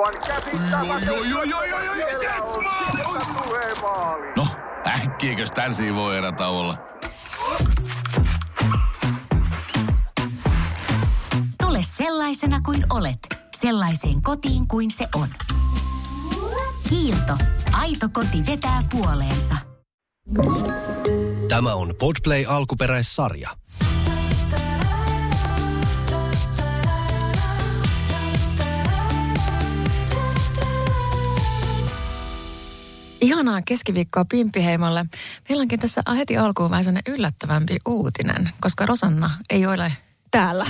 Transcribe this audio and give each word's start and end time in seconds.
Aivan 0.00 0.14
yes. 0.14 1.10
No, 4.36 4.46
äkkiäkös 4.86 5.50
tän 5.50 5.74
voi 5.94 6.16
erä 6.16 6.32
olla? 6.48 6.78
Tule 11.62 11.78
sellaisena 11.82 12.60
kuin 12.60 12.86
olet, 12.90 13.18
sellaiseen 13.56 14.22
kotiin 14.22 14.68
kuin 14.68 14.90
se 14.90 15.08
on. 15.14 15.28
Kiilto. 16.88 17.36
Aito 17.72 18.08
koti 18.12 18.46
vetää 18.46 18.82
puoleensa. 18.90 19.54
Tämä 21.48 21.74
on 21.74 21.94
Podplay 21.98 22.44
alkuperäissarja. 22.48 23.50
Ihanaa 33.20 33.62
keskiviikkoa 33.64 34.24
Pimppiheimolle. 34.24 35.06
Meillä 35.48 35.62
onkin 35.62 35.80
tässä 35.80 36.02
heti 36.16 36.36
alkuun 36.36 36.70
vähän 36.70 36.84
sellainen 36.84 37.14
yllättävämpi 37.14 37.76
uutinen, 37.88 38.50
koska 38.60 38.86
Rosanna 38.86 39.30
ei 39.50 39.66
ole 39.66 39.92
täällä. 40.30 40.66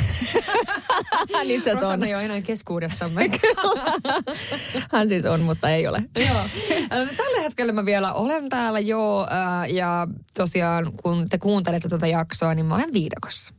Hän 1.34 1.50
itse 1.50 1.70
asiassa 1.70 1.86
on. 1.86 1.92
Rosanna 1.92 2.06
ei 2.06 2.14
ole 2.14 2.24
enää 2.24 2.41
keskuudessamme. 2.41 3.30
Hän 4.92 5.08
siis 5.08 5.24
on, 5.24 5.41
mutta 5.41 5.70
ei 5.70 5.86
ole. 5.86 6.05
Joo. 6.16 6.44
Tällä 6.88 7.42
hetkellä 7.42 7.72
mä 7.72 7.84
vielä 7.84 8.12
olen 8.12 8.48
täällä 8.48 8.80
joo. 8.80 9.27
Ja 9.72 10.08
tosiaan 10.36 10.92
kun 11.02 11.28
te 11.28 11.38
kuuntelette 11.38 11.88
tätä 11.88 12.06
jaksoa, 12.06 12.55
niin 12.55 12.66
mä 12.66 12.74
olen 12.74 12.92
viidakossa. 12.92 13.55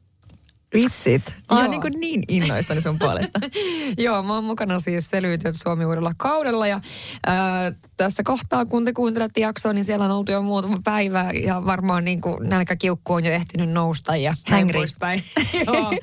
Vitsit. 0.74 1.36
Mä 1.52 1.60
oon 1.60 1.72
niin, 1.72 2.00
niin 2.00 2.24
innoissani 2.28 2.82
sun 2.82 3.00
puolesta. 3.00 3.40
Joo, 3.98 4.24
mä 4.24 4.36
oon 4.36 4.44
mukana 4.44 4.80
siis 4.80 5.10
Selviytyöt 5.10 5.56
Suomi 5.56 5.86
uudella 5.86 6.14
kaudella 6.18 6.68
ja 6.68 6.82
ää, 7.28 7.72
tässä 7.98 8.24
kohtaa, 8.24 8.66
kun 8.66 8.86
te 8.86 8.94
kuuntelette 8.94 9.42
jaksoa, 9.42 9.74
niin 9.74 9.86
siellä 9.86 10.06
on 10.06 10.12
oltu 10.12 10.32
jo 10.32 10.42
muutama 10.42 10.78
päivä 10.84 11.32
ja 11.44 11.66
varmaan 11.66 12.06
niin 12.06 12.22
kuin 12.22 12.50
nälkäkiukku 12.50 13.14
on 13.14 13.26
jo 13.26 13.32
ehtinyt 13.32 13.70
nousta 13.70 14.16
ja 14.16 14.34
näin 14.50 14.60
Hangry. 14.60 14.80
poispäin. 14.80 15.24
Joo, 15.68 15.94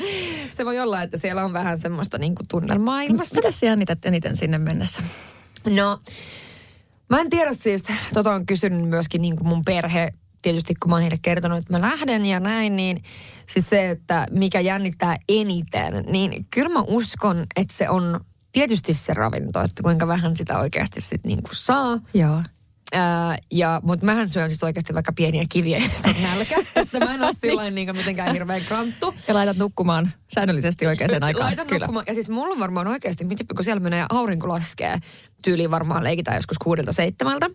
se 0.51 0.65
voi 0.65 0.79
olla, 0.81 1.03
että 1.03 1.17
siellä 1.17 1.45
on 1.45 1.53
vähän 1.53 1.79
semmoista 1.79 2.19
niin 2.19 2.35
kuin 2.35 2.49
tunnelmaa 2.49 3.03
ilmassa. 3.03 3.35
Mitä 3.35 3.67
jännität 3.67 4.05
eniten 4.05 4.37
sinne 4.37 4.59
mennessä? 4.59 5.03
No, 5.67 5.99
mä 7.11 7.21
en 7.21 7.31
tiedä 7.31 7.53
siis, 7.55 7.83
tota 8.15 8.33
on 8.33 8.47
kysynyt 8.47 8.89
myöskin 8.89 9.23
niin 9.23 9.37
kuin 9.37 9.49
mun 9.49 9.65
perhe, 9.65 10.13
tietysti 10.43 10.75
kun 10.75 10.91
mä 10.91 10.95
oon 10.95 11.03
heille 11.03 11.19
kertonut, 11.23 11.59
että 11.59 11.73
mä 11.73 11.81
lähden 11.81 12.27
ja 12.27 12.41
näin, 12.41 12.77
niin 12.77 13.03
siis 13.47 13.69
se, 13.69 13.91
että 13.91 14.27
mikä 14.31 14.61
jännittää 14.61 15.17
eniten, 15.29 16.05
niin 16.07 16.47
kyllä 16.51 16.69
mä 16.69 16.83
uskon, 16.83 17.47
että 17.57 17.75
se 17.75 17.89
on 17.89 18.21
tietysti 18.53 18.95
se 18.95 19.15
ravinto, 19.15 19.61
että 19.61 19.83
kuinka 19.83 20.07
vähän 20.07 20.37
sitä 20.37 20.59
oikeasti 20.59 21.01
sitten 21.01 21.29
niin 21.29 21.43
kuin 21.43 21.57
saa. 21.57 22.01
Joo. 22.15 22.43
Ää, 22.93 23.39
ja, 23.51 23.81
mutta 23.85 24.07
mähän 24.07 24.29
syön 24.29 24.51
siis 24.51 24.63
oikeasti 24.63 24.95
vaikka 24.95 25.13
pieniä 25.13 25.45
kiviä, 25.49 25.79
jos 25.79 26.03
on 26.07 26.23
nälkä. 26.23 26.57
että 26.77 26.99
mä 26.99 27.15
en 27.15 27.23
ole 27.23 27.33
sillä 27.33 27.71
niin 27.71 27.97
mitenkään 27.97 28.33
hirveän 28.33 28.65
kranttu. 28.65 29.15
Ja 29.29 29.35
laitat 29.35 29.57
nukkumaan 29.57 30.13
säännöllisesti 30.35 30.87
oikeaan 30.87 31.23
aikaan. 31.23 31.47
Laitan 31.47 31.67
nukkumaan. 31.71 32.05
Ja 32.09 32.15
siis 32.15 32.31
mulla 32.31 32.53
on 32.53 32.61
varmaan 32.61 32.87
oikeasti, 32.87 33.25
kun 33.55 33.65
siellä 33.65 33.81
menee 33.81 34.07
aurinko 34.11 34.49
laskee, 34.49 34.99
tyyliin 35.45 35.71
varmaan 35.71 36.05
leikitään 36.05 36.37
joskus 36.37 36.59
kuudelta 36.59 36.93
seitsemältä, 36.93 37.51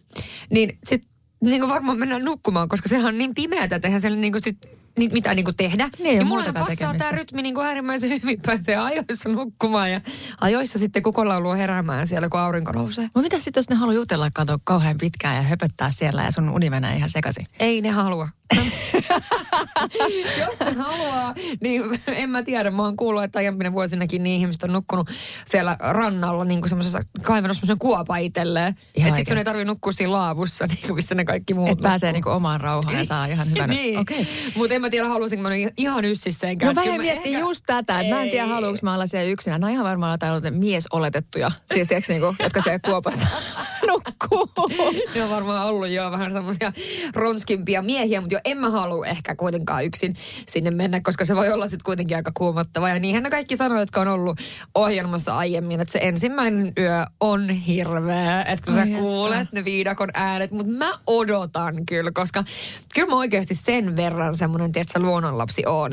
niin 0.49 0.77
sit 0.83 1.12
niin 1.49 1.61
kuin 1.61 1.69
varmaan 1.69 1.99
mennään 1.99 2.25
nukkumaan, 2.25 2.69
koska 2.69 2.89
sehän 2.89 3.05
on 3.05 3.17
niin 3.17 3.33
pimeätä, 3.33 3.75
että 3.75 3.87
eihän 3.87 4.01
siellä 4.01 4.17
niin 4.17 4.33
kuin 4.33 4.43
sit 4.43 4.57
ni- 4.97 5.09
mitään 5.09 5.35
niin 5.35 5.43
kuin 5.43 5.55
tehdä. 5.55 5.89
Niin, 5.99 6.17
ja 6.17 6.25
mulla 6.25 6.43
passaa 6.43 6.65
tekemistä. 6.65 6.97
tämä 6.97 7.11
rytmi 7.11 7.41
niin 7.41 7.55
kuin 7.55 7.67
äärimmäisen 7.67 8.09
hyvin. 8.09 8.41
Pääsee 8.45 8.75
ajoissa 8.75 9.29
nukkumaan 9.29 9.91
ja 9.91 10.01
ajoissa 10.41 10.79
sitten 10.79 11.03
kukolaulua 11.03 11.55
heräämään 11.55 12.07
siellä, 12.07 12.29
kun 12.29 12.39
aurinko 12.39 12.71
nousee. 12.71 13.03
Mutta 13.03 13.21
mitä 13.21 13.39
sitten, 13.39 13.61
jos 13.61 13.69
ne 13.69 13.75
haluaa 13.75 13.95
jutella 13.95 14.29
kato 14.33 14.57
kauhean 14.63 14.97
pitkään 14.97 15.35
ja 15.35 15.41
höpöttää 15.41 15.91
siellä 15.91 16.23
ja 16.23 16.31
sun 16.31 16.49
uni 16.49 16.69
menee 16.69 16.95
ihan 16.95 17.09
sekaisin? 17.09 17.47
Ei 17.59 17.81
ne 17.81 17.89
halua. 17.89 18.29
Jos 20.39 20.59
ne 20.59 20.71
haluaa, 20.71 21.33
niin 21.61 21.81
en 22.07 22.29
mä 22.29 22.43
tiedä. 22.43 22.71
Mä 22.71 22.83
oon 22.83 22.97
kuullut, 22.97 23.23
että 23.23 23.39
aiempina 23.39 23.73
vuosinakin 23.73 24.23
niin 24.23 24.39
ihmiset 24.41 24.63
on 24.63 24.73
nukkunut 24.73 25.09
siellä 25.45 25.77
rannalla 25.79 26.45
niin 26.45 26.61
kuin 26.61 26.69
semmoisessa 26.69 26.99
kaivannut 27.21 27.57
semmoisen 27.57 27.79
kuopa 27.79 28.17
itselleen. 28.17 28.75
Että 28.95 29.15
sitten 29.15 29.25
sun 29.27 29.37
ei 29.37 29.43
tarvitse 29.43 29.65
nukkua 29.65 29.91
siinä 29.91 30.11
laavussa, 30.11 30.65
niin 30.67 30.79
kuin 30.87 30.95
missä 30.95 31.15
ne 31.15 31.25
kaikki 31.25 31.53
muut 31.53 31.69
Että 31.69 31.83
pääsee 31.83 32.09
nukkuu. 32.09 32.15
niinku 32.17 32.29
omaan 32.29 32.61
rauhaan 32.61 32.95
ja 32.97 33.05
saa 33.05 33.25
ihan 33.25 33.51
hyvän... 33.51 33.69
niin. 33.69 33.99
Okei. 33.99 34.21
Okay. 34.21 34.33
Mutta 34.55 34.75
en 34.75 34.81
mä 34.81 34.89
tiedä, 34.89 35.07
haluaisinko 35.07 35.43
mä 35.43 35.49
ihan 35.77 36.05
yssisseenkään. 36.05 36.75
No 36.75 36.83
mä 36.85 36.97
miettii 36.97 37.35
ehkä- 37.35 37.47
just 37.47 37.63
tätä, 37.67 37.99
että 37.99 38.15
mä 38.15 38.21
en 38.21 38.29
tiedä 38.29 38.47
haluanko 38.47 38.79
mä 38.81 38.93
olla 38.93 39.07
siellä 39.07 39.29
yksinä. 39.31 39.55
On 39.55 39.69
ihan 39.69 39.85
varmaan 39.85 40.11
jotain 40.11 40.53
miesoletettuja, 40.55 41.51
siis 41.65 41.87
tiedätkö 41.87 42.13
niinku, 42.13 42.35
jotka 42.43 42.61
siellä 42.61 42.79
kuopassa 42.85 43.27
nukkuu. 43.87 44.49
Ne 45.15 45.23
on 45.23 45.29
varmaan 45.29 45.67
ollut 45.67 45.89
jo 45.89 46.11
vähän 46.11 46.31
semmoisia 46.33 46.73
ronskimpia 47.15 47.81
miehiä, 47.81 48.21
mutta 48.21 48.35
jo 48.35 48.39
en 48.45 48.57
mä 48.57 48.69
halua 48.69 49.05
ehkä 49.05 49.35
kuitenkaan 49.35 49.85
yksin 49.85 50.15
sinne 50.47 50.71
mennä, 50.71 51.01
koska 51.01 51.25
se 51.25 51.35
voi 51.35 51.51
olla 51.51 51.67
sitten 51.67 51.85
kuitenkin 51.85 52.17
aika 52.17 52.31
kuumottava. 52.33 52.89
Ja 52.89 52.99
niinhän 52.99 53.23
ne 53.23 53.29
kaikki 53.29 53.57
sanoo, 53.57 53.79
jotka 53.79 54.01
on 54.01 54.07
ollut 54.07 54.39
ohjelmassa 54.75 55.37
aiemmin, 55.37 55.81
että 55.81 55.91
se 55.91 55.99
ensimmäinen 56.01 56.73
yö 56.77 57.05
on 57.19 57.49
hirveä, 57.49 58.41
että 58.41 58.65
kun 58.65 58.73
Ai 58.73 58.79
sä 58.79 58.83
että. 58.83 58.99
kuulet 58.99 59.51
ne 59.51 59.65
viidakon 59.65 60.09
äänet, 60.13 60.51
mutta 60.51 60.71
mä 60.71 60.93
odotan 61.07 61.85
kyllä, 61.85 62.11
koska 62.13 62.43
kyllä 62.93 63.07
mä 63.07 63.15
oikeasti 63.15 63.55
sen 63.55 63.95
verran 63.95 64.37
semmoinen, 64.37 64.71
tiedätkö, 64.71 64.99
luonnonlapsi 64.99 65.63
oon. 65.65 65.91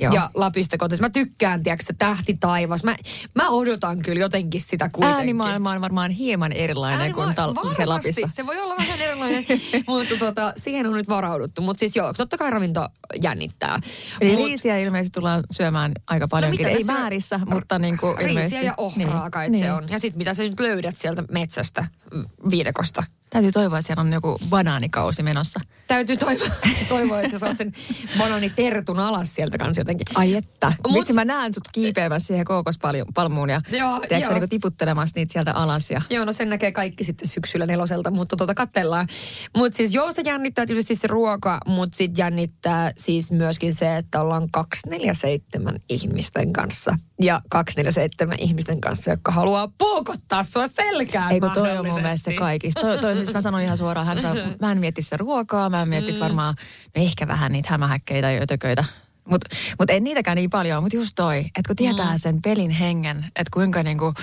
Joo. 0.00 0.14
Ja 0.14 0.30
Lapista 0.34 0.78
kotoisin. 0.78 1.04
Mä 1.04 1.10
tykkään, 1.10 1.62
tiedätkö, 1.62 1.84
se 1.86 1.92
tähti 1.98 2.36
taivas. 2.40 2.84
Mä, 2.84 2.96
mä 3.34 3.48
odotan 3.48 4.02
kyllä 4.02 4.20
jotenkin 4.20 4.60
sitä 4.60 4.88
kuitenkin. 4.92 5.16
Äänimaailma 5.18 5.70
on 5.70 5.80
varmaan 5.80 6.10
hieman 6.10 6.52
erilainen 6.52 7.12
kuin 7.12 7.28
tal- 7.28 7.74
siellä 7.74 7.94
Lapissa. 7.94 8.28
Se 8.30 8.46
voi 8.46 8.60
olla 8.60 8.76
vähän 8.76 9.00
erilainen, 9.00 9.46
mutta 9.88 10.16
tota, 10.16 10.52
siihen 10.56 10.86
on 10.86 10.92
nyt 10.92 11.08
varauduttu. 11.08 11.62
Mutta 11.62 11.80
siis 11.80 11.96
joo, 11.96 12.12
totta 12.12 12.38
kai 12.38 12.50
ravinto 12.50 12.88
jännittää. 13.22 13.80
Eli 14.20 14.36
Mut- 14.36 14.46
riisiä 14.46 14.78
ilmeisesti 14.78 15.14
tullaan 15.14 15.44
syömään 15.52 15.92
aika 16.06 16.28
paljonkin. 16.28 16.66
mitä 16.66 16.78
Ei 16.78 16.84
on? 16.88 17.00
määrissä, 17.00 17.40
mutta 17.46 17.78
niin 17.78 17.98
kuin 17.98 18.16
Riisiä 18.18 18.30
ilmeisesti. 18.30 18.66
ja 18.66 18.74
ohraa 18.76 19.22
niin, 19.22 19.30
kai 19.30 19.48
niin. 19.48 19.64
se 19.64 19.72
on. 19.72 19.88
Ja 19.88 19.98
sitten 19.98 20.18
mitä 20.18 20.34
sä 20.34 20.42
nyt 20.42 20.60
löydät 20.60 20.96
sieltä 20.96 21.24
metsästä 21.30 21.84
mm, 22.14 22.24
viidekosta. 22.50 23.04
Täytyy 23.30 23.52
toivoa, 23.52 23.78
että 23.78 23.86
siellä 23.86 24.00
on 24.00 24.12
joku 24.12 24.38
banaanikausi 24.50 25.22
menossa. 25.22 25.60
Täytyy 25.86 26.16
toivoa, 26.16 26.48
toivoa 26.88 27.20
että 27.20 27.32
sä 27.32 27.38
saat 27.38 27.56
sen 27.56 27.72
bananitertun 28.18 28.98
alas 28.98 29.34
sieltä 29.34 29.58
kanssa 29.58 29.80
jotenkin. 29.80 30.06
Ai 30.14 30.34
että. 30.34 30.72
Mut- 30.88 30.98
Vitsi, 30.98 31.12
mä 31.12 31.24
näen 31.24 31.54
sut 31.54 31.64
kiipeämässä 31.72 32.26
siihen 32.26 32.44
kookospalmuun 32.44 33.50
ja 33.50 33.60
Joo, 33.70 34.00
tiedätkö, 34.00 34.32
joo. 34.32 34.40
niin 34.40 34.48
tiputtelemassa 34.48 35.12
niitä 35.16 35.32
sieltä 35.32 35.52
alas. 35.52 35.90
Ja... 35.90 36.02
Joo, 36.10 36.24
no 36.24 36.32
sen 36.32 36.50
näkee 36.50 36.72
kaikki 36.72 37.04
sitten 37.04 37.28
syksyllä 37.28 37.66
neloselta, 37.66 38.10
mutta 38.10 38.36
tota 38.36 38.54
kattellaan. 38.54 39.08
Mutta 39.56 39.76
siis 39.76 39.94
joo, 39.94 40.12
se 40.12 40.22
jännittää 40.24 40.66
tietysti 40.66 40.94
se 40.94 41.06
ruoka, 41.06 41.60
mutta 41.66 41.96
sitten 41.96 42.22
jännittää 42.22 42.92
siis 42.96 43.30
myöskin 43.30 43.74
se, 43.74 43.96
että 43.96 44.20
ollaan 44.20 44.50
247 44.50 45.80
ihmisten 45.88 46.52
kanssa. 46.52 46.98
Ja 47.22 47.40
247 47.48 48.36
ihmisten 48.38 48.80
kanssa, 48.80 49.10
jotka 49.10 49.32
haluaa 49.32 49.68
puukottaa 49.78 50.44
sua 50.44 50.66
selkään 50.66 51.32
Eikö 51.32 51.50
toi 51.54 51.78
on 51.78 51.86
mun 51.86 51.94
mielestä 51.94 52.32
kaikista. 52.38 52.80
Toi, 52.80 52.98
toi 52.98 53.19
siis 53.26 53.34
mä 53.34 53.40
sanoin 53.40 53.64
ihan 53.64 53.76
suoraan, 53.78 54.06
hän 54.06 54.20
saa, 54.20 54.34
mä 54.60 54.72
en 54.72 54.78
miettisi 54.78 55.16
ruokaa, 55.16 55.70
mä 55.70 55.82
en 55.82 55.88
miettis 55.88 56.14
Mm. 56.16 56.20
varmaan 56.20 56.54
no 56.96 57.02
ehkä 57.02 57.28
vähän 57.28 57.52
niitä 57.52 57.68
hämähäkkeitä 57.70 58.30
ja 58.30 58.42
ötököitä. 58.42 58.84
Mutta 59.30 59.56
mut 59.78 59.90
en 59.90 60.04
niitäkään 60.04 60.36
niin 60.36 60.50
paljon, 60.50 60.82
mutta 60.82 60.96
just 60.96 61.12
toi, 61.16 61.38
että 61.38 61.62
kun 61.66 61.76
tietää 61.76 62.12
Mm. 62.12 62.18
sen 62.18 62.36
pelin 62.44 62.70
hengen, 62.70 63.16
että 63.26 63.50
kuinka 63.52 63.82
niinku, 63.82 64.14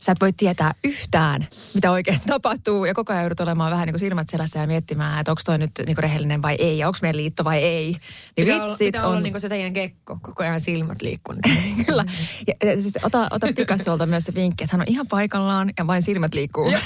sä 0.00 0.12
et 0.12 0.20
voi 0.20 0.32
tietää 0.32 0.72
yhtään, 0.84 1.46
mitä 1.74 1.90
oikeasti 1.90 2.26
tapahtuu. 2.34 2.84
Ja 2.84 2.94
koko 2.94 3.12
ajan 3.12 3.22
joudut 3.24 3.40
olemaan 3.40 3.70
vähän 3.70 3.86
niinku 3.86 3.98
silmät 3.98 4.28
selässä 4.28 4.58
ja 4.60 4.66
miettimään, 4.66 5.20
että 5.20 5.32
onko 5.32 5.42
toi 5.44 5.58
nyt 5.58 5.70
niinku 5.86 6.02
rehellinen 6.02 6.42
vai 6.42 6.56
ei, 6.58 6.78
ja 6.78 6.86
onko 6.86 6.98
meidän 7.02 7.16
liitto 7.16 7.44
vai 7.44 7.58
ei. 7.58 7.86
Niin 7.86 7.98
Pitää, 8.36 8.56
olla, 8.56 8.64
vitsit 8.64 8.86
pitää 8.86 9.02
on... 9.02 9.10
olla 9.10 9.20
niinku 9.20 9.40
se 9.40 9.48
teidän 9.48 9.72
kekko, 9.72 10.18
koko 10.22 10.42
ajan 10.42 10.60
silmät 10.60 11.02
liikkuu. 11.02 11.34
Kyllä. 11.86 12.04
Ja, 12.46 12.54
ja 12.70 12.82
siis 12.82 12.98
ota, 13.02 13.28
ota 13.30 13.46
Picassolta 13.56 14.06
myös 14.06 14.24
se 14.24 14.34
vinkki, 14.34 14.64
että 14.64 14.76
hän 14.76 14.80
on 14.80 14.92
ihan 14.92 15.06
paikallaan 15.06 15.70
ja 15.78 15.86
vain 15.86 16.02
silmät 16.02 16.34
liikkuu. 16.34 16.72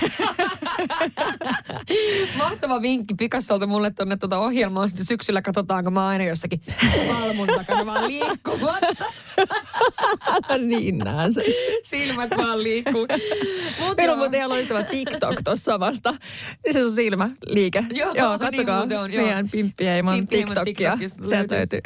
Mahtava 2.36 2.82
vinkki 2.82 3.14
Picassolta 3.14 3.66
mulle 3.66 3.90
tuonne 3.90 4.16
tuota 4.16 4.38
ohjelmaa. 4.38 4.88
Sitten 4.88 5.06
syksyllä 5.06 5.42
katsotaanko 5.42 5.90
mä 5.90 6.06
aina 6.06 6.24
jossakin 6.24 6.60
valmun 7.08 7.48
takana 7.66 7.86
vaan 7.86 8.08
liikkumatta. 8.08 9.04
niin 10.68 10.98
näen 10.98 11.32
sen. 11.32 11.44
Silmät 11.82 12.30
vaan 12.36 12.62
liikkuu. 12.62 13.06
Mut 13.80 13.96
Meillä 13.96 14.12
on 14.12 14.18
muuten 14.18 14.38
ihan 14.38 14.50
loistava 14.50 14.82
TikTok 14.82 15.42
tuossa 15.44 15.64
samasta. 15.64 16.14
Se 16.70 16.84
on 16.84 16.92
silmä 16.92 17.30
liike. 17.46 17.84
Joo, 17.90 18.12
joo 18.14 18.30
niin 18.30 18.40
kattokaa 18.40 18.78
muuten 18.78 19.00
on, 19.00 19.12
joo. 19.12 19.24
meidän 19.24 19.48
Pimppiheimon 19.50 20.26
TikTokia. 20.26 20.98
Sieltä 21.28 21.54
löytyy. 21.54 21.80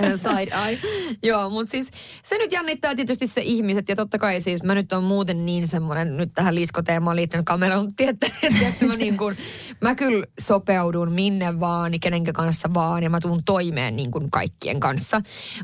löytyy. 0.00 0.18
Side 0.18 0.52
eye. 0.66 0.78
Joo, 1.22 1.50
mutta 1.50 1.70
siis 1.70 1.90
se 2.22 2.38
nyt 2.38 2.52
jännittää 2.52 2.94
tietysti 2.94 3.26
se 3.26 3.40
ihmiset 3.40 3.88
ja 3.88 3.96
totta 3.96 4.18
kai 4.18 4.40
siis 4.40 4.62
mä 4.62 4.74
nyt 4.74 4.92
on 4.92 5.04
muuten 5.04 5.46
niin 5.46 5.68
semmoinen 5.68 6.16
nyt 6.16 6.30
tähän 6.34 6.54
liskoteemaan 6.54 7.16
liittynyt 7.16 7.46
kamera 7.46 7.78
on 7.78 7.94
tietysti 7.96 8.14
että 8.24 8.30
tiedätkö, 8.58 8.86
mä, 8.86 8.96
niin 8.96 9.16
kuin, 9.16 9.36
mä 9.80 9.94
kyllä 9.94 10.26
sopeudun 10.40 11.12
minne 11.12 11.60
vaan, 11.60 11.92
kenenkä 12.00 12.32
kanssa 12.32 12.74
vaan 12.74 13.02
ja 13.02 13.10
mä 13.10 13.20
tuun 13.20 13.44
toimeen 13.44 13.96
niin 13.96 14.10
kuin 14.10 14.30
kaikkien 14.30 14.80
kanssa. 14.80 15.03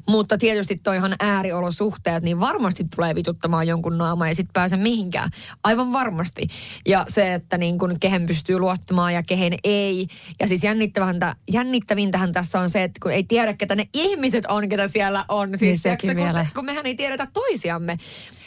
Mutta 0.09 0.39
tietysti 0.39 0.77
toihan 0.83 1.17
ääriolosuhteet, 1.21 2.23
niin 2.23 2.41
varmasti 2.41 2.85
tulee 2.97 3.15
vituttamaan 3.15 3.67
jonkun 3.67 3.99
naama 3.99 4.29
ja 4.29 4.35
sitten 4.35 4.53
pääse 4.53 4.77
mihinkään. 4.77 5.31
Aivan 5.65 5.93
varmasti. 5.93 6.47
Ja 6.87 7.05
se, 7.09 7.35
että 7.35 7.59
niin 7.59 7.79
kuin 7.79 8.01
kehen 8.01 8.27
pystyy 8.27 8.59
luottamaan 8.59 9.15
ja 9.15 9.23
kehen 9.23 9.55
ei. 9.65 10.07
Ja 10.41 10.49
siis 10.49 10.65
jännittävintähän, 11.53 12.33
tässä 12.33 12.61
on 12.61 12.71
se, 12.71 12.85
että 12.85 12.99
kun 13.03 13.13
ei 13.13 13.25
tiedä, 13.25 13.55
ketä 13.55 13.75
ne 13.75 13.89
ihmiset 13.95 14.47
on, 14.47 14.69
ketä 14.69 14.89
siellä 14.89 15.25
on. 15.29 15.49
Siis 15.49 15.61
Niin 15.61 15.79
sekin 15.79 15.99
tiedätkö, 15.99 16.23
kun, 16.23 16.35
vielä. 16.35 16.45
se- 16.45 16.55
kun 16.55 16.65
mehän 16.65 16.87
ei 16.87 16.95
tiedetä 16.95 17.27
toisiamme. 17.33 17.97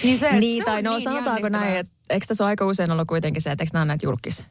Niin, 0.04 0.19
se, 0.19 0.40
Niin, 0.40 0.57
se 0.57 0.66
tai 0.66 0.78
on 0.78 0.84
no 0.84 0.92
niin 0.92 1.01
sanotaanko 1.01 1.50
näin, 1.50 1.78
että 1.78 1.94
eikö 2.10 2.25
tässä 2.28 2.44
ole 2.44 2.50
aika 2.50 2.66
usein 2.66 2.92
ollut 2.92 3.07
kuitenkin 3.07 3.42
se, 3.42 3.51
että 3.51 3.63
eikö 3.63 3.69
nämä 3.74 3.81
ole 3.81 3.88
näitä 3.88 4.06
julkis? 4.06 4.45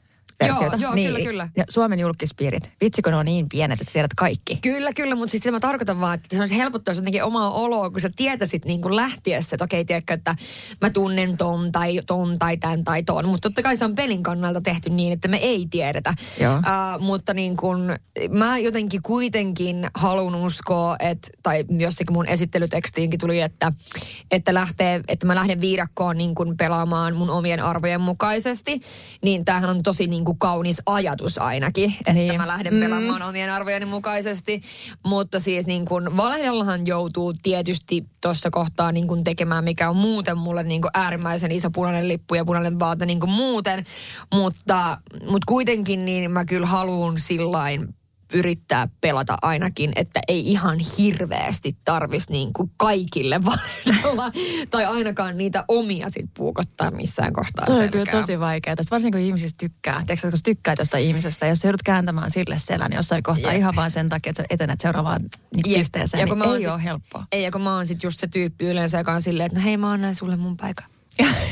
Versioita. 0.48 0.76
joo, 0.76 0.94
niin, 0.94 1.06
kyllä, 1.06 1.24
kyllä. 1.24 1.48
Ja 1.56 1.64
Suomen 1.70 2.00
julkispiirit. 2.00 2.72
Vitsi, 2.80 3.02
kun 3.02 3.12
ne 3.12 3.18
on 3.18 3.26
niin 3.26 3.48
pienet, 3.48 3.80
että 3.80 3.92
tiedät 3.92 4.14
kaikki. 4.16 4.58
Kyllä, 4.62 4.92
kyllä, 4.92 5.14
mutta 5.14 5.30
siis 5.30 5.42
sitä 5.42 5.52
mä 5.52 5.60
tarkoitan 5.60 6.00
vaan, 6.00 6.14
että 6.14 6.36
se 6.36 6.42
olisi 6.42 6.56
helpottaisi 6.56 6.98
jotenkin 6.98 7.24
omaa 7.24 7.50
oloa, 7.50 7.90
kun 7.90 8.00
sä 8.00 8.10
tietäisit 8.16 8.64
niin 8.64 8.82
kuin 8.82 8.96
lähtiessä, 8.96 9.56
että 9.56 9.64
okei, 9.64 9.84
tiedätkö, 9.84 10.14
että 10.14 10.34
mä 10.80 10.90
tunnen 10.90 11.36
ton 11.36 11.72
tai 11.72 12.00
ton 12.06 12.38
tai 12.38 12.56
tämän 12.56 12.84
tai 12.84 13.02
ton. 13.02 13.28
Mutta 13.28 13.48
totta 13.48 13.62
kai 13.62 13.76
se 13.76 13.84
on 13.84 13.94
pelin 13.94 14.22
kannalta 14.22 14.60
tehty 14.60 14.90
niin, 14.90 15.12
että 15.12 15.28
me 15.28 15.36
ei 15.36 15.66
tiedetä. 15.70 16.14
Joo. 16.40 16.56
Uh, 16.56 16.62
mutta 17.00 17.34
niin 17.34 17.56
kuin, 17.56 17.80
mä 18.30 18.58
jotenkin 18.58 19.02
kuitenkin 19.02 19.90
haluan 19.94 20.34
uskoa, 20.34 20.96
että, 20.98 21.28
tai 21.42 21.64
jossakin 21.78 22.12
mun 22.12 22.28
esittelytekstiinkin 22.28 23.20
tuli, 23.20 23.40
että, 23.40 23.72
että, 24.30 24.54
lähtee, 24.54 25.00
että 25.08 25.26
mä 25.26 25.34
lähden 25.34 25.60
viidakkoon 25.60 26.18
niin 26.18 26.34
kuin 26.34 26.56
pelaamaan 26.56 27.16
mun 27.16 27.30
omien 27.30 27.60
arvojen 27.60 28.00
mukaisesti. 28.00 28.80
Niin 29.22 29.44
tämähän 29.44 29.70
on 29.70 29.82
tosi 29.82 30.06
niin 30.06 30.24
kuin 30.24 30.31
kaunis 30.38 30.82
ajatus 30.86 31.38
ainakin, 31.38 31.94
että 32.00 32.12
Niin. 32.12 32.36
mä 32.36 32.46
lähden 32.48 32.80
pelaamaan 32.80 33.22
omien 33.22 33.52
arvojeni 33.52 33.86
mukaisesti. 33.86 34.62
Mutta 35.06 35.40
siis 35.40 35.66
niin 35.66 35.84
kuin 35.84 36.16
valehdellahan 36.16 36.86
joutuu 36.86 37.32
tietysti 37.42 38.04
tuossa 38.20 38.50
kohtaa 38.50 38.92
niin 38.92 39.06
kuin 39.08 39.24
tekemään, 39.24 39.64
mikä 39.64 39.90
on 39.90 39.96
muuten 39.96 40.38
mulle 40.38 40.62
niin 40.62 40.82
kuin 40.82 40.90
äärimmäisen 40.94 41.52
iso 41.52 41.70
punainen 41.70 42.08
lippu 42.08 42.34
ja 42.34 42.44
punainen 42.44 42.78
vaate 42.78 43.06
niin 43.06 43.20
kuin 43.20 43.32
muuten. 43.32 43.84
Mutta, 44.34 44.98
mutta 45.20 45.46
kuitenkin 45.46 46.04
niin 46.04 46.30
mä 46.30 46.44
kyllä 46.44 46.66
haluan 46.66 47.18
sillain 47.18 47.94
yrittää 48.34 48.88
pelata 49.00 49.36
ainakin, 49.42 49.92
että 49.96 50.20
ei 50.28 50.50
ihan 50.50 50.78
hirveästi 50.98 51.76
tarvis 51.84 52.28
niin 52.28 52.52
kuin 52.52 52.70
kaikille 52.76 53.40
valehdella. 53.44 54.32
tai 54.70 54.84
ainakaan 54.84 55.38
niitä 55.38 55.64
omia 55.68 56.10
sit 56.10 56.26
puukottaa 56.36 56.90
missään 56.90 57.32
kohtaa 57.32 57.66
Toi 57.66 57.84
on 57.84 57.90
kyllä 57.90 58.06
tosi 58.06 58.40
vaikeaa. 58.40 58.76
Varsinkin 58.90 59.20
kun 59.20 59.26
ihmisistä 59.26 59.56
tykkää. 59.60 60.02
Tiedätkö, 60.06 60.28
kun 60.30 60.38
sä 60.38 60.42
tykkäät 60.44 60.78
jostain 60.78 61.04
ihmisestä, 61.04 61.46
jos 61.46 61.64
joudut 61.64 61.82
kääntämään 61.82 62.30
sille 62.30 62.58
selän 62.58 62.90
niin 62.90 62.96
jossain 62.96 63.22
kohtaa 63.22 63.52
Jep. 63.52 63.60
ihan 63.60 63.76
vaan 63.76 63.90
sen 63.90 64.08
takia, 64.08 64.30
että 64.30 64.42
sä 64.42 64.46
etenet 64.50 64.80
seuraavaan 64.80 65.20
niin 65.54 65.78
pisteeseen, 65.78 66.20
Ja 66.28 66.34
niin 66.34 66.44
ei 66.54 66.58
sit- 66.60 66.68
ole 66.68 66.84
helppoa. 66.84 67.26
Ei, 67.32 67.42
ja 67.42 67.50
kun 67.50 67.60
mä 67.62 67.74
oon 67.74 67.86
sit 67.86 68.02
just 68.02 68.20
se 68.20 68.26
tyyppi 68.26 68.64
yleensä, 68.64 68.98
joka 68.98 69.12
on 69.12 69.22
silleen, 69.22 69.46
että 69.46 69.58
no 69.58 69.64
hei 69.64 69.76
mä 69.76 69.92
annan 69.92 70.14
sulle 70.14 70.36
mun 70.36 70.56
paikan. 70.56 70.86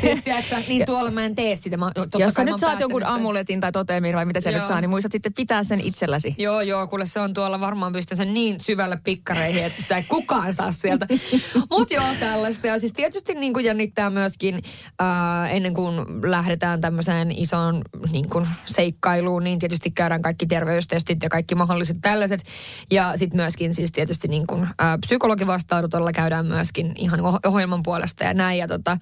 Siis 0.00 0.24
tiedätkö, 0.24 0.50
sä, 0.50 0.62
niin 0.68 0.86
tuolla 0.86 1.10
mä 1.10 1.24
en 1.24 1.34
tee 1.34 1.56
sitä. 1.56 1.76
Mä, 1.76 1.90
totta 1.94 2.18
Jos 2.18 2.34
sä 2.34 2.44
nyt 2.44 2.58
saat 2.58 2.80
jonkun 2.80 3.06
amuletin 3.06 3.60
tai 3.60 3.72
toteemin 3.72 4.16
vai 4.16 4.24
mitä 4.24 4.40
sä 4.40 4.50
nyt 4.50 4.64
saa, 4.64 4.80
niin 4.80 4.90
muistat 4.90 5.12
sitten 5.12 5.32
pitää 5.34 5.64
sen 5.64 5.80
itselläsi. 5.80 6.34
Joo, 6.38 6.60
joo, 6.60 6.86
kuule 6.86 7.06
se 7.06 7.20
on 7.20 7.34
tuolla 7.34 7.60
varmaan 7.60 7.92
pistän 7.92 8.18
sen 8.18 8.34
niin 8.34 8.60
syvälle 8.60 8.98
pikkareihin, 9.04 9.64
että 9.64 9.82
sitä 9.82 9.96
ei 9.96 10.02
kukaan 10.02 10.54
saa 10.54 10.72
sieltä. 10.72 11.06
Mutta 11.70 11.94
joo, 11.94 12.04
tällaista. 12.20 12.66
Ja 12.66 12.78
siis 12.78 12.92
tietysti 12.92 13.34
niin 13.34 13.52
kuin 13.52 13.64
jännittää 13.64 14.10
myöskin 14.10 14.62
ää, 14.98 15.48
ennen 15.48 15.74
kuin 15.74 16.06
lähdetään 16.30 16.80
tämmöiseen 16.80 17.32
isoon 17.32 17.82
niin 18.12 18.30
kuin 18.30 18.48
seikkailuun, 18.64 19.44
niin 19.44 19.58
tietysti 19.58 19.90
käydään 19.90 20.22
kaikki 20.22 20.46
terveystestit 20.46 21.22
ja 21.22 21.28
kaikki 21.28 21.54
mahdolliset 21.54 21.96
tällaiset. 22.00 22.42
Ja 22.90 23.12
sitten 23.16 23.40
myöskin 23.40 23.74
siis 23.74 23.92
tietysti 23.92 24.28
niin 24.28 24.46
kuin, 24.46 24.68
ää, 24.78 24.98
psykologivastaanotolla 24.98 26.12
käydään 26.12 26.46
myöskin 26.46 26.92
ihan 26.96 27.20
oh- 27.20 27.40
ohjelman 27.46 27.82
puolesta 27.82 28.24
ja 28.24 28.34
näin. 28.34 28.58
Ja, 28.58 28.68
tota, 28.68 28.96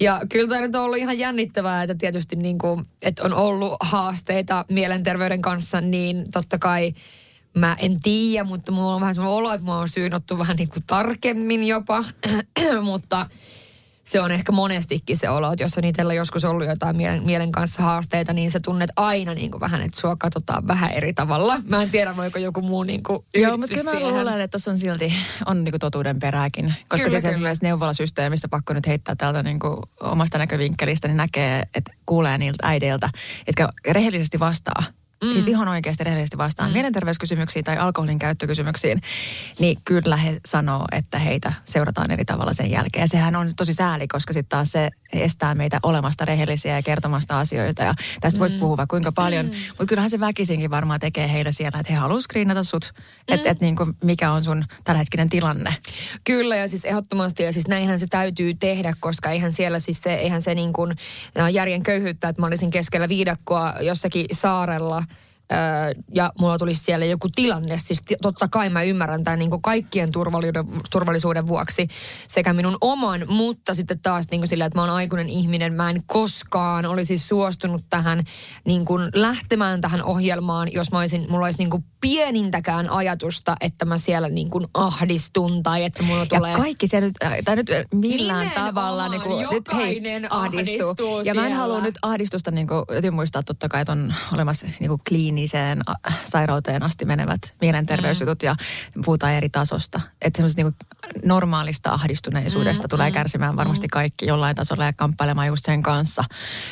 ja 0.00 0.20
kyllä 0.28 0.48
tämä 0.48 0.60
nyt 0.60 0.76
on 0.76 0.82
ollut 0.82 0.98
ihan 0.98 1.18
jännittävää, 1.18 1.82
että 1.82 1.94
tietysti 1.94 2.36
niin 2.36 2.58
kuin, 2.58 2.84
että 3.02 3.24
on 3.24 3.34
ollut 3.34 3.76
haasteita 3.80 4.64
mielenterveyden 4.70 5.42
kanssa, 5.42 5.80
niin 5.80 6.24
totta 6.32 6.58
kai 6.58 6.92
Mä 7.58 7.76
en 7.78 8.00
tiedä, 8.02 8.44
mutta 8.44 8.72
mulla 8.72 8.94
on 8.94 9.00
vähän 9.00 9.14
semmoinen 9.14 9.38
olo, 9.38 9.52
että 9.52 9.64
mua 9.64 9.78
on 9.78 9.88
syynottu 9.88 10.38
vähän 10.38 10.56
niin 10.56 10.68
kuin 10.68 10.84
tarkemmin 10.86 11.66
jopa. 11.66 12.04
mutta 12.82 13.26
se 14.08 14.20
on 14.20 14.32
ehkä 14.32 14.52
monestikin 14.52 15.16
se 15.16 15.28
olo, 15.28 15.52
että 15.52 15.64
jos 15.64 15.78
on 15.78 15.84
itsellä 15.84 16.14
joskus 16.14 16.44
ollut 16.44 16.66
jotain 16.66 16.96
mielen, 16.96 17.24
mielen 17.24 17.52
kanssa 17.52 17.82
haasteita, 17.82 18.32
niin 18.32 18.50
sä 18.50 18.60
tunnet 18.64 18.90
aina 18.96 19.34
niin 19.34 19.50
kuin 19.50 19.60
vähän, 19.60 19.82
että 19.82 20.00
sua 20.00 20.16
katsotaan 20.16 20.66
vähän 20.66 20.90
eri 20.90 21.12
tavalla. 21.12 21.58
Mä 21.70 21.82
en 21.82 21.90
tiedä, 21.90 22.16
voiko 22.16 22.38
joku 22.38 22.62
muu 22.62 22.82
niin 22.82 23.02
kuin 23.02 23.24
Joo, 23.34 23.56
mutta 23.56 23.74
kyllä 23.74 23.92
mä 23.92 24.00
luulen, 24.00 24.40
että 24.40 24.48
tuossa 24.58 24.70
on 24.70 24.78
silti 24.78 25.12
on 25.46 25.64
niinku 25.64 25.78
totuuden 25.78 26.18
perääkin. 26.18 26.64
Koska 26.64 26.96
Kyllä, 26.96 27.10
siis 27.10 27.22
kyllä. 27.22 27.30
esimerkiksi 27.30 27.64
neuvolasysteemistä 27.64 28.48
pakko 28.48 28.72
nyt 28.72 28.86
heittää 28.86 29.14
täältä 29.14 29.42
niinku 29.42 29.82
omasta 30.00 30.38
näkövinkkelistä, 30.38 31.08
niin 31.08 31.16
näkee, 31.16 31.62
että 31.74 31.92
kuulee 32.06 32.38
niiltä 32.38 32.66
äideiltä, 32.66 33.10
jotka 33.46 33.72
rehellisesti 33.90 34.38
vastaa. 34.38 34.82
Mm. 35.24 35.32
Siis 35.32 35.48
ihan 35.48 35.68
oikeasti 35.68 36.04
rehellisesti 36.04 36.38
vastaan 36.38 36.70
mm. 36.70 36.72
mielenterveyskysymyksiin 36.72 37.64
tai 37.64 37.76
alkoholin 37.76 38.18
käyttökysymyksiin, 38.18 39.00
niin 39.58 39.78
kyllä 39.84 40.16
he 40.16 40.40
sanoo, 40.46 40.84
että 40.92 41.18
heitä 41.18 41.52
seurataan 41.64 42.10
eri 42.10 42.24
tavalla 42.24 42.52
sen 42.52 42.70
jälkeen. 42.70 43.02
Ja 43.02 43.08
sehän 43.08 43.36
on 43.36 43.50
tosi 43.56 43.74
sääli, 43.74 44.08
koska 44.08 44.32
sitten 44.32 44.48
taas 44.48 44.72
se 44.72 44.90
estää 45.12 45.54
meitä 45.54 45.78
olemasta 45.82 46.24
rehellisiä 46.24 46.76
ja 46.76 46.82
kertomasta 46.82 47.38
asioita. 47.38 47.82
Ja 47.82 47.94
tästä 48.20 48.40
voisi 48.40 48.56
puhua 48.56 48.76
vaikka 48.76 48.92
kuinka 48.92 49.12
paljon, 49.12 49.46
mm. 49.46 49.52
mutta 49.68 49.86
kyllähän 49.86 50.10
se 50.10 50.20
väkisinkin 50.20 50.70
varmaan 50.70 51.00
tekee 51.00 51.32
heillä 51.32 51.52
siellä, 51.52 51.80
että 51.80 51.92
he 51.92 51.98
haluavat 51.98 52.22
screenata 52.22 52.62
sut, 52.62 52.92
mm. 52.94 53.34
että 53.34 53.50
et 53.50 53.60
niinku, 53.60 53.86
mikä 54.04 54.32
on 54.32 54.42
sun 54.42 54.64
tämänhetkinen 54.84 55.28
tilanne. 55.28 55.74
Kyllä 56.24 56.56
ja 56.56 56.68
siis 56.68 56.84
ehdottomasti 56.84 57.42
ja 57.42 57.52
siis 57.52 57.68
näinhän 57.68 58.00
se 58.00 58.06
täytyy 58.06 58.54
tehdä, 58.54 58.94
koska 59.00 59.30
eihän 59.30 59.52
siellä 59.52 59.80
siis 59.80 60.00
se, 60.04 60.14
eihän 60.14 60.42
se 60.42 60.54
niin 60.54 60.72
kuin 60.72 60.96
järjen 61.52 61.82
köyhyyttä, 61.82 62.28
että 62.28 62.42
mä 62.42 62.46
olisin 62.46 62.70
keskellä 62.70 63.08
viidakkoa 63.08 63.74
jossakin 63.80 64.26
saarella 64.32 65.04
Öö, 65.52 66.02
ja 66.14 66.32
mulla 66.40 66.58
tulisi 66.58 66.84
siellä 66.84 67.04
joku 67.04 67.28
tilanne. 67.34 67.78
Siis 67.78 68.02
totta 68.22 68.48
kai 68.48 68.70
mä 68.70 68.82
ymmärrän 68.82 69.24
tämän 69.24 69.38
niin 69.38 69.62
kaikkien 69.62 70.12
turvallisuuden, 70.12 70.64
turvallisuuden 70.92 71.46
vuoksi 71.46 71.88
sekä 72.26 72.52
minun 72.52 72.76
oman, 72.80 73.24
mutta 73.28 73.74
sitten 73.74 74.00
taas 74.02 74.26
niin 74.30 74.48
sillä, 74.48 74.64
että 74.64 74.78
mä 74.78 74.82
oon 74.82 74.94
aikuinen 74.94 75.28
ihminen. 75.28 75.74
Mä 75.74 75.90
en 75.90 76.02
koskaan 76.06 76.86
olisi 76.86 77.18
suostunut 77.18 77.84
tähän 77.90 78.24
niin 78.64 78.84
kuin 78.84 79.10
lähtemään 79.14 79.80
tähän 79.80 80.02
ohjelmaan, 80.02 80.72
jos 80.72 80.92
mä 80.92 80.98
olisin, 80.98 81.26
mulla 81.30 81.46
olisi 81.46 81.58
niin 81.58 81.70
kuin 81.70 81.84
pienintäkään 82.00 82.90
ajatusta, 82.90 83.56
että 83.60 83.84
mä 83.84 83.98
siellä 83.98 84.28
niin 84.28 84.50
kuin 84.50 84.66
ahdistun 84.74 85.62
tai 85.62 85.84
että 85.84 86.02
mulla 86.02 86.26
tulee... 86.26 86.50
Ja 86.50 86.58
kaikki 86.58 86.86
se 86.86 87.00
nyt, 87.00 87.14
äh, 87.24 87.32
tai 87.44 87.56
nyt 87.56 87.66
millään 87.94 88.38
Nimenomaan, 88.38 88.74
tavalla 88.74 89.08
niin 89.08 89.22
kuin, 89.22 89.46
nyt 89.50 89.64
hei, 89.76 90.02
ahdistuu. 90.30 90.88
ahdistuu 90.88 91.20
Ja 91.20 91.34
mä 91.34 91.46
en 91.46 91.52
halua 91.52 91.80
nyt 91.80 91.98
ahdistusta, 92.02 92.50
niin 92.50 92.66
kuin, 92.66 92.84
täytyy 92.86 93.10
muistaa 93.10 93.42
totta 93.42 93.68
kai, 93.68 93.80
että 93.80 93.92
on 93.92 94.14
olemassa 94.32 94.66
niin 94.80 94.88
kuin 94.88 95.00
kliiniseen 95.38 95.80
sairauteen 96.24 96.82
asti 96.82 97.04
menevät 97.04 97.54
mielenterveysjutut 97.60 98.42
ja 98.42 98.54
puhutaan 99.04 99.32
eri 99.32 99.48
tasosta. 99.48 100.00
Että 100.22 100.36
semmoisesta 100.36 100.62
niin 100.62 100.74
normaalista 101.24 101.90
ahdistuneisuudesta 101.90 102.82
Mm, 102.82 102.88
tulee 102.88 103.10
kärsimään 103.10 103.56
varmasti 103.56 103.88
kaikki 103.88 104.26
jollain 104.26 104.56
tasolla 104.56 104.84
ja 104.84 104.92
kamppailemaan 104.92 105.46
just 105.46 105.64
sen 105.64 105.82
kanssa. 105.82 106.24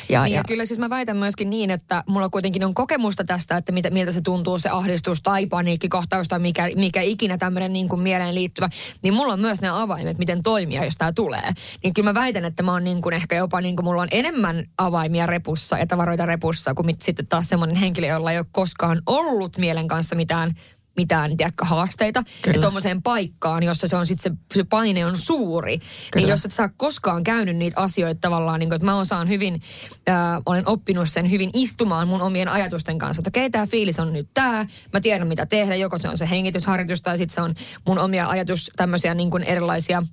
Ja, 0.09 0.23
Niin 0.23 0.33
ja 0.33 0.39
ja, 0.39 0.43
kyllä 0.43 0.65
siis 0.65 0.79
mä 0.79 0.89
väitän 0.89 1.17
myöskin 1.17 1.49
niin, 1.49 1.71
että 1.71 2.03
mulla 2.07 2.29
kuitenkin 2.29 2.65
on 2.65 2.73
kokemusta 2.73 3.23
tästä, 3.23 3.57
että 3.57 3.71
mitä, 3.71 3.89
miltä 3.89 4.11
se 4.11 4.21
tuntuu 4.21 4.59
se 4.59 4.69
ahdistus 4.69 5.21
tai 5.21 5.45
paniikkikohtaus 5.45 6.27
tai 6.27 6.39
mikä, 6.39 6.69
mikä 6.75 7.01
ikinä 7.01 7.37
tämmöinen 7.37 7.73
niin 7.73 7.89
kuin 7.89 8.01
mieleen 8.01 8.35
liittyvä. 8.35 8.69
Niin 9.01 9.13
mulla 9.13 9.33
on 9.33 9.39
myös 9.39 9.61
ne 9.61 9.69
avaimet, 9.69 10.17
miten 10.17 10.43
toimia, 10.43 10.85
jos 10.85 10.97
tämä 10.97 11.11
tulee. 11.13 11.53
Niin 11.83 11.93
kyllä 11.93 12.09
mä 12.09 12.19
väitän, 12.19 12.45
että 12.45 12.63
mä 12.63 12.71
oon 12.71 12.83
niin 12.83 13.01
kuin 13.01 13.13
ehkä 13.13 13.35
jopa 13.35 13.61
niin 13.61 13.75
kuin 13.75 13.85
mulla 13.85 14.01
on 14.01 14.07
enemmän 14.11 14.63
avaimia 14.77 15.25
repussa 15.25 15.77
ja 15.77 15.87
tavaroita 15.87 16.25
repussa 16.25 16.73
kuin 16.73 16.85
mit, 16.85 17.01
sitten 17.01 17.25
taas 17.29 17.49
semmoinen 17.49 17.75
henkilö, 17.75 18.07
jolla 18.07 18.31
ei 18.31 18.37
ole 18.37 18.45
koskaan 18.51 19.01
ollut 19.05 19.57
mielen 19.57 19.87
kanssa 19.87 20.15
mitään 20.15 20.51
mitään 20.97 21.37
tiedätkö, 21.37 21.65
haasteita. 21.65 22.23
Kyllä. 22.41 22.57
Ja 22.57 22.61
tuommoiseen 22.61 23.03
paikkaan, 23.03 23.63
jossa 23.63 23.87
se 23.87 23.95
on 23.95 24.05
sitten 24.05 24.37
se, 24.53 24.57
se 24.57 24.63
paine 24.63 25.05
on 25.05 25.17
suuri. 25.17 25.77
Kyllä. 25.77 25.91
Kyllä. 26.11 26.25
Niin 26.25 26.29
jos 26.29 26.45
et 26.45 26.51
sä 26.51 26.63
ole 26.63 26.71
koskaan 26.77 27.23
käynyt 27.23 27.55
niitä 27.55 27.81
asioita 27.81 28.21
tavallaan, 28.21 28.59
niin 28.59 28.69
kuin, 28.69 28.75
että 28.75 28.85
mä 28.85 28.99
osaan 28.99 29.29
hyvin, 29.29 29.61
äh, 30.09 30.15
olen 30.45 30.67
oppinut 30.67 31.09
sen 31.09 31.31
hyvin 31.31 31.49
istumaan 31.53 32.07
mun 32.07 32.21
omien 32.21 32.49
ajatusten 32.49 32.97
kanssa. 32.97 33.19
Että 33.21 33.29
okei, 33.29 33.49
tämä 33.49 33.67
fiilis 33.67 33.99
on 33.99 34.13
nyt 34.13 34.29
tämä, 34.33 34.65
mä 34.93 34.99
tiedän 35.01 35.27
mitä 35.27 35.45
tehdä, 35.45 35.75
joko 35.75 35.97
se 35.97 36.09
on 36.09 36.17
se 36.17 36.29
hengitysharjoitus 36.29 37.01
tai 37.01 37.17
sitten 37.17 37.35
se 37.35 37.41
on 37.41 37.55
mun 37.87 37.99
omia 37.99 38.27
ajatus, 38.27 38.71
tämmöisiä 38.75 39.13
niin 39.13 39.31
kuin 39.31 39.43
erilaisia 39.43 40.03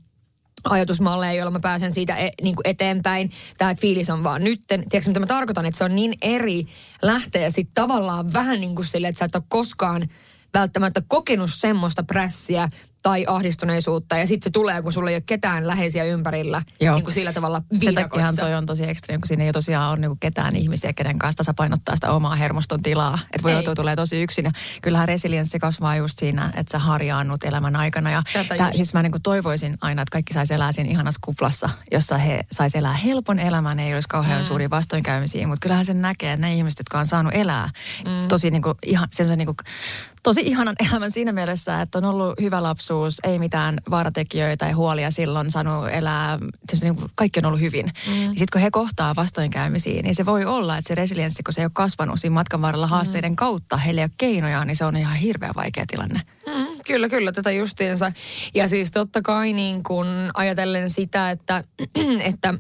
ajatusmalleja, 0.65 1.33
joilla 1.33 1.51
mä 1.51 1.61
pääsen 1.61 1.95
siitä 1.95 2.17
e, 2.17 2.31
niin 2.43 2.57
kuin 2.57 2.69
eteenpäin. 2.69 3.31
Tämä 3.59 3.75
fiilis 3.75 4.11
on 4.11 4.25
vaan 4.25 4.45
nytten. 4.45 4.89
Tiedätkö 4.89 5.11
mitä 5.11 5.21
mä 5.21 5.27
tarkoitan? 5.27 5.67
Että 5.67 5.79
se 5.79 5.85
on 5.85 5.97
niin 5.97 6.15
eri 6.23 6.65
lähteä 7.03 7.51
sitten 7.51 7.75
tavallaan 7.75 8.33
vähän 8.33 8.61
niin 8.61 8.75
kuin 8.75 8.85
sille, 8.85 9.09
että 9.09 9.19
sä 9.19 9.25
et 9.25 9.35
ole 9.35 9.43
koskaan 9.49 10.09
välttämättä 10.55 11.03
kokenut 11.09 11.51
semmoista 11.53 12.03
prässiä 12.03 12.69
tai 13.05 13.25
ahdistuneisuutta 13.29 14.17
ja 14.17 14.27
sitten 14.27 14.45
se 14.45 14.51
tulee, 14.51 14.83
kun 14.83 14.93
sulla 14.93 15.11
ei 15.11 15.17
ole 15.17 15.23
ketään 15.27 15.67
läheisiä 15.67 16.05
ympärillä 16.05 16.63
Joo. 16.81 16.95
niin 16.95 17.05
kuin 17.05 17.15
sillä 17.15 17.33
tavalla 17.33 17.63
Sen 17.71 17.81
viidakossa. 17.81 18.33
toi 18.37 18.55
on 18.55 18.67
tosi 18.67 18.89
ekstreemi, 18.89 19.21
kun 19.21 19.29
siinä 19.29 19.45
ei 19.45 19.53
tosiaan 19.53 19.91
ole 19.91 19.99
niinku 19.99 20.17
ketään 20.21 20.57
ihmisiä, 20.57 20.93
kenen 20.93 21.19
kanssa 21.19 21.37
tasapainottaa 21.37 21.95
sitä 21.95 22.13
omaa 22.13 22.35
hermoston 22.35 22.83
tilaa. 22.83 23.19
Että 23.23 23.43
voi 23.43 23.53
joutua 23.53 23.75
tulee 23.75 23.97
tosi 23.97 24.23
yksin. 24.23 24.45
Ja 24.45 24.53
kyllähän 24.83 25.09
resilienssi 25.09 25.59
kasvaa 25.59 25.97
just 25.97 26.19
siinä, 26.19 26.51
että 26.57 26.73
sä 26.73 26.79
harjaannut 26.79 27.45
elämän 27.45 27.77
aikana. 27.77 28.11
Ja 28.11 28.23
Tätä 28.33 28.55
tää, 28.57 28.67
just. 28.67 28.77
siis 28.77 28.95
mä 28.95 29.03
niinku 29.03 29.19
toivoisin 29.23 29.77
aina, 29.81 30.03
että 30.03 30.13
kaikki 30.13 30.35
saisi 30.35 30.55
elää 30.55 30.73
siinä 30.73 30.91
ihanassa 30.91 31.19
kuplassa, 31.25 31.71
jossa 31.93 32.19
he 32.19 32.45
sais 32.53 32.75
elää 32.75 32.95
helpon 32.95 33.39
elämän, 33.39 33.81
ei 33.81 33.95
olisi 33.95 34.09
kauhean 34.09 34.41
mm. 34.41 34.47
suuria 34.47 34.71
vastoinkäymisiä. 34.71 35.47
Mutta 35.47 35.63
kyllähän 35.63 35.85
sen 35.85 36.03
näkee, 36.03 36.33
että 36.33 36.47
ne 36.47 36.55
ihmiset, 36.55 36.79
jotka 36.79 36.99
on 36.99 37.07
saanut 37.07 37.35
elää 37.35 37.71
mm. 38.05 38.29
tosi 38.29 38.51
niinku, 38.51 38.75
ihan, 38.87 39.09
sellaisen 39.11 39.39
niinku, 39.39 39.55
tosi 40.25 40.41
ihanan 40.41 40.75
elämän 40.89 41.11
siinä 41.11 41.33
mielessä, 41.33 41.81
että 41.81 41.99
on 41.99 42.05
ollut 42.05 42.41
hyvä 42.41 42.63
lapsuus, 42.63 43.21
ei 43.25 43.39
mitään 43.39 43.81
vaaratekijöitä 43.91 44.67
ja 44.67 44.77
huolia 44.77 45.11
silloin, 45.11 45.51
saanut 45.51 45.89
elää, 45.93 46.39
niin 46.83 46.97
kuin 46.97 47.11
kaikki 47.15 47.41
on 47.41 47.47
ollut 47.47 47.61
hyvin. 47.61 47.87
Mm. 47.87 48.29
Sitten 48.29 48.47
kun 48.53 48.61
he 48.61 48.71
kohtaa 48.71 49.17
vastoinkäymisiä, 49.17 50.03
niin 50.03 50.15
se 50.15 50.27
voi 50.27 50.45
olla, 50.45 50.79
että 50.79 50.89
se 50.89 50.95
resilienssi, 50.95 51.43
kun 51.43 51.55
se 51.55 51.61
ei 51.61 51.65
ole 51.65 51.71
kasvanut 51.75 52.21
siinä 52.21 52.35
matkan 52.35 52.63
varrella 52.63 52.87
haasteiden 52.87 53.33
mm. 53.33 53.37
kautta, 53.37 53.77
heillä 53.77 54.01
ei 54.01 54.05
ole 54.05 54.11
keinoja, 54.19 54.65
niin 54.65 54.77
se 54.77 54.85
on 54.85 54.97
ihan 54.97 55.17
hirveän 55.17 55.55
vaikea 55.57 55.85
tilanne. 55.87 56.21
Mm, 56.47 56.67
kyllä, 56.87 57.09
kyllä, 57.09 57.33
tätä 57.33 57.51
justiinsa. 57.51 58.13
Ja 58.55 58.69
siis 58.69 58.91
totta 58.91 59.23
kai 59.23 59.53
niin 59.53 59.83
kun 59.83 60.07
ajatellen 60.35 60.91
sitä, 60.91 61.31
että, 61.31 61.65
että 62.31 62.55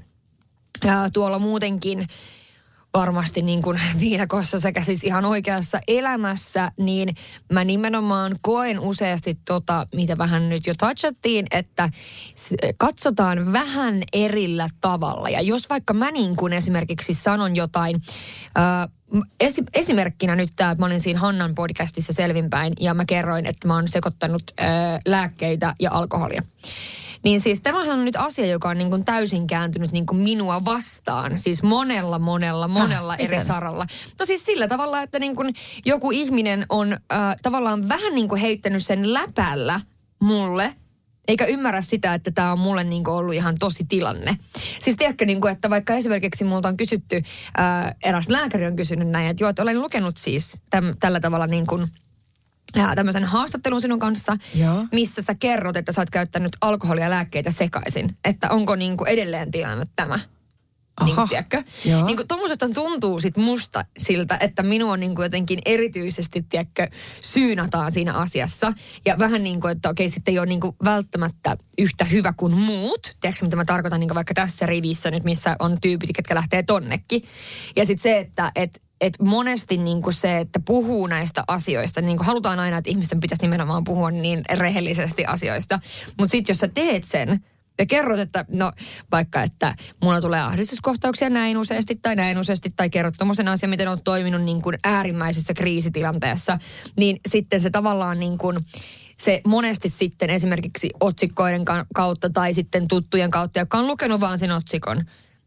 ää, 0.86 1.10
tuolla 1.12 1.38
muutenkin 1.38 2.06
varmasti 2.94 3.42
niin 3.42 3.62
kuin 3.62 3.80
viidakossa 4.00 4.60
sekä 4.60 4.82
siis 4.82 5.04
ihan 5.04 5.24
oikeassa 5.24 5.80
elämässä, 5.88 6.72
niin 6.78 7.08
mä 7.52 7.64
nimenomaan 7.64 8.36
koen 8.42 8.80
useasti 8.80 9.38
tota, 9.44 9.86
mitä 9.94 10.18
vähän 10.18 10.48
nyt 10.48 10.66
jo 10.66 10.74
touchattiin, 10.78 11.46
että 11.50 11.88
katsotaan 12.76 13.52
vähän 13.52 14.02
erillä 14.12 14.68
tavalla. 14.80 15.28
Ja 15.28 15.40
jos 15.40 15.68
vaikka 15.70 15.94
mä 15.94 16.10
niin 16.10 16.36
kuin 16.36 16.52
esimerkiksi 16.52 17.14
sanon 17.14 17.56
jotain, 17.56 18.02
m- 19.12 19.20
esi- 19.40 19.64
esimerkkinä 19.74 20.36
nyt 20.36 20.50
tämä, 20.56 20.70
että 20.70 20.82
mä 20.82 20.86
olin 20.86 21.00
siinä 21.00 21.20
Hannan 21.20 21.54
podcastissa 21.54 22.12
selvinpäin 22.12 22.72
ja 22.80 22.94
mä 22.94 23.04
kerroin, 23.04 23.46
että 23.46 23.68
mä 23.68 23.74
oon 23.74 23.88
sekoittanut 23.88 24.42
ää, 24.58 25.00
lääkkeitä 25.06 25.74
ja 25.80 25.90
alkoholia. 25.92 26.42
Niin 27.24 27.40
siis 27.40 27.60
tämähän 27.60 27.98
on 27.98 28.04
nyt 28.04 28.16
asia, 28.16 28.46
joka 28.46 28.68
on 28.68 28.78
niin 28.78 28.90
kuin 28.90 29.04
täysin 29.04 29.46
kääntynyt 29.46 29.92
niin 29.92 30.06
kuin 30.06 30.18
minua 30.18 30.64
vastaan. 30.64 31.38
Siis 31.38 31.62
monella, 31.62 32.18
monella, 32.18 32.68
monella 32.68 33.12
Häh, 33.12 33.20
eri 33.20 33.36
miten? 33.36 33.46
saralla. 33.46 33.86
No 34.18 34.26
siis 34.26 34.44
sillä 34.44 34.68
tavalla, 34.68 35.02
että 35.02 35.18
niin 35.18 35.36
kuin 35.36 35.54
joku 35.84 36.10
ihminen 36.10 36.66
on 36.68 36.92
äh, 36.92 37.36
tavallaan 37.42 37.88
vähän 37.88 38.14
niin 38.14 38.28
kuin 38.28 38.40
heittänyt 38.40 38.86
sen 38.86 39.12
läpällä 39.12 39.80
mulle, 40.22 40.74
eikä 41.28 41.44
ymmärrä 41.44 41.80
sitä, 41.82 42.14
että 42.14 42.30
tämä 42.30 42.52
on 42.52 42.58
mulle 42.58 42.84
niin 42.84 43.04
kuin 43.04 43.14
ollut 43.14 43.34
ihan 43.34 43.56
tosi 43.58 43.84
tilanne. 43.88 44.36
Siis 44.80 44.96
tiedätkö, 44.96 45.24
niin 45.24 45.40
kuin, 45.40 45.52
että 45.52 45.70
vaikka 45.70 45.94
esimerkiksi 45.94 46.44
multa 46.44 46.68
on 46.68 46.76
kysytty, 46.76 47.16
äh, 47.16 47.94
eräs 48.04 48.28
lääkäri 48.28 48.66
on 48.66 48.76
kysynyt 48.76 49.08
näin, 49.08 49.28
että 49.28 49.44
joo, 49.44 49.50
että 49.50 49.62
olen 49.62 49.80
lukenut 49.80 50.16
siis 50.16 50.62
täm, 50.70 50.84
tällä 51.00 51.20
tavalla 51.20 51.46
niin 51.46 51.66
kuin 51.66 51.88
ja 52.74 52.92
tämmöisen 52.96 53.24
haastattelun 53.24 53.80
sinun 53.80 53.98
kanssa, 53.98 54.36
Joo. 54.54 54.86
missä 54.92 55.22
sä 55.22 55.34
kerrot, 55.34 55.76
että 55.76 55.92
sä 55.92 56.00
oot 56.00 56.10
käyttänyt 56.10 56.56
alkoholia 56.60 57.04
ja 57.04 57.10
lääkkeitä 57.10 57.50
sekaisin. 57.50 58.16
Että 58.24 58.50
onko 58.50 58.76
niinku 58.76 59.04
edelleen 59.04 59.50
tilanne 59.50 59.84
tämä. 59.96 60.18
Niin, 61.04 61.18
Aha, 61.18 61.26
tiedätkö? 61.26 61.62
joo. 61.84 62.06
Niin 62.06 62.16
kuin 62.16 62.74
tuntuu 62.74 63.20
sit 63.20 63.36
musta 63.36 63.84
siltä, 63.98 64.38
että 64.40 64.62
minua 64.62 64.96
niin 64.96 65.14
kuin 65.14 65.24
jotenkin 65.24 65.58
erityisesti, 65.66 66.42
tiedätkö, 66.42 66.88
syynataan 67.20 67.92
siinä 67.92 68.14
asiassa. 68.14 68.72
Ja 69.04 69.18
vähän 69.18 69.42
niin 69.42 69.60
kuin, 69.60 69.72
että 69.72 69.88
okei, 69.88 70.08
sitten 70.08 70.32
ei 70.32 70.38
ole 70.38 70.46
niin 70.46 70.60
kuin 70.60 70.76
välttämättä 70.84 71.56
yhtä 71.78 72.04
hyvä 72.04 72.34
kuin 72.36 72.54
muut. 72.54 73.16
Tiedätkö, 73.20 73.44
mitä 73.44 73.56
mä 73.56 73.64
tarkoitan 73.64 74.00
niin 74.00 74.08
kuin 74.08 74.14
vaikka 74.14 74.34
tässä 74.34 74.66
rivissä 74.66 75.10
nyt, 75.10 75.24
missä 75.24 75.56
on 75.58 75.78
tyypit, 75.80 76.10
ketkä 76.16 76.34
lähtee 76.34 76.62
tonnekin. 76.62 77.22
Ja 77.76 77.86
sitten 77.86 78.02
se, 78.02 78.18
että 78.18 78.52
et, 78.54 78.82
et 79.06 79.14
monesti 79.22 79.76
niin 79.76 80.02
kuin 80.02 80.12
se, 80.12 80.38
että 80.38 80.60
puhuu 80.60 81.06
näistä 81.06 81.44
asioista, 81.48 82.00
niin 82.00 82.16
kuin 82.16 82.26
halutaan 82.26 82.60
aina, 82.60 82.78
että 82.78 82.90
ihmisten 82.90 83.20
pitäisi 83.20 83.42
nimenomaan 83.42 83.84
puhua 83.84 84.10
niin 84.10 84.42
rehellisesti 84.52 85.24
asioista. 85.24 85.80
Mutta 86.18 86.32
sitten 86.32 86.52
jos 86.52 86.58
sä 86.58 86.68
teet 86.68 87.04
sen, 87.04 87.44
ja 87.78 87.86
kerrot, 87.86 88.18
että 88.18 88.44
no 88.48 88.72
vaikka, 89.12 89.42
että 89.42 89.74
mulla 90.02 90.20
tulee 90.20 90.40
ahdistuskohtauksia 90.40 91.30
näin 91.30 91.58
useasti 91.58 91.98
tai 92.02 92.16
näin 92.16 92.38
useasti, 92.38 92.70
tai 92.76 92.90
kerrot 92.90 93.14
tommosen 93.18 93.48
asian, 93.48 93.70
miten 93.70 93.88
on 93.88 94.02
toiminut 94.04 94.42
niin 94.42 94.62
kuin 94.62 94.78
äärimmäisessä 94.84 95.54
kriisitilanteessa, 95.54 96.58
niin 96.96 97.20
sitten 97.28 97.60
se 97.60 97.70
tavallaan 97.70 98.20
niin 98.20 98.38
kuin, 98.38 98.58
se 99.16 99.40
monesti 99.46 99.88
sitten 99.88 100.30
esimerkiksi 100.30 100.90
otsikkoiden 101.00 101.64
ka- 101.64 101.86
kautta 101.94 102.30
tai 102.30 102.54
sitten 102.54 102.88
tuttujen 102.88 103.30
kautta, 103.30 103.58
jotka 103.58 103.78
on 103.78 103.86
lukenut 103.86 104.20
vaan 104.20 104.38
sen 104.38 104.52
otsikon, 104.52 105.04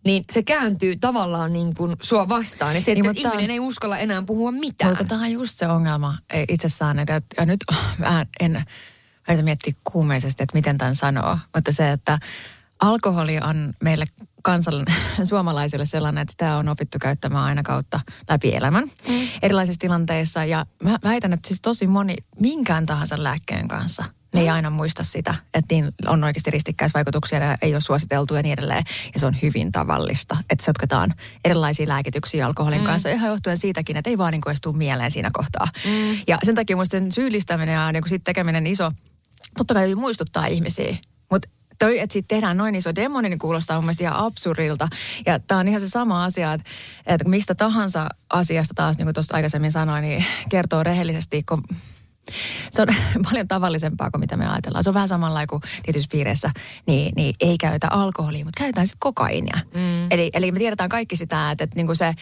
niin 0.07 0.23
se 0.33 0.43
kääntyy 0.43 0.95
tavallaan 0.95 1.53
niin 1.53 1.73
kuin 1.73 1.95
sua 2.01 2.29
vastaan. 2.29 2.75
Ja 2.75 2.81
se, 2.81 2.91
että 2.91 2.93
Niin, 2.93 3.03
niin, 3.03 3.15
mutta- 3.15 3.29
ihminen 3.29 3.51
ei 3.51 3.59
uskalla 3.59 3.97
enää 3.97 4.21
puhua 4.21 4.51
mitään. 4.51 4.91
Mutta 4.91 5.05
tämä 5.05 5.21
on 5.21 5.31
just 5.31 5.57
se 5.57 5.67
ongelma 5.67 6.17
eh, 6.33 6.45
itsessään, 6.49 6.99
että 6.99 7.21
ja 7.37 7.45
nyt 7.45 7.59
vähän 7.99 8.27
en 8.39 8.63
yritän 9.29 9.45
miettiä 9.45 9.73
kuumeisesti, 9.83 10.43
että 10.43 10.57
miten 10.57 10.77
tämän 10.77 10.95
sanoo, 10.95 11.37
mutta 11.55 11.71
se, 11.71 11.91
että 11.91 12.19
alkoholi 12.79 13.37
on 13.37 13.73
meille 13.83 14.05
kansallinen, 14.43 14.95
suomalaisille 15.23 15.85
sellainen, 15.85 16.21
että 16.21 16.31
sitä 16.31 16.55
on 16.55 16.69
opittu 16.69 16.97
käyttämään 17.01 17.45
aina 17.45 17.63
kautta 17.63 17.99
läpi 18.29 18.55
elämän 18.55 18.83
mm. 18.83 19.27
erilaisissa 19.41 19.79
tilanteissa. 19.79 20.45
Ja 20.45 20.65
mä 20.83 20.97
väitän, 21.03 21.33
että 21.33 21.47
siis 21.47 21.61
tosi 21.61 21.87
moni 21.87 22.15
minkään 22.39 22.85
tahansa 22.85 23.23
lääkkeen 23.23 23.67
kanssa, 23.67 24.05
ne 24.33 24.41
ei 24.41 24.49
aina 24.49 24.69
muista 24.69 25.03
sitä, 25.03 25.35
että 25.53 25.75
niin 25.75 25.91
on 26.07 26.23
oikeasti 26.23 26.51
ristikkäisvaikutuksia 26.51 27.39
ja 27.39 27.57
ei 27.61 27.73
ole 27.73 27.81
suositeltu 27.81 28.35
ja 28.35 28.41
niin 28.41 28.53
edelleen. 28.53 28.83
Ja 29.13 29.19
se 29.19 29.25
on 29.25 29.35
hyvin 29.41 29.71
tavallista, 29.71 30.37
että 30.49 30.65
sotketaan 30.65 31.13
erilaisia 31.45 31.87
lääkityksiä 31.87 32.45
alkoholin 32.45 32.79
mm. 32.81 32.85
kanssa 32.85 33.09
ihan 33.09 33.29
johtuen 33.29 33.57
siitäkin, 33.57 33.97
että 33.97 34.09
ei 34.09 34.17
vaan 34.17 34.31
niin 34.31 34.41
kuin 34.41 34.77
mieleen 34.77 35.11
siinä 35.11 35.29
kohtaa. 35.33 35.67
Mm. 35.85 36.19
Ja 36.27 36.37
sen 36.43 36.55
takia 36.55 36.75
musta 36.75 36.97
sen 36.97 37.11
syyllistäminen 37.11 37.73
ja 37.73 37.91
niin 37.91 38.03
kuin 38.03 38.09
sit 38.09 38.23
tekeminen 38.23 38.67
iso, 38.67 38.91
totta 39.57 39.73
kai 39.73 39.95
muistuttaa 39.95 40.45
ihmisiä, 40.45 40.97
mutta 41.31 41.49
toi, 41.79 41.99
että 41.99 42.13
siitä 42.13 42.27
tehdään 42.27 42.57
noin 42.57 42.75
iso 42.75 42.95
demoni, 42.95 43.29
niin 43.29 43.39
kuulostaa 43.39 43.77
mun 43.77 43.85
mielestä 43.85 44.03
ihan 44.03 44.25
absurdilta. 44.25 44.87
Ja 45.25 45.39
tämä 45.39 45.59
on 45.59 45.67
ihan 45.67 45.81
se 45.81 45.89
sama 45.89 46.23
asia, 46.23 46.53
että, 46.53 46.69
että 47.05 47.29
mistä 47.29 47.55
tahansa 47.55 48.09
asiasta 48.29 48.73
taas, 48.73 48.97
niin 48.97 49.05
kuin 49.05 49.13
tuosta 49.13 49.35
aikaisemmin 49.35 49.71
sanoin, 49.71 50.01
niin 50.01 50.25
kertoo 50.49 50.83
rehellisesti, 50.83 51.43
kun 51.43 51.63
se 52.71 52.81
on 52.81 52.87
paljon 53.31 53.47
tavallisempaa 53.47 54.11
kuin 54.11 54.19
mitä 54.19 54.37
me 54.37 54.47
ajatellaan. 54.47 54.83
Se 54.83 54.89
on 54.89 54.93
vähän 54.93 55.07
samanlainen 55.07 55.47
kuin 55.47 55.61
tietyissä 55.83 56.09
piireissä, 56.11 56.51
niin, 56.87 57.13
niin 57.15 57.35
ei 57.41 57.57
käytä 57.57 57.87
alkoholia, 57.91 58.45
mutta 58.45 58.59
käytetään 58.59 58.87
sitten 58.87 58.99
kokainia. 58.99 59.59
Mm. 59.73 60.11
Eli, 60.11 60.29
eli 60.33 60.51
me 60.51 60.59
tiedetään 60.59 60.89
kaikki 60.89 61.15
sitä, 61.15 61.51
että, 61.51 61.63
että 61.63 61.75
niin 61.75 61.85
kuin 61.85 61.95
se, 61.95 62.13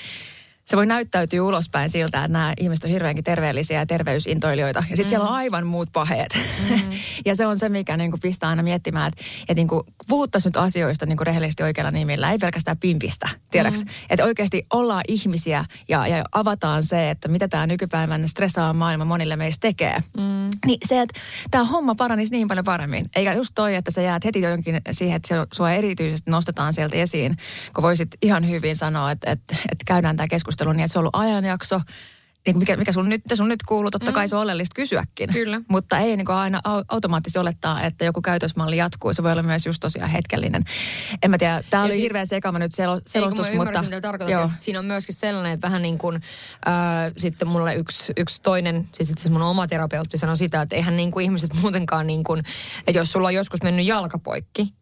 se 0.66 0.78
voi 0.78 0.86
näyttäytyä 0.86 1.44
ulospäin 1.44 1.90
siltä, 1.90 2.18
että 2.18 2.28
nämä 2.28 2.54
ihmiset 2.60 2.86
on 2.86 2.92
hirveänkin 2.92 3.24
terveellisiä 3.24 3.80
ja 3.80 3.86
terveysintoilijoita. 3.86 4.80
Ja 4.80 4.98
sitten 4.98 5.06
mm. 5.06 5.10
siellä 5.10 5.28
on 5.28 5.36
aivan 5.36 5.68
muut 5.68 5.90
paheet. 5.92 6.40
Mm. 6.70 6.80
ja 7.26 7.36
se 7.36 7.46
on 7.46 7.60
se, 7.60 7.70
mikä 7.70 7.98
niin 7.98 8.12
kuin 8.12 8.22
pistää 8.22 8.50
aina 8.50 8.64
miettimään, 8.64 9.08
että, 9.08 9.24
että 9.42 9.54
niin 9.54 9.68
kuin 9.68 9.84
puhuttaisiin 10.08 10.50
nyt 10.50 10.58
asioista 10.58 11.06
niin 11.06 11.18
kuin 11.18 11.28
rehellisesti 11.28 11.64
oikealla 11.64 11.92
nimillä, 11.92 12.32
ei 12.32 12.38
pelkästään 12.38 12.78
pimpistä, 12.78 13.30
tiedäks? 13.52 13.86
Mm. 13.86 13.92
Että 14.10 14.26
oikeasti 14.26 14.66
ollaan 14.74 15.04
ihmisiä 15.08 15.66
ja, 15.90 16.08
ja 16.08 16.24
avataan 16.32 16.84
se, 16.84 17.10
että 17.10 17.28
mitä 17.28 17.48
tämä 17.48 17.68
nykypäivän 17.68 18.28
stressaava 18.28 18.74
maailma 18.74 19.06
monille 19.06 19.36
meistä 19.36 19.62
tekee. 19.62 20.04
Mm. 20.18 20.50
Niin 20.66 20.78
se, 20.86 21.02
että 21.02 21.20
tämä 21.52 21.64
homma 21.64 21.96
paranisi 21.96 22.32
niin 22.32 22.48
paljon 22.48 22.66
paremmin. 22.66 23.10
Eikä 23.16 23.34
just 23.34 23.52
toi, 23.56 23.76
että 23.76 23.92
sä 23.92 24.02
jäät 24.02 24.26
heti 24.26 24.42
jonkin 24.42 24.82
siihen, 24.92 25.16
että 25.16 25.28
se 25.28 25.36
sua 25.54 25.72
erityisesti 25.72 26.32
nostetaan 26.32 26.74
sieltä 26.74 26.96
esiin, 26.96 27.38
kun 27.76 27.82
voisit 27.82 28.10
ihan 28.22 28.50
hyvin 28.50 28.76
sanoa, 28.76 29.12
että, 29.12 29.32
että, 29.32 29.56
että 29.72 29.84
käydään 29.86 30.18
tämä 30.18 30.28
keskustelu 30.28 30.55
niin, 30.64 30.80
että 30.80 30.94
se 30.94 31.00
on 31.00 31.02
ollut 31.02 31.16
ajanjakso, 31.16 31.82
niin 32.46 32.58
mikä, 32.58 32.78
mikä 32.78 32.92
sun 32.92 33.10
nyt, 33.10 33.22
sun 33.34 33.48
nyt 33.48 33.64
kuuluu, 33.64 33.92
totta 33.92 34.12
kai 34.12 34.28
se 34.28 34.36
on 34.36 34.42
oleellista 34.42 34.76
kysyäkin. 34.76 35.34
Kyllä. 35.34 35.62
Mutta 35.70 36.00
ei 36.00 36.18
niin 36.18 36.26
kuin 36.26 36.36
aina 36.36 36.60
au- 36.68 36.86
automaattisesti 36.90 37.40
olettaa, 37.40 37.82
että 37.82 38.06
joku 38.06 38.22
käytösmalli 38.22 38.78
jatkuu. 38.78 39.14
Se 39.14 39.24
voi 39.24 39.32
olla 39.32 39.44
myös 39.44 39.66
just 39.66 39.80
tosiaan 39.80 40.10
hetkellinen. 40.10 40.64
En 41.24 41.32
mä 41.32 41.38
tiedä, 41.38 41.64
tämä 41.70 41.84
oli 41.84 41.92
siis- 41.92 42.04
hirveän 42.04 42.28
sekava 42.28 42.60
nyt 42.60 42.80
Ei, 42.80 42.86
kun 42.86 43.02
selostus, 43.08 43.46
mä 43.46 43.52
ymmärsin, 43.52 43.58
mutta... 43.58 43.82
mitä 43.82 44.02
tarkoitat. 44.02 44.52
Siinä 44.60 44.80
on 44.80 44.86
myöskin 44.86 45.16
sellainen, 45.16 45.52
että 45.52 45.68
vähän 45.68 45.82
niin 45.82 45.98
kuin, 45.98 46.16
äh, 46.16 46.74
sitten 47.18 47.48
mulle 47.48 47.76
yksi, 47.76 48.14
yksi 48.18 48.42
toinen, 48.42 48.88
siis 48.94 49.10
itse 49.10 49.30
mun 49.30 49.42
oma 49.42 49.68
terapeutti 49.68 50.18
sanoi 50.18 50.38
sitä, 50.38 50.62
että 50.62 50.76
eihän 50.76 50.96
niin 50.98 51.12
kuin 51.12 51.24
ihmiset 51.24 51.54
muutenkaan 51.62 52.08
niin 52.08 52.24
kuin, 52.24 52.40
että 52.88 53.00
jos 53.00 53.12
sulla 53.12 53.28
on 53.28 53.34
joskus 53.34 53.64
mennyt 53.64 53.86
jalka 53.86 54.20
poikki, 54.20 54.74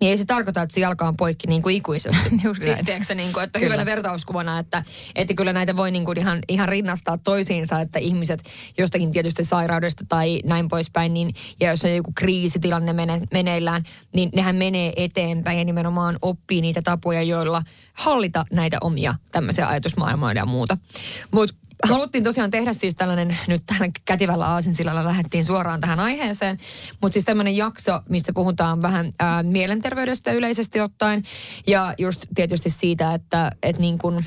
niin 0.00 0.10
ei 0.10 0.18
se 0.18 0.24
tarkoita, 0.24 0.62
että 0.62 0.74
se 0.74 0.80
jalka 0.80 1.08
on 1.08 1.16
poikki 1.16 1.46
niin 1.46 1.62
kuin 1.62 1.76
ikuisesti. 1.76 2.30
Just 2.44 2.62
siis 2.62 2.78
tiedätkö, 2.84 3.14
niin 3.14 3.32
kuin, 3.32 3.44
että 3.44 3.58
Kyllä. 3.58 3.74
hyvänä 3.74 3.90
vertauskuvana, 3.90 4.58
että, 4.58 4.84
että 5.14 5.34
kyllä 5.34 5.52
näitä 5.52 5.76
voi 5.76 5.90
niin 5.90 6.04
kuin 6.04 6.18
ihan, 6.18 6.38
ihan 6.48 6.68
rinnastaa 6.68 7.18
toisiinsa, 7.18 7.80
että 7.80 7.98
ihmiset 7.98 8.42
jostakin 8.78 9.10
tietystä 9.10 9.44
sairaudesta 9.44 10.04
tai 10.08 10.40
näin 10.44 10.68
poispäin, 10.68 11.14
niin, 11.14 11.34
ja 11.60 11.70
jos 11.70 11.84
on 11.84 11.96
joku 11.96 12.12
kriisitilanne 12.14 12.92
mene, 12.92 13.20
meneillään, 13.32 13.82
niin 14.14 14.30
nehän 14.34 14.56
menee 14.56 14.92
eteenpäin 14.96 15.58
ja 15.58 15.64
nimenomaan 15.64 16.16
oppii 16.22 16.60
niitä 16.60 16.82
tapoja, 16.82 17.22
joilla 17.22 17.62
hallita 17.92 18.44
näitä 18.52 18.78
omia 18.80 19.14
tämmöisiä 19.32 19.68
ajatusmaailmoja 19.68 20.34
ja 20.34 20.46
muuta. 20.46 20.78
Mutta 21.30 21.54
haluttiin 21.88 22.24
tosiaan 22.24 22.50
tehdä 22.50 22.72
siis 22.72 22.94
tällainen, 22.94 23.38
nyt 23.48 23.62
tällä 23.66 23.88
kätivällä 24.04 24.46
aasinsillalla 24.46 25.04
lähdettiin 25.04 25.44
suoraan 25.44 25.80
tähän 25.80 26.00
aiheeseen, 26.00 26.58
mutta 27.02 27.12
siis 27.12 27.24
tämmöinen 27.24 27.56
jakso, 27.56 28.00
missä 28.08 28.32
puhutaan 28.32 28.82
vähän 28.82 29.12
ää, 29.18 29.42
mielenterveydestä 29.42 30.32
yleisesti 30.32 30.80
ottaen 30.80 31.22
ja 31.66 31.94
just 31.98 32.26
tietysti 32.34 32.70
siitä, 32.70 33.14
että 33.14 33.50
et 33.62 33.78
niin 33.78 33.98
kuin 33.98 34.24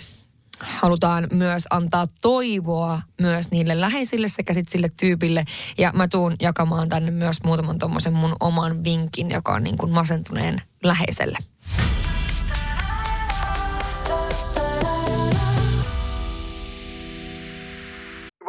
halutaan 0.60 1.28
myös 1.34 1.64
antaa 1.70 2.08
toivoa 2.22 3.02
myös 3.22 3.52
niille 3.52 3.82
läheisille 3.82 4.28
sekä 4.28 4.54
sitten 4.54 4.72
sille 4.72 4.92
tyypille. 5.00 5.46
Ja 5.78 5.92
mä 5.96 6.08
tuun 6.08 6.36
jakamaan 6.42 6.90
tänne 6.90 7.12
myös 7.12 7.44
muutaman 7.44 7.80
tommosen 7.80 8.14
mun 8.14 8.36
oman 8.40 8.84
vinkin, 8.84 9.32
joka 9.32 9.54
on 9.54 9.64
niin 9.64 9.78
kuin 9.78 9.92
masentuneen 9.92 10.62
läheiselle. 10.84 11.38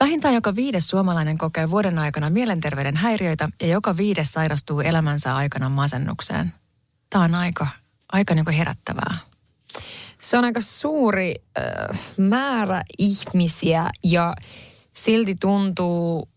Vähintään 0.00 0.34
joka 0.34 0.56
viides 0.56 0.88
suomalainen 0.88 1.38
kokee 1.38 1.70
vuoden 1.70 1.98
aikana 1.98 2.30
mielenterveyden 2.30 2.96
häiriöitä 2.96 3.48
ja 3.60 3.66
joka 3.66 3.96
viides 3.96 4.32
sairastuu 4.32 4.80
elämänsä 4.80 5.36
aikana 5.36 5.68
masennukseen. 5.68 6.52
Tämä 7.10 7.24
on 7.24 7.34
aika, 7.34 7.66
aika 8.12 8.34
niin 8.34 8.50
herättävää. 8.50 9.16
Se 10.20 10.38
on 10.38 10.44
aika 10.44 10.60
suuri 10.60 11.34
äh, 11.58 11.98
määrä 12.16 12.82
ihmisiä 12.98 13.90
ja 14.04 14.34
silti 14.92 15.34
tuntuu 15.40 16.28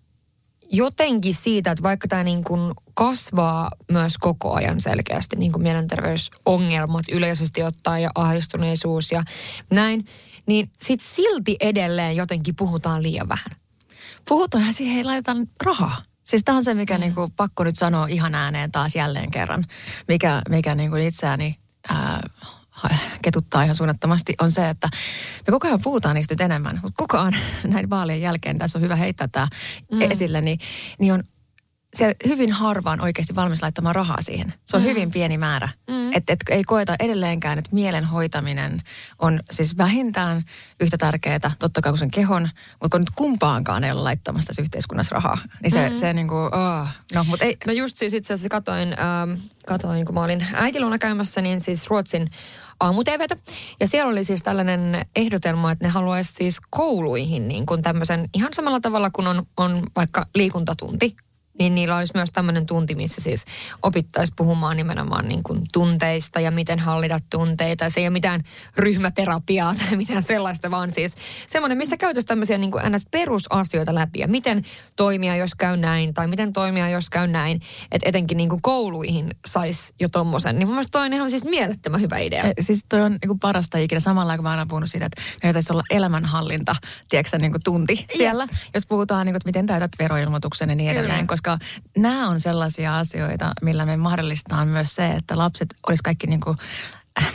jotenkin 0.71 1.33
siitä, 1.33 1.71
että 1.71 1.83
vaikka 1.83 2.07
tämä 2.07 2.23
niin 2.23 2.43
kuin 2.43 2.73
kasvaa 2.93 3.71
myös 3.91 4.17
koko 4.17 4.53
ajan 4.53 4.81
selkeästi, 4.81 5.35
niin 5.35 5.51
kuin 5.51 5.63
mielenterveysongelmat 5.63 7.05
yleisesti 7.11 7.63
ottaen 7.63 8.03
ja 8.03 8.09
ahdistuneisuus 8.15 9.11
ja 9.11 9.23
näin, 9.69 10.05
niin 10.45 10.69
sit 10.77 11.01
silti 11.01 11.57
edelleen 11.59 12.15
jotenkin 12.15 12.55
puhutaan 12.55 13.03
liian 13.03 13.29
vähän. 13.29 13.51
Puhutaanhan 14.27 14.73
siihen, 14.73 14.97
ei 14.97 15.03
laiteta 15.03 15.35
rahaa. 15.63 16.01
Siis 16.23 16.43
tämä 16.43 16.57
on 16.57 16.63
se, 16.63 16.73
mikä 16.73 16.93
mm. 16.93 16.99
niinku, 17.01 17.29
pakko 17.35 17.63
nyt 17.63 17.75
sanoa 17.75 18.07
ihan 18.07 18.35
ääneen 18.35 18.71
taas 18.71 18.95
jälleen 18.95 19.31
kerran, 19.31 19.65
mikä, 20.07 20.41
mikä 20.49 20.75
niinku 20.75 20.95
itseäni 20.95 21.55
ää, 21.89 22.21
ketuttaa 23.21 23.63
ihan 23.63 23.75
suunnattomasti, 23.75 24.33
on 24.41 24.51
se, 24.51 24.69
että 24.69 24.89
me 25.47 25.51
koko 25.51 25.67
ajan 25.67 25.81
puhutaan 25.83 26.15
niistä 26.15 26.33
nyt 26.33 26.41
enemmän, 26.41 26.79
mutta 26.83 27.01
kukaan 27.03 27.33
näin 27.67 27.89
vaalien 27.89 28.21
jälkeen, 28.21 28.57
tässä 28.57 28.79
on 28.79 28.83
hyvä 28.83 28.95
heittää 28.95 29.27
tämä 29.27 29.47
mm. 29.91 30.01
esille, 30.01 30.41
niin, 30.41 30.59
niin 30.99 31.13
on 31.13 31.23
se 31.93 32.15
hyvin 32.27 32.51
harvaan 32.51 33.01
oikeasti 33.01 33.35
valmis 33.35 33.61
laittamaan 33.61 33.95
rahaa 33.95 34.21
siihen. 34.21 34.53
Se 34.65 34.77
on 34.77 34.83
mm. 34.83 34.89
hyvin 34.89 35.11
pieni 35.11 35.37
määrä. 35.37 35.69
Mm. 35.89 36.13
Että 36.13 36.33
et 36.33 36.39
ei 36.49 36.63
koeta 36.63 36.95
edelleenkään, 36.99 37.59
että 37.59 37.69
mielen 37.73 38.05
hoitaminen 38.05 38.81
on 39.19 39.39
siis 39.51 39.77
vähintään 39.77 40.43
yhtä 40.79 40.97
tärkeää, 40.97 41.51
totta 41.59 41.81
kai 41.81 41.91
kuin 41.91 41.99
sen 41.99 42.11
kehon, 42.11 42.49
mutta 42.81 42.89
kun 42.89 43.01
nyt 43.01 43.09
kumpaankaan 43.15 43.83
ei 43.83 43.91
ole 43.91 44.01
laittamassa 44.01 44.47
tässä 44.47 44.61
yhteiskunnassa 44.61 45.15
rahaa, 45.15 45.37
niin 45.63 45.71
se, 45.71 45.89
mm. 45.89 45.95
se 45.95 46.13
niin 46.13 46.27
kuin, 46.27 46.55
oh, 46.55 46.87
no, 47.13 47.23
mutta 47.23 47.45
ei. 47.45 47.57
No 47.67 47.73
just 47.73 47.97
siis 47.97 48.13
itse 48.13 48.33
asiassa 48.33 48.49
katoin, 48.49 48.87
ähm, 48.87 49.39
katoin, 49.67 50.05
kun 50.05 50.15
mä 50.15 50.23
olin 50.23 50.45
äitiluona 50.53 50.97
käymässä, 50.97 51.41
niin 51.41 51.59
siis 51.59 51.89
Ruotsin 51.89 52.29
aamu 52.79 53.03
Ja 53.79 53.87
siellä 53.87 54.11
oli 54.11 54.23
siis 54.23 54.43
tällainen 54.43 55.05
ehdotelma, 55.15 55.71
että 55.71 55.85
ne 55.85 55.89
haluaisi 55.89 56.33
siis 56.33 56.57
kouluihin 56.69 57.47
niin 57.47 57.65
kuin 57.65 57.81
tämmöisen 57.81 58.29
ihan 58.33 58.53
samalla 58.53 58.79
tavalla 58.79 59.09
kuin 59.09 59.27
on, 59.27 59.45
on 59.57 59.83
vaikka 59.95 60.25
liikuntatunti 60.35 61.15
niin 61.59 61.75
niillä 61.75 61.97
olisi 61.97 62.13
myös 62.15 62.29
tämmöinen 62.31 62.65
tunti, 62.65 62.95
missä 62.95 63.21
siis 63.21 63.45
opittaisiin 63.83 64.35
puhumaan 64.35 64.77
nimenomaan 64.77 65.27
niin 65.27 65.43
kuin 65.43 65.61
tunteista 65.73 66.39
ja 66.39 66.51
miten 66.51 66.79
hallita 66.79 67.19
tunteita. 67.29 67.89
Se 67.89 67.99
ei 67.99 68.05
ole 68.05 68.13
mitään 68.13 68.43
ryhmäterapiaa 68.77 69.75
tai 69.79 69.97
mitään 69.97 70.23
sellaista, 70.23 70.71
vaan 70.71 70.93
siis 70.93 71.15
semmoinen, 71.47 71.77
missä 71.77 71.97
käytäisiin 71.97 72.27
tämmöisiä 72.27 72.57
niin 72.57 72.71
kuin 72.71 72.83
ns. 72.91 73.05
perusasioita 73.11 73.95
läpi 73.95 74.19
ja 74.19 74.27
miten 74.27 74.63
toimia, 74.95 75.35
jos 75.35 75.55
käy 75.55 75.77
näin 75.77 76.13
tai 76.13 76.27
miten 76.27 76.53
toimia, 76.53 76.89
jos 76.89 77.09
käy 77.09 77.27
näin. 77.27 77.61
Että 77.91 78.09
etenkin 78.09 78.37
niin 78.37 78.49
kuin 78.49 78.61
kouluihin 78.61 79.35
saisi 79.45 79.93
jo 79.99 80.09
tommosen. 80.09 80.59
Niin 80.59 80.67
mun 80.67 80.75
mielestä 80.75 80.91
toi 80.91 81.05
on 81.05 81.13
ihan 81.13 81.29
siis 81.29 81.43
mielettömän 81.43 82.01
hyvä 82.01 82.17
idea. 82.17 82.43
E, 82.43 82.53
siis 82.59 82.85
toi 82.89 83.01
on 83.01 83.11
niin 83.11 83.27
kuin 83.27 83.39
parasta 83.39 83.77
ikinä. 83.77 83.99
Samalla 83.99 84.35
kun 84.35 84.43
mä 84.43 84.51
aina 84.51 84.65
puhunut 84.65 84.89
siitä, 84.89 85.05
että 85.05 85.21
meillä 85.43 85.53
täytyisi 85.53 85.73
olla 85.73 85.83
elämänhallinta, 85.89 86.75
tiedätkö 87.09 87.37
niin 87.37 87.51
kuin 87.51 87.63
tunti 87.63 88.05
siellä. 88.17 88.47
Ja. 88.51 88.57
Jos 88.73 88.85
puhutaan, 88.85 89.25
niin 89.25 89.33
kuin, 89.33 89.37
että 89.37 89.49
miten 89.49 89.65
täytät 89.65 89.91
veroilmoituksen 89.99 90.69
ja 90.69 90.75
niin 90.75 90.91
edelleen. 90.91 91.27
Koska 91.27 91.42
koska 91.43 91.65
nämä 91.97 92.29
on 92.29 92.39
sellaisia 92.39 92.97
asioita, 92.97 93.51
millä 93.61 93.85
me 93.85 93.97
mahdollistaa 93.97 94.65
myös 94.65 94.95
se, 94.95 95.11
että 95.11 95.37
lapset 95.37 95.75
olisi 95.87 96.03
kaikki 96.03 96.27
niin 96.27 96.41
kuin 96.41 96.57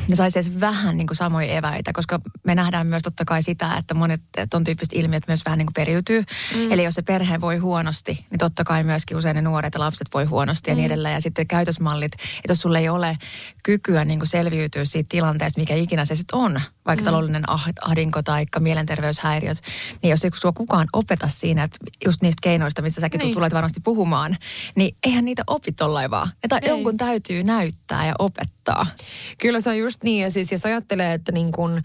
ne 0.08 0.16
saisi 0.16 0.38
edes 0.38 0.60
vähän 0.60 0.96
niin 0.96 1.06
kuin 1.06 1.16
samoja 1.16 1.46
eväitä, 1.46 1.92
koska 1.92 2.18
me 2.44 2.54
nähdään 2.54 2.86
myös 2.86 3.02
totta 3.02 3.24
kai 3.24 3.42
sitä, 3.42 3.74
että 3.76 3.94
monet 3.94 4.22
ton 4.50 4.64
tyyppiset 4.64 4.92
ilmiöt 4.92 5.22
myös 5.28 5.44
vähän 5.44 5.58
niin 5.58 5.66
kuin 5.66 5.74
periytyy. 5.74 6.24
Mm. 6.54 6.72
Eli 6.72 6.84
jos 6.84 6.94
se 6.94 7.02
perhe 7.02 7.40
voi 7.40 7.56
huonosti, 7.56 8.26
niin 8.30 8.38
totta 8.38 8.64
kai 8.64 8.84
myöskin 8.84 9.16
usein 9.16 9.34
ne 9.36 9.42
nuoret 9.42 9.74
ja 9.74 9.80
lapset 9.80 10.08
voi 10.14 10.24
huonosti 10.24 10.70
ja 10.70 10.74
niin 10.74 10.84
mm. 10.84 10.92
edelleen. 10.92 11.14
Ja 11.14 11.20
sitten 11.20 11.46
käytösmallit, 11.46 12.12
että 12.14 12.48
jos 12.48 12.60
sulle 12.60 12.78
ei 12.78 12.88
ole 12.88 13.18
kykyä 13.62 14.04
niin 14.04 14.18
kuin 14.18 14.28
selviytyä 14.28 14.84
siitä 14.84 15.08
tilanteesta, 15.08 15.60
mikä 15.60 15.74
ikinä 15.74 16.04
se 16.04 16.16
sitten 16.16 16.38
on, 16.38 16.60
vaikka 16.88 17.02
mm. 17.02 17.04
taloudellinen 17.04 17.44
ahdinko 17.80 18.22
tai 18.22 18.46
mielenterveyshäiriöt, 18.58 19.58
niin 20.02 20.10
jos 20.10 20.20
sua 20.34 20.52
kukaan 20.52 20.86
opeta 20.92 21.28
siinä, 21.28 21.62
että 21.62 21.78
just 22.04 22.22
niistä 22.22 22.40
keinoista, 22.42 22.82
mistä 22.82 23.00
säkin 23.00 23.18
niin. 23.18 23.34
tulet 23.34 23.54
varmasti 23.54 23.80
puhumaan, 23.80 24.36
niin 24.76 24.96
eihän 25.06 25.24
niitä 25.24 25.42
opi 25.46 25.72
tollain 25.72 26.10
vaan. 26.10 26.30
Että 26.42 26.58
ei. 26.62 26.68
jonkun 26.68 26.96
täytyy 26.96 27.42
näyttää 27.42 28.06
ja 28.06 28.14
opettaa. 28.18 28.86
Kyllä 29.38 29.60
se 29.60 29.70
on 29.70 29.78
just 29.78 30.02
niin, 30.02 30.22
ja 30.22 30.30
siis 30.30 30.52
jos 30.52 30.66
ajattelee, 30.66 31.14
että 31.14 31.32
niin 31.32 31.52
kun, 31.52 31.76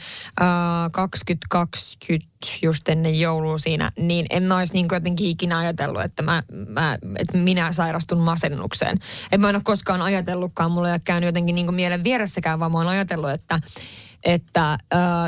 äh, 0.42 0.92
2020 0.92 2.34
just 2.62 2.90
ennen 2.90 3.20
joulua 3.20 3.58
siinä, 3.58 3.92
niin 4.00 4.26
en 4.30 4.52
olisi 4.52 4.74
niin 4.74 4.88
jotenkin 4.92 5.28
ikinä 5.28 5.58
ajatellut, 5.58 6.02
että, 6.02 6.24
mä, 6.24 6.44
mä, 6.68 6.98
että 7.18 7.38
minä 7.38 7.72
sairastun 7.72 8.20
masennukseen. 8.20 9.00
En 9.32 9.42
mä 9.42 9.50
en 9.50 9.56
ole 9.56 9.64
koskaan 9.66 10.02
ajatellutkaan, 10.02 10.72
mulla 10.72 10.88
ei 10.88 10.94
ole 10.94 11.02
käynyt 11.06 11.28
jotenkin 11.28 11.56
niin 11.56 11.74
mielen 11.74 12.04
vieressäkään, 12.04 12.60
vaan 12.60 12.72
mä 12.72 12.78
oon 12.78 12.88
ajatellut, 12.88 13.30
että 13.30 13.60
että 14.24 14.72
äh, 14.72 14.80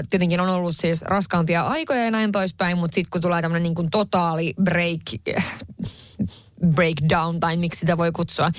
tietenkin 0.10 0.40
on 0.40 0.50
ollut 0.50 0.76
siis 0.76 1.02
raskaampia 1.02 1.62
aikoja 1.62 2.06
ja 2.06 2.12
näin 2.12 2.32
poispäin, 2.32 2.78
mutta 2.78 2.96
sitten 2.96 3.12
kun 3.12 3.22
tulee 3.22 3.42
tämmöinen 3.42 3.64
niin 3.64 3.76
kuin 3.76 3.90
totaali 3.90 4.54
break, 4.64 5.36
breakdown 6.76 7.40
tai 7.40 7.58
miksi 7.58 7.80
sitä 7.80 7.98
voi 7.98 8.12
kutsua, 8.12 8.52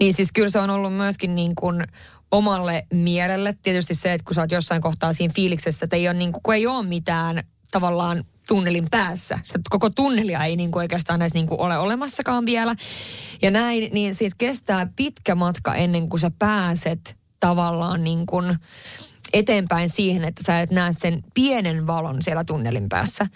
niin 0.00 0.14
siis 0.14 0.32
kyllä 0.32 0.50
se 0.50 0.58
on 0.58 0.70
ollut 0.70 0.94
myöskin 0.94 1.34
niin 1.34 1.54
kuin 1.54 1.84
omalle 2.30 2.86
mielelle. 2.92 3.54
Tietysti 3.62 3.94
se, 3.94 4.12
että 4.12 4.24
kun 4.24 4.34
sä 4.34 4.40
oot 4.40 4.52
jossain 4.52 4.82
kohtaa 4.82 5.12
siinä 5.12 5.34
fiiliksessä, 5.34 5.84
että 5.84 5.96
ei 5.96 6.08
ole, 6.08 6.18
niin 6.18 6.32
kuin, 6.32 6.42
kun 6.42 6.54
ei 6.54 6.66
ole 6.66 6.86
mitään 6.86 7.44
tavallaan 7.70 8.24
tunnelin 8.48 8.86
päässä. 8.90 9.38
Sitä 9.42 9.58
koko 9.70 9.90
tunnelia 9.90 10.44
ei 10.44 10.56
niin 10.56 10.70
kuin 10.70 10.80
oikeastaan 10.80 11.22
edes 11.22 11.34
niin 11.34 11.46
kuin 11.46 11.60
ole 11.60 11.78
olemassakaan 11.78 12.46
vielä. 12.46 12.74
Ja 13.42 13.50
näin, 13.50 13.92
niin 13.92 14.14
siitä 14.14 14.36
kestää 14.38 14.86
pitkä 14.96 15.34
matka 15.34 15.74
ennen 15.74 16.08
kuin 16.08 16.20
sä 16.20 16.30
pääset 16.38 17.16
tavallaan 17.40 18.04
niin 18.04 18.26
kuin 18.26 18.56
eteenpäin 19.32 19.88
siihen, 19.88 20.24
että 20.24 20.42
sä 20.46 20.60
et 20.60 20.70
näe 20.70 20.94
sen 20.98 21.22
pienen 21.34 21.86
valon 21.86 22.22
siellä 22.22 22.44
tunnelin 22.44 22.88
päässä. 22.88 23.26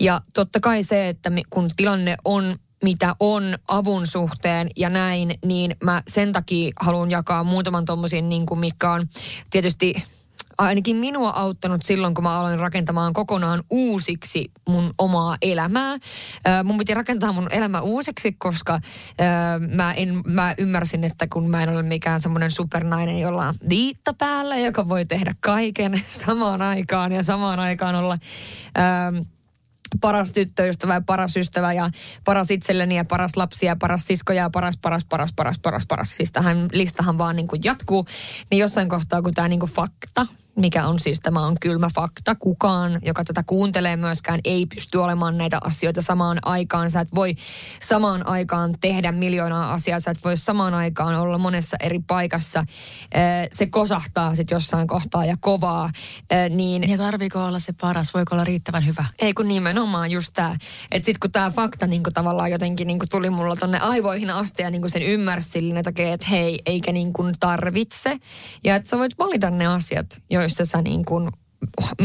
Ja 0.00 0.20
totta 0.34 0.60
kai 0.60 0.82
se, 0.82 1.08
että 1.08 1.30
kun 1.50 1.70
tilanne 1.76 2.16
on 2.24 2.56
mitä 2.82 3.16
on 3.20 3.42
avun 3.68 4.06
suhteen 4.06 4.68
ja 4.76 4.90
näin, 4.90 5.34
niin 5.44 5.76
mä 5.84 6.02
sen 6.08 6.32
takia 6.32 6.72
haluan 6.80 7.10
jakaa 7.10 7.44
muutaman 7.44 7.84
tommosin, 7.84 8.28
niin 8.28 8.46
kuin 8.46 8.60
mikä 8.60 8.92
on 8.92 9.08
tietysti 9.50 9.94
ainakin 10.58 10.96
minua 10.96 11.30
auttanut 11.30 11.82
silloin, 11.82 12.14
kun 12.14 12.24
mä 12.24 12.40
aloin 12.40 12.58
rakentamaan 12.58 13.12
kokonaan 13.12 13.62
uusiksi 13.70 14.50
mun 14.68 14.94
omaa 14.98 15.36
elämää. 15.42 15.92
Äh, 15.92 16.64
mun 16.64 16.78
piti 16.78 16.94
rakentaa 16.94 17.32
mun 17.32 17.48
elämä 17.50 17.80
uusiksi, 17.80 18.32
koska 18.32 18.74
äh, 18.74 18.80
mä, 19.74 19.92
en, 19.92 20.22
mä 20.26 20.54
ymmärsin, 20.58 21.04
että 21.04 21.26
kun 21.26 21.50
mä 21.50 21.62
en 21.62 21.68
ole 21.68 21.82
mikään 21.82 22.20
semmoinen 22.20 22.50
supernainen, 22.50 23.20
jolla 23.20 23.48
on 23.48 23.54
viitta 23.68 24.14
päällä, 24.14 24.58
joka 24.58 24.88
voi 24.88 25.04
tehdä 25.04 25.34
kaiken 25.40 26.02
samaan 26.26 26.62
aikaan 26.62 27.12
ja 27.12 27.22
samaan 27.22 27.60
aikaan 27.60 27.94
olla... 27.94 28.18
Äh, 28.78 29.26
paras 30.00 30.32
tyttöystävä 30.32 30.94
ja 30.94 31.00
paras 31.00 31.36
ystävä 31.36 31.72
ja 31.72 31.90
paras 32.24 32.50
itselleni 32.50 32.96
ja 32.96 33.04
paras 33.04 33.36
lapsi 33.36 33.66
ja 33.66 33.76
paras 33.76 34.04
sisko 34.06 34.32
ja 34.32 34.50
paras, 34.50 34.76
paras, 34.82 35.04
paras, 35.04 35.32
paras, 35.32 35.58
paras, 35.58 35.86
paras. 35.86 36.16
Siis 36.16 36.32
tähän 36.32 36.68
listahan 36.72 37.18
vaan 37.18 37.36
niin 37.36 37.48
kuin 37.48 37.60
jatkuu. 37.64 38.06
Niin 38.50 38.58
jossain 38.58 38.88
kohtaa, 38.88 39.22
kun 39.22 39.34
tämä 39.34 39.48
niin 39.48 39.60
kuin 39.60 39.72
fakta, 39.72 40.26
mikä 40.56 40.86
on 40.86 41.00
siis 41.00 41.20
tämä 41.20 41.46
on 41.46 41.56
kylmä 41.60 41.88
fakta, 41.94 42.34
kukaan, 42.34 42.98
joka 43.02 43.24
tätä 43.24 43.42
kuuntelee 43.46 43.96
myöskään, 43.96 44.40
ei 44.44 44.66
pysty 44.66 44.98
olemaan 44.98 45.38
näitä 45.38 45.58
asioita 45.64 46.02
samaan 46.02 46.38
aikaan. 46.42 46.90
Sä 46.90 47.00
et 47.00 47.14
voi 47.14 47.34
samaan 47.82 48.26
aikaan 48.26 48.74
tehdä 48.80 49.12
miljoonaa 49.12 49.72
asiaa, 49.72 50.00
sä 50.00 50.10
et 50.10 50.24
voi 50.24 50.36
samaan 50.36 50.74
aikaan 50.74 51.14
olla 51.14 51.38
monessa 51.38 51.76
eri 51.80 51.98
paikassa. 52.06 52.64
Se 53.52 53.66
kosahtaa 53.66 54.34
sitten 54.34 54.56
jossain 54.56 54.86
kohtaa 54.86 55.24
ja 55.24 55.36
kovaa. 55.40 55.90
Niin 56.50 56.88
Ja 56.88 56.98
tarviiko 56.98 57.44
olla 57.44 57.58
se 57.58 57.72
paras? 57.80 58.14
Voiko 58.14 58.34
olla 58.34 58.44
riittävän 58.44 58.86
hyvä? 58.86 59.04
ei 59.18 59.34
kun 59.34 59.48
nimenomaan 59.48 59.81
just 60.10 60.32
tämä. 60.34 60.56
Että 60.90 61.06
sitten 61.06 61.20
kun 61.20 61.32
tämä 61.32 61.50
fakta 61.50 61.86
niinku 61.86 62.10
tavallaan 62.14 62.50
jotenkin 62.50 62.86
niinku 62.86 63.06
tuli 63.10 63.30
mulla 63.30 63.56
tonne 63.56 63.78
aivoihin 63.78 64.30
asti 64.30 64.62
ja 64.62 64.70
niinku 64.70 64.88
sen 64.88 65.02
ymmärsi 65.02 65.48
silleen, 65.48 65.88
okei, 65.88 66.12
että 66.12 66.26
hei, 66.30 66.60
eikä 66.66 66.92
niinku 66.92 67.24
tarvitse. 67.40 68.18
Ja 68.64 68.76
että 68.76 68.88
sä 68.88 68.98
voit 68.98 69.18
valita 69.18 69.50
ne 69.50 69.66
asiat, 69.66 70.22
joissa 70.30 70.64
sä 70.64 70.82
niinku 70.82 71.30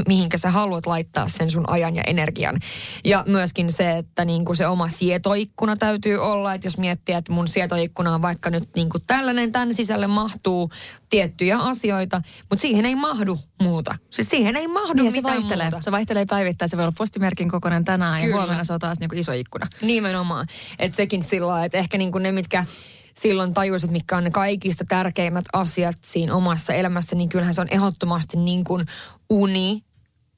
mihinkä 0.08 0.38
sä 0.38 0.52
haluat 0.52 0.86
laittaa 0.86 1.28
sen 1.28 1.52
sun 1.52 1.70
ajan 1.70 1.96
ja 1.96 2.04
energian. 2.08 2.60
Ja 3.06 3.24
myöskin 3.28 3.72
se, 3.72 3.98
että 3.98 4.26
niinku 4.26 4.56
se 4.56 4.68
oma 4.68 4.88
sietoikkuna 4.88 5.76
täytyy 5.78 6.18
olla, 6.18 6.54
että 6.54 6.68
jos 6.68 6.78
miettii, 6.78 7.16
että 7.16 7.32
mun 7.32 7.48
sietoikkuna 7.48 8.14
on 8.14 8.22
vaikka 8.22 8.50
nyt 8.50 8.70
niinku 8.76 9.00
tällainen, 9.08 9.52
tämän 9.52 9.74
sisälle 9.74 10.08
mahtuu 10.08 10.72
tiettyjä 11.10 11.58
asioita, 11.58 12.22
mutta 12.50 12.62
siihen 12.62 12.86
ei 12.86 12.96
mahdu 12.96 13.40
muuta. 13.62 13.96
Siis 14.10 14.30
siihen 14.30 14.56
ei 14.56 14.68
mahdu 14.68 14.94
Niin 14.94 15.06
ja 15.06 15.12
se 15.12 15.18
mitään 15.18 15.36
vaihtelee. 15.36 15.66
muuta. 15.66 15.82
Se 15.82 15.92
vaihtelee 15.92 16.26
päivittäin. 16.26 16.70
Se 16.70 16.78
voi 16.78 16.84
olla 16.84 16.94
postimerkin 16.98 17.50
kokoinen 17.50 17.86
tänään 17.86 18.22
Kyllä. 18.22 18.36
ja 18.36 18.38
huomenna 18.38 18.64
se 18.64 18.74
on 18.74 18.80
taas 18.80 19.00
niin 19.00 19.10
kuin 19.10 19.20
iso 19.20 19.32
ikkuna. 19.32 19.68
Nimenomaan. 19.82 20.48
Että 20.80 20.96
sekin 20.96 21.24
sillä 21.24 21.48
lailla, 21.48 21.66
että 21.66 21.78
ehkä 21.78 21.98
niinku 21.98 22.18
ne, 22.18 22.32
mitkä 22.32 22.66
silloin 23.14 23.54
tajusit, 23.54 23.92
mitkä 23.92 24.18
on 24.18 24.24
ne 24.24 24.32
kaikista 24.32 24.86
tärkeimmät 24.88 25.46
asiat 25.54 25.96
siinä 26.02 26.36
omassa 26.36 26.74
elämässä, 26.74 27.16
niin 27.16 27.30
kyllähän 27.30 27.54
se 27.54 27.62
on 27.62 27.68
ehdottomasti 27.72 28.38
niin 28.38 28.64
kuin 28.64 28.86
uni. 29.30 29.84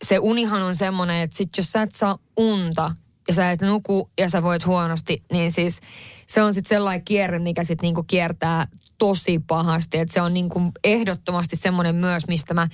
Se 0.03 0.19
unihan 0.19 0.61
on 0.61 0.75
semmoinen, 0.75 1.21
että 1.21 1.37
sit 1.37 1.49
jos 1.57 1.71
sä 1.71 1.81
et 1.81 1.95
saa 1.95 2.17
unta 2.37 2.95
ja 3.27 3.33
sä 3.33 3.51
et 3.51 3.61
nuku 3.61 4.09
ja 4.17 4.29
sä 4.29 4.43
voit 4.43 4.65
huonosti, 4.65 5.23
niin 5.31 5.51
siis 5.51 5.79
se 6.27 6.41
on 6.41 6.53
sitten 6.53 6.69
sellainen 6.69 7.05
kierre, 7.05 7.39
mikä 7.39 7.63
sitten 7.63 7.87
niinku 7.87 8.03
kiertää 8.03 8.67
tosi 8.97 9.39
pahasti. 9.47 9.97
Että 9.97 10.13
se 10.13 10.21
on 10.21 10.33
niinku 10.33 10.61
ehdottomasti 10.83 11.55
semmoinen 11.55 11.95
myös, 11.95 12.27
mistä 12.27 12.53
mä 12.53 12.67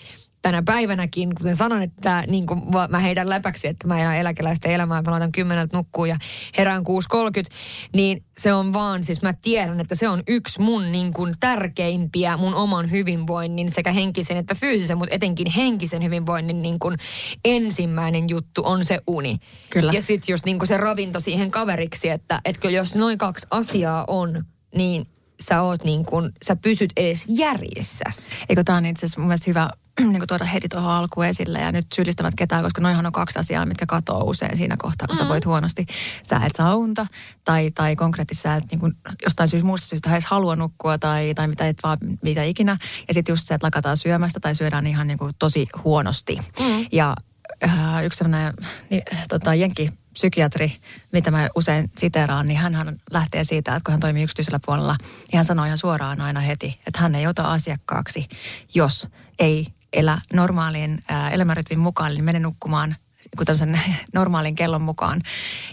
tänä 0.46 0.64
päivänäkin, 0.64 1.36
kuten 1.36 1.56
sanon, 1.56 1.82
että 1.82 2.24
niin 2.28 2.46
kuin 2.46 2.62
mä 2.90 3.00
heitän 3.00 3.30
läpäksi, 3.30 3.68
että 3.68 3.88
mä 3.88 4.02
elän 4.02 4.18
eläkeläistä 4.18 4.70
elämää, 4.70 5.02
mä 5.02 5.12
laitan 5.12 5.32
kymmeneltä 5.32 5.78
nukkuu 5.78 6.06
ja 6.06 6.18
herään 6.58 6.84
6.30, 6.84 7.56
niin 7.94 8.24
se 8.38 8.54
on 8.54 8.74
vaan, 8.74 9.04
siis 9.04 9.22
mä 9.22 9.34
tiedän, 9.34 9.80
että 9.80 9.96
se 9.96 10.10
on 10.10 10.24
yksi 10.28 10.62
mun 10.62 10.92
niin 10.92 11.14
kuin 11.14 11.36
tärkeimpiä 11.40 12.38
mun 12.38 12.56
oman 12.56 12.92
hyvinvoinnin 12.92 13.70
sekä 13.70 13.92
henkisen 13.92 14.38
että 14.38 14.56
fyysisen, 14.56 14.98
mutta 14.98 15.16
etenkin 15.16 15.52
henkisen 15.52 16.04
hyvinvoinnin 16.04 16.62
niin 16.62 16.80
kuin 16.80 16.98
ensimmäinen 17.46 18.30
juttu 18.30 18.62
on 18.66 18.86
se 18.86 19.00
uni. 19.08 19.38
Kyllä. 19.70 19.92
Ja 19.92 20.02
sitten 20.02 20.34
just 20.34 20.46
niin 20.46 20.60
kuin 20.60 20.68
se 20.68 20.78
ravinto 20.78 21.20
siihen 21.20 21.52
kaveriksi, 21.52 22.10
että, 22.10 22.42
että 22.46 22.62
kyllä 22.62 22.76
jos 22.76 22.96
noin 22.96 23.18
kaksi 23.18 23.48
asiaa 23.52 24.06
on, 24.08 24.46
niin 24.76 25.06
sä 25.40 25.62
oot 25.62 25.84
niin 25.84 26.06
kuin, 26.06 26.32
sä 26.44 26.56
pysyt 26.56 26.94
edes 26.98 27.26
järjessäs. 27.28 28.28
Eikö 28.50 28.64
tämä 28.64 28.78
on 28.78 28.86
itse 28.86 29.06
asiassa 29.06 29.22
mun 29.22 29.28
mielestä 29.28 29.50
hyvä 29.52 29.70
niin 30.00 30.20
kuin 30.20 30.28
tuoda 30.28 30.46
heti 30.46 30.70
tuohon 30.70 30.92
alkuun 30.92 31.26
esille 31.26 31.60
ja 31.60 31.72
nyt 31.72 31.86
syyllistävät 31.96 32.36
ketään, 32.36 32.64
koska 32.64 32.82
noihan 32.82 33.06
on 33.06 33.12
kaksi 33.12 33.40
asiaa, 33.40 33.66
mitkä 33.66 33.86
katoaa 33.86 34.24
usein 34.24 34.58
siinä 34.58 34.76
kohtaa, 34.78 35.08
kun 35.08 35.16
mm. 35.18 35.24
sä 35.24 35.30
voit 35.30 35.46
huonosti. 35.46 35.86
Sä 36.24 36.42
et 36.46 36.56
saa 36.56 36.76
unta 36.76 37.08
tai, 37.44 37.72
tai 37.72 37.96
konkreettisesti 37.96 38.44
sä 38.44 38.56
et 38.56 38.64
niin 38.72 38.80
kuin, 38.80 38.94
jostain 39.24 39.50
syystä 39.50 39.68
muusta 39.68 39.88
syystä 39.88 40.12
edes 40.12 40.26
halua 40.26 40.56
nukkua 40.56 40.98
tai, 40.98 41.34
tai 41.34 41.48
mitä, 41.48 41.68
et 41.68 41.78
vaan, 41.84 41.98
mitä 42.22 42.44
ikinä. 42.44 42.78
Ja 43.08 43.14
sitten 43.14 43.34
just 43.34 43.48
se, 43.48 43.54
että 43.54 43.66
lakataan 43.66 43.98
syömästä 43.98 44.40
tai 44.40 44.56
syödään 44.56 44.88
ihan 44.88 45.08
niin 45.08 45.18
kuin 45.18 45.34
tosi 45.40 45.68
huonosti. 45.84 46.38
Mm. 46.60 46.86
Ja 46.92 47.16
äh, 47.64 48.06
yksi 48.06 48.18
sellainen 48.18 48.54
niin, 48.90 49.02
tota, 49.30 49.56
jenki 49.56 49.90
psykiatri, 50.14 50.76
mitä 51.12 51.32
mä 51.32 51.50
usein 51.56 51.92
siteraan, 51.98 52.48
niin 52.48 52.60
hän 52.60 53.00
lähtee 53.12 53.44
siitä, 53.44 53.76
että 53.76 53.86
kun 53.86 53.92
hän 53.92 54.00
toimii 54.00 54.24
yksityisellä 54.24 54.60
puolella, 54.66 54.96
niin 55.02 55.38
hän 55.38 55.46
sanoo 55.46 55.66
ihan 55.66 55.78
suoraan 55.78 56.22
aina 56.22 56.40
heti, 56.40 56.80
että 56.88 57.00
hän 57.00 57.16
ei 57.16 57.28
ota 57.28 57.52
asiakkaaksi, 57.52 58.28
jos 58.74 59.10
ei 59.40 59.68
elä 59.96 60.22
normaalin 60.34 61.04
elämänrytmin 61.32 61.80
mukaan, 61.80 62.12
eli 62.12 62.22
mene 62.22 62.40
nukkumaan 62.40 62.96
kun 63.38 63.46
tämmöisen 63.46 63.80
normaalin 64.14 64.56
kellon 64.56 64.82
mukaan. 64.82 65.22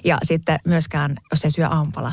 Ja 0.04 0.18
sitten 0.22 0.58
myöskään, 0.64 1.16
jos 1.30 1.44
ei 1.44 1.50
syö 1.50 1.68
aamupala. 1.68 2.12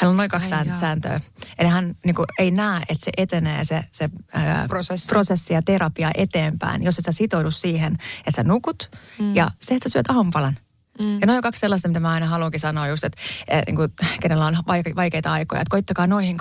Hänellä 0.00 0.12
on 0.12 0.16
noin 0.16 0.30
kaksi 0.30 0.54
Ai 0.54 0.66
sääntöä. 0.80 1.20
Eli 1.58 1.68
hän 1.68 1.96
niin 2.04 2.14
kuin, 2.14 2.26
ei 2.38 2.50
näe, 2.50 2.82
että 2.88 3.04
se 3.04 3.10
etenee 3.16 3.64
se, 3.64 3.84
se 3.90 4.10
ää, 4.32 4.68
Prosessi. 4.68 5.08
prosessi 5.08 5.54
ja 5.54 5.62
terapia 5.62 6.10
eteenpäin, 6.14 6.82
jos 6.82 6.98
et 6.98 7.04
sä 7.04 7.12
sitoudu 7.12 7.50
siihen, 7.50 7.92
että 8.18 8.30
sä 8.36 8.42
nukut 8.42 8.90
mm. 9.18 9.34
ja 9.34 9.50
se, 9.58 9.74
että 9.74 9.88
sä 9.88 9.92
syöt 9.92 10.10
aamupalan. 10.10 10.58
Mm. 11.00 11.20
Ja 11.20 11.26
noin 11.26 11.36
on 11.36 11.42
kaksi 11.42 11.60
sellaista, 11.60 11.88
mitä 11.88 12.00
mä 12.00 12.10
aina 12.10 12.26
haluankin 12.26 12.60
sanoa 12.60 12.88
just, 12.88 13.04
että 13.04 13.20
eh, 13.48 13.62
niin 13.66 13.76
kuin, 13.76 13.92
kenellä 14.20 14.46
on 14.46 14.56
vaike- 14.56 14.96
vaikeita 14.96 15.32
aikoja, 15.32 15.60
että 15.60 15.70
koittakaa 15.70 16.06
noihin 16.06 16.36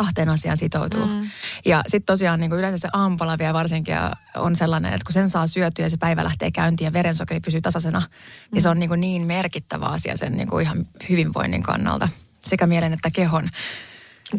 kahteen 0.00 0.28
asiaan 0.28 0.56
sitoutua. 0.56 1.06
Mm. 1.06 1.30
Ja 1.64 1.82
sitten 1.86 2.06
tosiaan 2.06 2.40
niin 2.40 2.50
kuin 2.50 2.58
yleensä 2.58 2.78
se 2.78 2.88
aamupala 2.92 3.38
vielä 3.38 3.54
varsinkin 3.54 3.94
on 4.36 4.56
sellainen, 4.56 4.92
että 4.92 5.04
kun 5.04 5.12
sen 5.12 5.28
saa 5.28 5.46
syötyä 5.46 5.86
ja 5.86 5.90
se 5.90 5.96
päivä 5.96 6.24
lähtee 6.24 6.50
käyntiin 6.50 6.86
ja 6.86 6.92
verensokeri 6.92 7.40
pysyy 7.40 7.60
tasaisena, 7.60 8.00
mm. 8.00 8.06
niin 8.52 8.62
se 8.62 8.68
on 8.68 8.78
niin, 8.78 8.88
kuin 8.88 9.00
niin 9.00 9.26
merkittävä 9.26 9.86
asia 9.86 10.16
sen 10.16 10.36
niin 10.36 10.48
kuin 10.48 10.62
ihan 10.62 10.86
hyvinvoinnin 11.08 11.62
kannalta, 11.62 12.08
sekä 12.44 12.66
mielen 12.66 12.92
että 12.92 13.10
kehon. 13.12 13.48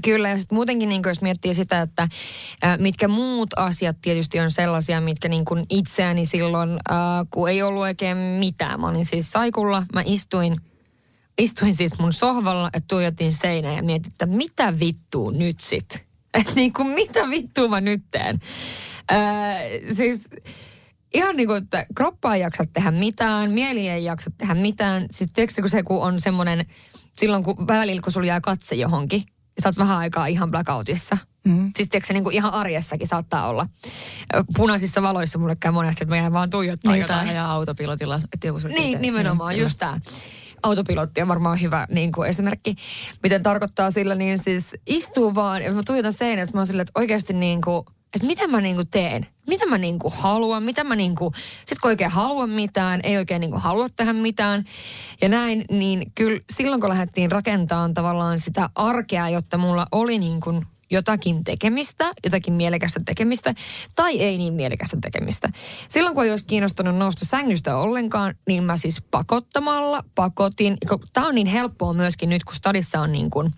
Kyllä, 0.03 0.29
ja 0.29 0.37
sitten 0.37 0.55
muutenkin 0.55 0.89
niin 0.89 1.01
jos 1.05 1.21
miettii 1.21 1.53
sitä, 1.53 1.81
että 1.81 2.07
ää, 2.61 2.77
mitkä 2.77 3.07
muut 3.07 3.49
asiat 3.55 3.97
tietysti 4.01 4.39
on 4.39 4.51
sellaisia, 4.51 5.01
mitkä 5.01 5.27
niin 5.27 5.45
kuin 5.45 5.65
itseäni 5.69 6.25
silloin, 6.25 6.69
ää, 6.69 7.25
kun 7.31 7.49
ei 7.49 7.61
ollut 7.63 7.81
oikein 7.81 8.17
mitään. 8.17 8.79
Mä 8.79 8.87
olin 8.87 9.05
siis 9.05 9.31
saikulla, 9.31 9.85
mä 9.93 10.01
istuin, 10.05 10.61
istuin 11.37 11.75
siis 11.75 11.99
mun 11.99 12.13
sohvalla 12.13 12.69
ja 12.73 12.79
tuijotin 12.87 13.33
seinään 13.33 13.75
ja 13.75 13.83
mietin, 13.83 14.11
että 14.11 14.25
mitä 14.25 14.79
vittua 14.79 15.31
nyt 15.31 15.59
sit? 15.59 16.05
Että 16.33 16.53
niin 16.55 16.73
kuin 16.73 16.87
mitä 16.87 17.29
vittua 17.29 17.67
mä 17.67 17.81
nyt 17.81 18.03
teen? 18.11 18.39
Ää, 19.09 19.59
siis 19.95 20.29
ihan 21.13 21.35
niin 21.35 21.47
kuin, 21.47 21.63
että 21.63 21.85
kroppa 21.95 22.35
ei 22.35 22.41
jaksa 22.41 22.63
tehdä 22.73 22.91
mitään, 22.91 23.51
mieli 23.51 23.89
ei 23.89 24.03
jaksa 24.03 24.31
tehdä 24.37 24.53
mitään. 24.53 25.05
Siis 25.11 25.29
tiedätkö, 25.33 25.61
kun 25.61 25.69
se 25.69 25.83
kun 25.83 26.01
on 26.01 26.19
semmoinen, 26.19 26.65
silloin 27.17 27.43
kun 27.43 27.67
välillä 27.67 28.01
kun 28.01 28.11
sulla 28.11 28.27
jää 28.27 28.41
katse 28.41 28.75
johonkin, 28.75 29.21
sä 29.63 29.69
oot 29.69 29.77
vähän 29.77 29.97
aikaa 29.97 30.25
ihan 30.25 30.51
blackoutissa. 30.51 31.17
Mm. 31.45 31.71
Siis 31.75 31.89
tiedätkö, 31.89 32.13
niin 32.13 32.23
kuin 32.23 32.35
ihan 32.35 32.53
arjessakin 32.53 33.07
saattaa 33.07 33.47
olla. 33.47 33.67
Punaisissa 34.57 35.01
valoissa 35.01 35.39
mulle 35.39 35.55
käy 35.55 35.71
monesti, 35.71 36.03
että 36.03 36.15
mä 36.15 36.17
jään 36.17 36.33
vaan 36.33 36.49
tuijottaa 36.49 36.93
Niin, 36.93 37.01
jotain. 37.01 37.19
tai 37.25 37.29
ajaa 37.29 37.51
autopilotilla. 37.51 38.19
että 38.33 38.47
joku- 38.47 38.59
Niin, 38.67 39.01
nimenomaan, 39.01 39.53
kyllä. 39.53 39.65
just 39.65 39.79
tämä. 39.79 39.99
Autopilotti 40.63 41.21
on 41.21 41.27
varmaan 41.27 41.61
hyvä 41.61 41.87
niin 41.89 42.11
kuin 42.11 42.29
esimerkki. 42.29 42.75
Miten 43.23 43.43
tarkoittaa 43.43 43.91
sillä, 43.91 44.15
niin 44.15 44.37
siis 44.37 44.75
istuu 44.87 45.35
vaan, 45.35 45.61
ja 45.61 45.73
mä 45.73 45.81
tuijotan 45.85 46.13
seinästä, 46.13 46.53
mä 46.53 46.59
oon 46.59 46.67
silleen, 46.67 46.81
että 46.81 46.99
oikeasti 46.99 47.33
niin 47.33 47.61
kuin, 47.61 47.85
että 48.15 48.27
mitä 48.27 48.47
mä 48.47 48.61
niin 48.61 48.75
kuin 48.75 48.87
teen? 48.87 49.25
Mitä 49.47 49.65
mä 49.65 49.77
niin 49.77 49.99
kuin 49.99 50.13
haluan? 50.17 50.63
Mitä 50.63 50.83
mä 50.83 50.95
niin 50.95 51.15
kuin, 51.15 51.33
sit 51.65 51.79
kun 51.79 51.89
oikein 51.91 52.11
haluan 52.11 52.49
mitään, 52.49 52.99
ei 53.03 53.17
oikein 53.17 53.41
niin 53.41 53.51
kuin 53.51 53.61
halua 53.61 53.89
tehdä 53.89 54.13
mitään. 54.13 54.65
Ja 55.21 55.29
näin, 55.29 55.65
niin 55.71 56.11
kyllä 56.15 56.39
silloin 56.53 56.81
kun 56.81 56.89
lähdettiin 56.89 57.31
rakentamaan 57.31 57.93
tavallaan 57.93 58.39
sitä 58.39 58.69
arkea, 58.75 59.29
jotta 59.29 59.57
mulla 59.57 59.87
oli 59.91 60.19
niin 60.19 60.41
kuin 60.41 60.65
jotakin 60.91 61.43
tekemistä, 61.43 62.11
jotakin 62.23 62.53
mielekästä 62.53 62.99
tekemistä, 63.05 63.53
tai 63.95 64.19
ei 64.19 64.37
niin 64.37 64.53
mielekästä 64.53 64.97
tekemistä. 65.01 65.49
Silloin 65.87 66.15
kun 66.15 66.23
ei 66.23 66.31
olisi 66.31 66.45
kiinnostunut 66.45 66.95
nousta 66.95 67.25
sängystä 67.25 67.77
ollenkaan, 67.77 68.35
niin 68.47 68.63
mä 68.63 68.77
siis 68.77 69.01
pakottamalla 69.11 70.03
pakotin. 70.15 70.77
Tämä 71.13 71.27
on 71.27 71.35
niin 71.35 71.47
helppoa 71.47 71.93
myöskin 71.93 72.29
nyt, 72.29 72.43
kun 72.43 72.55
stadissa 72.55 73.01
on 73.01 73.11
niin 73.11 73.29
kuin, 73.29 73.51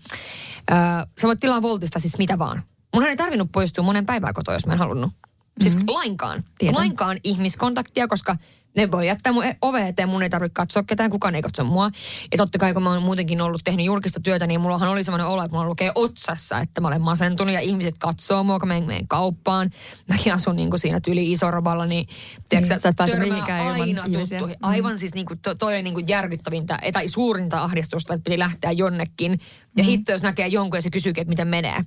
äh, 0.72 1.06
sä 1.20 1.26
voit 1.26 1.40
tilaa 1.40 1.62
Voltista 1.62 2.00
siis 2.00 2.18
mitä 2.18 2.38
vaan. 2.38 2.62
Munhan 2.94 3.10
ei 3.10 3.16
tarvinnut 3.16 3.52
poistua 3.52 3.84
monen 3.84 4.06
päivää 4.06 4.32
kotoa, 4.32 4.54
jos 4.54 4.66
mä 4.66 4.72
en 4.72 4.78
halunnut. 4.78 5.12
Siis 5.60 5.74
mm-hmm. 5.74 5.94
lainkaan. 5.94 6.44
Tiedän. 6.58 6.74
Lainkaan 6.74 7.18
ihmiskontaktia, 7.24 8.08
koska 8.08 8.36
ne 8.76 8.90
voi 8.90 9.06
jättää 9.06 9.32
mun 9.32 9.44
ove 9.62 9.88
eteen, 9.88 10.08
mun 10.08 10.22
ei 10.22 10.30
tarvitse 10.30 10.54
katsoa 10.54 10.82
ketään, 10.82 11.10
kukaan 11.10 11.34
ei 11.34 11.42
katso 11.42 11.64
mua. 11.64 11.90
Ja 12.32 12.36
totta 12.36 12.58
kai 12.58 12.74
kun 12.74 12.82
mä 12.82 12.90
oon 12.90 13.02
muutenkin 13.02 13.40
ollut 13.40 13.60
tehnyt 13.64 13.86
julkista 13.86 14.20
työtä, 14.20 14.46
niin 14.46 14.60
mullahan 14.60 14.88
oli 14.88 15.04
semmoinen 15.04 15.26
olo, 15.26 15.42
että 15.42 15.56
mulla 15.56 15.68
lukee 15.68 15.92
otsassa, 15.94 16.58
että 16.58 16.80
mä 16.80 16.88
olen 16.88 17.02
masentunut 17.02 17.54
ja 17.54 17.60
ihmiset 17.60 17.98
katsoo 17.98 18.44
mua, 18.44 18.58
kun 18.58 18.68
mä 18.68 18.80
menen 18.80 19.08
kauppaan. 19.08 19.70
Mäkin 20.08 20.34
asun 20.34 20.56
niin 20.56 20.70
kuin 20.70 20.80
siinä 20.80 21.00
tyyli 21.00 21.32
isoroballa, 21.32 21.86
niin, 21.86 22.06
tiedätkö, 22.48 22.74
Niin, 22.74 22.80
sä 22.80 22.88
et 22.88 22.96
pääse 22.96 23.18
mihinkään 23.18 23.60
ilman 23.60 23.80
aina 23.80 24.02
tuttuihin. 24.02 24.56
Mm. 24.60 24.68
Aivan 24.68 24.98
siis 24.98 25.14
niin 25.14 25.26
kuin, 25.26 25.38
to, 25.38 25.54
toi 25.54 25.74
oli 25.74 25.82
niin 25.82 25.94
kuin 25.94 26.08
järkyttävintä, 26.08 26.78
tai 26.92 27.08
suurinta 27.08 27.62
ahdistusta, 27.62 28.14
että 28.14 28.24
piti 28.24 28.38
lähteä 28.38 28.72
jonnekin. 28.72 29.40
Ja 29.76 29.84
mm. 29.84 29.88
hitto, 29.88 30.12
jos 30.12 30.22
näkee 30.22 30.46
jonkun 30.46 30.78
ja 30.78 30.82
se 30.82 30.90
kysyykin, 30.90 31.22
että 31.22 31.30
miten 31.30 31.48
menee. 31.48 31.84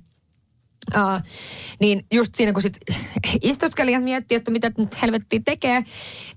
Uh, 0.96 1.22
niin 1.80 2.06
just 2.12 2.34
siinä, 2.34 2.52
kun 2.52 2.62
sit 2.62 2.78
istuskeli 3.42 3.92
ja 3.92 4.00
mietti, 4.00 4.34
että 4.34 4.50
mitä 4.50 4.72
nyt 4.78 5.02
helvettiä 5.02 5.40
tekee, 5.44 5.84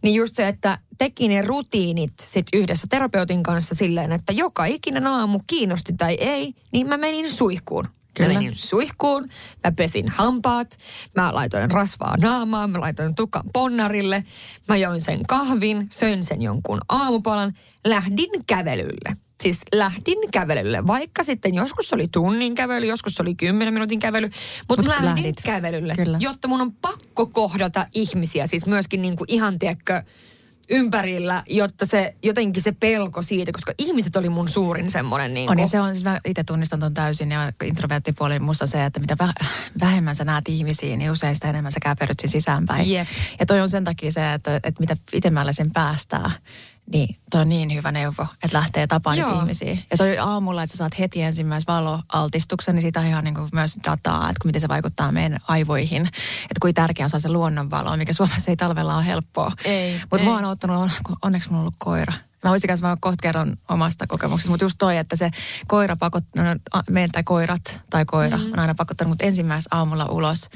niin 0.02 0.16
just 0.16 0.36
se, 0.36 0.48
että 0.48 0.80
teki 0.98 1.28
ne 1.28 1.42
rutiinit 1.42 2.14
sit 2.22 2.48
yhdessä 2.54 2.88
terapeutin 2.90 3.44
kanssa 3.44 3.76
silleen, 3.76 4.12
että 4.12 4.34
joka 4.34 4.66
ikinen 4.66 5.08
aamu 5.08 5.40
kiinnosti 5.48 5.94
tai 5.94 6.14
ei, 6.14 6.54
niin 6.72 6.88
mä 6.88 6.98
menin 6.98 7.32
suihkuun. 7.32 7.86
Kyllä. 8.14 8.34
Mä 8.34 8.40
menin 8.40 8.56
suihkuun, 8.56 9.30
mä 9.64 9.72
pesin 9.72 10.10
hampaat, 10.10 10.78
mä 11.16 11.34
laitoin 11.34 11.72
rasvaa 11.72 12.18
naamaan, 12.18 12.70
mä 12.70 12.80
laitoin 12.80 13.16
tukan 13.16 13.44
ponnarille, 13.54 14.24
mä 14.68 14.78
join 14.78 15.02
sen 15.02 15.20
kahvin, 15.28 15.88
söin 15.92 16.24
sen 16.24 16.42
jonkun 16.42 16.82
aamupalan, 16.90 17.54
lähdin 17.86 18.46
kävelylle. 18.48 19.18
Siis 19.42 19.62
lähdin 19.76 20.32
kävelylle, 20.32 20.88
vaikka 20.88 21.24
sitten 21.24 21.56
joskus 21.56 21.94
oli 21.94 22.08
tunnin 22.12 22.56
kävely, 22.56 22.86
joskus 22.86 23.22
oli 23.22 23.36
kymmenen 23.36 23.74
minuutin 23.74 24.00
kävely, 24.00 24.30
mutta 24.70 24.84
Mut 24.84 24.88
lähdin 24.88 25.06
lähdit. 25.06 25.42
kävelylle, 25.46 25.96
Kyllä. 25.96 26.18
jotta 26.22 26.48
mun 26.48 26.62
on 26.62 26.74
pakko 26.74 27.26
kohdata 27.26 27.86
ihmisiä, 27.94 28.48
siis 28.48 28.66
myöskin 28.66 29.02
niin 29.02 29.16
kuin 29.16 29.26
ihan 29.32 29.60
tiedätkö, 29.60 30.04
ympärillä, 30.70 31.44
jotta 31.50 31.86
se 31.86 32.16
jotenkin 32.24 32.64
se 32.64 32.72
pelko 32.72 33.22
siitä, 33.22 33.52
koska 33.52 33.74
ihmiset 33.78 34.16
oli 34.16 34.30
mun 34.30 34.50
suurin 34.50 34.92
semmoinen 34.92 35.34
niin 35.34 35.50
On 35.50 35.60
ja 35.60 35.68
se 35.68 35.80
on, 35.82 35.94
siis 35.94 36.04
mä 36.04 36.20
itse 36.26 36.44
tunnistan 36.44 36.80
ton 36.80 36.94
täysin 36.94 37.32
ja 37.32 37.52
introverttipuoli 37.64 38.40
musta 38.40 38.68
se, 38.68 38.86
että 38.86 39.00
mitä 39.00 39.16
väh- 39.24 39.46
vähemmän 39.80 40.16
sä 40.16 40.24
näet 40.24 40.50
ihmisiä, 40.50 40.98
niin 40.98 41.12
usein 41.12 41.36
sitä 41.36 41.50
enemmän 41.50 41.72
sä 41.72 41.80
käperryt 41.80 42.20
siinä 42.20 42.32
sisäänpäin. 42.32 42.92
Jep. 42.92 43.08
Ja 43.40 43.46
toi 43.46 43.62
on 43.62 43.70
sen 43.70 43.84
takia 43.84 44.12
se, 44.12 44.34
että, 44.34 44.56
että 44.56 44.80
mitä 44.80 44.98
pitemmälle 45.12 45.54
sen 45.54 45.72
päästää, 45.72 46.32
niin 46.92 47.16
toi 47.32 47.42
on 47.42 47.50
niin 47.50 47.74
hyvä 47.74 47.92
neuvo, 47.92 48.28
että 48.44 48.58
lähtee 48.58 48.88
tapaan 48.88 49.16
niitä 49.18 49.30
Joo. 49.30 49.40
ihmisiä. 49.40 49.78
Ja 49.92 49.98
toi 49.98 50.18
aamulla, 50.18 50.64
että 50.64 50.72
sä 50.72 50.78
saat 50.78 51.00
heti 51.00 51.22
ensimmäisen 51.22 51.68
valoaltistuksen, 51.68 52.76
niin 52.76 52.82
siitä 52.82 53.00
on 53.00 53.06
ihan 53.06 53.24
niin 53.24 53.36
kuin 53.36 53.50
myös 53.54 53.78
dataa, 53.84 54.30
että 54.30 54.46
miten 54.46 54.62
se 54.62 54.68
vaikuttaa 54.68 55.12
meidän 55.12 55.40
aivoihin. 55.48 56.06
Että 56.06 56.60
kuinka 56.62 56.82
tärkeä 56.82 57.06
osa 57.06 57.20
se 57.20 57.30
luonnonvalo, 57.30 57.98
mikä 57.98 58.14
Suomessa 58.14 58.52
ei 58.52 58.58
talvella 58.58 58.96
ole 58.96 59.06
helppoa. 59.06 59.52
Ei, 59.64 60.02
Mutta 60.12 60.26
mä 60.26 60.34
oon 60.34 60.46
ottanut, 60.46 60.92
onneksi 61.24 61.50
mulla 61.50 61.60
on 61.60 61.64
ollut 61.64 61.76
koira. 61.80 62.14
Mä 62.44 62.50
voisin 62.50 62.68
kanssa 62.68 62.88
mä 62.88 62.96
kohta 63.00 63.22
kerron 63.22 63.58
omasta 63.70 64.08
kokemuksesta, 64.08 64.52
mutta 64.52 64.66
just 64.66 64.76
toi, 64.78 64.98
että 64.98 65.16
se 65.16 65.32
koira 65.68 65.96
pakottaa, 65.96 66.44
no, 66.44 66.56
a- 66.74 66.84
meidän 66.90 67.12
tai 67.12 67.24
koirat 67.24 67.82
tai 67.90 68.06
koira 68.06 68.38
mm. 68.38 68.54
on 68.54 68.60
aina 68.60 68.76
pakottanut 68.76 69.10
mut 69.10 69.22
ensimmäis 69.22 69.68
aamulla 69.72 70.06
ulos. 70.06 70.50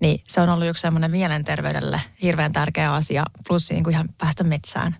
Niin 0.00 0.22
se 0.28 0.40
on 0.40 0.48
ollut 0.48 0.68
yksi 0.68 0.80
semmoinen 0.80 1.10
mielenterveydelle 1.10 2.00
hirveän 2.22 2.52
tärkeä 2.52 2.92
asia, 2.92 3.24
plus 3.48 3.70
niin 3.70 3.84
kuin 3.84 3.94
ihan 3.94 4.08
päästä 4.18 4.44
metsään. 4.44 4.96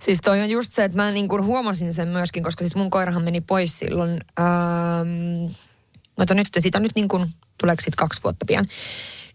Siis 0.00 0.18
toi 0.24 0.40
on 0.40 0.50
just 0.50 0.72
se, 0.72 0.84
että 0.84 0.96
mä 0.96 1.10
niin 1.10 1.28
kuin 1.28 1.44
huomasin 1.44 1.94
sen 1.94 2.08
myöskin, 2.08 2.42
koska 2.42 2.62
siis 2.62 2.74
mun 2.74 2.90
koirahan 2.90 3.22
meni 3.22 3.40
pois 3.40 3.78
silloin, 3.78 4.20
ähm, 4.40 5.52
mutta 6.18 6.34
nyt, 6.34 6.46
siitä 6.58 6.80
nyt 6.80 6.92
niin 6.94 7.08
kuin, 7.08 7.28
tuleeko 7.60 7.80
siitä 7.80 7.96
kaksi 7.96 8.22
vuotta 8.24 8.46
pian. 8.46 8.66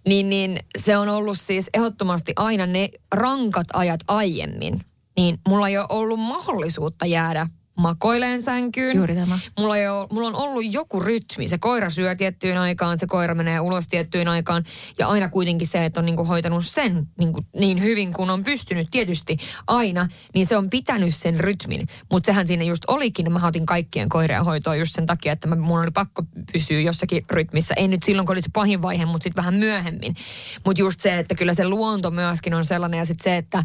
Niin, 0.08 0.30
niin 0.30 0.60
se 0.78 0.98
on 0.98 1.10
ollut 1.10 1.40
siis 1.40 1.70
ehdottomasti 1.74 2.34
aina 2.36 2.66
ne 2.66 2.90
rankat 3.12 3.68
ajat 3.74 4.00
aiemmin, 4.08 4.82
niin 5.18 5.40
mulla 5.48 5.68
ei 5.68 5.78
ole 5.78 5.86
ollut 5.90 6.20
mahdollisuutta 6.20 7.06
jäädä 7.06 7.48
makoileen 7.78 8.42
sänkyyn. 8.42 8.98
Juuri 8.98 9.16
tämä. 9.16 9.40
Mulla, 9.60 9.78
ei 9.78 9.88
ole, 9.88 10.08
mulla 10.12 10.28
on 10.28 10.36
ollut 10.36 10.74
joku 10.74 11.00
rytmi. 11.00 11.48
Se 11.48 11.58
koira 11.58 11.90
syö 11.90 12.16
tiettyyn 12.16 12.58
aikaan, 12.58 13.00
se 13.00 13.08
koira 13.08 13.36
menee 13.36 13.60
ulos 13.60 13.88
tiettyyn 13.88 14.28
aikaan. 14.28 14.64
Ja 15.00 15.08
aina 15.08 15.30
kuitenkin 15.30 15.68
se, 15.68 15.86
että 15.86 16.00
on 16.00 16.06
niinku 16.06 16.24
hoitanut 16.24 16.66
sen 16.66 17.08
niinku 17.20 17.42
niin 17.60 17.82
hyvin 17.82 18.14
kuin 18.14 18.30
on 18.30 18.44
pystynyt 18.44 18.88
tietysti 18.92 19.38
aina, 19.68 20.08
niin 20.34 20.46
se 20.46 20.58
on 20.58 20.70
pitänyt 20.70 21.16
sen 21.16 21.40
rytmin. 21.40 21.88
Mutta 22.12 22.28
sehän 22.28 22.48
siinä 22.48 22.64
just 22.64 22.84
olikin, 22.88 23.34
mä 23.34 23.48
otin 23.48 23.66
kaikkien 23.66 24.10
koirien 24.10 24.46
hoitoa 24.46 24.76
just 24.76 24.94
sen 24.94 25.06
takia, 25.06 25.32
että 25.32 25.48
mä, 25.48 25.56
mun 25.56 25.80
oli 25.80 25.92
pakko 25.92 26.24
pysyä 26.52 26.80
jossakin 26.80 27.26
rytmissä. 27.32 27.74
Ei 27.78 27.88
nyt 27.88 28.04
silloin, 28.04 28.26
kun 28.26 28.34
oli 28.34 28.42
se 28.42 28.50
pahin 28.54 28.82
vaihe, 28.82 29.06
mutta 29.06 29.24
sitten 29.24 29.44
vähän 29.44 29.54
myöhemmin. 29.54 30.16
Mutta 30.66 30.82
just 30.82 31.00
se, 31.00 31.20
että 31.20 31.36
kyllä 31.36 31.54
se 31.54 31.68
luonto 31.68 32.12
myöskin 32.12 32.54
on 32.54 32.66
sellainen 32.66 32.98
ja 32.98 33.06
sitten 33.06 33.24
se, 33.24 33.38
että 33.38 33.64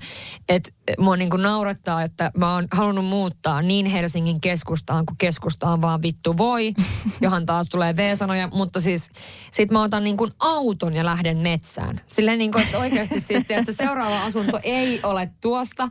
et, 0.49 0.75
mua 0.99 1.16
niinku 1.16 1.37
naurattaa, 1.37 2.03
että 2.03 2.31
mä 2.38 2.55
oon 2.55 2.66
halunnut 2.73 3.05
muuttaa 3.05 3.62
niin 3.62 3.87
Helsingin 4.01 4.41
keskustaan, 4.41 5.07
kun 5.07 5.17
keskustaan 5.17 5.83
vaan 5.83 6.03
vittu 6.03 6.37
voi, 6.37 6.75
johon 7.21 7.47
taas 7.47 7.69
tulee 7.69 7.97
V-sanoja, 7.97 8.49
mutta 8.53 8.81
siis 8.81 9.11
sit 9.51 9.71
mä 9.71 9.83
otan 9.83 10.05
niin 10.05 10.17
kuin 10.17 10.31
auton 10.39 10.95
ja 10.95 11.05
lähden 11.05 11.37
metsään. 11.37 12.01
Silleen 12.07 12.39
niin 12.39 12.53
kuin, 12.53 12.65
että 12.65 12.79
oikeasti 12.79 13.21
siis, 13.21 13.45
että 13.49 13.73
seuraava 13.73 14.25
asunto 14.25 14.61
ei 14.63 15.01
ole 15.03 15.31
tuosta, 15.41 15.89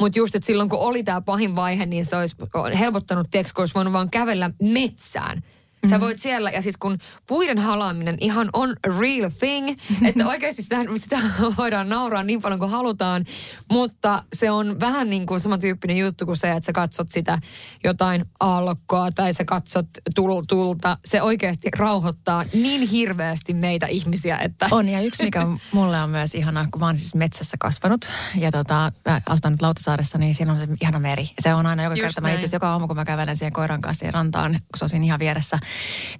mutta 0.00 0.18
just, 0.18 0.34
että 0.34 0.46
silloin 0.46 0.68
kun 0.68 0.78
oli 0.78 1.02
tämä 1.02 1.20
pahin 1.20 1.56
vaihe, 1.56 1.86
niin 1.86 2.04
se 2.04 2.16
olisi 2.16 2.36
helpottanut, 2.78 3.30
tiedätkö, 3.30 3.52
kun 3.54 3.62
olisi 3.62 3.74
voinut 3.74 3.92
vaan 3.92 4.10
kävellä 4.10 4.50
metsään. 4.62 5.42
Sä 5.88 6.00
voit 6.00 6.20
siellä, 6.20 6.50
ja 6.50 6.62
siis 6.62 6.76
kun 6.76 6.98
puiden 7.26 7.58
halaaminen 7.58 8.16
ihan 8.20 8.48
on 8.52 8.74
real 8.98 9.30
thing, 9.38 9.68
että 10.08 10.26
oikeasti 10.26 10.62
sitä, 10.62 10.76
sitä 10.96 11.18
voidaan 11.58 11.88
nauraa 11.88 12.22
niin 12.22 12.42
paljon 12.42 12.58
kuin 12.58 12.70
halutaan, 12.70 13.24
mutta 13.70 14.22
se 14.32 14.50
on 14.50 14.80
vähän 14.80 15.10
niin 15.10 15.26
kuin 15.26 15.40
samantyyppinen 15.40 15.96
juttu 15.96 16.26
kuin 16.26 16.36
se, 16.36 16.50
että 16.50 16.66
sä 16.66 16.72
katsot 16.72 17.08
sitä 17.10 17.38
jotain 17.84 18.24
aallokkoa 18.40 19.10
tai 19.14 19.32
sä 19.32 19.44
katsot 19.44 19.86
tul, 20.14 20.42
tulta. 20.48 20.98
Se 21.04 21.22
oikeasti 21.22 21.68
rauhoittaa 21.76 22.44
niin 22.52 22.82
hirveästi 22.82 23.54
meitä 23.54 23.86
ihmisiä, 23.86 24.38
että... 24.38 24.68
On 24.70 24.88
ja 24.88 25.00
yksi, 25.00 25.24
mikä 25.24 25.46
mulle 25.72 26.02
on 26.02 26.10
myös 26.10 26.34
ihanaa, 26.34 26.66
kun 26.70 26.80
mä 26.80 26.86
oon 26.86 26.98
siis 26.98 27.14
metsässä 27.14 27.56
kasvanut 27.60 28.10
ja 28.34 28.52
tota, 28.52 28.92
mä 29.08 29.20
asun 29.28 29.52
nyt 29.52 29.62
Lautasaaressa, 29.62 30.18
niin 30.18 30.34
siinä 30.34 30.52
on 30.52 30.60
se 30.60 30.68
ihana 30.82 30.98
meri. 30.98 31.30
Se 31.40 31.54
on 31.54 31.66
aina 31.66 31.82
joka 31.82 31.94
Just 31.94 32.02
kerta, 32.02 32.20
mä 32.20 32.28
näin. 32.28 32.34
itse 32.34 32.44
asiassa 32.44 32.56
joka 32.56 32.68
aamu, 32.70 32.86
kun 32.86 32.96
mä 32.96 33.04
kävelen 33.04 33.36
siihen 33.36 33.52
koiran 33.52 33.80
kanssa 33.80 33.98
siihen 33.98 34.14
rantaan, 34.14 34.52
kun 34.52 34.78
se 34.78 34.84
on 34.84 34.88
siinä 34.88 35.04
ihan 35.04 35.18
vieressä, 35.18 35.58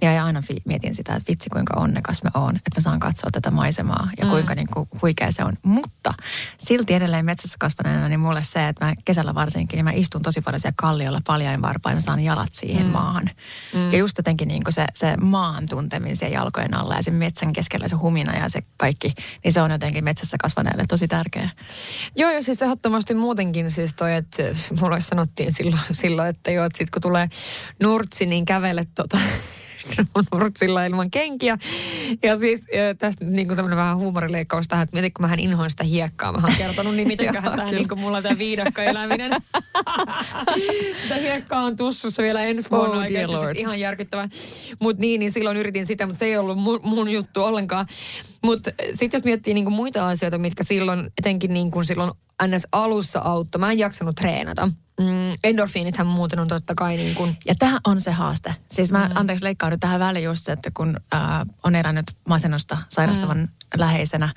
niin 0.01 0.23
aina 0.23 0.43
mietin 0.65 0.95
sitä, 0.95 1.15
että 1.15 1.31
vitsi 1.31 1.51
kuinka 1.51 1.81
onnekas 1.81 2.23
mä 2.23 2.31
oon, 2.35 2.57
että 2.57 2.71
mä 2.77 2.81
saan 2.81 3.01
katsoa 3.01 3.31
tätä 3.33 3.51
maisemaa 3.51 4.09
ja 4.19 4.27
kuinka 4.27 4.55
niin 4.55 4.67
kuin, 4.73 4.89
huikea 5.03 5.33
se 5.33 5.45
on. 5.45 5.53
Mutta 5.63 6.15
silti 6.59 6.95
edelleen 6.95 7.25
metsässä 7.25 7.57
kasvaneena, 7.61 8.09
niin 8.09 8.21
mulle 8.21 8.43
se, 8.45 8.69
että 8.69 8.85
mä 8.85 8.95
kesällä 9.05 9.35
varsinkin, 9.35 9.77
niin 9.77 9.85
mä 9.85 9.93
istun 9.93 10.23
tosi 10.23 10.41
paljon 10.41 10.61
siellä 10.61 10.75
kalliolla 10.77 11.21
paljain 11.27 11.63
varpain, 11.63 11.97
mä 11.97 12.01
saan 12.01 12.21
jalat 12.21 12.53
siihen 12.53 12.87
mm. 12.87 12.93
maahan. 12.93 13.31
Mm. 13.75 13.93
Ja 13.93 13.99
just 13.99 14.19
jotenkin 14.19 14.49
niin 14.49 14.65
kuin 14.65 14.73
se, 14.73 14.87
se 14.95 15.17
maan 15.17 15.69
tunteminen 15.69 16.17
siellä 16.17 16.35
jalkojen 16.35 16.75
alla 16.75 16.95
ja 16.95 17.03
sen 17.03 17.15
metsän 17.15 17.53
keskellä 17.53 17.89
se 17.89 17.97
humina 17.97 18.37
ja 18.37 18.49
se 18.49 18.63
kaikki, 18.77 19.15
niin 19.45 19.53
se 19.53 19.63
on 19.63 19.71
jotenkin 19.71 20.05
metsässä 20.05 20.37
kasvaneelle 20.41 20.85
tosi 20.89 21.09
tärkeä. 21.09 21.51
Joo, 22.17 22.31
ja 22.31 22.43
siis 22.43 22.63
ehdottomasti 22.63 23.15
muutenkin 23.15 23.71
siis 23.71 23.95
toi, 23.95 24.15
että 24.15 24.43
mulle 24.81 25.01
sanottiin 25.01 25.53
silloin, 25.53 25.83
silloin 25.93 26.29
että 26.29 26.51
joo, 26.51 26.65
että 26.65 26.79
sit 26.79 26.91
kun 26.91 27.03
tulee 27.03 27.29
nurtsi, 27.83 28.27
niin 28.27 28.45
kävele 28.45 28.87
tota 28.95 29.19
nurtsilla 30.33 30.85
ilman 30.85 31.11
kenkiä. 31.11 31.59
Ja 32.23 32.39
siis 32.39 32.67
tästä 32.99 33.25
nyt 33.25 33.35
niin 33.35 33.47
kuin 33.49 33.57
tämmöinen 33.57 33.77
vähän 33.77 33.97
huumorileikkaus 33.97 34.69
tähän, 34.69 34.85
että 34.85 34.97
mietin, 34.97 35.13
kun 35.13 35.23
mähän 35.23 35.39
inhoin 35.39 35.71
sitä 35.71 35.85
hiekkaa. 35.85 36.33
Mä 36.33 36.39
oon 36.45 36.57
kertonut, 36.57 36.95
niin 36.97 37.09
mitenköhän 37.09 37.53
tämä 37.57 37.71
niin 37.71 37.89
kuin 37.89 38.01
mulla 38.01 38.23
tämä 38.23 38.39
viidakkoeläminen. 38.39 39.33
sitä 41.03 41.15
hiekkaa 41.15 41.63
on 41.63 41.77
tussussa 41.77 42.23
vielä 42.23 42.43
ensi 42.43 42.71
vuonna. 42.71 42.97
Oh, 42.97 43.07
siis 43.07 43.29
lord. 43.29 43.57
ihan 43.57 43.81
järkyttävää. 43.81 44.29
Mutta 44.81 45.01
niin, 45.01 45.19
niin 45.19 45.33
silloin 45.33 45.57
yritin 45.57 45.87
sitä, 45.87 46.07
mutta 46.07 46.19
se 46.19 46.25
ei 46.25 46.37
ollut 46.37 46.59
mun, 46.59 46.81
mun 46.83 47.11
juttu 47.11 47.43
ollenkaan. 47.43 47.87
Mutta 48.43 48.71
sitten 48.93 49.19
jos 49.19 49.25
miettii 49.25 49.55
niinku 49.55 49.71
muita 49.71 50.09
asioita, 50.09 50.39
mitkä 50.39 50.65
silloin, 50.65 51.11
etenkin 51.19 51.55
niinku 51.55 51.85
silloin 51.85 52.13
ns. 52.47 52.67
alussa 52.73 53.21
auttoi, 53.21 53.59
mä 53.59 53.73
en 53.73 53.79
jaksanut 53.79 54.17
treenata. 54.17 54.69
Mm, 55.01 55.33
endorfiinithän 55.45 56.07
muuten 56.07 56.41
on 56.41 56.49
totta 56.49 56.75
kai 56.75 56.97
niin 56.97 57.15
kuin, 57.15 57.37
Ja 57.47 57.55
tämä 57.55 57.79
on 57.85 58.01
se 58.01 58.11
haaste. 58.11 58.55
Siis 58.71 58.93
mä, 58.93 59.09
mm. 59.09 59.13
anteeksi 59.15 59.45
leikkaan 59.45 59.73
nyt 59.73 59.81
tähän 59.81 60.01
väliin 60.01 60.25
just 60.25 60.45
se, 60.45 60.53
että 60.53 60.71
kun 60.75 60.97
äh, 61.15 61.21
on 61.63 61.75
elänyt 61.75 62.07
masennusta 62.29 62.79
sairastavan 62.89 63.39
mm. 63.39 63.49
läheisenä 63.77 64.29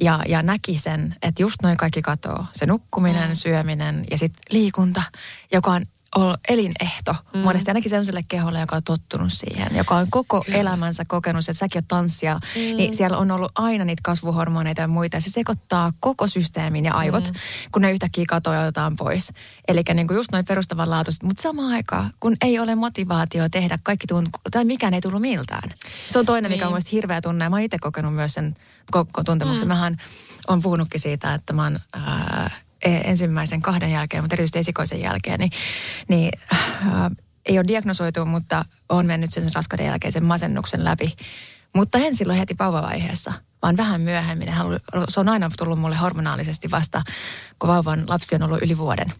ja, 0.00 0.20
ja 0.28 0.42
näki 0.42 0.78
sen, 0.78 1.16
että 1.22 1.42
just 1.42 1.56
noin 1.62 1.76
kaikki 1.76 2.02
katoo. 2.02 2.44
Se 2.52 2.66
nukkuminen, 2.66 3.28
mm. 3.28 3.34
syöminen 3.34 4.04
ja 4.10 4.18
sitten 4.18 4.42
liikunta, 4.50 5.02
joka 5.52 5.70
on 5.70 5.86
elinehto 6.48 7.14
mm. 7.34 7.40
monesti 7.40 7.70
ainakin 7.70 7.90
sellaiselle 7.90 8.24
keholle, 8.28 8.60
joka 8.60 8.76
on 8.76 8.82
tottunut 8.82 9.32
siihen, 9.32 9.76
joka 9.76 9.96
on 9.96 10.06
koko 10.10 10.40
Kyllä. 10.40 10.58
elämänsä 10.58 11.04
kokenut, 11.04 11.40
että 11.48 11.58
säkin 11.58 11.78
oot 11.78 11.88
tanssia, 11.88 12.34
mm. 12.34 12.76
niin 12.76 12.96
siellä 12.96 13.18
on 13.18 13.30
ollut 13.30 13.52
aina 13.54 13.84
niitä 13.84 14.00
kasvuhormoneita 14.04 14.80
ja 14.80 14.88
muita. 14.88 15.16
Ja 15.16 15.20
se 15.20 15.30
sekoittaa 15.30 15.92
koko 16.00 16.26
systeemin 16.26 16.84
ja 16.84 16.94
aivot, 16.94 17.28
mm. 17.28 17.34
kun 17.72 17.82
ne 17.82 17.92
yhtäkkiä 17.92 18.24
katoaa 18.28 18.56
ja 18.56 18.62
otetaan 18.62 18.96
pois. 18.96 19.32
Eli 19.68 19.82
niin 19.94 20.06
just 20.14 20.32
noin 20.32 20.44
perustavanlaatuiset, 20.44 21.22
mutta 21.22 21.42
samaan 21.42 21.72
aikaan, 21.72 22.10
kun 22.20 22.36
ei 22.40 22.58
ole 22.58 22.74
motivaatio 22.74 23.48
tehdä 23.48 23.76
kaikki 23.82 24.06
tuntuu, 24.06 24.40
tai 24.50 24.64
mikään 24.64 24.94
ei 24.94 25.00
tullut 25.00 25.20
miltään. 25.20 25.70
Se 26.08 26.18
on 26.18 26.26
toinen, 26.26 26.50
mikä 26.50 26.64
on 26.64 26.68
Niin. 26.68 26.72
mielestäni 26.72 26.92
hirveä 26.92 27.20
tunne. 27.20 27.48
Mä 27.48 27.56
oon 27.56 27.62
itse 27.62 27.78
kokenut 27.78 28.14
myös 28.14 28.34
sen 28.34 28.54
koko 28.90 29.24
tuntemuksen. 29.24 29.68
Mm. 29.68 29.68
Mähän 29.68 29.96
on 30.48 30.62
puhunutkin 30.62 31.00
siitä, 31.00 31.34
että 31.34 31.52
mä 31.52 31.62
oon... 31.62 31.76
E- 31.76 32.64
ensimmäisen 32.84 33.62
kahden 33.62 33.90
jälkeen, 33.90 34.22
mutta 34.22 34.34
erityisesti 34.34 34.58
esikoisen 34.58 35.00
jälkeen, 35.00 35.40
niin, 35.40 35.50
niin 36.08 36.30
äh, 36.52 37.10
ei 37.46 37.58
ole 37.58 37.64
diagnosoitu, 37.68 38.24
mutta 38.24 38.64
on 38.88 39.06
mennyt 39.06 39.30
sen 39.30 39.50
raskauden 39.54 39.86
jälkeisen 39.86 40.24
masennuksen 40.24 40.84
läpi. 40.84 41.12
Mutta 41.74 41.98
en 41.98 42.16
silloin 42.16 42.38
heti 42.38 42.54
vauvavaiheessa, 42.58 43.32
vaan 43.62 43.76
vähän 43.76 44.00
myöhemmin. 44.00 44.48
Se 45.08 45.20
on 45.20 45.28
aina 45.28 45.50
tullut 45.58 45.78
mulle 45.78 45.96
hormonaalisesti 45.96 46.70
vasta, 46.70 47.02
kun 47.58 47.68
vauvan 47.68 48.04
lapsi 48.08 48.34
on 48.34 48.42
ollut 48.42 48.62
yli 48.62 48.78
vuoden. 48.78 49.12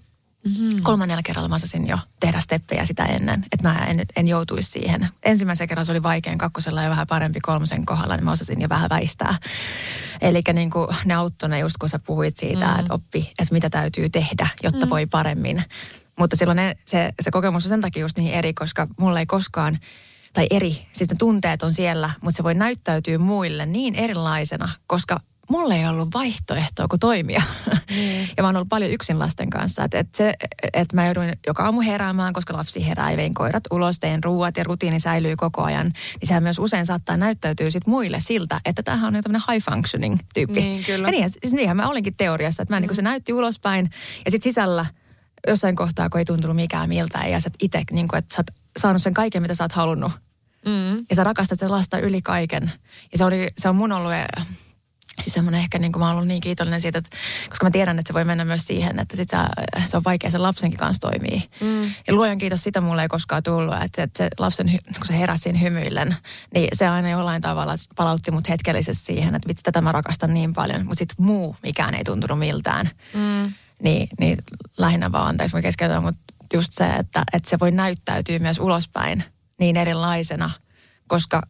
Mm-hmm. 0.44 0.82
Kolmannella 0.82 1.22
kerralla 1.22 1.48
mä 1.48 1.54
osasin 1.54 1.86
jo 1.86 1.98
tehdä 2.20 2.40
steppejä 2.40 2.84
sitä 2.84 3.04
ennen, 3.04 3.46
että 3.52 3.68
mä 3.68 3.84
en, 3.84 4.06
en 4.16 4.28
joutuisi 4.28 4.70
siihen. 4.70 5.08
Ensimmäisen 5.22 5.68
kerran 5.68 5.86
se 5.86 5.92
oli 5.92 6.02
vaikein, 6.02 6.38
kakkosella 6.38 6.82
ja 6.82 6.90
vähän 6.90 7.06
parempi 7.06 7.40
kolmosen 7.40 7.86
kohdalla, 7.86 8.16
niin 8.16 8.24
mä 8.24 8.32
osasin 8.32 8.60
jo 8.60 8.68
vähän 8.68 8.90
väistää. 8.90 9.38
Eli 10.20 10.42
niin 10.52 10.70
kuin 10.70 10.88
ne 11.04 11.14
auttoi 11.14 11.48
ne 11.48 11.58
just 11.58 11.76
kun 11.80 11.88
sä 11.88 11.98
puhuit 11.98 12.36
siitä, 12.36 12.66
mm-hmm. 12.66 12.80
että 12.80 12.94
oppi, 12.94 13.32
että 13.38 13.54
mitä 13.54 13.70
täytyy 13.70 14.10
tehdä, 14.10 14.48
jotta 14.62 14.78
mm-hmm. 14.78 14.90
voi 14.90 15.06
paremmin. 15.06 15.64
Mutta 16.18 16.36
silloin 16.36 16.56
ne, 16.56 16.76
se, 16.84 17.12
se 17.20 17.30
kokemus 17.30 17.64
on 17.64 17.68
sen 17.68 17.80
takia 17.80 18.02
just 18.02 18.18
niin 18.18 18.34
eri, 18.34 18.54
koska 18.54 18.86
mulla 18.98 19.20
ei 19.20 19.26
koskaan 19.26 19.78
tai 20.32 20.46
eri, 20.50 20.86
siis 20.92 21.10
ne 21.10 21.16
tunteet 21.18 21.62
on 21.62 21.74
siellä, 21.74 22.10
mutta 22.20 22.36
se 22.36 22.44
voi 22.44 22.54
näyttäytyä 22.54 23.18
muille 23.18 23.66
niin 23.66 23.94
erilaisena, 23.94 24.68
koska 24.86 25.20
mulla 25.50 25.74
ei 25.74 25.86
ollut 25.86 26.08
vaihtoehtoa 26.14 26.88
kuin 26.88 27.00
toimia. 27.00 27.42
Mm. 27.90 28.20
ja 28.36 28.42
mä 28.42 28.48
oon 28.48 28.56
ollut 28.56 28.68
paljon 28.68 28.90
yksin 28.90 29.18
lasten 29.18 29.50
kanssa. 29.50 29.84
Että 29.84 29.98
et 29.98 30.14
se, 30.14 30.34
että 30.72 30.96
mä 30.96 31.04
jouduin 31.04 31.32
joka 31.46 31.64
aamu 31.64 31.80
heräämään, 31.80 32.32
koska 32.32 32.54
lapsi 32.54 32.86
herää 32.86 33.10
ja 33.10 33.16
vein 33.16 33.34
koirat 33.34 33.64
ulos, 33.70 34.00
tein 34.00 34.24
ruuat 34.24 34.56
ja 34.56 34.64
rutiini 34.64 35.00
säilyy 35.00 35.36
koko 35.36 35.62
ajan. 35.62 35.86
Niin 35.86 36.28
sehän 36.28 36.42
myös 36.42 36.58
usein 36.58 36.86
saattaa 36.86 37.16
näyttäytyä 37.16 37.70
sit 37.70 37.86
muille 37.86 38.20
siltä, 38.20 38.60
että 38.64 38.82
tämähän 38.82 39.16
on 39.16 39.22
tämmöinen 39.22 39.52
high 39.52 39.64
functioning 39.70 40.18
tyyppi. 40.34 40.60
Niin, 40.60 40.84
kyllä. 40.84 41.08
Ja 41.08 41.12
niin, 41.12 41.30
siis 41.30 41.52
niinhän 41.52 41.76
mä 41.76 41.88
olinkin 41.88 42.16
teoriassa, 42.16 42.62
että 42.62 42.74
mä 42.74 42.80
mm. 42.80 42.86
niin 42.86 42.96
se 42.96 43.02
näytti 43.02 43.32
ulospäin 43.32 43.90
ja 44.24 44.30
sitten 44.30 44.50
sisällä 44.50 44.86
jossain 45.46 45.76
kohtaa, 45.76 46.08
kun 46.08 46.18
ei 46.18 46.24
tuntunut 46.24 46.56
mikään 46.56 46.88
miltä 46.88 47.18
ja 47.18 47.40
sä 47.40 47.50
itse, 47.62 47.82
niin 47.90 48.08
kuin, 48.08 48.18
että 48.18 48.34
sä 48.34 48.40
oot 48.40 48.60
saanut 48.78 49.02
sen 49.02 49.14
kaiken, 49.14 49.42
mitä 49.42 49.54
sä 49.54 49.64
oot 49.64 49.72
halunnut. 49.72 50.12
Mm. 50.66 51.06
Ja 51.10 51.16
sä 51.16 51.24
rakastat 51.24 51.58
sen 51.58 51.70
lasta 51.70 51.98
yli 51.98 52.22
kaiken. 52.22 52.72
Ja 53.12 53.18
se, 53.18 53.24
oli, 53.24 53.48
se 53.58 53.68
on 53.68 53.76
mun 53.76 53.92
ollut 53.92 54.12
Siis 55.22 55.34
semmoinen 55.34 55.60
ehkä 55.60 55.78
niin 55.78 55.92
kuin 55.92 56.00
mä 56.00 56.06
oon 56.06 56.14
ollut 56.14 56.28
niin 56.28 56.40
kiitollinen 56.40 56.80
siitä, 56.80 56.98
että, 56.98 57.16
koska 57.48 57.66
mä 57.66 57.70
tiedän, 57.70 57.98
että 57.98 58.08
se 58.08 58.14
voi 58.14 58.24
mennä 58.24 58.44
myös 58.44 58.66
siihen, 58.66 58.98
että 58.98 59.16
sit 59.16 59.28
sä, 59.30 59.48
se 59.84 59.96
on 59.96 60.04
vaikea 60.04 60.30
sen 60.30 60.42
lapsenkin 60.42 60.78
kanssa 60.78 61.00
toimii. 61.00 61.42
Mm. 61.60 61.84
Ja 61.84 62.14
luojan 62.14 62.38
kiitos, 62.38 62.62
sitä 62.62 62.80
mulle 62.80 63.02
ei 63.02 63.08
koskaan 63.08 63.42
tullut, 63.42 63.74
että, 63.82 64.02
että 64.02 64.18
se 64.18 64.28
lapsen, 64.38 64.70
kun 64.70 65.06
se 65.06 65.18
heräsi 65.18 65.42
siinä 65.42 65.58
hymyillen, 65.58 66.16
niin 66.54 66.68
se 66.72 66.88
aina 66.88 67.10
jollain 67.10 67.42
tavalla 67.42 67.74
palautti 67.96 68.30
mut 68.30 68.48
hetkellisesti 68.48 69.04
siihen, 69.04 69.34
että 69.34 69.48
vitsi, 69.48 69.62
tätä 69.62 69.80
mä 69.80 69.92
rakastan 69.92 70.34
niin 70.34 70.54
paljon, 70.54 70.86
mutta 70.86 70.98
sitten 70.98 71.26
muu 71.26 71.56
mikään 71.62 71.94
ei 71.94 72.04
tuntunut 72.04 72.38
miltään. 72.38 72.90
Mm. 73.14 73.52
Niin, 73.82 74.08
niin 74.20 74.38
lähinnä 74.78 75.12
vaan, 75.12 75.28
anteeksi 75.28 75.56
mä 75.56 75.62
keskeytän, 75.62 76.02
mutta 76.02 76.20
just 76.54 76.72
se, 76.72 76.86
että, 76.86 77.24
että 77.32 77.50
se 77.50 77.58
voi 77.60 77.70
näyttäytyä 77.70 78.38
myös 78.38 78.58
ulospäin 78.58 79.24
niin 79.58 79.76
erilaisena, 79.76 80.50
koska 81.06 81.42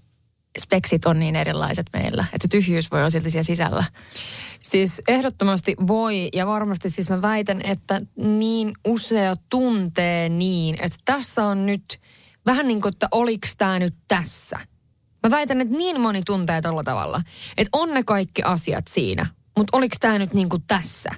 speksit 0.58 1.06
on 1.06 1.18
niin 1.18 1.36
erilaiset 1.36 1.86
meillä, 1.92 2.24
että 2.32 2.48
tyhjyys 2.50 2.90
voi 2.90 3.00
olla 3.00 3.10
silti 3.10 3.30
siellä 3.30 3.44
sisällä. 3.44 3.84
Siis 4.62 5.02
ehdottomasti 5.08 5.76
voi 5.86 6.28
ja 6.32 6.46
varmasti 6.46 6.90
siis 6.90 7.10
mä 7.10 7.22
väitän, 7.22 7.60
että 7.64 8.00
niin 8.16 8.72
usea 8.84 9.36
tuntee 9.50 10.28
niin, 10.28 10.76
että 10.80 10.98
tässä 11.04 11.44
on 11.44 11.66
nyt 11.66 12.00
vähän 12.46 12.68
niin 12.68 12.80
kuin, 12.80 12.92
että 12.92 13.08
oliks 13.10 13.56
tämä 13.56 13.78
nyt 13.78 13.94
tässä. 14.08 14.60
Mä 15.22 15.30
väitän, 15.30 15.60
että 15.60 15.76
niin 15.76 16.00
moni 16.00 16.22
tuntee 16.26 16.60
tällä 16.60 16.84
tavalla, 16.84 17.22
että 17.56 17.78
on 17.78 17.94
ne 17.94 18.02
kaikki 18.02 18.42
asiat 18.42 18.84
siinä, 18.88 19.26
mutta 19.56 19.76
oliks 19.76 19.96
tämä 20.00 20.18
nyt 20.18 20.34
niin 20.34 20.48
kuin 20.48 20.62
tässä 20.66 21.10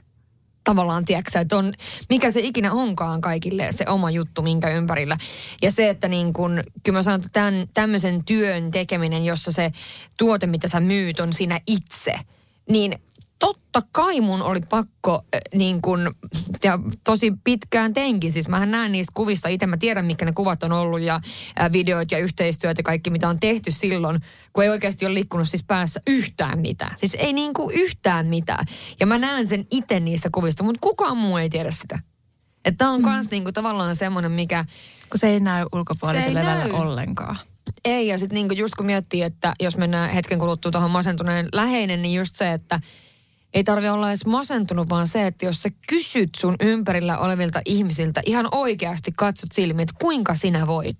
tavallaan, 0.66 1.04
tiedätkö, 1.04 1.40
että 1.40 1.56
on, 1.56 1.72
mikä 2.08 2.30
se 2.30 2.40
ikinä 2.40 2.72
onkaan 2.72 3.20
kaikille 3.20 3.72
se 3.72 3.84
oma 3.88 4.10
juttu, 4.10 4.42
minkä 4.42 4.70
ympärillä. 4.70 5.16
Ja 5.62 5.70
se, 5.70 5.90
että 5.90 6.08
niin 6.08 6.32
kun, 6.32 6.62
kyllä 6.82 6.98
mä 6.98 7.02
sanon, 7.02 7.20
että 7.20 7.28
tämän, 7.32 7.68
tämmöisen 7.74 8.24
työn 8.24 8.70
tekeminen, 8.70 9.24
jossa 9.24 9.52
se 9.52 9.72
tuote, 10.18 10.46
mitä 10.46 10.68
sä 10.68 10.80
myyt, 10.80 11.20
on 11.20 11.32
siinä 11.32 11.60
itse, 11.66 12.14
niin 12.70 12.98
totta 13.38 13.82
kai 13.92 14.20
mun 14.20 14.42
oli 14.42 14.60
pakko 14.60 15.24
äh, 15.34 15.40
niin 15.54 15.82
kun, 15.82 16.14
ja 16.64 16.78
tosi 17.04 17.32
pitkään 17.44 17.94
teinkin. 17.94 18.32
Siis 18.32 18.48
mähän 18.48 18.70
näen 18.70 18.92
niistä 18.92 19.12
kuvista 19.14 19.48
itse, 19.48 19.66
mä 19.66 19.76
tiedän 19.76 20.04
mitkä 20.04 20.24
ne 20.24 20.32
kuvat 20.32 20.62
on 20.62 20.72
ollut 20.72 21.00
ja 21.00 21.20
äh, 21.60 21.72
videot 21.72 22.10
ja 22.10 22.18
yhteistyöt 22.18 22.78
ja 22.78 22.84
kaikki 22.84 23.10
mitä 23.10 23.28
on 23.28 23.40
tehty 23.40 23.70
silloin, 23.70 24.20
kun 24.52 24.64
ei 24.64 24.70
oikeasti 24.70 25.06
ole 25.06 25.14
liikkunut 25.14 25.48
siis 25.48 25.64
päässä 25.64 26.00
yhtään 26.06 26.58
mitään. 26.60 26.96
Siis 26.98 27.14
ei 27.14 27.32
niin 27.32 27.54
kuin 27.54 27.74
yhtään 27.74 28.26
mitään. 28.26 28.64
Ja 29.00 29.06
mä 29.06 29.18
näen 29.18 29.48
sen 29.48 29.66
itse 29.70 30.00
niistä 30.00 30.28
kuvista, 30.32 30.64
mutta 30.64 30.80
kukaan 30.80 31.16
muu 31.16 31.36
ei 31.36 31.50
tiedä 31.50 31.70
sitä. 31.70 31.98
Että 32.64 32.88
on 32.88 33.00
mm. 33.00 33.04
kans 33.04 33.30
niinku 33.30 33.52
tavallaan 33.52 33.96
semmoinen, 33.96 34.32
mikä... 34.32 34.64
Kun 35.10 35.18
se 35.18 35.28
ei 35.28 35.40
näy 35.40 35.66
ulkopuoliselle 35.72 36.42
näy. 36.42 36.70
ollenkaan. 36.70 37.36
Ei, 37.84 38.06
ja 38.06 38.18
sitten 38.18 38.34
niinku 38.34 38.54
just 38.54 38.74
kun 38.74 38.86
miettii, 38.86 39.22
että 39.22 39.54
jos 39.60 39.76
mennään 39.76 40.10
hetken 40.10 40.38
kuluttua 40.38 40.72
tuohon 40.72 40.90
masentuneen 40.90 41.48
läheinen, 41.52 42.02
niin 42.02 42.14
just 42.14 42.36
se, 42.36 42.52
että 42.52 42.80
ei 43.54 43.64
tarvi 43.64 43.88
olla 43.88 44.08
edes 44.08 44.26
masentunut, 44.26 44.90
vaan 44.90 45.08
se, 45.08 45.26
että 45.26 45.46
jos 45.46 45.62
sä 45.62 45.70
kysyt 45.88 46.30
sun 46.36 46.56
ympärillä 46.60 47.18
olevilta 47.18 47.60
ihmisiltä, 47.64 48.22
ihan 48.26 48.48
oikeasti 48.52 49.12
katsot 49.16 49.52
silmiin, 49.52 49.82
että 49.82 49.94
kuinka 50.00 50.34
sinä 50.34 50.66
voit. 50.66 50.96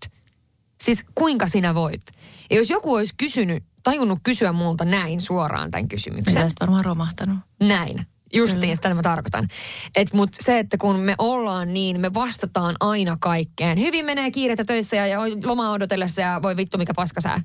Siis 0.85 1.05
kuinka 1.15 1.47
sinä 1.47 1.75
voit. 1.75 2.03
Ja 2.51 2.57
jos 2.57 2.71
joku 2.71 2.95
olisi 2.95 3.15
kysynyt, 3.17 3.65
tajunnut 3.83 4.19
kysyä 4.23 4.53
multa 4.53 4.85
näin 4.85 5.21
suoraan 5.21 5.71
tämän 5.71 5.89
kysymyksen. 5.89 6.35
Sä 6.35 6.49
varmaan 6.61 6.85
romahtanut. 6.85 7.39
Näin. 7.61 8.07
Justiin 8.33 8.77
sitä 8.77 8.95
mä 8.95 9.03
tarkoitan. 9.03 9.49
Et 9.97 10.13
mut 10.13 10.29
se, 10.33 10.59
että 10.59 10.79
kun 10.79 10.97
me 10.97 11.15
ollaan 11.19 11.75
niin, 11.75 12.01
me 12.01 12.15
vastataan 12.15 12.77
aina 12.81 13.17
kaikkeen. 13.21 13.81
Hyvin 13.81 14.05
menee 14.05 14.31
kiirettä 14.31 14.65
töissä 14.65 14.97
ja, 14.97 15.07
ja 15.07 15.19
lomaa 15.45 15.73
odotellessa 15.73 16.21
ja 16.21 16.41
voi 16.43 16.57
vittu 16.57 16.79
mikä 16.79 16.95
paska 16.95 17.21
sää. 17.21 17.43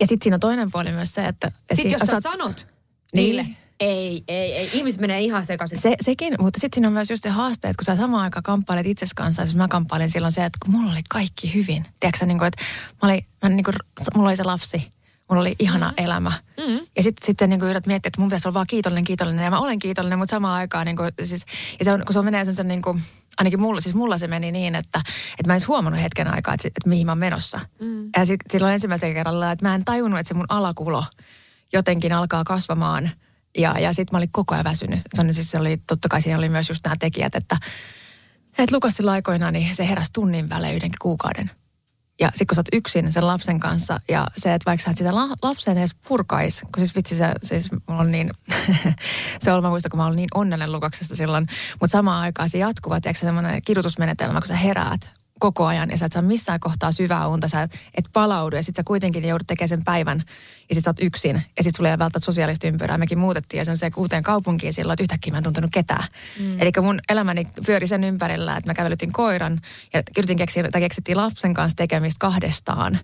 Ja 0.00 0.06
sitten 0.06 0.18
siinä 0.22 0.36
on 0.36 0.40
toinen 0.40 0.70
puoli 0.72 0.92
myös 0.92 1.14
se, 1.14 1.26
että... 1.26 1.52
Sitten 1.72 1.92
jos 1.92 2.02
sä 2.06 2.20
sanot 2.20 2.66
niin. 3.14 3.56
Ei, 3.80 4.24
ei, 4.28 4.52
ei. 4.52 4.70
Ihmiset 4.72 5.00
menee 5.00 5.20
ihan 5.20 5.46
sekaisin. 5.46 5.78
Se, 5.78 5.94
sekin, 6.00 6.34
mutta 6.40 6.60
sitten 6.60 6.76
siinä 6.76 6.88
on 6.88 6.94
myös 6.94 7.10
just 7.10 7.22
se 7.22 7.28
haaste, 7.28 7.68
että 7.68 7.84
kun 7.84 7.84
sä 7.84 8.00
samaan 8.00 8.22
aikaan 8.22 8.42
kamppailet 8.42 8.86
itses 8.86 9.14
kanssa, 9.14 9.42
siis 9.42 9.56
mä 9.56 9.68
kamppailin 9.68 10.10
silloin 10.10 10.32
se, 10.32 10.44
että 10.44 10.58
kun 10.62 10.74
mulla 10.74 10.92
oli 10.92 11.02
kaikki 11.08 11.54
hyvin. 11.54 11.86
Tiedätkö 12.00 12.26
niin 12.26 12.38
kuin, 12.38 12.48
että 12.48 12.62
mä 13.02 13.08
olin, 13.08 13.24
mä 13.42 13.48
niin 13.48 13.64
kuin, 13.64 13.74
mulla 14.14 14.28
oli 14.28 14.36
se 14.36 14.44
lapsi, 14.44 14.92
mulla 15.30 15.40
oli 15.40 15.54
ihana 15.58 15.86
mm-hmm. 15.86 16.04
elämä. 16.04 16.32
Mm-hmm. 16.56 16.86
Ja 16.96 17.02
sitten 17.02 17.26
sit 17.26 17.40
niin 17.40 17.60
yrität 17.60 17.86
miettiä, 17.86 18.08
että 18.08 18.20
mun 18.20 18.28
pitäisi 18.28 18.48
olla 18.48 18.54
vaan 18.54 18.66
kiitollinen, 18.66 19.04
kiitollinen. 19.04 19.44
Ja 19.44 19.50
mä 19.50 19.58
olen 19.58 19.78
kiitollinen, 19.78 20.18
mutta 20.18 20.36
samaan 20.36 20.60
aikaan, 20.60 20.86
niin 20.86 20.96
kuin, 20.96 21.10
siis, 21.22 21.44
ja 21.78 21.84
se 21.84 21.92
on, 21.92 22.02
kun 22.06 22.12
se 22.12 22.18
on 22.18 22.24
menee 22.24 22.44
sen, 22.44 22.68
niin 22.68 22.82
kuin, 22.82 23.02
ainakin 23.38 23.60
mulla, 23.60 23.80
siis 23.80 23.94
mulla 23.94 24.18
se 24.18 24.26
meni 24.26 24.52
niin, 24.52 24.74
että, 24.74 25.00
että 25.30 25.46
mä 25.46 25.54
en 25.54 25.60
huomannut 25.68 26.02
hetken 26.02 26.34
aikaa, 26.34 26.54
että, 26.54 26.68
että 26.68 26.88
mihin 26.88 27.06
mä 27.06 27.12
oon 27.12 27.18
menossa. 27.18 27.60
Mm. 27.80 28.10
Ja 28.16 28.26
sitten 28.26 28.50
silloin 28.50 28.72
ensimmäisen 28.72 29.14
kerralla, 29.14 29.52
että 29.52 29.68
mä 29.68 29.74
en 29.74 29.84
tajunnut, 29.84 30.20
että 30.20 30.28
se 30.28 30.34
mun 30.34 30.46
alakulo 30.48 31.04
jotenkin 31.72 32.12
alkaa 32.12 32.44
kasvamaan– 32.44 33.10
ja, 33.58 33.78
ja 33.78 33.92
sitten 33.92 34.08
mä 34.12 34.18
olin 34.18 34.32
koko 34.32 34.54
ajan 34.54 34.64
väsynyt. 34.64 35.00
Se, 35.14 35.32
siis 35.32 35.54
oli, 35.54 35.76
totta 35.86 36.08
kai 36.08 36.22
siinä 36.22 36.38
oli 36.38 36.48
myös 36.48 36.68
just 36.68 36.84
nämä 36.84 36.96
tekijät, 36.98 37.34
että, 37.34 37.56
että 38.58 38.76
Lukasilla 38.76 39.12
aikoina 39.12 39.50
niin 39.50 39.74
se 39.74 39.88
heräsi 39.88 40.12
tunnin 40.12 40.48
välein 40.48 40.76
yhdenkin 40.76 40.98
kuukauden. 41.02 41.50
Ja 42.20 42.28
sitten 42.28 42.46
kun 42.46 42.54
sä 42.54 42.58
oot 42.60 42.68
yksin 42.72 43.12
sen 43.12 43.26
lapsen 43.26 43.60
kanssa 43.60 44.00
ja 44.08 44.26
se, 44.36 44.54
että 44.54 44.70
vaikka 44.70 44.84
sä 44.84 44.90
et 44.90 44.98
sitä 44.98 45.14
la- 45.14 45.36
lapsen 45.42 45.78
edes 45.78 45.94
purkais, 46.08 46.60
kun 46.60 46.78
siis 46.78 46.96
vitsi 46.96 47.16
se, 47.16 47.34
siis 47.42 47.68
mulla 47.72 48.00
on 48.00 48.10
niin, 48.10 48.30
se 49.42 49.52
on, 49.52 49.62
mä 49.62 49.68
muistan, 49.68 49.90
kun 49.90 49.98
mä 49.98 50.06
olin 50.06 50.16
niin 50.16 50.28
onnellinen 50.34 50.72
Lukaksesta 50.72 51.16
silloin, 51.16 51.46
mutta 51.80 51.92
samaan 51.92 52.22
aikaan 52.22 52.48
se 52.48 52.58
jatkuva, 52.58 53.00
tiedätkö 53.00 53.26
semmoinen 53.26 53.62
kidutusmenetelmä, 53.62 54.40
kun 54.40 54.48
sä 54.48 54.56
heräät 54.56 55.19
koko 55.40 55.66
ajan 55.66 55.90
ja 55.90 55.98
sä 55.98 56.06
et 56.06 56.12
saa 56.12 56.22
missään 56.22 56.60
kohtaa 56.60 56.92
syvää 56.92 57.26
unta, 57.26 57.48
sä 57.48 57.62
et 57.62 58.04
palaudu 58.12 58.56
ja 58.56 58.62
sit 58.62 58.76
sä 58.76 58.82
kuitenkin 58.84 59.24
joudut 59.24 59.46
tekemään 59.46 59.68
sen 59.68 59.84
päivän 59.84 60.22
ja 60.68 60.74
sit 60.74 60.84
sä 60.84 60.90
oot 60.90 61.02
yksin 61.02 61.42
ja 61.56 61.62
sit 61.62 61.76
sulla 61.76 61.88
ei 61.88 61.98
välttämättä 61.98 62.26
sosiaalista 62.26 62.66
ympyrää. 62.66 62.98
Mekin 62.98 63.18
muutettiin 63.18 63.58
ja 63.58 63.64
sen 63.64 63.76
se 63.76 63.90
uuteen 63.96 64.22
kaupunkiin 64.22 64.74
silloin, 64.74 64.94
että 64.94 65.02
yhtäkkiä 65.02 65.30
mä 65.30 65.38
en 65.38 65.44
tuntenut 65.44 65.70
ketään. 65.70 66.04
Mm. 66.38 66.60
Eli 66.60 66.70
mun 66.82 67.00
elämäni 67.08 67.46
pyöri 67.66 67.86
sen 67.86 68.04
ympärillä, 68.04 68.56
että 68.56 68.70
mä 68.70 68.74
kävelytin 68.74 69.12
koiran 69.12 69.60
ja 69.94 70.02
yritin 70.18 70.36
keksiä, 70.36 70.70
tai 70.70 70.80
keksittiin 70.80 71.16
lapsen 71.16 71.54
kanssa 71.54 71.76
tekemistä 71.76 72.18
kahdestaan. 72.18 72.98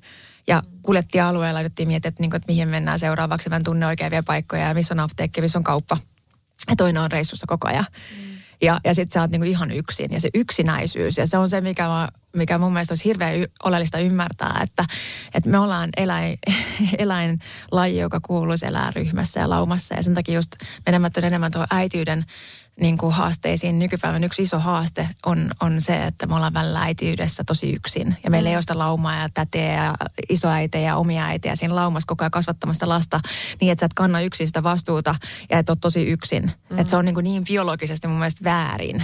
Ja 0.46 0.62
kuljettiin 0.82 1.24
alueella, 1.24 1.60
yritettiin 1.60 1.88
miettiä, 1.88 2.08
että, 2.08 2.22
niin 2.22 2.30
kuin, 2.30 2.38
että 2.38 2.52
mihin 2.52 2.68
mennään 2.68 2.98
seuraavaksi. 2.98 3.48
Mä 3.48 3.56
en 3.56 3.64
tunne 3.64 3.86
oikein 3.86 4.10
vielä 4.10 4.22
paikkoja 4.22 4.68
ja 4.68 4.74
missä 4.74 4.94
on 4.94 5.00
apteekki, 5.00 5.40
missä 5.40 5.58
on 5.58 5.64
kauppa. 5.64 5.96
Ja 6.68 6.76
toinen 6.76 7.02
on 7.02 7.10
reissussa 7.10 7.46
koko 7.46 7.68
ajan. 7.68 7.86
Mm. 8.16 8.35
Ja, 8.62 8.80
ja 8.84 8.94
sitten 8.94 9.14
sä 9.14 9.20
oot 9.20 9.30
niinku 9.30 9.46
ihan 9.46 9.70
yksin 9.70 10.12
ja 10.12 10.20
se 10.20 10.30
yksinäisyys. 10.34 11.18
Ja 11.18 11.26
se 11.26 11.38
on 11.38 11.48
se, 11.48 11.60
mikä, 11.60 11.86
mä, 11.86 12.08
mikä 12.36 12.58
mun 12.58 12.72
mielestä 12.72 12.92
olisi 12.92 13.04
hirveän 13.04 13.36
y- 13.36 13.46
oleellista 13.64 13.98
ymmärtää, 13.98 14.60
että, 14.62 14.84
että 15.34 15.50
me 15.50 15.58
ollaan 15.58 15.90
eläin, 15.96 16.38
eläinlaji, 16.98 17.98
joka 17.98 18.20
kuuluisi 18.20 18.66
elää 18.66 18.92
ryhmässä 18.96 19.40
ja 19.40 19.50
laumassa. 19.50 19.94
Ja 19.94 20.02
sen 20.02 20.14
takia 20.14 20.34
just 20.34 20.50
menemättä 20.86 21.20
enemmän 21.20 21.52
tuohon 21.52 21.68
äitiyden 21.70 22.24
niin 22.80 22.98
kuin 22.98 23.12
haasteisiin. 23.12 23.78
Nykypäivän 23.78 24.24
yksi 24.24 24.42
iso 24.42 24.58
haaste 24.58 25.08
on, 25.26 25.50
on 25.60 25.80
se, 25.80 26.04
että 26.04 26.26
me 26.26 26.34
ollaan 26.34 26.54
välillä 26.54 26.82
äitiydessä 26.82 27.44
tosi 27.46 27.72
yksin. 27.72 28.16
Ja 28.24 28.30
meillä 28.30 28.50
ei 28.50 28.56
ole 28.56 28.62
sitä 28.62 28.78
laumaa 28.78 29.16
ja 29.16 29.28
täteä 29.34 29.84
ja 29.84 29.94
isoäitejä 30.28 30.86
ja 30.86 30.96
omia 30.96 31.24
äitejä 31.24 31.56
siinä 31.56 31.74
laumassa 31.74 32.06
koko 32.06 32.24
ajan 32.24 32.30
kasvattamasta 32.30 32.88
lasta 32.88 33.20
niin, 33.60 33.72
että 33.72 33.82
sä 33.82 33.86
et 33.86 33.94
kanna 33.94 34.20
yksin 34.20 34.46
sitä 34.46 34.62
vastuuta 34.62 35.14
ja 35.50 35.58
et 35.58 35.68
ole 35.68 35.78
tosi 35.80 36.06
yksin. 36.06 36.52
Mm. 36.70 36.78
Että 36.78 36.90
se 36.90 36.96
on 36.96 37.04
niin, 37.04 37.14
kuin 37.14 37.24
niin 37.24 37.44
biologisesti 37.44 38.08
mun 38.08 38.18
mielestä 38.18 38.44
väärin 38.44 39.02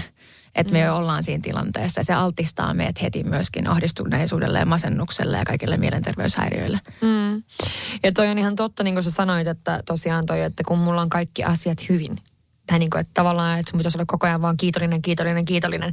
että 0.55 0.73
me 0.73 0.85
mm. 0.85 0.93
ollaan 0.93 1.23
siinä 1.23 1.43
tilanteessa. 1.43 2.01
Ja 2.01 2.05
se 2.05 2.13
altistaa 2.13 2.75
meidät 2.75 3.03
heti 3.03 3.25
myöskin 3.25 3.67
ahdistuneisuudelle 3.69 4.59
ja 4.59 4.67
masennukselle 4.67 5.39
ja 5.39 5.45
kaikille 5.45 5.77
mielenterveyshäiriöille. 5.77 6.79
Mm. 7.01 7.43
Ja 8.03 8.13
toi 8.13 8.29
on 8.29 8.39
ihan 8.39 8.57
totta, 8.57 8.83
niin 8.83 8.95
kuin 8.95 9.05
sä 9.05 9.11
sanoit, 9.11 9.49
että 9.49 9.83
tosiaan 9.87 10.27
toi, 10.27 10.41
että 10.41 10.65
kun 10.65 10.79
mulla 10.79 11.03
on 11.03 11.09
kaikki 11.09 11.45
asiat 11.45 11.89
hyvin, 11.89 12.19
tai 12.67 12.79
niin 12.79 12.91
kuin, 12.91 13.01
että 13.01 13.11
tavallaan, 13.15 13.59
että 13.59 13.71
sun 13.71 13.79
pitäisi 13.79 13.99
olla 13.99 14.07
koko 14.07 14.27
ajan 14.27 14.43
vaan 14.43 14.57
kiitollinen, 14.57 15.03
kiitollinen, 15.03 15.45
kiitollinen. 15.45 15.93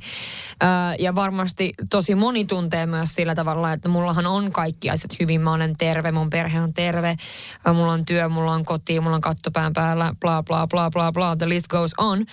Öö, 0.63 0.69
ja 0.99 1.15
varmasti 1.15 1.73
tosi 1.89 2.15
moni 2.15 2.45
tuntee 2.45 2.85
myös 2.85 3.15
sillä 3.15 3.35
tavalla, 3.35 3.73
että 3.73 3.89
mullahan 3.89 4.27
on 4.27 4.51
kaikki 4.51 4.89
asiat 4.89 5.19
hyvin. 5.19 5.41
Mä 5.41 5.53
olen 5.53 5.75
terve, 5.77 6.11
mun 6.11 6.29
perhe 6.29 6.61
on 6.61 6.73
terve, 6.73 7.15
mulla 7.73 7.93
on 7.93 8.05
työ, 8.05 8.29
mulla 8.29 8.53
on 8.53 8.65
koti, 8.65 8.99
mulla 8.99 9.15
on 9.15 9.21
kattopään 9.21 9.73
päällä, 9.73 10.13
bla 10.21 10.43
bla 10.43 10.67
bla 10.67 10.89
bla 10.89 11.11
bla, 11.11 11.35
the 11.35 11.49
list 11.49 11.67
goes 11.67 11.91
on. 11.97 12.25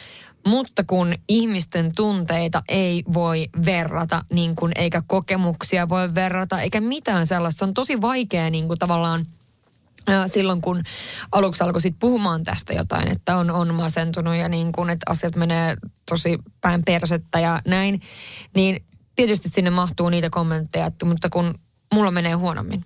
Mutta 0.47 0.85
kun 0.85 1.15
ihmisten 1.29 1.93
tunteita 1.97 2.63
ei 2.69 3.05
voi 3.15 3.49
verrata, 3.65 4.23
niin 4.33 4.57
kuin, 4.57 4.73
eikä 4.75 5.03
kokemuksia 5.07 5.89
voi 5.89 6.15
verrata, 6.15 6.61
eikä 6.61 6.81
mitään 6.81 7.27
sellaista. 7.27 7.59
Se 7.59 7.65
on 7.65 7.75
tosi 7.75 8.01
vaikea 8.01 8.51
niin 8.51 8.67
kuin 8.67 8.79
tavallaan 8.79 9.27
silloin, 10.27 10.61
kun 10.61 10.83
aluksi 11.33 11.65
alkoi 11.65 11.81
sit 11.81 11.97
puhumaan 11.99 12.45
tästä 12.45 12.73
jotain, 12.73 13.09
että 13.09 13.37
on, 13.37 13.51
on 13.51 13.75
masentunut 13.75 14.37
ja 14.37 14.49
niin 14.49 14.73
kun, 14.73 14.91
että 14.91 15.11
asiat 15.11 15.37
menee 15.37 15.77
tosi 16.09 16.39
päin 16.61 16.83
persettä 16.85 17.41
ja 17.41 17.61
näin, 17.67 18.01
niin 18.55 18.85
tietysti 19.17 19.49
sinne 19.49 19.71
mahtuu 19.71 20.09
niitä 20.09 20.31
kommentteja, 20.31 20.87
että, 20.87 21.07
mutta 21.07 21.29
kun 21.29 21.55
mulla 21.95 22.11
menee 22.11 22.33
huonommin. 22.33 22.85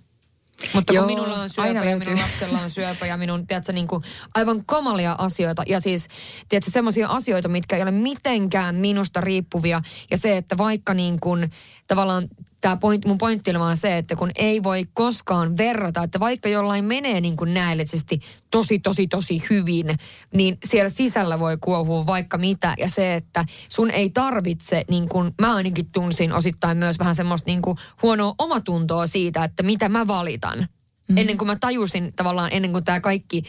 Mutta 0.73 0.93
Joo, 0.93 1.05
kun 1.05 1.13
minulla 1.13 1.41
on 1.41 1.49
syöpä 1.49 1.67
ja 1.67 1.85
löytyy. 1.85 2.13
minun 2.13 2.19
lapsella 2.19 2.61
on 2.61 2.69
syöpä 2.69 3.05
ja 3.05 3.17
minun, 3.17 3.47
tiedätkö, 3.47 3.73
niin 3.73 3.87
kuin 3.87 4.03
aivan 4.35 4.65
kamalia 4.65 5.15
asioita. 5.17 5.63
Ja 5.67 5.79
siis, 5.79 6.07
tiedätkö, 6.49 6.71
semmoisia 6.71 7.07
asioita, 7.07 7.47
mitkä 7.47 7.75
ei 7.75 7.81
ole 7.81 7.91
mitenkään 7.91 8.75
minusta 8.75 9.21
riippuvia. 9.21 9.81
Ja 10.11 10.17
se, 10.17 10.37
että 10.37 10.57
vaikka 10.57 10.93
niin 10.93 11.19
kuin, 11.19 11.51
tavallaan 11.87 12.27
tämä 12.61 12.77
point, 12.77 13.05
mun 13.05 13.17
pointti 13.17 13.53
vaan 13.59 13.77
se, 13.77 13.97
että 13.97 14.15
kun 14.15 14.31
ei 14.35 14.63
voi 14.63 14.83
koskaan 14.93 15.57
verrata, 15.57 16.03
että 16.03 16.19
vaikka 16.19 16.49
jollain 16.49 16.85
menee 16.85 17.21
niin 17.21 17.37
kuin 17.37 17.53
näellisesti 17.53 18.19
tosi, 18.51 18.79
tosi, 18.79 19.07
tosi 19.07 19.43
hyvin, 19.49 19.97
niin 20.33 20.57
siellä 20.65 20.89
sisällä 20.89 21.39
voi 21.39 21.57
kuohua 21.61 22.05
vaikka 22.05 22.37
mitä. 22.37 22.73
Ja 22.77 22.89
se, 22.89 23.15
että 23.15 23.45
sun 23.69 23.91
ei 23.91 24.09
tarvitse, 24.09 24.85
niin 24.89 25.09
kuin 25.09 25.31
mä 25.41 25.55
ainakin 25.55 25.91
tunsin 25.93 26.33
osittain 26.33 26.77
myös 26.77 26.99
vähän 26.99 27.15
semmoista 27.15 27.49
niin 27.49 27.61
kuin 27.61 27.77
huonoa 28.01 28.35
omatuntoa 28.37 29.07
siitä, 29.07 29.43
että 29.43 29.63
mitä 29.63 29.89
mä 29.89 30.07
valitan. 30.07 30.59
Mm-hmm. 30.59 31.17
Ennen 31.17 31.37
kuin 31.37 31.47
mä 31.47 31.57
tajusin 31.59 32.13
tavallaan, 32.15 32.49
ennen 32.53 32.71
kuin 32.71 32.83
tämä 32.83 32.99
kaikki, 32.99 33.43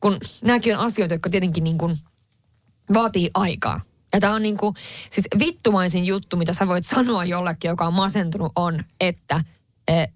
kun 0.00 0.18
nämäkin 0.44 0.78
on 0.78 0.84
asioita, 0.84 1.14
jotka 1.14 1.30
tietenkin 1.30 1.64
niin 1.64 1.78
kuin 1.78 1.98
vaatii 2.94 3.30
aikaa. 3.34 3.80
Ja 4.16 4.20
tämä 4.20 4.34
on 4.34 4.42
niinku, 4.42 4.74
siis 5.10 5.26
vittumaisin 5.38 6.04
juttu, 6.04 6.36
mitä 6.36 6.52
sä 6.54 6.66
voit 6.68 6.86
sanoa 6.86 7.24
jollekin, 7.24 7.68
joka 7.68 7.86
on 7.86 7.92
masentunut, 7.94 8.52
on, 8.56 8.84
että 9.00 9.40
eh, 9.88 10.08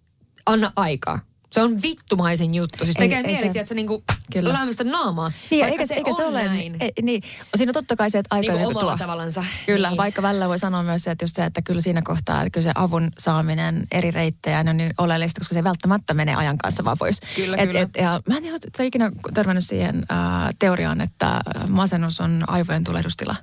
anna 0.47 0.73
aikaa. 0.77 1.19
Se 1.53 1.63
on 1.63 1.83
vittumaisin 1.83 2.55
juttu. 2.55 2.85
Siis 2.85 2.97
Ei- 2.97 3.01
tekee 3.03 3.17
ei 3.19 3.23
mieli, 3.23 3.41
se- 3.41 3.47
että 3.47 3.65
se 3.69 3.75
niinku 3.75 4.05
Kyllä. 4.33 4.53
lämmistä 4.53 4.85
naamaa. 4.85 5.33
Niin, 5.51 5.65
eikä 5.65 5.87
se, 5.87 5.95
eikä 5.95 6.13
se 6.17 6.25
ole 6.25 6.45
näin. 6.45 6.77
Ei, 6.81 6.93
niin, 7.03 7.23
siinä 7.57 7.71
on 7.71 7.75
totta 7.75 7.97
kai 7.97 8.11
se, 8.11 8.19
että 8.19 8.35
aika 8.37 8.53
Niin 8.53 8.63
kuin 8.63 8.77
omalla 8.77 8.91
tuo. 8.91 8.99
tavallansa. 8.99 9.45
Kyllä, 9.67 9.89
Niin. 9.89 9.97
vaikka 9.97 10.23
välillä 10.23 10.49
voi 10.49 10.59
sanoa 10.59 10.83
myös 10.83 11.03
se, 11.03 11.11
että, 11.11 11.25
just 11.25 11.37
se, 11.37 11.45
että 11.45 11.63
kyllä 11.63 11.81
siinä 11.81 12.03
kohtaa, 12.05 12.41
että 12.43 12.51
kyllä 12.51 12.65
se 12.65 12.73
avun 12.75 13.11
saaminen 13.19 13.87
eri 13.93 14.11
reittejä 14.11 14.65
on 14.69 14.77
niin 14.77 14.93
oleellista, 14.99 15.41
koska 15.41 15.55
se 15.55 15.65
välttämättä 15.65 16.15
menee 16.15 16.35
ajan 16.35 16.59
kanssa 16.59 16.85
vaan 16.85 16.99
pois. 16.99 17.21
Kyllä, 17.37 17.57
et, 17.57 17.67
kyllä. 17.69 17.81
Et, 17.81 17.91
ja 17.99 18.21
mä 18.29 18.37
en 18.37 18.43
tiedä, 18.43 18.57
että 18.57 18.69
sä 18.77 18.83
ikinä 18.83 19.11
törmännyt 19.35 19.65
siihen 19.67 19.97
äh, 20.13 20.19
teoriaan, 20.59 21.01
että 21.01 21.41
masennus 21.69 22.21
on 22.21 22.43
aivojen 22.47 22.85
tulehdustila. 22.85 23.37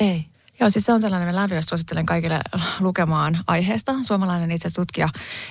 Ei. 0.00 0.30
Joo, 0.60 0.70
siis 0.70 0.84
se 0.84 0.92
on 0.92 1.00
sellainen, 1.00 1.28
mä 1.28 1.34
lämpimästi 1.34 1.68
suosittelen 1.68 2.06
kaikille 2.06 2.40
lukemaan 2.80 3.38
aiheesta. 3.46 3.94
Suomalainen 4.02 4.50
itse 4.50 4.68
tutkija, 4.74 5.08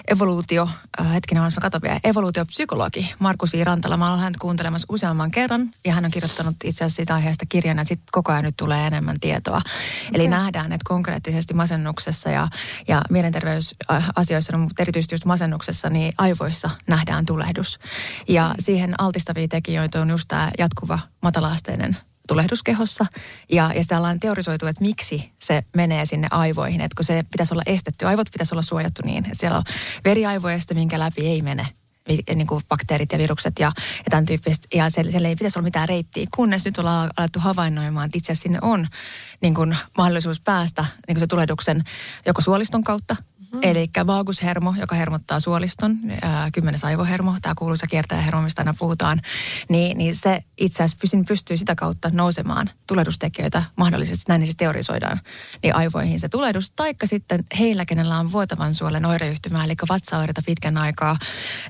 evoluutio, 0.07 0.69
äh, 1.01 1.13
hetkinen, 1.13 1.43
mä 1.43 1.49
katson 1.61 1.81
vielä, 1.81 1.99
evoluutiopsykologi 2.03 3.13
Markus 3.19 3.53
I. 3.53 3.63
Rantala. 3.63 3.97
Mä 3.97 4.09
olen 4.09 4.19
häntä 4.19 4.39
kuuntelemassa 4.41 4.85
useamman 4.89 5.31
kerran 5.31 5.71
ja 5.85 5.93
hän 5.93 6.05
on 6.05 6.11
kirjoittanut 6.11 6.55
itse 6.63 6.85
asiassa 6.85 6.95
siitä 6.95 7.15
aiheesta 7.15 7.45
kirjan 7.49 7.77
ja 7.77 7.83
sitten 7.83 8.07
koko 8.11 8.31
ajan 8.31 8.43
nyt 8.43 8.57
tulee 8.57 8.87
enemmän 8.87 9.19
tietoa. 9.19 9.61
Eli 10.13 10.27
nähdään, 10.27 10.71
että 10.71 10.85
konkreettisesti 10.87 11.53
masennuksessa 11.53 12.29
ja, 12.29 12.47
ja 12.87 13.01
mielenterveysasioissa, 13.09 14.51
no, 14.51 14.57
mutta 14.57 14.83
erityisesti 14.83 15.15
just 15.15 15.25
masennuksessa, 15.25 15.89
niin 15.89 16.13
aivoissa 16.17 16.69
nähdään 16.87 17.25
tulehdus. 17.25 17.79
Ja 18.27 18.55
siihen 18.59 19.01
altistavia 19.01 19.47
tekijöitä 19.47 20.01
on 20.01 20.09
just 20.09 20.25
tämä 20.27 20.51
jatkuva 20.57 20.99
matalaasteinen 21.21 21.97
tulehduskehossa. 22.29 23.05
Ja, 23.51 23.71
ja 23.75 23.83
sitä 23.83 23.97
ollaan 23.97 24.19
teorisoitu, 24.19 24.67
että 24.67 24.81
miksi 24.81 25.31
se 25.39 25.63
menee 25.75 26.05
sinne 26.05 26.27
aivoihin. 26.31 26.81
Että 26.81 26.95
kun 26.95 27.05
se 27.05 27.23
pitäisi 27.31 27.53
olla 27.53 27.63
estetty, 27.65 28.05
aivot 28.05 28.27
pitäisi 28.31 28.53
olla 28.53 28.61
suojattu 28.61 29.01
niin, 29.05 29.25
että 29.25 29.39
siellä 29.39 29.57
on 29.57 29.63
veriaivoista, 30.05 30.73
minkä 30.73 30.99
läpi 30.99 31.27
ei 31.27 31.41
mene 31.41 31.67
niin 32.35 32.47
kuin 32.47 32.61
bakteerit 32.69 33.11
ja 33.11 33.17
virukset 33.17 33.59
ja, 33.59 33.71
ja 33.97 34.09
tämän 34.09 34.25
tyyppistä. 34.25 34.67
Ja 34.73 34.89
siellä, 34.89 35.11
siellä 35.11 35.27
ei 35.27 35.35
pitäisi 35.35 35.59
olla 35.59 35.67
mitään 35.67 35.89
reittiä, 35.89 36.27
kunnes 36.35 36.65
nyt 36.65 36.77
ollaan 36.77 37.09
alettu 37.17 37.39
havainnoimaan, 37.39 38.05
että 38.05 38.17
itse 38.17 38.31
asiassa 38.31 38.43
sinne 38.43 38.59
on 38.61 38.87
niin 39.41 39.55
kuin 39.55 39.77
mahdollisuus 39.97 40.41
päästä 40.41 40.85
niin 41.07 41.15
kuin 41.15 41.19
se 41.19 41.27
tulehduksen 41.27 41.83
joko 42.25 42.41
suoliston 42.41 42.83
kautta, 42.83 43.15
Mm. 43.53 43.59
Eli 43.61 43.89
vaagushermo, 44.07 44.75
joka 44.79 44.95
hermottaa 44.95 45.39
suoliston, 45.39 45.97
ää, 46.21 46.51
kymmenes 46.51 46.83
aivohermo, 46.83 47.35
tämä 47.41 47.53
kuuluisa 47.57 47.87
kiertäjähermo, 47.87 48.41
mistä 48.41 48.61
aina 48.61 48.73
puhutaan, 48.79 49.21
niin, 49.69 49.97
niin 49.97 50.15
se 50.15 50.43
itse 50.57 50.83
asiassa 50.83 51.17
pystyy, 51.27 51.57
sitä 51.57 51.75
kautta 51.75 52.09
nousemaan 52.13 52.69
tulehdustekijöitä 52.87 53.63
mahdollisesti, 53.75 54.23
näin 54.27 54.47
se 54.47 54.53
teorisoidaan, 54.57 55.19
niin 55.63 55.75
aivoihin 55.75 56.19
se 56.19 56.29
tulehdus. 56.29 56.71
Taikka 56.71 57.07
sitten 57.07 57.43
heillä, 57.59 57.85
kenellä 57.85 58.17
on 58.17 58.31
vuotavan 58.31 58.73
suolen 58.73 59.05
oireyhtymä, 59.05 59.63
eli 59.63 59.73
vatsaoireita 59.89 60.41
pitkän 60.45 60.77
aikaa, 60.77 61.17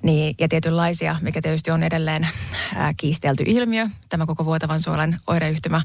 niin, 0.03 0.35
ja 0.39 0.47
tietynlaisia, 0.47 1.15
mikä 1.21 1.41
tietysti 1.41 1.71
on 1.71 1.83
edelleen 1.83 2.27
ää, 2.75 2.93
kiistelty 2.93 3.43
ilmiö, 3.47 3.87
tämä 4.09 4.25
koko 4.25 4.45
vuotavan 4.45 4.81
suolen 4.81 5.19
oireyhtymä. 5.27 5.81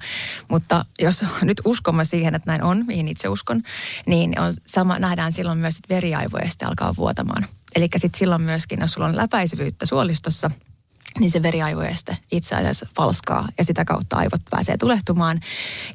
Mutta 0.48 0.84
jos 0.98 1.24
nyt 1.42 1.60
uskomme 1.64 2.04
siihen, 2.04 2.34
että 2.34 2.50
näin 2.50 2.62
on, 2.62 2.84
mihin 2.86 3.08
itse 3.08 3.28
uskon, 3.28 3.62
niin 4.06 4.40
on 4.40 4.52
sama, 4.66 4.98
nähdään 4.98 5.32
silloin 5.32 5.58
myös, 5.58 5.78
että 5.84 5.94
veriaivoja 5.94 6.50
sitten 6.50 6.68
alkaa 6.68 6.96
vuotamaan. 6.96 7.46
Eli 7.76 7.88
sitten 7.96 8.18
silloin 8.18 8.42
myöskin, 8.42 8.80
jos 8.80 8.92
sulla 8.92 9.06
on 9.06 9.16
läpäisyvyyttä 9.16 9.86
suolistossa, 9.86 10.50
niin 11.18 11.30
se 11.30 11.42
veriaivoeste 11.42 12.18
itse 12.32 12.54
asiassa 12.54 12.86
falskaa 12.96 13.48
ja 13.58 13.64
sitä 13.64 13.84
kautta 13.84 14.16
aivot 14.16 14.40
pääsee 14.50 14.76
tulehtumaan. 14.76 15.40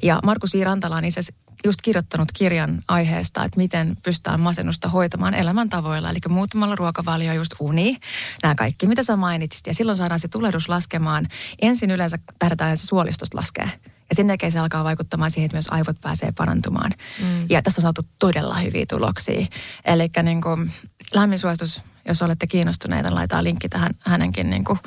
Ja 0.02 0.20
Markus 0.24 0.54
I. 0.54 0.64
Rantala 0.64 0.96
on 0.96 1.04
itse 1.04 1.20
just 1.64 1.80
kirjoittanut 1.82 2.28
kirjan 2.32 2.82
aiheesta, 2.88 3.44
että 3.44 3.56
miten 3.56 3.96
pystytään 4.04 4.40
masennusta 4.40 4.88
hoitamaan 4.88 5.34
elämäntavoilla. 5.34 6.10
Eli 6.10 6.18
muuttamalla 6.28 6.76
ruokavalio, 6.76 7.32
just 7.32 7.52
uni, 7.60 7.96
nämä 8.42 8.54
kaikki, 8.54 8.86
mitä 8.86 9.02
sä 9.02 9.16
mainitsit. 9.16 9.66
Ja 9.66 9.74
silloin 9.74 9.98
saadaan 9.98 10.20
se 10.20 10.28
tulehdus 10.28 10.68
laskemaan. 10.68 11.28
Ensin 11.62 11.90
yleensä 11.90 12.18
tähdätään, 12.38 12.72
että 12.72 12.80
se 12.80 12.86
suolistosta 12.86 13.38
laskee. 13.38 13.70
Ja 14.10 14.16
sen 14.16 14.28
jälkeen 14.28 14.52
se 14.52 14.58
alkaa 14.58 14.84
vaikuttamaan 14.84 15.30
siihen, 15.30 15.46
että 15.46 15.56
myös 15.56 15.68
aivot 15.68 16.00
pääsee 16.00 16.32
parantumaan. 16.36 16.92
Mm. 17.22 17.46
Ja 17.48 17.62
tässä 17.62 17.80
on 17.80 17.82
saatu 17.82 18.02
todella 18.18 18.54
hyviä 18.54 18.84
tuloksia. 18.88 19.46
Eli 19.84 20.08
niin 20.22 20.42
kuin, 20.42 20.70
lämmin 21.14 21.38
suositus, 21.38 21.82
jos 22.08 22.22
olette 22.22 22.46
kiinnostuneita, 22.46 23.14
laitetaan 23.14 23.44
linkki 23.44 23.68
tähän 23.68 23.90
hänenkin 24.00 24.50
niin 24.50 24.64
kuin, 24.64 24.78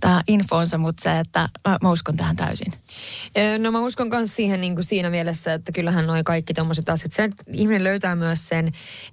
tähän 0.00 0.22
infoonsa, 0.28 0.78
mutta 0.78 1.02
se, 1.02 1.18
että 1.18 1.48
mä, 1.68 1.78
mä 1.82 1.90
uskon 1.90 2.16
tähän 2.16 2.36
täysin. 2.36 2.72
No 3.58 3.70
mä 3.70 3.80
uskon 3.80 4.08
myös 4.08 4.36
siihen 4.36 4.60
niin 4.60 4.74
kuin 4.74 4.84
siinä 4.84 5.10
mielessä, 5.10 5.54
että 5.54 5.72
kyllähän 5.72 6.06
noi 6.06 6.24
kaikki 6.24 6.54
tommoset 6.54 6.88
asiat, 6.88 7.12
se, 7.12 7.24
että 7.24 7.44
ihminen 7.52 7.84
löytää 7.84 8.16
myös 8.16 8.48
sen, 8.48 8.64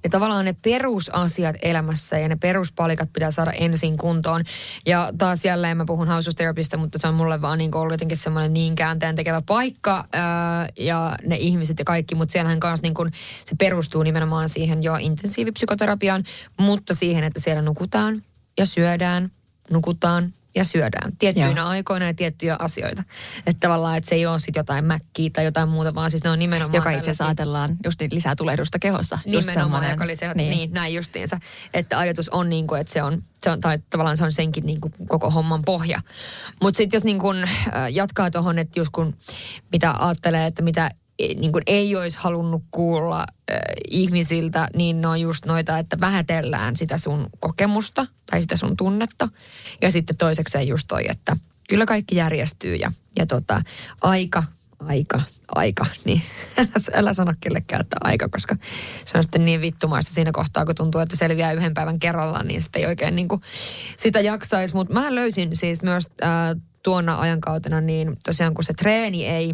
ne 0.04 0.10
tavallaan 0.10 0.46
ne 0.46 0.56
perusasiat 0.62 1.56
elämässä 1.62 2.20
ja 2.20 2.30
ne 2.30 2.36
peruspalikat 2.36 3.14
pitää 3.14 3.32
saada 3.32 3.52
ensin 3.52 3.98
kuntoon. 3.98 4.44
Ja 4.86 5.12
taas 5.18 5.46
jälleen 5.46 5.78
mä 5.78 5.86
puhun 5.86 6.08
haususterapista, 6.08 6.78
mutta 6.78 7.00
se 7.00 7.08
on 7.08 7.16
mulle 7.16 7.42
vaan 7.42 7.58
niin 7.58 7.72
kuin 7.72 7.82
ollut 7.82 7.94
jotenkin 7.94 8.18
semmoinen 8.18 8.54
niin 8.54 8.76
käänteen 8.76 9.16
tekevä 9.16 9.42
paikka 9.42 10.08
ää, 10.14 10.68
ja 10.80 11.16
ne 11.26 11.36
ihmiset 11.36 11.80
ja 11.80 11.86
kaikki, 11.86 12.16
mutta 12.16 12.32
siellähän 12.32 12.60
kanssa 12.60 12.84
niin 12.84 12.94
kuin 12.94 13.12
se 13.46 13.56
perustuu 13.56 14.04
nimenomaan 14.04 14.50
siihen 14.50 14.84
jo 14.84 14.96
intensiivipsykoterapiaan, 14.96 16.24
mutta 16.60 16.94
siihen, 16.94 17.24
että 17.24 17.40
siellä 17.40 17.62
nukutaan 17.62 18.24
ja 18.58 18.66
syödään, 18.66 19.32
nukutaan 19.72 20.34
ja 20.58 20.64
syödään 20.64 21.18
tiettyinä 21.20 21.62
Joo. 21.62 21.70
aikoina 21.70 22.06
ja 22.06 22.14
tiettyjä 22.14 22.56
asioita. 22.60 23.04
Että 23.38 23.60
tavallaan, 23.60 23.98
että 23.98 24.10
se 24.10 24.16
ei 24.16 24.26
ole 24.26 24.40
sitten 24.40 24.60
jotain 24.60 24.86
mäkkiä 24.86 25.30
tai 25.34 25.46
jotain 25.46 25.70
muuta, 25.70 25.96
vaan 25.96 26.12
siis 26.12 26.24
ne 26.24 26.30
on 26.30 26.40
nimenomaan 26.40 26.76
Joka 26.76 26.90
itse 26.90 27.02
asiassa 27.02 27.26
ajatellaan 27.26 27.78
just 27.84 28.00
niin 28.00 28.10
lisää 28.14 28.36
tulehdusta 28.36 28.80
kehossa. 28.80 29.20
Nimenomaan, 29.26 29.90
joka 29.90 30.04
oli 30.04 30.16
se, 30.16 30.26
että 30.26 30.38
niin. 30.38 30.58
niin, 30.58 30.74
näin 30.74 30.94
justiinsa. 30.94 31.40
Että 31.74 32.00
ajatus 32.00 32.30
on 32.30 32.50
niin 32.50 32.68
kuin, 32.68 32.82
että 32.82 32.94
se 32.94 33.04
on, 33.04 33.24
se 33.40 33.50
on 33.50 33.60
tai 33.60 33.80
tavallaan 33.90 34.18
se 34.18 34.24
on 34.24 34.32
senkin 34.32 34.66
niin 34.66 34.82
kuin 34.82 34.94
koko 35.08 35.30
homman 35.30 35.62
pohja. 35.66 36.02
Mutta 36.62 36.78
sitten 36.78 36.98
jos 36.98 37.04
niin 37.04 37.20
kuin, 37.20 37.44
äh, 37.44 37.92
jatkaa 37.92 38.32
tuohon, 38.32 38.60
että 38.60 38.80
just 38.80 38.90
kun 38.90 39.16
mitä 39.72 39.94
ajattelee, 40.00 40.46
että 40.46 40.62
mitä 40.62 40.92
niin 41.20 41.52
kuin 41.52 41.64
ei 41.68 41.96
olisi 41.96 42.18
halunnut 42.22 42.64
kuulla 42.72 43.20
äh, 43.20 43.58
ihmisiltä, 43.92 44.68
niin 44.76 45.02
ne 45.02 45.08
on 45.08 45.22
just 45.22 45.46
noita, 45.46 45.78
että 45.78 46.00
vähätellään 46.00 46.76
sitä 46.76 46.98
sun 46.98 47.30
kokemusta 47.40 48.08
tai 48.32 48.42
sitä 48.42 48.56
sun 48.58 48.78
tunnetta. 48.78 49.30
Ja 49.82 49.92
sitten 49.92 50.18
toisekseen 50.18 50.68
just 50.68 50.88
toi, 50.88 51.04
että 51.10 51.38
kyllä 51.70 51.86
kaikki 51.86 52.16
järjestyy 52.16 52.76
ja, 52.76 52.92
ja 53.16 53.26
tota, 53.26 53.62
aika 54.02 54.44
aika, 54.80 55.22
aika, 55.56 55.86
niin 56.06 56.22
älä, 56.58 56.70
älä 56.94 57.14
sano 57.14 57.34
kellekään, 57.40 57.82
että 57.82 57.98
aika, 58.02 58.30
koska 58.30 58.56
se 59.06 59.18
on 59.18 59.24
sitten 59.24 59.46
niin 59.46 59.62
vittumaista 59.62 60.14
siinä 60.14 60.32
kohtaa, 60.32 60.66
kun 60.66 60.76
tuntuu, 60.76 61.02
että 61.02 61.16
selviää 61.16 61.52
yhden 61.52 61.74
päivän 61.74 62.00
kerrallaan, 62.00 62.48
niin 62.48 62.62
sitten 62.62 62.80
ei 62.82 62.86
oikein 62.86 63.16
niin 63.16 63.28
kuin 63.28 63.42
sitä 63.98 64.20
jaksaisi. 64.20 64.74
Mutta 64.74 64.94
mä 64.94 65.16
löysin 65.16 65.56
siis 65.56 65.82
myös 65.82 66.08
äh, 66.24 66.30
tuona 66.84 67.20
ajankautena, 67.20 67.82
niin 67.82 68.18
tosiaan 68.26 68.54
kun 68.54 68.64
se 68.64 68.74
treeni 68.74 69.26
ei, 69.26 69.54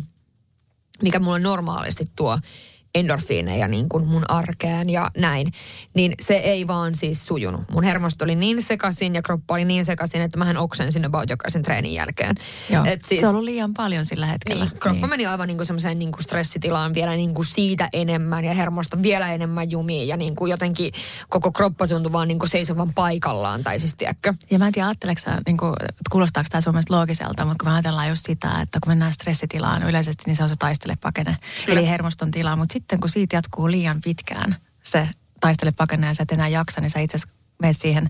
mikä 1.02 1.20
mulle 1.20 1.40
normaalisti 1.40 2.06
tuo 2.16 2.40
endorfiineja 2.96 3.68
niin 3.68 3.90
kuin 3.90 4.08
mun 4.08 4.24
arkeen 4.28 4.90
ja 4.90 5.12
näin, 5.18 5.48
niin 5.94 6.14
se 6.22 6.34
ei 6.34 6.68
vaan 6.68 6.96
siis 6.96 7.26
sujunut. 7.26 7.62
Mun 7.72 7.84
hermosto 7.84 8.26
oli 8.26 8.36
niin 8.36 8.62
sekaisin 8.62 9.16
ja 9.16 9.22
kroppa 9.22 9.54
oli 9.54 9.66
niin 9.66 9.86
sekaisin, 9.86 10.22
että 10.22 10.38
mähän 10.38 10.58
oksensin 10.58 11.06
about 11.06 11.30
jokaisen 11.30 11.64
treenin 11.64 11.94
jälkeen. 11.94 12.36
Joo. 12.70 12.86
Et 12.86 13.02
siis, 13.06 13.22
Se 13.22 13.28
on 13.28 13.34
ollut 13.36 13.46
liian 13.46 13.74
paljon 13.74 14.06
sillä 14.06 14.26
hetkellä. 14.26 14.66
niin, 14.66 14.80
kroppa 14.80 15.08
meni 15.08 15.26
aivan 15.26 15.48
niin 15.48 15.58
kuin 15.58 15.68
semmoiseen 15.68 16.00
niin 16.00 16.12
kuin 16.12 16.24
stressitilaan 16.24 16.94
vielä 16.94 17.16
niin 17.16 17.34
kuin 17.34 17.46
siitä 17.46 17.90
enemmän 17.94 18.46
ja 18.46 18.54
hermosto 18.54 18.98
vielä 19.04 19.34
enemmän 19.34 19.72
jumiin 19.72 20.08
ja 20.08 20.18
niin 20.18 20.36
kuin 20.36 20.52
jotenkin 20.52 20.94
koko 21.30 21.52
kroppa 21.52 21.88
tuntui 21.88 22.12
vaan 22.12 22.28
niin 22.28 22.40
kuin 22.40 22.50
seisovan 22.50 22.94
paikallaan 22.94 23.64
tai 23.64 23.80
siis 23.80 23.96
tiedätkö. 23.96 24.34
Ja 24.52 24.60
mä 24.60 24.68
en 24.68 24.74
tiedä, 24.74 24.88
ajatteleeko 24.88 25.22
sä, 25.22 25.38
niin 25.46 25.58
kuin, 25.58 25.74
kuulostaako 26.12 26.48
tämä 26.52 26.62
sun 26.62 26.74
mielestä 26.74 26.94
loogiselta, 26.94 27.46
mutta 27.46 27.64
kun 27.64 27.72
me 27.72 27.76
ajatellaan 27.76 28.10
just 28.10 28.26
sitä, 28.26 28.62
että 28.62 28.80
kun 28.84 28.92
mennään 28.92 29.14
stressitilaan 29.14 29.84
yleisesti, 29.84 30.24
niin 30.26 30.36
se 30.36 30.44
on 30.44 30.50
se 30.50 30.56
taistele 30.60 30.96
pakene, 31.02 31.38
eli 31.68 31.88
hermoston 31.88 32.32
tila. 32.32 32.56
Mutta 32.56 32.74
sitten 32.84 33.00
kun 33.00 33.10
siitä 33.10 33.36
jatkuu 33.36 33.72
liian 33.72 34.02
pitkään 34.04 34.56
se 34.84 35.10
taistele 35.40 35.72
pakene 35.72 36.08
ja 36.08 36.14
sä 36.14 36.24
et 36.24 36.32
enää 36.32 36.48
jaksa, 36.48 36.82
niin 36.82 36.90
sä 36.90 37.00
itse 37.00 37.18
asiassa 37.18 37.82
siihen 37.82 38.10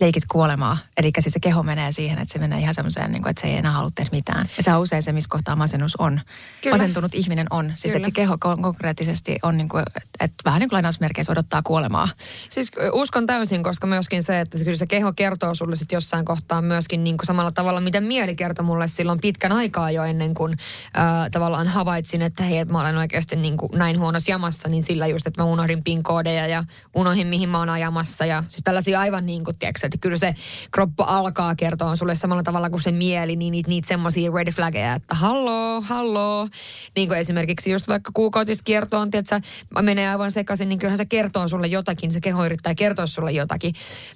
leikit 0.00 0.24
kuolemaa. 0.28 0.78
Eli 0.96 1.10
siis 1.18 1.32
se 1.32 1.40
keho 1.40 1.62
menee 1.62 1.92
siihen, 1.92 2.18
että 2.18 2.32
se 2.32 2.38
menee 2.38 2.58
ihan 2.58 2.74
semmoiseen, 2.74 3.12
niin 3.12 3.22
kuin, 3.22 3.30
että 3.30 3.40
se 3.40 3.48
ei 3.48 3.56
enää 3.56 3.72
halua 3.72 3.90
tehdä 3.94 4.10
mitään. 4.12 4.46
Ja 4.56 4.62
se 4.62 4.74
on 4.74 4.80
usein 4.80 5.02
se, 5.02 5.12
missä 5.12 5.28
kohtaa 5.30 5.56
masennus 5.56 5.96
on. 5.96 6.20
Kyllä. 6.60 6.76
Masentunut 6.76 7.14
ihminen 7.14 7.46
on. 7.50 7.72
Siis 7.74 7.82
Kyllä. 7.82 7.96
että 7.96 8.06
se 8.06 8.10
keho 8.10 8.34
kon- 8.34 8.62
konkreettisesti 8.62 9.38
on, 9.42 9.56
niin 9.56 9.68
kuin, 9.68 9.82
että, 9.96 10.00
että 10.20 10.42
vähän 10.44 10.60
niin 10.60 10.68
kuin 10.68 10.76
lainausmerkeissä 10.76 11.32
odottaa 11.32 11.62
kuolemaa. 11.62 12.08
Siis 12.48 12.70
uskon 12.92 13.26
täysin, 13.26 13.62
koska 13.62 13.86
myöskin 13.86 14.22
se, 14.22 14.40
että 14.40 14.58
kyllä 14.58 14.76
se 14.76 14.86
keho 14.86 15.12
kertoo 15.12 15.54
sulle 15.54 15.76
sit 15.76 15.92
jossain 15.92 16.24
kohtaa 16.24 16.62
myöskin 16.62 17.04
niin 17.04 17.16
kuin 17.16 17.26
samalla 17.26 17.52
tavalla, 17.52 17.80
miten 17.80 18.04
mieli 18.04 18.34
kertoi 18.34 18.64
mulle 18.64 18.88
silloin 18.88 19.20
pitkän 19.20 19.52
aikaa 19.52 19.90
jo 19.90 20.04
ennen 20.04 20.34
kuin 20.34 20.52
äh, 20.52 21.30
tavallaan 21.30 21.66
havaitsin, 21.66 22.22
että 22.22 22.42
hei, 22.42 22.58
että 22.58 22.72
mä 22.72 22.80
olen 22.80 22.96
oikeasti 22.96 23.36
niin 23.36 23.56
kuin 23.56 23.70
näin 23.74 23.98
huonossa 23.98 24.30
jamassa, 24.30 24.68
niin 24.68 24.82
sillä 24.82 25.06
just, 25.06 25.26
että 25.26 25.42
mä 25.42 25.46
unohdin 25.46 25.84
PIN-koodeja 25.84 26.46
ja 26.46 26.64
unohdin, 26.94 27.26
mihin 27.26 27.48
mä 27.48 27.58
oon 27.58 27.70
ajamassa 27.70 28.26
ja 28.26 28.44
siis 28.48 28.60
tällaisia 28.64 29.00
aivan 29.00 29.26
niin 29.26 29.44
kuin, 29.44 29.58
tiedätkö, 29.58 29.81
että 29.86 29.98
kyllä 30.00 30.16
se 30.16 30.34
kroppa 30.70 31.04
alkaa 31.04 31.54
kertoa 31.54 31.96
sulle 31.96 32.14
samalla 32.14 32.42
tavalla 32.42 32.70
kuin 32.70 32.82
se 32.82 32.92
mieli, 32.92 33.36
niin 33.36 33.52
niitä, 33.52 33.68
niitä 33.68 33.88
semmoisia 33.88 34.30
red 34.34 34.52
flaggeja, 34.52 34.94
että 34.94 35.14
halloo, 35.14 35.80
halloo. 35.80 36.48
Niin 36.96 37.08
kuin 37.08 37.20
esimerkiksi 37.20 37.70
just 37.70 37.88
vaikka 37.88 38.10
kuukautista 38.14 38.64
kiertoon, 38.64 39.10
tiedätkö, 39.10 39.40
menee 39.82 40.08
aivan 40.08 40.30
sekaisin, 40.30 40.68
niin 40.68 40.78
kyllähän 40.78 40.98
se 40.98 41.04
kertoo 41.04 41.48
sulle 41.48 41.66
jotakin, 41.66 42.12
se 42.12 42.20
keho 42.20 42.46
yrittää 42.46 42.74
kertoa 42.74 43.06
sulle 43.06 43.32
jotakin. 43.32 43.74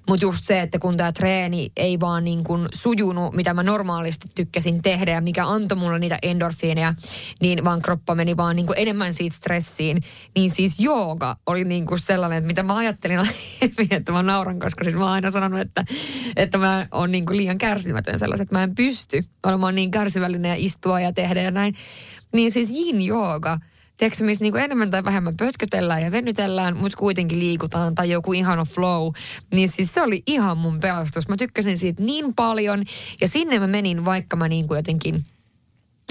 Mutta 0.09 0.25
just 0.25 0.45
se, 0.45 0.61
että 0.61 0.79
kun 0.79 0.97
tämä 0.97 1.13
treeni 1.13 1.73
ei 1.77 2.01
vaan 2.01 2.25
niin 2.25 2.45
kuin 2.45 2.69
sujunut, 2.75 3.35
mitä 3.35 3.55
mä 3.55 3.63
normaalisti 3.63 4.29
tykkäsin 4.35 4.83
tehdä 4.83 5.11
ja 5.11 5.21
mikä 5.21 5.47
antoi 5.47 5.79
mulle 5.79 5.99
niitä 5.99 6.19
endorfiineja, 6.23 6.95
niin 7.41 7.65
vaan 7.65 7.83
kroppa 7.83 8.15
meni 8.15 8.37
vaan 8.37 8.57
niin 8.57 8.67
kuin 8.67 8.79
enemmän 8.79 9.15
siitä 9.15 9.37
stressiin. 9.37 10.03
Niin 10.35 10.51
siis 10.51 10.81
jooga 10.81 11.37
oli 11.47 11.65
niin 11.65 11.87
kuin 11.87 11.99
sellainen, 11.99 12.39
että 12.39 12.47
mitä 12.47 12.63
mä 12.63 12.77
ajattelin 12.77 13.19
että 13.91 14.13
mä 14.13 14.23
nauran, 14.23 14.59
koska 14.59 14.85
siis 14.85 14.97
mä 14.97 15.05
oon 15.05 15.13
aina 15.13 15.31
sanonut, 15.31 15.56
että, 15.59 15.85
että 16.37 16.59
mä 16.59 16.87
oon 16.91 17.13
niin 17.13 17.27
kuin 17.27 17.37
liian 17.37 17.59
kärsimätön 17.59 18.19
sellaiset, 18.19 18.45
että 18.45 18.55
mä 18.55 18.63
en 18.63 18.75
pysty 18.75 19.25
olemaan 19.43 19.75
niin 19.75 19.91
kärsivällinen 19.91 20.49
ja 20.49 20.57
istua 20.59 21.01
ja 21.01 21.13
tehdä 21.13 21.43
ja 21.43 21.51
näin. 21.51 21.75
Niin 22.33 22.51
siis 22.51 22.73
yin 22.73 23.03
jooga, 23.03 23.59
tiedätkö, 23.97 24.25
missä 24.25 24.45
niin 24.45 24.53
kuin 24.53 24.65
enemmän 24.65 24.91
tai 24.91 25.05
vähemmän 25.05 25.37
pötkötellään 25.37 26.03
ja 26.03 26.13
venytellään, 26.13 26.77
mutta 26.77 26.99
kuitenkin 26.99 27.39
liikutaan 27.39 27.95
tai 27.95 28.11
joku 28.11 28.33
ihana 28.33 28.65
flow, 28.65 29.13
niin 29.53 29.69
siis 29.69 29.95
se 29.95 30.03
oli 30.03 30.23
ihan 30.27 30.59
mun 30.59 30.81
pelastus. 30.81 31.29
Mä 31.29 31.37
tykkäsin 31.37 31.79
siitä 31.79 32.03
niin 32.03 32.35
paljon 32.35 32.85
ja 33.21 33.29
sinne 33.29 33.59
mä 33.59 33.67
menin, 33.67 34.05
vaikka 34.05 34.37
mä 34.37 34.49
niin 34.49 34.69
kuin 34.69 34.79
jotenkin 34.79 35.23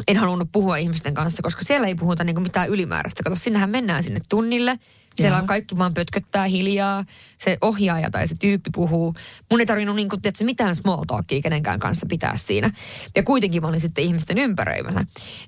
en 0.08 0.18
halunnut 0.18 0.50
puhua 0.52 0.78
ihmisten 0.78 1.14
kanssa, 1.14 1.44
koska 1.44 1.64
siellä 1.64 1.88
ei 1.88 1.96
puhuta 1.96 2.24
niin 2.24 2.36
kuin 2.36 2.44
mitään 2.44 2.70
ylimääräistä. 2.70 3.24
Kato, 3.24 3.36
sinnehän 3.36 3.70
mennään 3.70 4.04
sinne 4.04 4.20
tunnille. 4.30 4.80
Siellä 5.16 5.38
on 5.38 5.48
kaikki 5.48 5.78
vaan 5.78 5.94
pötköttää 5.94 6.46
hiljaa. 6.48 7.06
Se 7.38 7.58
ohjaaja 7.62 8.12
tai 8.12 8.28
se 8.28 8.36
tyyppi 8.36 8.70
puhuu. 8.74 9.16
Mun 9.52 9.60
ei 9.60 9.66
tarvinnut 9.66 9.96
niin 9.96 10.10
kuin, 10.10 10.22
tiedätkö, 10.22 10.46
mitään 10.46 10.76
small 10.76 11.04
talkia 11.08 11.42
kenenkään 11.42 11.80
kanssa 11.80 12.06
pitää 12.10 12.36
siinä. 12.36 12.72
Ja 13.16 13.24
kuitenkin 13.24 13.62
mä 13.62 13.68
olin 13.68 13.82
sitten 13.82 14.04
ihmisten 14.04 14.38
ympäröimänä. 14.38 15.06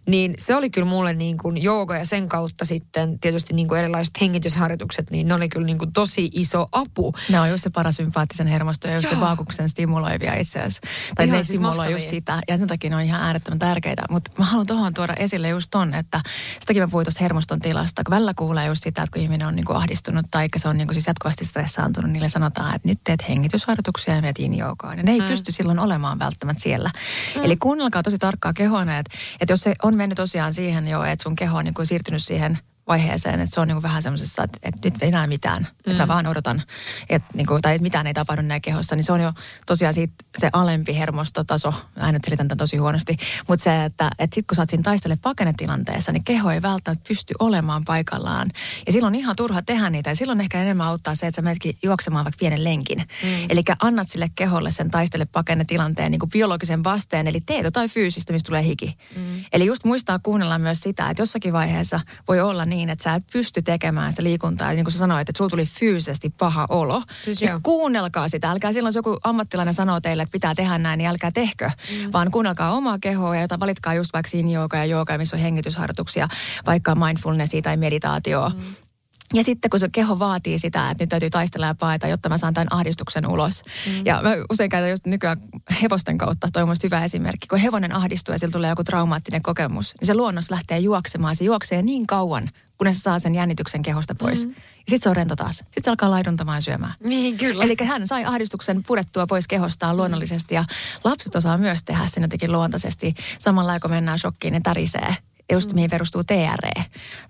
Niin 0.08 0.36
se 0.40 0.56
oli 0.56 0.70
kyllä 0.70 0.88
mulle 0.88 1.14
niin 1.14 1.38
kuin 1.38 1.64
jooga 1.64 1.98
ja 1.98 2.06
sen 2.06 2.30
kautta 2.30 2.66
sitten 2.66 3.20
tietysti 3.20 3.54
niin 3.54 3.68
kuin 3.68 3.80
erilaiset 3.80 4.22
hengitysharjoitukset, 4.22 5.12
niin 5.12 5.28
ne 5.28 5.34
oli 5.34 5.50
kyllä 5.50 5.66
niin 5.66 5.78
kuin 5.78 5.94
tosi 5.94 6.30
iso 6.34 6.68
apu. 6.72 7.14
Ne 7.30 7.40
on 7.40 7.50
just 7.50 7.64
se 7.64 7.70
parasympaattisen 7.70 8.48
hermosto 8.48 8.88
ja 8.88 8.96
just 8.96 9.10
se 9.10 9.16
Joo. 9.16 9.22
vaakuksen 9.22 9.70
stimuloivia 9.70 10.34
itse 10.36 10.60
asiassa. 10.60 10.82
Tai 11.16 11.26
Ihan 11.26 11.38
ne 11.38 11.44
siis 11.44 11.48
stimuloi 11.48 11.76
mahtavia. 11.76 11.98
just 11.98 12.10
sitä. 12.10 12.42
Ja 12.48 12.58
sen 12.58 12.68
takia 12.68 12.90
ne 12.90 12.96
on 12.96 13.02
ihan 13.02 13.22
äärettömän 13.22 13.60
tärkeitä. 13.60 14.04
Mutta 14.10 14.32
mä 14.38 14.46
haluan 14.46 14.68
tuohon 14.68 14.94
tuoda 14.94 15.14
esille 15.14 15.50
just 15.50 15.68
ton, 15.72 15.94
että 15.94 16.22
sitäkin 16.60 16.84
mä 16.84 16.88
puhuin 16.88 17.06
tuosta 17.06 17.24
hermoston 17.24 17.60
tilasta. 17.60 18.04
Kun 18.04 18.12
välillä 18.16 18.34
kuulee 18.34 18.66
just 18.66 18.84
sitä, 18.84 19.04
että 19.04 19.14
kun 19.14 19.22
ihminen 19.22 19.48
on 19.48 19.57
niinku 19.58 19.74
ahdistunut 19.74 20.26
tai 20.32 20.48
se 20.56 20.70
on 20.70 20.78
niinku 20.78 20.94
siis 20.94 21.08
jatkuvasti 21.08 21.46
stressaantunut, 21.46 22.12
niille 22.12 22.30
sanotaan, 22.30 22.76
että 22.76 22.88
nyt 22.88 23.00
teet 23.04 23.30
hengitysharjoituksia 23.30 24.16
ja 24.16 24.22
meet 24.22 24.40
yin 24.40 24.54
Ja 24.98 25.04
ne 25.04 25.12
ei 25.12 25.20
mm. 25.20 25.28
pysty 25.28 25.52
silloin 25.52 25.80
olemaan 25.80 26.20
välttämättä 26.20 26.64
siellä. 26.64 26.90
Mm. 27.36 27.44
Eli 27.44 27.58
kuunnelkaa 27.58 28.04
tosi 28.04 28.18
tarkkaa 28.18 28.54
kehoa, 28.54 28.82
että, 28.82 29.18
että 29.42 29.54
jos 29.54 29.62
se 29.62 29.76
on 29.84 29.98
mennyt 29.98 30.16
tosiaan 30.16 30.54
siihen 30.54 30.88
jo, 30.88 31.04
että 31.04 31.24
sun 31.24 31.36
keho 31.36 31.58
on 31.58 31.66
niinku 31.66 31.86
siirtynyt 31.86 32.24
siihen 32.24 32.58
vaiheeseen, 32.88 33.40
että 33.40 33.54
se 33.54 33.60
on 33.60 33.68
niinku 33.68 33.84
vähän 33.84 34.04
semmoisessa, 34.04 34.44
että, 34.44 34.60
että 34.64 34.90
nyt 34.90 34.94
ei 35.02 35.08
enää 35.08 35.28
mitään. 35.28 35.62
Mm. 35.62 35.92
Että 35.92 36.04
mä 36.04 36.08
vaan 36.08 36.28
odotan, 36.28 36.64
että 37.10 37.28
niinku, 37.34 37.60
tai 37.62 37.76
että 37.76 37.84
mitään 37.84 38.08
ei 38.08 38.14
tapahdu 38.14 38.42
näin 38.42 38.62
kehossa, 38.62 38.96
niin 38.96 39.04
se 39.04 39.12
on 39.12 39.22
jo 39.22 39.34
tosiaan 39.66 39.94
siitä 39.94 40.14
se 40.38 40.50
alempi 40.54 40.98
hermostotaso. 40.98 41.74
Mä 41.96 42.12
nyt 42.12 42.24
selitän 42.24 42.48
tämän 42.48 42.58
tosi 42.58 42.78
huonosti. 42.78 43.18
Mutta 43.48 43.64
se, 43.64 43.84
että, 43.84 44.12
että 44.20 44.36
sit 44.36 44.48
kun 44.48 44.56
sä 44.56 44.62
oot 44.62 44.70
siinä 44.70 44.84
taistele 44.84 45.16
pakenetilanteessa, 45.16 46.12
niin 46.12 46.24
keho 46.24 46.52
ei 46.52 46.62
välttämättä 46.62 47.08
pysty 47.08 47.34
olemaan 47.40 47.86
paikallaan. 47.86 48.50
Ja 48.86 48.92
silloin 48.92 49.12
on 49.12 49.20
ihan 49.20 49.36
turha 49.36 49.62
tehdä 49.62 49.90
niitä. 49.90 50.10
Ja 50.10 50.16
silloin 50.16 50.42
ehkä 50.42 50.62
enemmän 50.62 50.88
auttaa 50.88 51.16
se, 51.16 51.28
että 51.28 51.36
sä 51.36 51.42
menetkin 51.42 51.78
juoksemaan 51.84 52.26
vaikka 52.26 52.40
pienen 52.40 52.64
lenkin. 52.64 52.98
Mm. 52.98 53.46
Eli 53.50 53.64
annat 53.82 54.10
sille 54.10 54.32
keholle 54.36 54.72
sen 54.72 54.92
taistele 54.92 55.26
pakenetilanteen 55.26 56.12
niin 56.12 56.20
kuin 56.20 56.30
biologisen 56.30 56.84
vasteen, 56.84 57.28
eli 57.28 57.42
teet 57.42 57.64
jotain 57.64 57.90
fyysistä, 57.90 58.34
mistä 58.34 58.48
tulee 58.48 58.64
hiki. 58.64 58.98
Mm. 59.16 59.46
Eli 59.52 59.66
just 59.66 59.84
muistaa 59.84 60.20
kuunnella 60.20 60.58
myös 60.58 60.82
sitä, 60.82 61.10
että 61.10 61.22
jossakin 61.22 61.54
vaiheessa 61.54 62.00
voi 62.28 62.42
olla 62.42 62.66
niin, 62.66 62.77
että 62.84 63.04
sä 63.04 63.14
et 63.14 63.24
pysty 63.34 63.62
tekemään 63.62 64.12
sitä 64.12 64.24
liikuntaa. 64.24 64.72
Ja 64.72 64.76
niin 64.76 64.86
kuin 64.86 64.94
sä 64.94 65.00
sanoit, 65.00 65.30
että 65.30 65.38
sulla 65.38 65.50
tuli 65.50 65.66
fyysisesti 65.66 66.30
paha 66.30 66.66
olo. 66.70 67.04
Siis 67.24 67.42
niin 67.42 67.62
kuunnelkaa 67.64 68.30
sitä. 68.30 68.52
Älkää 68.52 68.74
silloin, 68.74 68.90
jos 68.90 68.96
joku 68.96 69.18
ammattilainen 69.24 69.74
sanoo 69.74 70.02
teille, 70.02 70.24
että 70.24 70.32
pitää 70.32 70.56
tehdä 70.56 70.78
näin, 70.78 70.98
niin 70.98 71.10
älkää 71.10 71.32
tehkö. 71.32 71.66
Mm. 71.66 72.14
Vaan 72.14 72.32
kuunnelkaa 72.32 72.72
omaa 72.72 72.98
kehoa 73.00 73.36
ja 73.36 73.42
jota 73.42 73.60
valitkaa 73.60 73.94
just 73.94 74.14
vaikka 74.14 74.30
siinä 74.30 74.52
jooga 74.52 74.78
ja 74.78 74.86
jooga, 74.86 75.18
missä 75.18 75.36
on 75.36 75.42
hengitysharjoituksia, 75.42 76.28
vaikka 76.66 76.96
mindfulnessia 76.96 77.62
tai 77.62 77.78
meditaatioa. 77.78 78.50
Mm. 78.50 78.88
Ja 79.34 79.44
sitten 79.44 79.70
kun 79.70 79.80
se 79.80 79.90
keho 79.92 80.20
vaatii 80.20 80.60
sitä, 80.60 80.92
että 80.92 81.04
nyt 81.04 81.10
täytyy 81.10 81.30
taistella 81.30 81.66
ja 81.66 81.76
paeta, 81.76 82.08
jotta 82.08 82.30
mä 82.30 82.38
saan 82.38 82.54
tämän 82.54 82.74
ahdistuksen 82.74 83.28
ulos. 83.28 83.64
Mm. 83.86 84.06
Ja 84.06 84.22
mä 84.22 84.30
usein 84.52 84.70
käytän 84.70 84.90
just 84.90 85.06
nykyään 85.06 85.38
hevosten 85.82 86.18
kautta, 86.18 86.50
toi 86.54 86.64
on 86.64 86.76
hyvä 86.84 87.06
esimerkki. 87.06 87.48
Kun 87.48 87.60
hevonen 87.60 87.96
ahdistuu 87.96 88.34
ja 88.34 88.40
sillä 88.40 88.52
tulee 88.52 88.70
joku 88.70 88.84
traumaattinen 88.84 89.42
kokemus, 89.42 89.94
niin 90.00 90.08
se 90.08 90.14
luonnos 90.16 90.52
lähtee 90.52 90.80
juoksemaan. 90.80 91.36
Se 91.36 91.44
juoksee 91.44 91.82
niin 91.82 92.08
kauan, 92.08 92.50
kunnes 92.78 92.96
se 92.96 93.02
saa 93.02 93.20
sen 93.20 93.36
jännityksen 93.36 93.82
kehosta 93.82 94.16
pois. 94.16 94.48
Mm. 94.48 94.52
Ja 94.52 94.90
sitten 94.90 95.04
se 95.04 95.10
on 95.10 95.16
rento 95.16 95.36
taas. 95.36 95.58
Sitten 95.58 95.84
se 95.84 95.90
alkaa 95.90 96.12
laiduntamaan 96.12 96.62
syömään. 96.62 96.94
Niin, 97.04 97.38
kyllä. 97.38 97.64
Eli 97.64 97.76
hän 97.84 98.08
sai 98.08 98.26
ahdistuksen 98.26 98.84
purettua 98.84 99.28
pois 99.28 99.48
kehostaan 99.48 99.98
luonnollisesti 99.98 100.56
ja 100.56 100.66
lapset 101.04 101.36
osaa 101.36 101.58
myös 101.58 101.84
tehdä 101.84 102.08
sen 102.08 102.24
jotenkin 102.24 102.52
luontaisesti. 102.52 103.14
Samalla 103.40 103.80
kun 103.80 103.92
mennään 103.92 104.20
shokkiin, 104.20 104.54
ne 104.54 104.60
tärisee. 104.64 105.16
Just 105.52 105.74
mihin 105.74 105.90
perustuu 105.90 106.24
TRE, 106.24 106.86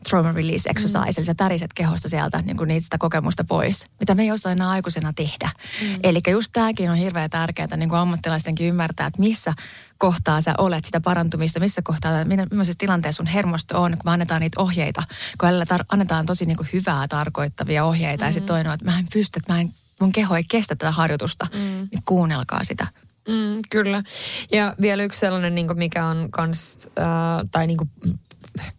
Trauma 0.10 0.32
Release 0.32 0.70
Exercise, 0.70 1.14
eli 1.18 1.26
sä 1.26 1.34
täriset 1.34 1.74
kehosta 1.74 2.10
sieltä 2.10 2.42
niin 2.42 2.58
kuin 2.58 2.68
niistä 2.68 2.98
kokemusta 2.98 3.44
pois, 3.44 3.86
mitä 4.00 4.16
me 4.16 4.24
ei 4.24 4.32
osaa 4.32 4.52
enää 4.52 4.70
aikuisena 4.70 5.14
tehdä. 5.14 5.50
Mm. 5.82 6.00
Eli 6.04 6.20
just 6.28 6.50
tämäkin 6.54 6.92
on 6.92 6.98
hirveän 6.98 7.30
tärkeää 7.30 7.78
niin 7.78 7.90
kuin 7.90 8.00
ammattilaistenkin 8.00 8.68
ymmärtää, 8.68 9.08
että 9.08 9.20
missä 9.20 9.54
kohtaa 9.98 10.42
sä 10.42 10.54
olet 10.58 10.86
sitä 10.86 11.02
parantumista, 11.02 11.60
missä 11.60 11.82
kohtaa, 11.82 12.26
millaisessa 12.26 12.78
tilanteessa 12.78 13.18
sun 13.18 13.28
hermosto 13.28 13.82
on, 13.82 13.92
kun 13.92 14.02
me 14.06 14.12
annetaan 14.12 14.42
niitä 14.42 14.62
ohjeita. 14.62 15.04
Kun 15.38 15.50
tar- 15.50 15.86
annetaan 15.90 16.26
tosi 16.26 16.46
niin 16.46 16.58
kuin 16.58 16.70
hyvää 16.74 17.08
tarkoittavia 17.08 17.86
ohjeita 17.86 18.24
mm. 18.26 18.30
ja 18.30 18.34
sitten 18.34 18.48
toinen 18.48 18.68
on, 18.68 18.74
että 18.74 18.86
mä 18.86 19.00
en 19.00 19.08
pysty, 19.14 19.40
että 19.40 19.54
mä 19.54 19.62
en, 19.62 19.74
mun 20.02 20.12
keho 20.12 20.36
ei 20.36 20.44
kestä 20.50 20.76
tätä 20.76 20.92
harjoitusta, 20.92 21.48
mm. 21.54 21.60
niin 21.60 22.02
kuunnelkaa 22.06 22.64
sitä. 22.64 22.88
Mm, 23.28 23.62
kyllä. 23.70 24.04
Ja 24.52 24.76
vielä 24.82 25.04
yksi 25.04 25.20
sellainen, 25.20 25.56
niin 25.56 25.68
kuin 25.68 25.80
mikä 25.80 26.06
on 26.06 26.28
kans, 26.32 26.88
äh, 27.00 27.50
tai 27.52 27.68
niin 27.68 27.78
kuin 27.78 27.90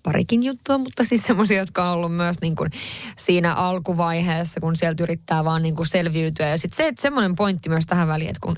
parikin 0.03 0.43
juttua, 0.43 0.79
mutta 0.79 1.05
siis 1.05 1.23
semmoisia, 1.23 1.59
jotka 1.59 1.85
on 1.85 1.93
ollut 1.93 2.17
myös 2.17 2.37
niin 2.41 2.57
kuin 2.57 2.71
siinä 3.17 3.55
alkuvaiheessa, 3.55 4.61
kun 4.61 4.77
sieltä 4.77 5.03
yrittää 5.03 5.45
vaan 5.45 5.63
niin 5.63 5.77
kuin 5.77 5.87
selviytyä. 5.87 6.49
Ja 6.49 6.59
sitten 6.59 6.77
se, 6.77 6.87
että 6.89 7.03
semmoinen 7.03 7.37
pointti 7.37 7.69
myös 7.69 7.87
tähän 7.87 8.09
väliin, 8.09 8.31
että 8.31 8.41
kun 8.41 8.57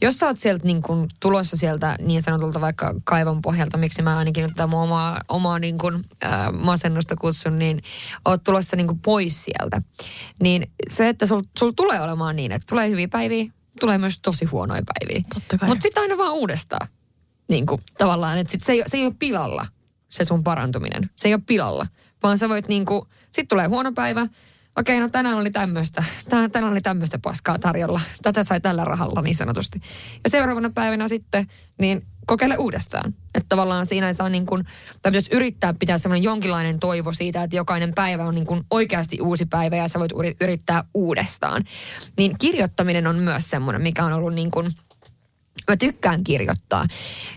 jos 0.00 0.18
sä 0.18 0.26
oot 0.26 0.38
sieltä 0.38 0.66
niin 0.66 0.82
kuin 0.82 1.08
tulossa 1.20 1.56
sieltä 1.56 1.96
niin 2.00 2.22
sanotulta 2.22 2.60
vaikka 2.60 2.94
kaivon 3.04 3.42
pohjalta, 3.42 3.78
miksi 3.78 4.02
mä 4.02 4.18
ainakin 4.18 4.42
nyt 4.42 4.68
mun 4.68 4.82
omaa, 4.82 5.20
omaa 5.28 5.58
niin 5.58 5.78
kuin, 5.78 6.04
äh, 6.24 6.52
masennusta 6.52 7.16
kutsun, 7.16 7.58
niin 7.58 7.80
oot 8.24 8.44
tulossa 8.44 8.76
niin 8.76 8.86
kuin 8.86 9.00
pois 9.04 9.44
sieltä. 9.44 9.82
Niin 10.42 10.70
se, 10.90 11.08
että 11.08 11.26
sul, 11.26 11.42
sul 11.58 11.70
tulee 11.70 12.00
olemaan 12.00 12.36
niin, 12.36 12.52
että 12.52 12.66
tulee 12.68 12.90
hyviä 12.90 13.08
päiviä, 13.08 13.52
tulee 13.80 13.98
myös 13.98 14.18
tosi 14.22 14.44
huonoja 14.44 14.82
päiviä. 14.86 15.22
Totta 15.34 15.58
kai. 15.58 15.68
Mutta 15.68 15.82
sitten 15.82 16.02
aina 16.02 16.18
vaan 16.18 16.32
uudestaan. 16.32 16.88
niin 17.48 17.66
kuin, 17.66 17.80
tavallaan, 17.98 18.38
että 18.38 18.50
sit 18.50 18.62
se, 18.62 18.72
ei, 18.72 18.82
se 18.86 18.96
ei 18.96 19.06
ole 19.06 19.14
pilalla 19.18 19.66
se 20.08 20.24
sun 20.24 20.44
parantuminen. 20.44 21.10
Se 21.16 21.28
ei 21.28 21.34
ole 21.34 21.42
pilalla, 21.46 21.86
vaan 22.22 22.38
sä 22.38 22.48
voit 22.48 22.68
niin 22.68 22.84
kuin, 22.84 23.06
sit 23.30 23.48
tulee 23.48 23.66
huono 23.66 23.92
päivä, 23.92 24.26
okei, 24.76 25.00
no 25.00 25.08
tänään 25.08 25.38
oli 25.38 25.50
tämmöistä, 25.50 26.04
tänään 26.52 26.72
oli 26.72 26.80
tämmöistä 26.80 27.18
paskaa 27.18 27.58
tarjolla. 27.58 28.00
Tätä 28.22 28.44
sai 28.44 28.60
tällä 28.60 28.84
rahalla 28.84 29.22
niin 29.22 29.34
sanotusti. 29.34 29.80
Ja 30.24 30.30
seuraavana 30.30 30.70
päivänä 30.70 31.08
sitten, 31.08 31.46
niin 31.78 32.06
kokeile 32.26 32.56
uudestaan. 32.56 33.14
Että 33.34 33.48
tavallaan 33.48 33.86
siinä 33.86 34.06
ei 34.06 34.14
saa 34.14 34.28
niin 34.28 34.46
kuin, 34.46 34.64
tai 35.02 35.12
yrittää 35.32 35.74
pitää 35.74 35.98
semmoinen 35.98 36.24
jonkinlainen 36.24 36.80
toivo 36.80 37.12
siitä, 37.12 37.42
että 37.42 37.56
jokainen 37.56 37.92
päivä 37.94 38.24
on 38.24 38.34
niin 38.34 38.46
kuin 38.46 38.60
oikeasti 38.70 39.20
uusi 39.20 39.46
päivä 39.46 39.76
ja 39.76 39.88
sä 39.88 39.98
voit 39.98 40.12
yrittää 40.40 40.84
uudestaan. 40.94 41.64
Niin 42.16 42.38
kirjoittaminen 42.38 43.06
on 43.06 43.16
myös 43.16 43.50
semmoinen, 43.50 43.82
mikä 43.82 44.04
on 44.04 44.12
ollut 44.12 44.34
niin 44.34 44.50
kuin– 44.50 44.70
mä 45.68 45.76
tykkään 45.76 46.24
kirjoittaa. 46.24 46.84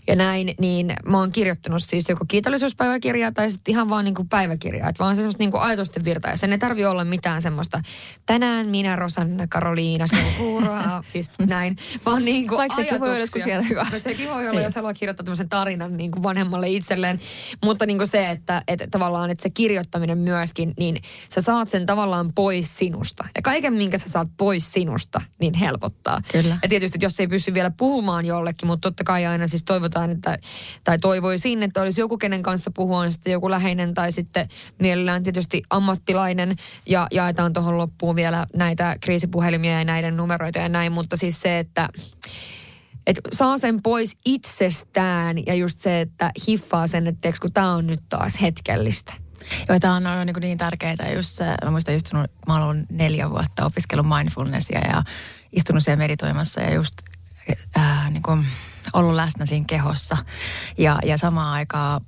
Ja 0.08 0.16
näin, 0.16 0.56
niin 0.60 0.94
mä 1.06 1.18
oon 1.18 1.32
kirjoittanut 1.32 1.84
siis 1.84 2.10
joko 2.10 2.26
kiitollisuuspäiväkirjaa 2.28 3.32
tai 3.32 3.52
sitten 3.52 3.72
ihan 3.72 3.90
vaan 3.90 4.06
niinku 4.06 4.24
päiväkirjaa. 4.24 4.90
Että 4.90 5.04
vaan 5.04 5.16
semmoista 5.16 5.44
niinku 5.44 5.58
ajatusten 5.58 6.06
virtaa. 6.06 6.32
Ja 6.32 6.38
sen 6.38 6.52
ei 6.52 6.58
tarvi 6.58 6.86
olla 6.86 7.06
mitään 7.06 7.42
semmoista, 7.42 7.82
tänään 8.26 8.68
minä, 8.68 8.96
Rosanna, 8.96 9.48
Karoliina, 9.48 10.08
se 10.08 10.16
on 10.16 10.38
hurraa, 10.40 11.04
siis 11.08 11.32
näin. 11.40 11.76
Vaan 12.06 12.26
niinku 12.26 12.58
Vaikka 12.58 12.76
sekin 12.76 13.00
voi 13.00 13.10
olla 13.10 13.20
joskus 13.20 13.44
siellä 13.44 13.66
hyvä. 13.66 13.86
No 13.92 14.00
sekin 14.00 14.30
voi 14.30 14.50
olla, 14.50 14.62
jos 14.62 14.76
haluaa 14.76 14.94
kirjoittaa 14.94 15.24
tämmöisen 15.24 15.50
tarinan 15.50 15.98
niinku 15.98 16.24
vanhemmalle 16.24 16.70
itselleen. 16.70 17.20
Mutta 17.64 17.86
niinku 17.86 18.06
se, 18.06 18.30
että, 18.30 18.62
että 18.68 18.88
tavallaan, 18.92 19.30
että 19.30 19.44
se 19.44 19.50
kirjoittaminen 19.50 20.18
myöskin, 20.18 20.74
niin 20.80 21.02
sä 21.30 21.42
saat 21.42 21.70
sen 21.70 21.86
tavallaan 21.86 22.34
pois 22.36 22.78
sinusta. 22.78 23.28
Ja 23.36 23.42
kaiken, 23.42 23.74
minkä 23.74 23.98
sä 23.98 24.10
saat 24.10 24.28
pois 24.38 24.74
sinusta, 24.74 25.22
niin 25.40 25.54
helpottaa. 25.54 26.22
Kyllä. 26.32 26.58
Ja 26.64 26.70
tietysti, 26.70 26.98
että 26.98 27.06
jos 27.06 27.20
ei 27.20 27.28
pysty 27.28 27.54
vielä 27.54 27.72
puhumaan 27.78 28.14
puhumaan 28.16 28.26
jollekin, 28.26 28.68
mutta 28.68 28.89
totta 28.89 29.03
kai 29.03 29.26
aina 29.26 29.47
siis 29.47 29.63
toivotaan, 29.63 30.11
että, 30.11 30.38
tai 30.84 30.97
toivoisin, 30.97 31.63
että 31.63 31.82
olisi 31.82 32.01
joku, 32.01 32.18
kenen 32.18 32.43
kanssa 32.43 32.72
puhua, 32.72 32.99
on 32.99 33.11
sitten 33.11 33.34
joku 33.34 33.49
läheinen 33.49 33.93
tai 33.93 34.11
sitten 34.11 34.47
mielellään 34.80 35.24
tietysti 35.24 35.63
ammattilainen 35.70 36.55
ja 36.86 37.07
jaetaan 37.11 37.53
tuohon 37.53 37.78
loppuun 37.78 38.16
vielä 38.16 38.45
näitä 38.55 38.95
kriisipuhelimia 39.01 39.80
ja 39.80 39.86
näiden 39.86 40.18
numeroita 40.18 40.59
ja 40.59 40.70
näin, 40.70 40.91
mutta 40.91 41.18
siis 41.18 41.41
se, 41.41 41.59
että 41.59 41.89
että 43.07 43.22
saa 43.34 43.57
sen 43.57 43.82
pois 43.82 44.18
itsestään 44.26 45.38
ja 45.45 45.53
just 45.53 45.80
se, 45.80 46.01
että 46.01 46.32
hiffaa 46.47 46.88
sen, 46.88 47.07
että 47.07 47.34
kun 47.41 47.53
tämä 47.53 47.74
on 47.74 47.88
nyt 47.88 47.99
taas 48.09 48.41
hetkellistä. 48.41 49.13
Joo, 49.70 49.80
tämä 49.80 49.95
on, 49.95 50.07
on 50.07 50.26
niin, 50.26 50.36
niin 50.39 50.57
tärkeää. 50.57 51.11
Just 51.16 51.30
se, 51.30 51.45
mä 51.63 51.72
muistan 51.72 51.95
istunut, 51.95 52.32
mä 52.47 52.66
olen 52.66 52.86
neljä 52.91 53.30
vuotta 53.30 53.66
opiskellut 53.66 54.07
mindfulnessia 54.18 54.80
ja 54.80 55.03
istunut 55.51 55.84
siellä 55.84 56.03
meditoimassa 56.03 56.61
ja 56.61 56.74
just 56.74 56.93
ää, 57.76 58.10
niin 58.10 58.24
kuin 58.24 58.46
ollut 58.93 59.16
läsnä 59.16 59.46
siinä 59.46 59.66
kehossa. 59.68 60.18
Ja, 60.78 61.00
ja 61.06 61.18
samaan 61.18 61.54
aikaan 61.54 62.02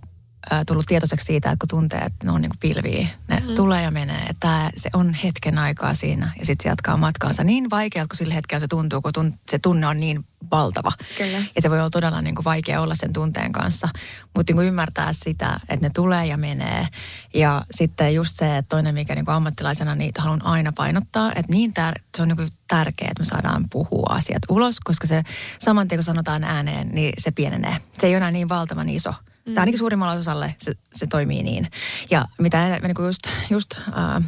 tullut 0.67 0.85
tietoiseksi 0.85 1.25
siitä, 1.25 1.51
että 1.51 1.59
kun 1.59 1.69
tuntee, 1.69 1.99
että 1.99 2.25
ne 2.25 2.31
on 2.31 2.41
niin 2.41 2.49
kuin 2.49 2.59
pilviä, 2.59 3.07
ne 3.27 3.39
mm. 3.47 3.55
tulee 3.55 3.83
ja 3.83 3.91
menee. 3.91 4.25
Että 4.29 4.71
se 4.77 4.89
on 4.93 5.13
hetken 5.13 5.57
aikaa 5.57 5.93
siinä 5.93 6.31
ja 6.39 6.45
sitten 6.45 6.63
se 6.63 6.69
jatkaa 6.69 6.97
matkaansa. 6.97 7.43
Niin 7.43 7.69
vaikealta 7.69 8.09
kuin 8.09 8.17
sillä 8.17 8.33
hetkellä 8.33 8.59
se 8.59 8.67
tuntuu, 8.67 9.01
kun 9.01 9.13
tun, 9.13 9.33
se 9.51 9.59
tunne 9.59 9.87
on 9.87 9.99
niin 9.99 10.25
valtava. 10.51 10.91
Kyllä. 11.17 11.43
Ja 11.55 11.61
se 11.61 11.69
voi 11.69 11.79
olla 11.79 11.89
todella 11.89 12.21
niin 12.21 12.35
kuin 12.35 12.45
vaikea 12.45 12.81
olla 12.81 12.95
sen 12.95 13.13
tunteen 13.13 13.51
kanssa. 13.51 13.89
Mutta 14.35 14.53
niin 14.53 14.67
ymmärtää 14.67 15.13
sitä, 15.13 15.59
että 15.69 15.85
ne 15.85 15.91
tulee 15.93 16.25
ja 16.25 16.37
menee. 16.37 16.87
Ja 17.33 17.65
sitten 17.71 18.15
just 18.15 18.35
se, 18.35 18.57
että 18.57 18.69
toinen 18.69 18.93
mikä 18.93 19.15
niin 19.15 19.25
kuin 19.25 19.35
ammattilaisena 19.35 19.95
niitä 19.95 20.21
haluan 20.21 20.45
aina 20.45 20.71
painottaa, 20.71 21.29
että 21.29 21.51
niin 21.51 21.73
tär- 21.79 22.01
se 22.15 22.21
on 22.21 22.27
niin 22.27 22.37
kuin 22.37 22.49
tärkeää, 22.67 23.11
että 23.11 23.21
me 23.21 23.25
saadaan 23.25 23.65
puhua 23.69 24.07
asiat 24.09 24.43
ulos, 24.49 24.79
koska 24.79 25.07
se 25.07 25.23
saman 25.59 25.87
tien 25.87 25.99
kun 25.99 26.03
sanotaan 26.03 26.43
ääneen, 26.43 26.89
niin 26.89 27.13
se 27.17 27.31
pienenee. 27.31 27.77
Se 27.99 28.07
ei 28.07 28.13
ole 28.13 28.17
enää 28.17 28.31
niin 28.31 28.49
valtavan 28.49 28.89
iso. 28.89 29.13
Mm. 29.47 29.53
Tai 29.53 29.61
ainakin 29.61 29.79
suurimmalle 29.79 30.19
osalle 30.19 30.55
se, 30.57 30.73
se 30.93 31.07
toimii 31.07 31.43
niin. 31.43 31.67
Ja 32.09 32.25
mitä 32.37 32.79
me 32.81 32.87
niin 32.87 33.05
just, 33.05 33.27
just 33.49 33.77
äh, 33.77 34.23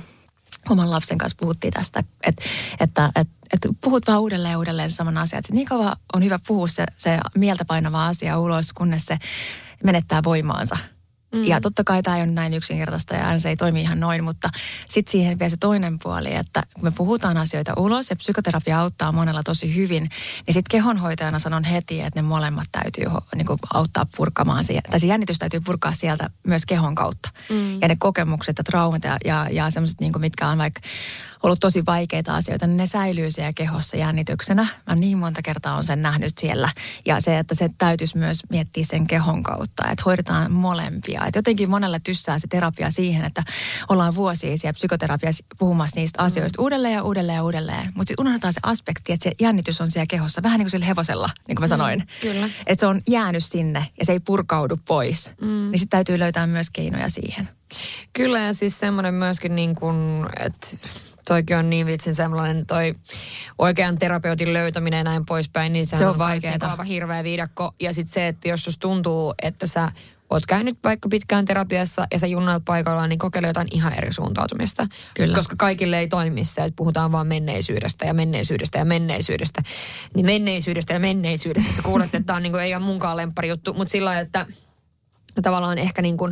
oman 0.69 0.91
lapsen 0.91 1.17
kanssa 1.17 1.37
puhuttiin 1.39 1.73
tästä, 1.73 2.03
että, 2.23 2.43
että, 2.79 3.11
että, 3.15 3.33
että 3.53 3.69
puhut 3.81 4.07
vaan 4.07 4.19
uudelleen 4.19 4.51
ja 4.51 4.57
uudelleen 4.57 4.91
saman 4.91 5.17
asian. 5.17 5.43
Niin 5.51 5.67
kauan 5.67 5.95
on 6.13 6.23
hyvä 6.23 6.39
puhua 6.47 6.67
se, 6.67 6.85
se 6.97 7.19
mieltä 7.35 7.65
painava 7.65 8.05
asia 8.05 8.39
ulos, 8.39 8.73
kunnes 8.73 9.05
se 9.05 9.17
menettää 9.83 10.21
voimaansa. 10.23 10.77
Mm. 11.33 11.43
Ja 11.43 11.61
totta 11.61 11.83
kai 11.83 12.03
tämä 12.03 12.17
ei 12.17 12.23
ole 12.23 12.31
näin 12.31 12.53
yksinkertaista 12.53 13.15
ja 13.15 13.27
aina 13.27 13.39
se 13.39 13.49
ei 13.49 13.55
toimi 13.55 13.81
ihan 13.81 13.99
noin, 13.99 14.23
mutta 14.23 14.49
sitten 14.85 15.11
siihen 15.11 15.39
vielä 15.39 15.49
se 15.49 15.57
toinen 15.57 15.99
puoli, 15.99 16.35
että 16.35 16.63
kun 16.73 16.83
me 16.83 16.91
puhutaan 16.91 17.37
asioita 17.37 17.73
ulos 17.77 18.09
ja 18.09 18.15
psykoterapia 18.15 18.79
auttaa 18.79 19.11
monella 19.11 19.43
tosi 19.43 19.75
hyvin, 19.75 20.03
niin 20.47 20.53
sitten 20.53 20.71
kehonhoitajana 20.71 21.39
sanon 21.39 21.63
heti, 21.63 22.01
että 22.01 22.21
ne 22.21 22.27
molemmat 22.27 22.67
täytyy 22.71 23.05
niin 23.35 23.45
kuin, 23.45 23.59
auttaa 23.73 24.05
purkamaan 24.17 24.63
siihen. 24.63 24.83
Tai 24.89 24.99
se 24.99 25.07
jännitys 25.07 25.39
täytyy 25.39 25.59
purkaa 25.59 25.93
sieltä 25.93 26.29
myös 26.47 26.65
kehon 26.65 26.95
kautta. 26.95 27.29
Mm. 27.49 27.81
Ja 27.81 27.87
ne 27.87 27.95
kokemukset 27.99 28.57
ja 28.57 28.63
traumat 28.63 29.03
ja, 29.03 29.17
ja, 29.25 29.47
ja 29.51 29.69
semmoiset, 29.69 29.99
niin 29.99 30.13
mitkä 30.17 30.47
on 30.47 30.57
vaikka 30.57 30.81
ollut 31.43 31.59
tosi 31.59 31.85
vaikeita 31.85 32.35
asioita, 32.35 32.67
niin 32.67 32.77
ne 32.77 32.87
säilyy 32.87 33.31
siellä 33.31 33.53
kehossa 33.55 33.97
jännityksenä. 33.97 34.67
Mä 34.87 34.95
niin 34.95 35.17
monta 35.17 35.41
kertaa 35.41 35.75
on 35.75 35.83
sen 35.83 36.01
nähnyt 36.01 36.37
siellä. 36.37 36.69
Ja 37.05 37.21
se, 37.21 37.39
että 37.39 37.55
se 37.55 37.69
täytyisi 37.77 38.17
myös 38.17 38.39
miettiä 38.49 38.83
sen 38.87 39.07
kehon 39.07 39.43
kautta, 39.43 39.91
että 39.91 40.03
hoidetaan 40.05 40.51
molempia. 40.51 41.25
Että 41.25 41.37
jotenkin 41.37 41.69
monelle 41.69 41.99
tyssää 42.03 42.39
se 42.39 42.47
terapia 42.47 42.91
siihen, 42.91 43.25
että 43.25 43.43
ollaan 43.89 44.15
vuosia 44.15 44.57
siellä 44.57 44.73
psykoterapiassa 44.73 45.45
puhumassa 45.59 45.99
niistä 45.99 46.23
asioista 46.23 46.61
mm. 46.61 46.63
uudelleen 46.63 46.93
ja 46.93 47.03
uudelleen 47.03 47.35
ja 47.35 47.43
uudelleen. 47.43 47.91
Mutta 47.95 48.09
sitten 48.09 48.23
unohdetaan 48.23 48.53
se 48.53 48.59
aspekti, 48.63 49.13
että 49.13 49.23
se 49.23 49.35
jännitys 49.39 49.81
on 49.81 49.91
siellä 49.91 50.07
kehossa, 50.09 50.43
vähän 50.43 50.59
niin 50.59 50.65
kuin 50.65 50.71
sillä 50.71 50.85
hevosella, 50.85 51.29
niin 51.47 51.55
kuin 51.55 51.63
mä 51.63 51.65
mm, 51.65 51.69
sanoin. 51.69 51.99
Mm, 51.99 52.05
kyllä. 52.21 52.49
Että 52.65 52.79
se 52.79 52.85
on 52.85 53.01
jäänyt 53.07 53.45
sinne 53.45 53.87
ja 53.99 54.05
se 54.05 54.11
ei 54.11 54.19
purkaudu 54.19 54.77
pois. 54.87 55.31
Mm. 55.41 55.47
Niin 55.47 55.79
sitten 55.79 55.89
täytyy 55.89 56.19
löytää 56.19 56.47
myös 56.47 56.69
keinoja 56.69 57.09
siihen. 57.09 57.49
Kyllä 58.13 58.39
ja 58.39 58.53
siis 58.53 58.79
semmoinen 58.79 59.13
myöskin 59.13 59.55
niin 59.55 59.75
kuin, 59.75 60.25
että 60.39 60.67
toikin 61.29 61.57
on 61.57 61.69
niin 61.69 61.85
vitsin 61.85 62.13
semmoinen 62.13 62.65
toi 62.65 62.93
oikean 63.57 63.97
terapeutin 63.97 64.53
löytäminen 64.53 64.97
ja 64.97 65.03
näin 65.03 65.25
poispäin, 65.25 65.73
niin 65.73 65.87
se 65.87 66.05
on, 66.05 66.11
on 66.11 66.17
vaikeaa. 66.17 66.83
hirveä 66.83 67.23
viidakko. 67.23 67.71
Ja 67.79 67.93
sitten 67.93 68.13
se, 68.13 68.27
että 68.27 68.49
jos 68.49 68.77
tuntuu, 68.79 69.33
että 69.41 69.67
sä 69.67 69.91
oot 70.29 70.45
käynyt 70.45 70.77
vaikka 70.83 71.09
pitkään 71.09 71.45
terapiassa 71.45 72.07
ja 72.11 72.19
sä 72.19 72.27
junnaat 72.27 72.65
paikallaan, 72.65 73.09
niin 73.09 73.19
kokeile 73.19 73.47
jotain 73.47 73.67
ihan 73.71 73.93
eri 73.93 74.13
suuntautumista. 74.13 74.87
Kyllä. 75.15 75.35
Koska 75.35 75.55
kaikille 75.57 75.99
ei 75.99 76.07
toimi 76.07 76.43
se, 76.43 76.61
että 76.61 76.75
puhutaan 76.75 77.11
vaan 77.11 77.27
menneisyydestä 77.27 78.05
ja 78.05 78.13
menneisyydestä 78.13 78.77
ja 78.77 78.85
menneisyydestä. 78.85 79.61
Niin 80.15 80.25
menneisyydestä 80.25 80.93
ja 80.93 80.99
menneisyydestä. 80.99 81.69
Että 81.69 81.81
kuulette, 81.83 82.17
että 82.17 82.27
tämä 82.27 82.37
on 82.37 82.43
niin 82.43 82.51
kuin, 82.51 82.63
ei 82.63 82.75
ole 82.75 82.83
munkaan 82.83 83.17
lemppari 83.17 83.49
juttu, 83.49 83.73
mutta 83.73 83.91
sillä 83.91 84.09
lailla, 84.09 84.45
että 85.39 85.49
tavallaan 85.49 85.77
ehkä 85.77 86.01
niin 86.01 86.17
kuin, 86.17 86.31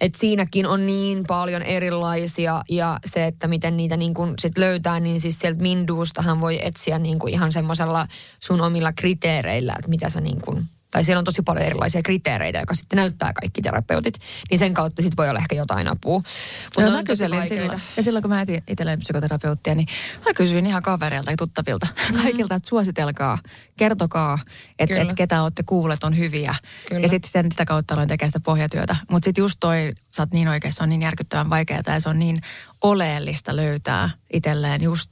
että 0.00 0.18
siinäkin 0.18 0.66
on 0.66 0.86
niin 0.86 1.24
paljon 1.26 1.62
erilaisia 1.62 2.62
ja 2.68 2.98
se, 3.04 3.26
että 3.26 3.48
miten 3.48 3.76
niitä 3.76 3.96
niin 3.96 4.14
kuin 4.14 4.34
sit 4.38 4.58
löytää, 4.58 5.00
niin 5.00 5.20
siis 5.20 5.38
sieltä 5.38 5.62
Minduustahan 5.62 6.40
voi 6.40 6.66
etsiä 6.66 6.98
niin 6.98 7.18
kuin 7.18 7.32
ihan 7.34 7.52
semmoisella 7.52 8.06
sun 8.40 8.60
omilla 8.60 8.92
kriteereillä, 8.92 9.74
että 9.78 9.90
mitä 9.90 10.08
sä 10.08 10.20
niin 10.20 10.40
kuin 10.40 10.64
tai 10.90 11.04
siellä 11.04 11.18
on 11.18 11.24
tosi 11.24 11.42
paljon 11.42 11.66
erilaisia 11.66 12.02
kriteereitä, 12.02 12.58
joka 12.58 12.74
sitten 12.74 12.96
näyttää 12.96 13.32
kaikki 13.32 13.62
terapeutit, 13.62 14.14
niin 14.50 14.58
sen 14.58 14.74
kautta 14.74 15.02
sitten 15.02 15.16
voi 15.16 15.28
olla 15.28 15.38
ehkä 15.38 15.54
jotain 15.54 15.88
apua. 15.88 16.22
Mutta 16.64 16.90
no, 16.90 16.96
mä 16.96 17.02
kyselin 17.02 17.46
silloin, 17.46 17.80
ja 17.96 18.02
silloin 18.02 18.22
kun 18.22 18.30
mä 18.30 18.40
etin 18.40 18.62
itselleen 18.68 18.98
psykoterapeuttia, 18.98 19.74
niin 19.74 19.86
mä 20.26 20.34
kysyin 20.34 20.66
ihan 20.66 20.82
kavereilta 20.82 21.30
ja 21.30 21.36
tuttavilta, 21.36 21.86
mm-hmm. 21.90 22.22
kaikilta, 22.22 22.54
että 22.54 22.68
suositelkaa, 22.68 23.38
kertokaa, 23.76 24.38
että 24.78 25.00
et 25.00 25.12
ketä 25.12 25.42
olette 25.42 25.62
kuulleet 25.62 26.04
on 26.04 26.18
hyviä. 26.18 26.54
Kyllä. 26.88 27.00
Ja 27.00 27.08
sitten 27.08 27.30
sen 27.30 27.52
sitä 27.52 27.64
kautta 27.64 27.94
aloin 27.94 28.08
tekemään 28.08 28.30
sitä 28.30 28.40
pohjatyötä. 28.40 28.96
Mutta 29.10 29.24
sitten 29.24 29.42
just 29.42 29.56
toi, 29.60 29.92
sä 30.10 30.22
oot 30.22 30.32
niin 30.32 30.48
oikeassa, 30.48 30.78
se 30.78 30.82
on 30.82 30.88
niin 30.88 31.02
järkyttävän 31.02 31.50
vaikeaa 31.50 31.82
ja 31.86 32.00
se 32.00 32.08
on 32.08 32.18
niin 32.18 32.40
oleellista 32.80 33.56
löytää 33.56 34.10
itselleen 34.32 34.82
just 34.82 35.10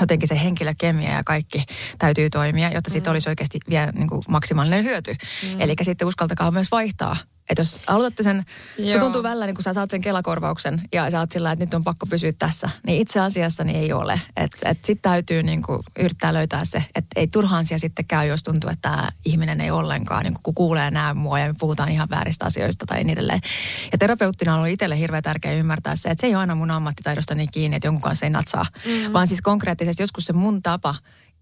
jotenkin 0.00 0.28
se 0.28 0.40
henkilökemia 0.40 1.12
ja 1.12 1.24
kaikki 1.24 1.64
täytyy 1.98 2.30
toimia, 2.30 2.70
jotta 2.70 2.90
siitä 2.90 3.10
mm. 3.10 3.12
olisi 3.12 3.28
oikeasti 3.28 3.58
vielä 3.68 3.92
niin 3.92 4.08
kuin 4.08 4.22
maksimaalinen 4.28 4.84
hyöty. 4.84 5.16
Mm. 5.42 5.60
Eli 5.60 5.74
sitten 5.82 6.08
uskaltakaa 6.08 6.50
myös 6.50 6.70
vaihtaa 6.70 7.16
että 7.50 7.60
jos 7.60 7.80
aloitatte 7.86 8.22
sen, 8.22 8.44
Joo. 8.78 8.90
se 8.90 8.98
tuntuu 8.98 9.22
välillä, 9.22 9.46
niin 9.46 9.54
kun 9.54 9.62
sä 9.62 9.72
saat 9.72 9.90
sen 9.90 10.00
kelakorvauksen 10.00 10.80
ja 10.92 11.10
sä 11.10 11.20
oot 11.20 11.32
sillä, 11.32 11.52
että 11.52 11.64
nyt 11.64 11.74
on 11.74 11.84
pakko 11.84 12.06
pysyä 12.06 12.32
tässä, 12.38 12.70
niin 12.86 13.00
itse 13.00 13.20
asiassa 13.20 13.64
niin 13.64 13.80
ei 13.80 13.92
ole. 13.92 14.20
Että 14.36 14.68
et 14.68 14.78
sitten 14.84 15.10
täytyy 15.10 15.42
niin 15.42 15.62
kuin 15.62 15.82
yrittää 15.98 16.34
löytää 16.34 16.64
se, 16.64 16.84
että 16.94 17.20
ei 17.20 17.26
turhaan 17.26 17.66
siellä 17.66 17.80
sitten 17.80 18.04
käy, 18.04 18.28
jos 18.28 18.42
tuntuu, 18.42 18.70
että 18.70 18.88
tämä 18.88 19.08
ihminen 19.24 19.60
ei 19.60 19.70
ollenkaan, 19.70 20.24
niin 20.24 20.36
kun 20.42 20.54
kuulee 20.54 20.90
näe 20.90 21.14
mua 21.14 21.38
ja 21.38 21.46
me 21.46 21.54
puhutaan 21.60 21.88
ihan 21.88 22.08
vääristä 22.10 22.44
asioista 22.44 22.86
tai 22.86 23.04
niin 23.04 23.10
edelleen. 23.10 23.40
Ja 23.92 23.98
terapeuttina 23.98 24.52
on 24.52 24.58
ollut 24.58 24.72
itselle 24.72 24.98
hirveän 24.98 25.22
tärkeää 25.22 25.54
ymmärtää 25.54 25.96
se, 25.96 26.08
että 26.08 26.20
se 26.20 26.26
ei 26.26 26.34
ole 26.34 26.40
aina 26.40 26.54
mun 26.54 26.70
ammattitaidosta 26.70 27.34
niin 27.34 27.48
kiinni, 27.52 27.76
että 27.76 27.86
jonkun 27.86 28.02
kanssa 28.02 28.26
ei 28.26 28.30
natsaa, 28.30 28.66
mm. 28.84 29.12
vaan 29.12 29.28
siis 29.28 29.40
konkreettisesti 29.40 30.02
joskus 30.02 30.24
se 30.24 30.32
mun 30.32 30.62
tapa 30.62 30.94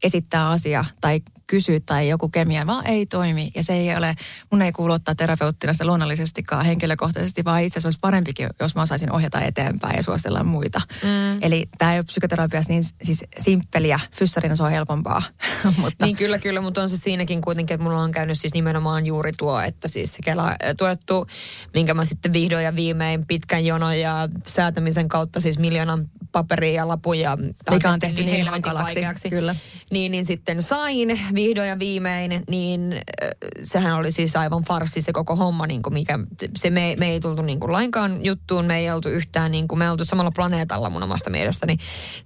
esittää 0.05 0.50
asia 0.50 0.84
tai 1.00 1.20
kysyä 1.46 1.78
tai 1.86 2.09
joku 2.09 2.28
kemia 2.28 2.66
vaan 2.66 2.86
ei 2.86 3.07
toimi. 3.07 3.50
Ja 3.55 3.62
se 3.62 3.72
ei 3.72 3.96
ole, 3.96 4.14
mun 4.50 4.62
ei 4.62 4.72
kuulu 4.72 4.92
ottaa 4.92 5.14
terapeuttina 5.14 5.72
sitä 5.72 5.86
luonnollisestikaan 5.86 6.64
henkilökohtaisesti, 6.64 7.44
vaan 7.44 7.62
itse 7.62 7.78
asiassa 7.78 7.86
olisi 7.86 8.00
parempikin, 8.00 8.48
jos 8.61 8.74
mä 8.74 8.82
osaisin 8.82 9.12
ohjata 9.12 9.40
eteenpäin 9.40 9.96
ja 9.96 10.02
suostella 10.02 10.44
muita. 10.44 10.80
Mm. 11.02 11.42
Eli 11.42 11.66
tämä 11.78 11.92
ei 11.92 11.98
ole 11.98 12.05
psykoterapiassa 12.05 12.72
niin 12.72 12.84
siis 13.02 13.24
simppeliä, 13.38 14.00
fyssarina 14.12 14.57
se 14.57 14.62
on 14.62 14.70
helpompaa. 14.70 15.22
mutta, 15.78 16.07
Niin 16.07 16.16
kyllä, 16.16 16.38
kyllä, 16.38 16.61
mutta 16.61 16.82
on 16.82 16.90
se 16.90 16.96
siinäkin 16.96 17.40
kuitenkin, 17.40 17.74
että 17.74 17.84
mulla 17.84 18.02
on 18.02 18.12
käynyt 18.12 18.40
siis 18.40 18.55
nimenomaan 18.55 19.07
juuri 19.07 19.32
tuo, 19.38 19.61
että 19.61 19.88
siis 19.88 20.12
se 20.12 20.18
Kela 20.24 20.57
tuettu, 20.78 21.26
minkä 21.74 21.94
mä 21.94 22.05
sitten 22.05 22.32
vihdoin 22.32 22.64
ja 22.64 22.76
viimein 22.76 23.26
pitkän 23.26 23.64
jonon 23.64 24.00
ja 24.00 24.28
säätämisen 24.46 25.09
kautta 25.09 25.40
siis 25.40 25.59
miljoonan 25.59 26.09
paperia 26.32 26.72
ja 26.72 26.88
lapuja. 26.88 27.36
Mikä 27.70 27.90
on 27.90 28.00
tehty 28.00 28.22
niin 28.22 28.30
helvetin 28.30 28.52
hankalaksi, 28.52 28.94
vaikeaksi. 28.94 29.30
kyllä. 29.30 29.55
Niin, 29.95 30.12
niin 30.12 30.26
sitten 30.26 30.62
sain 30.62 31.20
vihdoin 31.34 31.68
ja 31.68 31.78
viimein, 31.78 32.42
niin 32.51 32.92
äh, 32.92 33.28
sehän 33.62 33.97
oli 33.97 34.12
siis 34.12 34.36
aivan 34.36 34.62
farssi 34.62 35.01
se 35.01 35.12
koko 35.12 35.36
homma, 35.36 35.66
niin 35.66 35.82
kuin 35.82 35.95
mikä, 35.95 36.18
se 36.57 36.70
me, 36.70 36.97
me 36.99 37.11
ei 37.11 37.20
tultu 37.20 37.42
niin 37.42 37.61
kuin 37.61 37.72
lainkaan 37.72 38.24
juttuun, 38.24 38.64
me 38.64 38.78
ei 38.78 38.90
oltu 38.90 39.09
yhtään 39.09 39.51
niin 39.51 39.68
kuin, 39.68 39.78
me 39.78 39.90
oltu 39.90 40.05
samalla 40.05 40.30
planeetalla 40.30 40.90
mun 40.90 41.03
omasta 41.03 41.30
mielestäni, 41.30 41.76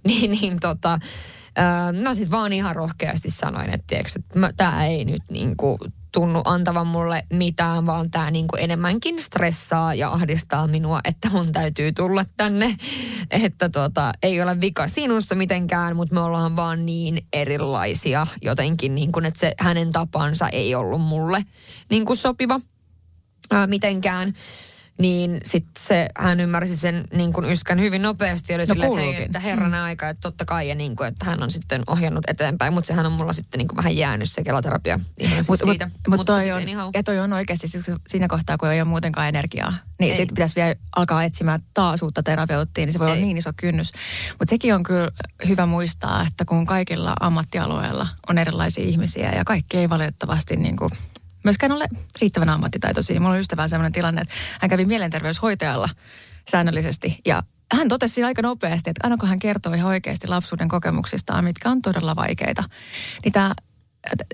niin, 0.05 0.31
niin 0.41 0.61
tota, 0.61 0.99
Öö, 1.59 2.03
mä 2.03 2.15
sitten 2.15 2.31
vaan 2.31 2.53
ihan 2.53 2.77
rohkeasti 2.77 3.31
sanoin, 3.31 3.71
että, 3.75 3.97
tämä 4.57 4.87
ei 4.87 5.05
nyt 5.05 5.23
niinku 5.31 5.79
tunnu 6.13 6.43
antavan 6.45 6.87
mulle 6.87 7.25
mitään, 7.33 7.87
vaan 7.87 8.11
tämä 8.11 8.31
niinku 8.31 8.57
enemmänkin 8.57 9.23
stressaa 9.23 9.95
ja 9.95 10.13
ahdistaa 10.13 10.67
minua, 10.67 11.01
että 11.05 11.31
mun 11.33 11.53
täytyy 11.53 11.93
tulla 11.93 12.25
tänne. 12.37 12.77
Että 13.31 13.69
tota, 13.69 14.13
ei 14.23 14.43
ole 14.43 14.61
vika 14.61 14.89
sinusta 14.89 15.35
mitenkään, 15.35 15.97
mutta 15.97 16.15
me 16.15 16.21
ollaan 16.21 16.57
vaan 16.57 16.87
niin 16.87 17.27
erilaisia 17.33 18.27
jotenkin, 18.43 18.95
niin 18.95 19.25
että 19.25 19.41
se 19.41 19.53
hänen 19.59 19.93
tapansa 19.93 20.49
ei 20.49 20.75
ollut 20.75 21.01
mulle 21.01 21.45
niinku 21.91 22.15
sopiva 22.15 22.61
ää, 23.51 23.67
mitenkään. 23.67 24.35
Niin 24.99 25.41
sitten 25.45 25.83
se, 25.83 26.09
hän 26.19 26.41
ymmärsi 26.41 26.77
sen 26.77 27.05
niin 27.15 27.33
kuin 27.33 27.47
yskän 27.47 27.81
hyvin 27.81 28.03
nopeasti. 28.03 28.55
Oli 28.55 28.63
No 28.67 28.75
silleen, 28.75 28.93
että, 28.93 29.03
hei, 29.03 29.23
että 29.23 29.41
herranen 29.41 29.81
aika, 29.81 30.09
että 30.09 30.21
totta 30.21 30.45
kai, 30.45 30.69
ja 30.69 30.75
niin 30.75 30.97
kuin, 30.97 31.09
että 31.09 31.25
hän 31.25 31.43
on 31.43 31.51
sitten 31.51 31.83
ohjannut 31.87 32.25
eteenpäin. 32.29 32.73
Mutta 32.73 32.89
sehän 32.89 33.07
on 33.07 33.13
mulla 33.13 33.33
sitten 33.33 33.59
niin 33.59 33.69
kuin 33.69 33.77
vähän 33.77 33.97
jäänyt 33.97 34.31
se 34.31 34.45
keloterapia 34.45 34.99
Mutta 34.99 35.43
mut, 35.49 35.61
siitä. 35.65 35.87
mut 36.09 36.17
Mutta 36.17 36.33
toi, 36.33 36.43
siis 36.43 36.55
on, 36.55 36.91
ja 36.95 37.03
toi 37.03 37.19
on 37.19 37.33
oikeasti 37.33 37.69
siis 37.69 37.85
siinä 38.07 38.29
kohtaa, 38.29 38.59
kun 38.59 38.73
ei 38.73 38.81
ole 38.81 38.89
muutenkaan 38.89 39.29
energiaa. 39.29 39.75
Niin 39.99 40.17
sitten 40.17 40.35
pitäisi 40.35 40.57
vielä 40.57 40.75
alkaa 40.97 41.25
etsimään 41.25 41.61
taas 41.75 42.03
uutta 42.03 42.23
terapeuttia, 42.23 42.87
niin 42.87 42.93
se 42.93 42.99
voi 42.99 43.07
Ei. 43.07 43.13
olla 43.13 43.25
niin 43.25 43.39
iso 43.39 43.51
kynnys. 43.57 43.93
Mutta 44.31 44.51
sekin 44.51 44.75
on 44.75 44.83
kyllä 44.83 45.11
hyvä 45.49 45.67
muistaa, 45.67 46.25
että 46.27 46.45
kun 46.45 46.67
kaikilla 46.67 47.15
ammattialueilla 47.21 48.09
on 48.29 48.39
erilaisia 48.39 48.85
ihmisiä 48.85 49.33
ja 49.33 49.45
kaikki 49.45 49.77
ei 49.77 49.89
valitettavasti 49.89 50.57
niin 50.57 50.77
kuin 50.77 50.91
myöskään 51.45 51.73
ole 51.73 51.87
riittävän 52.21 52.49
ammattitaitoisia. 52.49 53.21
Mulla 53.21 53.35
on 53.35 53.41
ystävällä 53.41 53.69
sellainen 53.69 53.93
tilanne, 53.93 54.21
että 54.21 54.35
hän 54.61 54.71
kävi 54.71 54.85
mielenterveyshoitajalla 54.85 55.89
säännöllisesti 56.51 57.21
ja 57.27 57.43
hän 57.73 57.89
totesi 57.89 58.15
siinä 58.15 58.27
aika 58.29 58.43
nopeasti, 58.43 58.91
että 58.91 59.01
aina 59.05 59.17
kun 59.17 59.29
hän 59.29 59.39
kertoo 59.39 59.73
ihan 59.73 59.89
oikeasti 59.89 60.29
lapsuuden 60.29 60.69
kokemuksistaan, 60.69 61.45
mitkä 61.45 61.71
on 61.71 61.83
todella 61.83 62.17
vaikeita, 62.17 62.65
niin 63.25 63.33
tämä 63.33 63.55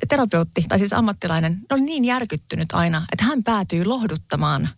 terapeutti, 0.09 0.65
tai 0.69 0.79
siis 0.79 0.93
ammattilainen, 0.93 1.61
oli 1.73 1.81
niin 1.81 2.05
järkyttynyt 2.05 2.69
aina, 2.73 3.03
että 3.13 3.25
hän 3.25 3.45
päätyy 3.45 3.85
lohduttamaan 3.85 4.69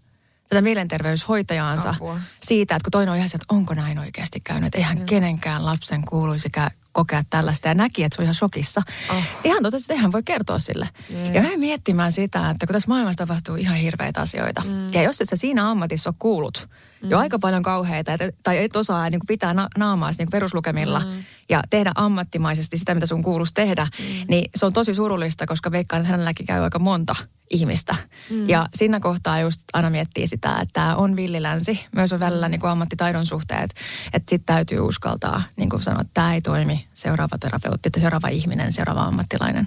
tätä 0.48 0.62
mielenterveyshoitajaansa 0.62 1.90
Apua. 1.90 2.20
siitä, 2.42 2.76
että 2.76 2.84
kun 2.84 2.90
toinen 2.90 3.12
on 3.12 3.18
ihan 3.18 3.28
se, 3.28 3.36
että 3.36 3.54
onko 3.54 3.74
näin 3.74 3.98
oikeasti 3.98 4.40
käynyt, 4.40 4.66
että 4.66 4.78
eihän 4.78 5.06
kenenkään 5.06 5.64
lapsen 5.64 6.02
kuuluisi 6.04 6.48
kokea 6.92 7.22
tällaista 7.30 7.68
ja 7.68 7.74
näki, 7.74 8.04
että 8.04 8.16
se 8.16 8.22
on 8.22 8.24
ihan 8.24 8.34
shokissa. 8.34 8.82
Oh. 9.08 9.22
Ihan 9.44 9.62
totesi, 9.62 9.84
että 9.84 9.94
eihän 9.94 10.12
voi 10.12 10.22
kertoa 10.22 10.58
sille. 10.58 10.88
Mm. 11.10 11.34
Ja 11.34 11.42
mä 11.42 11.48
miettimään 11.56 12.12
sitä, 12.12 12.50
että 12.50 12.66
kun 12.66 12.72
tässä 12.72 12.88
maailmassa 12.88 13.26
tapahtuu 13.26 13.54
ihan 13.54 13.76
hirveitä 13.76 14.20
asioita. 14.20 14.62
Mm. 14.66 14.92
Ja 14.92 15.02
jos 15.02 15.20
et 15.20 15.28
sä 15.28 15.36
siinä 15.36 15.70
ammatissa 15.70 16.10
ole 16.10 16.16
kuullut 16.18 16.68
mm. 17.02 17.10
jo 17.10 17.18
aika 17.18 17.38
paljon 17.38 17.62
kauheita, 17.62 18.12
et, 18.12 18.20
tai 18.42 18.64
et 18.64 18.76
osaa 18.76 19.10
niin 19.10 19.20
kuin 19.20 19.26
pitää 19.26 19.54
na- 19.54 19.68
naamaasi 19.78 20.18
niin 20.18 20.26
kuin 20.26 20.32
peruslukemilla 20.32 21.00
mm. 21.00 21.24
ja 21.48 21.62
tehdä 21.70 21.92
ammattimaisesti 21.94 22.78
sitä, 22.78 22.94
mitä 22.94 23.06
sun 23.06 23.22
kuuluisi 23.22 23.54
tehdä, 23.54 23.86
mm. 23.98 24.04
niin 24.28 24.50
se 24.54 24.66
on 24.66 24.72
tosi 24.72 24.94
surullista, 24.94 25.46
koska 25.46 25.70
veikkaan, 25.70 26.02
että 26.02 26.10
hänelläkin 26.10 26.46
käy 26.46 26.62
aika 26.62 26.78
monta 26.78 27.14
ihmistä. 27.50 27.96
Mm. 28.30 28.48
Ja 28.48 28.66
siinä 28.74 29.00
kohtaa 29.00 29.40
just 29.40 29.60
aina 29.72 29.90
miettii 29.90 30.26
sitä, 30.26 30.50
että 30.50 30.72
tämä 30.72 30.94
on 30.94 31.16
villilänsi. 31.16 31.86
Myös 31.92 32.12
on 32.12 32.20
välillä 32.20 32.48
niin 32.48 32.60
kuin 32.60 32.70
ammattitaidon 32.70 33.26
suhteet, 33.26 33.74
että 34.12 34.30
sitten 34.30 34.54
täytyy 34.54 34.80
uskaltaa 34.80 35.42
niin 35.56 35.68
kuin 35.68 35.82
sanoa, 35.82 36.00
että 36.00 36.14
tämä 36.14 36.34
ei 36.34 36.40
toimi. 36.40 36.86
Seuraava 36.94 37.38
terapeutti, 37.40 37.90
seuraava 38.00 38.28
ihminen, 38.28 38.72
seuraava 38.72 39.02
ammattilainen. 39.02 39.66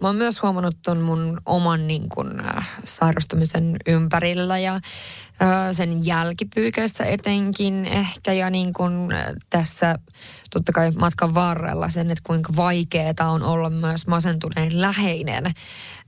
Mä 0.00 0.08
oon 0.08 0.16
myös 0.16 0.42
huomannut 0.42 0.76
ton 0.84 1.00
mun 1.00 1.40
oman 1.46 1.86
niin 1.86 2.08
kun, 2.08 2.40
äh, 2.40 2.68
sairastumisen 2.84 3.76
ympärillä 3.86 4.58
ja 4.58 4.74
äh, 4.74 4.80
sen 5.72 6.06
jälkipyykäistä 6.06 7.04
etenkin 7.04 7.84
ehkä 7.84 8.32
ja 8.32 8.50
niin 8.50 8.72
kun, 8.72 9.12
äh, 9.12 9.26
tässä 9.50 9.98
totta 10.50 10.72
kai 10.72 10.90
matkan 10.90 11.34
varrella 11.34 11.88
sen, 11.88 12.10
että 12.10 12.22
kuinka 12.26 12.52
vaikeeta 12.56 13.26
on 13.26 13.42
olla 13.42 13.70
myös 13.70 14.06
masentuneen 14.06 14.80
läheinen. 14.80 15.44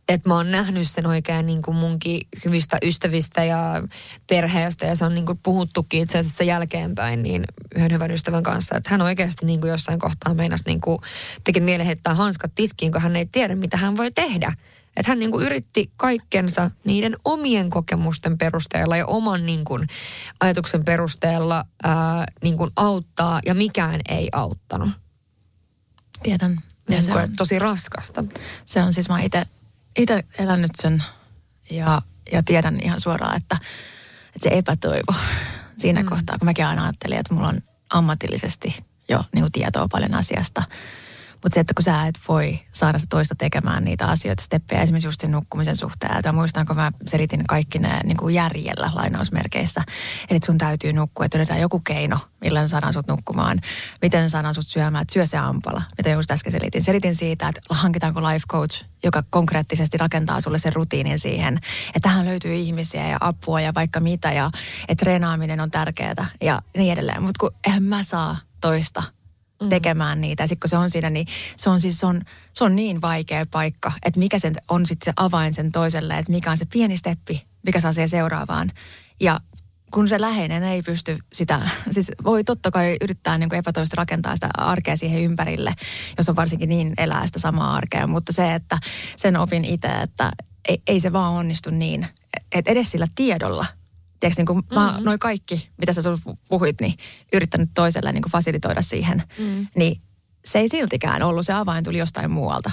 Että 0.08 0.28
mä 0.28 0.34
oon 0.34 0.50
nähnyt 0.50 0.88
sen 0.90 1.06
oikein 1.06 1.46
niin 1.46 1.62
kuin 1.62 1.76
munkin 1.76 2.20
hyvistä 2.44 2.78
ystävistä 2.82 3.44
ja 3.44 3.82
perheestä 4.28 4.86
ja 4.86 4.96
se 4.96 5.04
on 5.04 5.14
niin 5.14 5.26
kuin 5.26 5.40
puhuttukin 5.42 6.02
itse 6.02 6.18
asiassa 6.18 6.44
jälkeenpäin 6.44 7.22
niin 7.22 7.44
yhden 7.76 7.92
hyvän 7.92 8.10
ystävän 8.10 8.42
kanssa, 8.42 8.76
että 8.76 8.90
hän 8.90 9.02
oikeasti 9.02 9.46
niin 9.46 9.60
kuin 9.60 9.70
jossain 9.70 9.98
kohtaa 9.98 10.34
meinasi 10.34 10.64
niin 10.66 10.80
kuin 10.80 10.98
teki 11.44 11.60
mielen 11.60 11.86
heittää 11.86 12.14
hanskat 12.14 12.52
tiskiin, 12.54 12.92
kun 12.92 13.00
hän 13.00 13.16
ei 13.16 13.26
tiedä, 13.26 13.54
mitä 13.54 13.76
hän 13.76 13.96
voi 13.96 14.10
tehdä. 14.10 14.52
Että 14.96 15.10
hän 15.10 15.18
niin 15.18 15.30
kuin 15.30 15.46
yritti 15.46 15.90
kaikkensa 15.96 16.70
niiden 16.84 17.16
omien 17.24 17.70
kokemusten 17.70 18.38
perusteella 18.38 18.96
ja 18.96 19.06
oman 19.06 19.46
niin 19.46 19.64
kuin 19.64 19.86
ajatuksen 20.40 20.84
perusteella 20.84 21.64
ää, 21.82 22.26
niin 22.42 22.56
kuin 22.56 22.70
auttaa 22.76 23.40
ja 23.46 23.54
mikään 23.54 24.00
ei 24.08 24.28
auttanut. 24.32 24.90
Tiedän. 26.22 26.52
Ja 26.52 26.58
Niin 26.88 27.02
se 27.02 27.10
kuin, 27.10 27.18
on, 27.18 27.24
että 27.24 27.36
tosi 27.38 27.58
raskasta. 27.58 28.24
se 28.64 28.82
on 28.82 28.92
siis, 28.92 29.08
mä 29.08 29.20
itse 29.20 29.42
itse 29.96 30.24
elänyt 30.38 30.70
sen 30.74 31.02
ja, 31.70 32.02
ja 32.32 32.42
tiedän 32.42 32.78
ihan 32.82 33.00
suoraan, 33.00 33.36
että, 33.36 33.56
että 34.26 34.48
se 34.48 34.50
epätoivo 34.52 35.14
siinä 35.76 36.02
mm. 36.02 36.08
kohtaa, 36.08 36.38
kun 36.38 36.46
mäkin 36.48 36.66
aina 36.66 36.82
ajattelin, 36.82 37.18
että 37.18 37.34
mulla 37.34 37.48
on 37.48 37.62
ammatillisesti 37.90 38.84
jo 39.08 39.24
niin 39.32 39.42
kuin 39.42 39.52
tietoa 39.52 39.88
paljon 39.88 40.14
asiasta. 40.14 40.62
Mutta 41.42 41.54
se, 41.54 41.60
että 41.60 41.74
kun 41.74 41.82
sä 41.82 42.06
et 42.06 42.18
voi 42.28 42.60
saada 42.72 42.98
sitä 42.98 43.10
toista 43.10 43.34
tekemään 43.34 43.84
niitä 43.84 44.06
asioita, 44.06 44.42
steppejä, 44.42 44.82
esimerkiksi 44.82 45.08
just 45.08 45.20
sen 45.20 45.30
nukkumisen 45.30 45.76
suhteen. 45.76 46.20
Ja 46.24 46.32
muistan, 46.32 46.66
kun 46.66 46.76
mä 46.76 46.92
selitin 47.06 47.46
kaikki 47.46 47.78
ne 47.78 48.00
niin 48.04 48.16
kuin 48.16 48.34
järjellä 48.34 48.90
lainausmerkeissä. 48.94 49.82
Eli 50.30 50.38
sun 50.46 50.58
täytyy 50.58 50.92
nukkua, 50.92 51.26
että 51.26 51.38
löydetään 51.38 51.60
joku 51.60 51.80
keino, 51.80 52.18
millä 52.40 52.68
saadaan 52.68 52.92
sut 52.92 53.06
nukkumaan. 53.06 53.58
Miten 54.02 54.30
saadaan 54.30 54.54
sut 54.54 54.68
syömään, 54.68 55.02
että 55.02 55.14
syö 55.14 55.26
se 55.26 55.38
ampala, 55.38 55.82
mitä 55.96 56.10
just 56.10 56.30
äsken 56.30 56.52
selitin. 56.52 56.82
Selitin 56.82 57.14
siitä, 57.14 57.48
että 57.48 57.60
hankitaanko 57.70 58.22
life 58.22 58.46
coach, 58.48 58.84
joka 59.04 59.22
konkreettisesti 59.30 59.98
rakentaa 59.98 60.40
sulle 60.40 60.58
sen 60.58 60.72
rutiinin 60.72 61.18
siihen. 61.18 61.56
Että 61.86 62.00
tähän 62.08 62.26
löytyy 62.26 62.54
ihmisiä 62.54 63.08
ja 63.08 63.16
apua 63.20 63.60
ja 63.60 63.74
vaikka 63.74 64.00
mitä 64.00 64.32
ja 64.32 64.50
että 64.88 65.04
treenaaminen 65.04 65.60
on 65.60 65.70
tärkeää 65.70 66.26
ja 66.40 66.62
niin 66.76 66.92
edelleen. 66.92 67.22
Mutta 67.22 67.38
kun 67.40 67.50
eihän 67.66 67.82
mä 67.82 68.02
saa 68.02 68.36
toista 68.60 69.02
tekemään 69.68 70.20
niitä. 70.20 70.42
Ja 70.42 70.46
sitten 70.46 70.60
kun 70.60 70.70
se 70.70 70.76
on 70.76 70.90
siinä, 70.90 71.10
niin 71.10 71.26
se 71.56 71.70
on 71.70 71.80
siis 71.80 71.98
se 71.98 72.06
on, 72.06 72.22
se 72.52 72.64
on 72.64 72.76
niin 72.76 73.02
vaikea 73.02 73.46
paikka, 73.50 73.92
että 74.04 74.18
mikä 74.18 74.38
sen 74.38 74.54
on 74.70 74.86
sitten 74.86 75.04
se 75.04 75.12
avain 75.16 75.54
sen 75.54 75.72
toiselle, 75.72 76.18
että 76.18 76.32
mikä 76.32 76.50
on 76.50 76.58
se 76.58 76.64
pieni 76.64 76.96
steppi, 76.96 77.46
mikä 77.66 77.80
saa 77.80 77.92
siihen 77.92 78.08
seuraavaan. 78.08 78.70
Ja 79.20 79.40
kun 79.92 80.08
se 80.08 80.20
läheinen 80.20 80.62
ei 80.62 80.82
pysty 80.82 81.18
sitä, 81.32 81.60
siis 81.90 82.12
voi 82.24 82.44
totta 82.44 82.70
kai 82.70 82.96
yrittää 83.00 83.38
niin 83.38 83.54
epätoista 83.54 83.94
rakentaa 83.96 84.34
sitä 84.34 84.48
arkea 84.58 84.96
siihen 84.96 85.22
ympärille, 85.22 85.74
jos 86.18 86.28
on 86.28 86.36
varsinkin 86.36 86.68
niin 86.68 86.94
elää 86.98 87.26
sitä 87.26 87.38
samaa 87.38 87.74
arkea, 87.74 88.06
mutta 88.06 88.32
se, 88.32 88.54
että 88.54 88.78
sen 89.16 89.36
opin 89.36 89.64
itse, 89.64 89.88
että 89.88 90.32
ei, 90.68 90.82
ei 90.86 91.00
se 91.00 91.12
vaan 91.12 91.32
onnistu 91.32 91.70
niin, 91.70 92.06
että 92.52 92.70
edes 92.70 92.90
sillä 92.90 93.06
tiedolla, 93.14 93.66
tiedätkö, 94.22 94.40
niin 94.40 94.46
kuin 94.46 94.62
mä, 94.74 94.90
Mm-hmm. 94.90 95.04
noi 95.04 95.18
kaikki, 95.18 95.68
mitä 95.78 95.92
sä 95.92 96.02
sun 96.02 96.36
puhuit, 96.48 96.80
niin 96.80 96.94
yrittänyt 97.32 97.70
toiselle 97.74 98.12
niin 98.12 98.22
kuin 98.22 98.32
fasilitoida 98.32 98.82
siihen, 98.82 99.22
mm. 99.38 99.66
niin 99.76 100.02
se 100.44 100.58
ei 100.58 100.68
siltikään 100.68 101.22
ollut, 101.22 101.46
se 101.46 101.52
avain 101.52 101.84
tuli 101.84 101.98
jostain 101.98 102.30
muualta. 102.30 102.70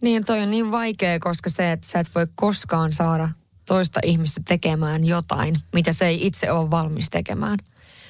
Niin, 0.00 0.24
toi 0.24 0.40
on 0.40 0.50
niin 0.50 0.70
vaikea, 0.70 1.18
koska 1.18 1.50
se, 1.50 1.72
että 1.72 1.86
sä 1.88 2.00
et 2.00 2.10
voi 2.14 2.26
koskaan 2.34 2.92
saada 2.92 3.28
toista 3.66 4.00
ihmistä 4.04 4.40
tekemään 4.48 5.04
jotain, 5.04 5.56
mitä 5.72 5.92
se 5.92 6.06
ei 6.06 6.26
itse 6.26 6.50
ole 6.50 6.70
valmis 6.70 7.10
tekemään. 7.10 7.58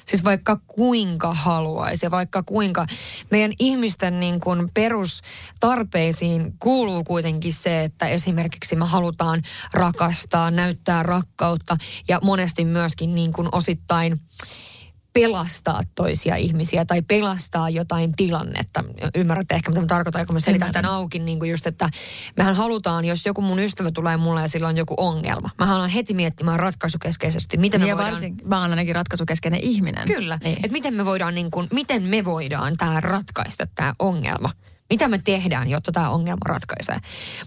Siis 0.05 0.23
vaikka 0.23 0.59
kuinka 0.67 1.33
haluaisi 1.33 2.11
vaikka 2.11 2.43
kuinka 2.43 2.85
meidän 3.31 3.53
ihmisten 3.59 4.19
niin 4.19 4.39
kuin 4.39 4.69
perustarpeisiin 4.73 6.53
kuuluu 6.59 7.03
kuitenkin 7.03 7.53
se, 7.53 7.83
että 7.83 8.07
esimerkiksi 8.07 8.75
me 8.75 8.85
halutaan 8.85 9.41
rakastaa, 9.73 10.51
näyttää 10.51 11.03
rakkautta 11.03 11.77
ja 12.07 12.19
monesti 12.23 12.65
myöskin 12.65 13.15
niin 13.15 13.33
kuin 13.33 13.49
osittain 13.51 14.19
pelastaa 15.13 15.81
toisia 15.95 16.35
ihmisiä 16.35 16.85
tai 16.85 17.01
pelastaa 17.01 17.69
jotain 17.69 18.13
tilannetta. 18.15 18.83
Ymmärrätte 19.15 19.55
ehkä, 19.55 19.69
mitä 19.71 19.81
mä 19.81 19.87
tarkoitan, 19.87 20.25
kun 20.27 20.35
mä 20.35 20.39
selitän 20.39 20.67
Ymmärrän. 20.67 20.83
tämän 20.83 20.95
auki, 20.97 21.19
niin 21.19 21.39
kuin 21.39 21.51
just, 21.51 21.67
että 21.67 21.89
mehän 22.37 22.55
halutaan, 22.55 23.05
jos 23.05 23.25
joku 23.25 23.41
mun 23.41 23.59
ystävä 23.59 23.91
tulee 23.91 24.17
mulle 24.17 24.41
ja 24.41 24.47
sillä 24.47 24.67
on 24.67 24.77
joku 24.77 24.93
ongelma, 24.97 25.49
mä 25.59 25.65
haluan 25.65 25.89
heti 25.89 26.13
miettimään 26.13 26.59
ratkaisukeskeisesti, 26.59 27.57
miten 27.57 27.81
me 27.81 27.87
ja 27.87 27.95
voidaan... 27.95 28.11
varsin, 28.13 28.35
mä 28.45 28.61
oon 28.61 28.69
ainakin 28.69 28.95
ratkaisukeskeinen 28.95 29.59
ihminen. 29.59 30.07
Kyllä, 30.07 30.39
Niin. 30.43 30.55
että 30.57 30.71
miten 30.71 30.93
me 30.93 31.05
voidaan, 31.05 31.35
niin 31.35 31.51
kuin, 31.51 31.67
miten 31.73 32.03
me 32.03 32.25
voidaan 32.25 32.77
tämä 32.77 32.99
ratkaista, 32.99 33.67
tämä 33.75 33.93
ongelma. 33.99 34.49
Mitä 34.89 35.07
me 35.07 35.17
tehdään, 35.17 35.69
jotta 35.69 35.91
tämä 35.91 36.09
ongelma 36.09 36.41
ratkaisee. 36.45 36.97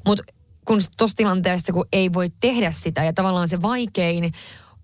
Mutta 0.07 0.23
kun 0.65 0.81
tuossa 0.99 1.17
tilanteessa, 1.17 1.73
kun 1.73 1.87
ei 1.93 2.13
voi 2.13 2.31
tehdä 2.41 2.73
sitä 2.73 3.05
ja 3.05 3.13
tavallaan 3.13 3.49
se 3.49 3.63
vaikein 3.63 4.33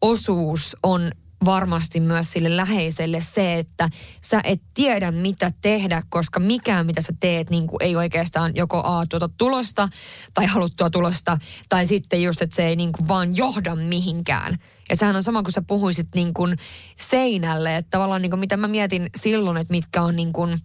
osuus 0.00 0.76
on 0.82 1.12
varmasti 1.44 2.00
myös 2.00 2.32
sille 2.32 2.56
läheiselle 2.56 3.20
se, 3.20 3.58
että 3.58 3.88
sä 4.20 4.40
et 4.44 4.62
tiedä 4.74 5.10
mitä 5.10 5.50
tehdä, 5.60 6.02
koska 6.08 6.40
mikään 6.40 6.86
mitä 6.86 7.00
sä 7.00 7.12
teet 7.20 7.50
niin 7.50 7.66
kuin 7.66 7.82
ei 7.82 7.96
oikeastaan 7.96 8.52
joko 8.54 8.82
A 8.84 9.06
tuota 9.06 9.28
tulosta 9.38 9.88
tai 10.34 10.46
haluttua 10.46 10.90
tulosta 10.90 11.38
tai 11.68 11.86
sitten 11.86 12.22
just, 12.22 12.42
että 12.42 12.56
se 12.56 12.66
ei 12.66 12.76
niin 12.76 12.92
kuin 12.92 13.08
vaan 13.08 13.36
johda 13.36 13.76
mihinkään. 13.76 14.58
Ja 14.88 14.96
sehän 14.96 15.16
on 15.16 15.22
sama 15.22 15.42
kuin 15.42 15.52
sä 15.52 15.62
puhuisit 15.66 16.08
niin 16.14 16.34
kuin 16.34 16.56
seinälle, 16.96 17.76
että 17.76 17.90
tavallaan 17.90 18.22
niin 18.22 18.30
kuin 18.30 18.40
mitä 18.40 18.56
mä 18.56 18.68
mietin 18.68 19.10
silloin, 19.16 19.56
että 19.56 19.70
mitkä 19.70 20.02
on 20.02 20.16
niin 20.16 20.32
kuin 20.32 20.58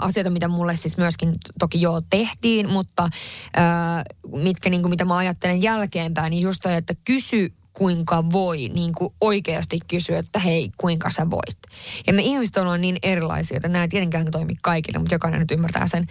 asioita, 0.00 0.30
mitä 0.30 0.48
mulle 0.48 0.76
siis 0.76 0.96
myöskin 0.96 1.34
toki 1.58 1.80
jo 1.80 2.00
tehtiin, 2.10 2.70
mutta 2.70 3.08
mitkä 4.32 4.70
niin 4.70 4.82
kuin, 4.82 4.90
mitä 4.90 5.04
mä 5.04 5.16
ajattelen 5.16 5.62
jälkeenpäin, 5.62 6.30
niin 6.30 6.42
just 6.42 6.60
toi, 6.62 6.74
että 6.74 6.94
kysy 7.04 7.52
kuinka 7.74 8.30
voi, 8.32 8.68
niin 8.68 8.94
kuin 8.94 9.14
oikeasti 9.20 9.78
kysyä, 9.88 10.18
että 10.18 10.38
hei, 10.38 10.70
kuinka 10.76 11.10
sä 11.10 11.30
voit. 11.30 11.58
Ja 12.06 12.12
me 12.12 12.22
ihmiset 12.22 12.56
ollaan 12.56 12.80
niin 12.80 12.96
erilaisia, 13.02 13.56
että 13.56 13.68
nämä 13.68 13.82
ei 13.82 13.88
tietenkään 13.88 14.30
toimi 14.30 14.54
kaikille, 14.62 14.98
mutta 14.98 15.14
jokainen 15.14 15.40
nyt 15.40 15.50
ymmärtää 15.50 15.86
sen. 15.86 16.06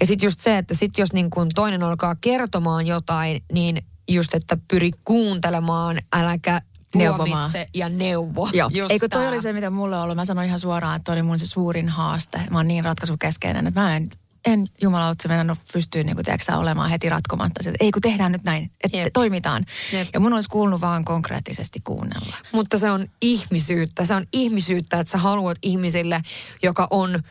Ja 0.00 0.06
sitten 0.06 0.26
just 0.26 0.40
se, 0.40 0.58
että 0.58 0.74
sit 0.74 0.98
jos 0.98 1.12
niin 1.12 1.30
kuin 1.30 1.48
toinen 1.54 1.82
alkaa 1.82 2.14
kertomaan 2.14 2.86
jotain, 2.86 3.42
niin 3.52 3.82
just, 4.08 4.34
että 4.34 4.56
pyri 4.68 4.90
kuuntelemaan, 5.04 5.98
äläkä 6.12 6.62
Neuvomaan. 6.94 7.50
ja 7.74 7.88
neuvo. 7.88 8.48
Joo, 8.52 8.70
eikö 8.88 9.08
toi 9.08 9.20
tää. 9.22 9.28
oli 9.28 9.40
se, 9.40 9.52
mitä 9.52 9.70
mulle 9.70 9.96
on 9.96 10.02
ollut. 10.02 10.16
Mä 10.16 10.24
sanoin 10.24 10.48
ihan 10.48 10.60
suoraan, 10.60 10.96
että 10.96 11.04
toi 11.04 11.12
oli 11.12 11.22
mun 11.22 11.38
se 11.38 11.46
suurin 11.46 11.88
haaste. 11.88 12.40
Mä 12.50 12.58
oon 12.58 12.68
niin 12.68 12.84
ratkaisukeskeinen, 12.84 13.66
että 13.66 13.80
mä 13.80 13.96
en, 13.96 14.08
en 14.46 14.66
jumalautse 14.82 15.28
mennä 15.28 15.56
pystyy 15.72 16.04
niin 16.04 16.16
kuin, 16.16 16.58
olemaan 16.58 16.90
heti 16.90 17.08
ratkomatta. 17.08 17.62
Se, 17.62 17.70
että 17.70 17.84
ei 17.84 17.92
kun 17.92 18.02
tehdään 18.02 18.32
nyt 18.32 18.44
näin, 18.44 18.70
että 18.84 18.96
Jep. 18.96 19.12
toimitaan. 19.12 19.64
Jep. 19.92 20.08
Ja 20.12 20.20
mun 20.20 20.32
olisi 20.32 20.48
kuulunut 20.48 20.80
vaan 20.80 21.04
konkreettisesti 21.04 21.80
kuunnella. 21.84 22.36
Mutta 22.52 22.78
se 22.78 22.90
on 22.90 23.06
ihmisyyttä. 23.22 24.04
Se 24.04 24.14
on 24.14 24.26
ihmisyyttä, 24.32 25.00
että 25.00 25.10
sä 25.10 25.18
haluat 25.18 25.58
ihmisille, 25.62 26.22
joka 26.62 26.88
on 26.90 27.22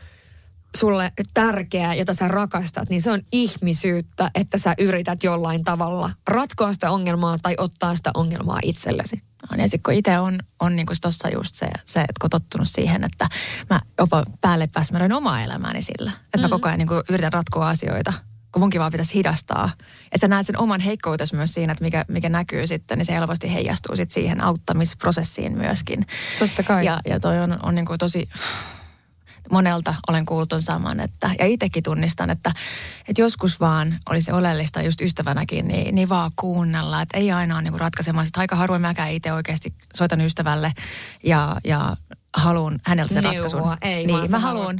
sulle 0.76 1.12
tärkeää, 1.34 1.94
jota 1.94 2.14
sä 2.14 2.28
rakastat, 2.28 2.88
niin 2.88 3.02
se 3.02 3.10
on 3.10 3.22
ihmisyyttä, 3.32 4.30
että 4.34 4.58
sä 4.58 4.74
yrität 4.78 5.24
jollain 5.24 5.64
tavalla 5.64 6.10
ratkoa 6.28 6.72
sitä 6.72 6.90
ongelmaa 6.90 7.38
tai 7.38 7.54
ottaa 7.58 7.96
sitä 7.96 8.10
ongelmaa 8.14 8.58
itsellesi. 8.62 9.22
On. 9.52 9.60
Ja 9.60 9.64
sitten 9.64 9.82
kun 9.82 9.94
itse 9.94 10.18
on, 10.18 10.38
on 10.60 10.76
niin 10.76 10.86
kuin 10.86 10.96
tossa 11.00 11.28
just 11.28 11.54
se, 11.54 11.66
se, 11.84 12.00
että 12.00 12.20
kun 12.20 12.30
tottunut 12.30 12.68
siihen, 12.68 13.04
että 13.04 13.28
mä 13.70 13.80
jopa 13.98 14.24
päälle 14.40 14.66
pääsmäröin 14.66 15.12
omaa 15.12 15.42
elämääni 15.42 15.82
sillä. 15.82 16.10
Että 16.24 16.38
mä 16.42 16.48
koko 16.48 16.68
ajan 16.68 16.78
niin 16.78 16.88
kuin 16.88 17.02
yritän 17.10 17.32
ratkoa 17.32 17.68
asioita, 17.68 18.12
kun 18.52 18.62
munkin 18.62 18.80
vaan 18.80 18.92
pitäisi 18.92 19.14
hidastaa. 19.14 19.70
Että 20.12 20.18
sä 20.20 20.28
näet 20.28 20.46
sen 20.46 20.58
oman 20.58 20.80
heikkoutesi 20.80 21.36
myös 21.36 21.54
siinä, 21.54 21.72
että 21.72 21.84
mikä, 21.84 22.04
mikä 22.08 22.28
näkyy 22.28 22.66
sitten, 22.66 22.98
niin 22.98 23.06
se 23.06 23.12
helposti 23.12 23.54
heijastuu 23.54 23.96
sitten 23.96 24.14
siihen 24.14 24.44
auttamisprosessiin 24.44 25.58
myöskin. 25.58 26.06
Totta 26.38 26.62
kai. 26.62 26.84
Ja, 26.84 27.00
ja 27.08 27.20
toi 27.20 27.40
on, 27.40 27.58
on 27.62 27.74
niin 27.74 27.86
kuin 27.86 27.98
tosi, 27.98 28.28
monelta 29.50 29.94
olen 30.08 30.26
kuullut 30.26 30.48
saman, 30.58 31.00
että, 31.00 31.30
ja 31.38 31.46
itsekin 31.46 31.82
tunnistan, 31.82 32.30
että, 32.30 32.52
että 33.08 33.22
joskus 33.22 33.60
vaan 33.60 33.98
olisi 34.10 34.32
oleellista 34.32 34.82
just 34.82 35.00
ystävänäkin, 35.00 35.68
niin, 35.68 35.94
niin 35.94 36.08
vaan 36.08 36.30
kuunnella, 36.36 37.02
että 37.02 37.18
ei 37.18 37.32
aina 37.32 37.54
ole 37.54 37.62
niin 37.62 37.80
ratkaisemaan. 37.80 38.26
Sitten 38.26 38.40
aika 38.40 38.56
harvoin 38.56 38.80
mäkään 38.82 39.10
itse 39.10 39.32
oikeasti 39.32 39.74
soitan 39.94 40.20
ystävälle 40.20 40.72
ja, 41.24 41.56
ja 41.64 41.96
haluan 42.36 42.78
häneltä 42.84 43.14
sen 43.14 43.22
Neuvoa, 43.24 43.40
ratkaisun. 43.42 43.76
ei, 43.80 44.06
niin, 44.06 44.18
vaan 44.18 44.30
mä 44.30 44.38
haluan 44.38 44.76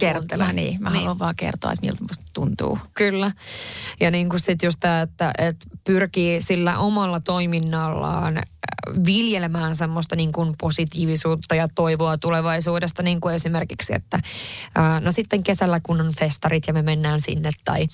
kertoa, 0.00 0.52
niin, 0.52 0.82
mä 0.82 0.90
Niin. 0.90 0.98
haluan 1.00 1.18
vaan 1.18 1.36
kertoa, 1.36 1.72
että 1.72 1.86
miltä 1.86 2.04
musta 2.04 2.24
tuntuu. 2.32 2.78
Kyllä. 2.94 3.32
Ja 4.00 4.10
niin 4.10 4.28
kuin 4.28 4.40
sitten 4.40 4.66
just 4.66 4.80
tämä, 4.80 5.00
että, 5.00 5.32
että 5.38 5.66
pyrkii 5.84 6.40
sillä 6.40 6.78
omalla 6.78 7.20
toiminnallaan 7.20 8.42
viljelemään 9.06 9.74
semmoista 9.76 10.16
niin 10.16 10.32
kuin 10.32 10.54
positiivisuutta 10.60 11.54
ja 11.54 11.68
toivoa 11.74 12.18
tulevaisuudesta, 12.18 13.02
niin 13.02 13.20
kuin 13.20 13.34
esimerkiksi, 13.34 13.94
että 13.94 14.20
ää, 14.74 15.00
no 15.00 15.12
sitten 15.12 15.42
kesällä 15.42 15.80
kun 15.82 16.00
on 16.00 16.12
festarit 16.18 16.66
ja 16.66 16.72
me 16.72 16.82
mennään 16.82 17.20
sinne 17.20 17.50
tai, 17.64 17.86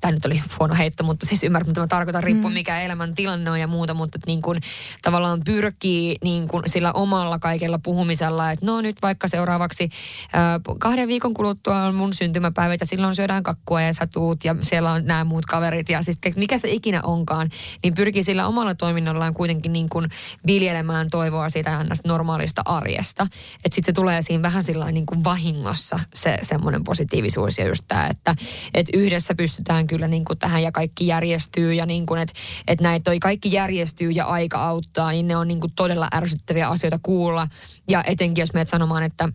tämä 0.00 0.12
nyt 0.12 0.24
oli 0.24 0.42
huono 0.58 0.74
heitto, 0.74 1.04
mutta 1.04 1.26
siis 1.26 1.44
ymmärrän, 1.44 1.68
mitä 1.68 1.80
mä 1.80 1.86
tarkoitan, 1.86 2.22
riippuu 2.22 2.50
mm. 2.50 2.54
mikä 2.54 2.80
elämän 2.80 3.14
tilanne 3.14 3.50
on 3.50 3.60
ja 3.60 3.66
muuta, 3.66 3.94
mutta 3.94 4.18
niin 4.26 4.42
kuin 4.42 4.60
tavallaan 5.02 5.40
pyrkii 5.44 6.16
niin 6.24 6.48
kuin 6.48 6.62
sillä 6.66 6.92
omalla 6.92 7.38
kaikella 7.38 7.78
puhumisella, 7.78 8.50
että 8.50 8.66
no 8.66 8.80
nyt 8.80 8.96
vaikka 9.02 9.28
seuraavaksi 9.28 9.88
ää, 10.32 10.60
kahden 10.78 11.08
viikon 11.08 11.34
kuluttua 11.34 11.82
on 11.82 11.94
mun 11.94 12.14
syntymäpäivät 12.14 12.80
ja 12.80 12.86
silloin 12.86 13.14
syödään 13.14 13.42
kakkua 13.42 13.82
ja 13.82 13.92
sä 13.92 14.06
tuut 14.12 14.44
ja 14.44 14.56
siellä 14.60 14.92
on 14.92 15.06
nämä 15.06 15.24
muut 15.24 15.46
kaverit 15.46 15.88
ja 15.88 16.02
siis 16.02 16.18
mikä 16.36 16.58
se 16.58 16.70
ikinä 16.70 17.02
onkaan, 17.02 17.48
niin 17.82 17.94
pyrkii 17.94 18.22
sillä 18.22 18.46
omalla 18.46 18.74
toiminnallaan 18.74 19.34
kuitenkin 19.34 19.63
niin 19.72 19.88
kuin 19.88 20.08
viljelemään 20.46 21.10
toivoa 21.10 21.48
siitä 21.48 21.84
normaalista 22.04 22.62
arjesta. 22.64 23.26
Että 23.64 23.74
sitten 23.74 23.84
se 23.84 23.92
tulee 23.92 24.22
siinä 24.22 24.42
vähän 24.42 24.62
sillä 24.62 24.92
niin 24.92 25.06
kuin 25.06 25.24
vahingossa 25.24 26.00
se 26.14 26.38
semmoinen 26.42 26.84
positiivisuus 26.84 27.58
ja 27.58 27.68
just 27.68 27.84
tämä, 27.88 28.06
että 28.06 28.34
et 28.74 28.86
yhdessä 28.92 29.34
pystytään 29.34 29.86
kyllä 29.86 30.08
niin 30.08 30.24
kuin 30.24 30.38
tähän 30.38 30.62
ja 30.62 30.72
kaikki 30.72 31.06
järjestyy 31.06 31.74
ja 31.74 31.86
niin 31.86 32.06
kuin, 32.06 32.20
että 32.20 32.34
et 32.68 32.80
näitä 32.80 33.04
toi 33.04 33.18
kaikki 33.18 33.52
järjestyy 33.52 34.10
ja 34.10 34.24
aika 34.24 34.64
auttaa, 34.68 35.10
niin 35.10 35.28
ne 35.28 35.36
on 35.36 35.48
niin 35.48 35.60
kuin 35.60 35.72
todella 35.76 36.08
ärsyttäviä 36.14 36.68
asioita 36.68 36.98
kuulla. 37.02 37.48
Ja 37.88 38.04
etenkin 38.06 38.42
jos 38.42 38.52
menet 38.52 38.68
sanomaan, 38.68 39.02
että 39.02 39.28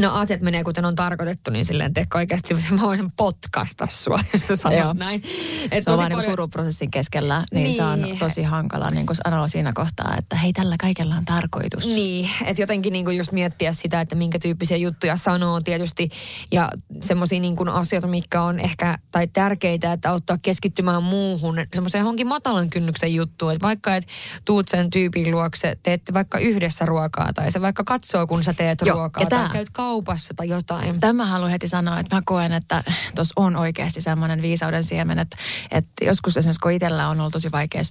No 0.00 0.14
asiat 0.14 0.40
menee 0.40 0.64
kuten 0.64 0.84
on 0.84 0.94
tarkoitettu, 0.94 1.50
niin 1.50 1.64
silleen 1.64 1.94
teekö 1.94 2.18
oikeasti 2.18 2.54
mä 2.70 2.80
voisin 2.80 3.12
potkasta 3.16 3.86
sua, 3.90 4.20
jos 4.32 4.46
sä 4.46 4.56
sanot 4.56 4.78
Joo. 4.78 4.92
näin. 4.92 5.22
Et 5.70 5.84
Se 5.84 5.90
on 5.90 5.98
vaan 5.98 6.10
niin 6.10 6.16
paljon- 6.18 6.32
suruprosessin 6.32 6.90
keskellä, 6.90 7.44
niin, 7.54 7.64
niin, 7.64 7.74
se 7.76 7.82
on 7.84 8.02
Niin. 8.02 8.18
tosi 8.18 8.42
hankala 8.42 8.90
niin 8.90 9.06
kuin 9.06 9.16
sanoa 9.24 9.48
siinä 9.48 9.72
kohtaa, 9.74 10.14
että 10.18 10.36
hei, 10.36 10.52
tällä 10.52 10.76
kaikella 10.80 11.14
on 11.14 11.24
tarkoitus. 11.24 11.84
Niin, 11.86 12.30
että 12.44 12.62
jotenkin 12.62 12.92
niinku 12.92 13.10
just 13.10 13.32
miettiä 13.32 13.72
sitä, 13.72 14.00
että 14.00 14.14
minkä 14.14 14.38
tyyppisiä 14.38 14.76
juttuja 14.76 15.16
sanoo 15.16 15.60
tietysti. 15.60 16.08
Ja 16.52 16.70
semmoisia 17.02 17.40
niinku 17.40 17.64
asioita, 17.70 18.06
mitkä 18.08 18.42
on 18.42 18.60
ehkä 18.60 18.98
tai 19.10 19.26
tärkeitä, 19.26 19.92
että 19.92 20.10
auttaa 20.10 20.38
keskittymään 20.42 21.02
muuhun. 21.02 21.56
Semmoiseen 21.74 22.00
johonkin 22.00 22.26
matalan 22.26 22.70
kynnyksen 22.70 23.14
juttuun. 23.14 23.52
Että 23.52 23.66
vaikka 23.66 23.96
et 23.96 24.06
tuut 24.44 24.68
sen 24.68 24.90
tyypin 24.90 25.30
luokse, 25.30 25.76
teette 25.82 26.14
vaikka 26.14 26.38
yhdessä 26.38 26.86
ruokaa. 26.86 27.32
Tai 27.32 27.50
se 27.50 27.60
vaikka 27.62 27.84
katsoo, 27.84 28.26
kun 28.26 28.44
sä 28.44 28.52
teet 28.54 28.78
Joo, 28.84 28.96
ruokaa. 28.96 29.22
ja 29.22 29.28
Tai 29.28 29.38
tää- 29.38 29.48
käyt 29.52 29.70
kaupassa 29.86 30.34
tai 30.34 30.48
jotain. 30.48 31.00
Tämä 31.00 31.12
mä 31.12 31.26
haluan 31.26 31.50
heti 31.50 31.68
sanoa, 31.68 32.00
että 32.00 32.16
mä 32.16 32.22
koen, 32.24 32.52
että 32.52 32.84
tuossa 33.14 33.32
on 33.36 33.56
oikeasti 33.56 34.00
semmoinen 34.00 34.42
viisauden 34.42 34.84
siemen, 34.84 35.18
että, 35.18 35.36
että 35.70 36.04
joskus 36.04 36.36
esimerkiksi 36.36 36.60
kun 36.60 36.72
itsellä 36.72 37.08
on 37.08 37.20
ollut 37.20 37.32
tosi 37.32 37.52
vaikea 37.52 37.82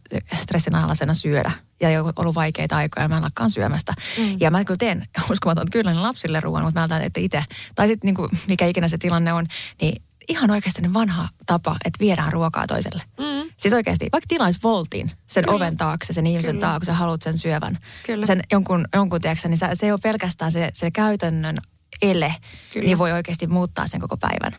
stressin 0.42 0.76
alaisena 0.76 1.14
syödä 1.14 1.52
ja 1.82 1.90
jo 1.90 2.14
ollut 2.16 2.36
vaikeita 2.36 2.78
aikoja, 2.78 3.08
mä 3.08 3.22
lakkaan 3.22 3.52
syömästä. 3.52 3.94
Mm. 4.18 4.38
Ja 4.40 4.52
mä 4.52 4.64
kyllä 4.64 4.78
teen 4.78 5.08
uskomaton 5.32 5.66
kyllä 5.72 5.92
niin 5.92 6.04
lapsille 6.04 6.40
ruoan, 6.40 6.64
mutta 6.64 6.80
mä 6.80 6.84
otan, 6.84 7.02
että 7.02 7.20
itse, 7.20 7.44
tai 7.76 7.88
sitten 7.88 8.14
niin 8.14 8.30
mikä 8.48 8.66
ikinä 8.66 8.88
se 8.88 8.98
tilanne 8.98 9.34
on, 9.34 9.46
niin 9.82 10.02
ihan 10.28 10.52
oikeasti 10.52 10.82
ne 10.82 10.94
vanha 10.94 11.28
tapa, 11.46 11.76
että 11.86 12.00
viedään 12.00 12.34
ruokaa 12.34 12.68
toiselle. 12.68 13.04
Mm. 13.20 13.50
Siis 13.58 13.74
oikeasti, 13.74 14.10
vaikka 14.12 14.28
tilaisi 14.28 14.60
voltin 14.64 15.12
sen 15.28 15.44
Kyllä. 15.44 15.56
oven 15.56 15.78
taakse, 15.78 16.14
sen 16.14 16.28
ihmisen 16.28 16.56
Kyllä. 16.56 16.68
taakse, 16.68 16.80
kun 16.80 16.86
sä 16.86 16.94
haluat 16.94 17.22
sen 17.22 17.38
syövän. 17.38 17.78
Kyllä. 18.06 18.26
Sen 18.26 18.42
jonkun, 18.52 18.86
jonkun 18.94 19.22
tiedätkö, 19.22 19.48
niin 19.48 19.58
sä, 19.58 19.70
se 19.74 19.86
ei 19.86 19.92
ole 19.92 20.00
pelkästään 20.04 20.52
se, 20.52 20.70
se 20.74 20.92
käytännön 20.92 21.58
ele, 22.02 22.36
Kyllä. 22.74 22.86
niin 22.86 22.98
voi 22.98 23.12
oikeasti 23.12 23.48
muuttaa 23.48 23.88
sen 23.88 24.00
koko 24.00 24.18
päivän. 24.18 24.52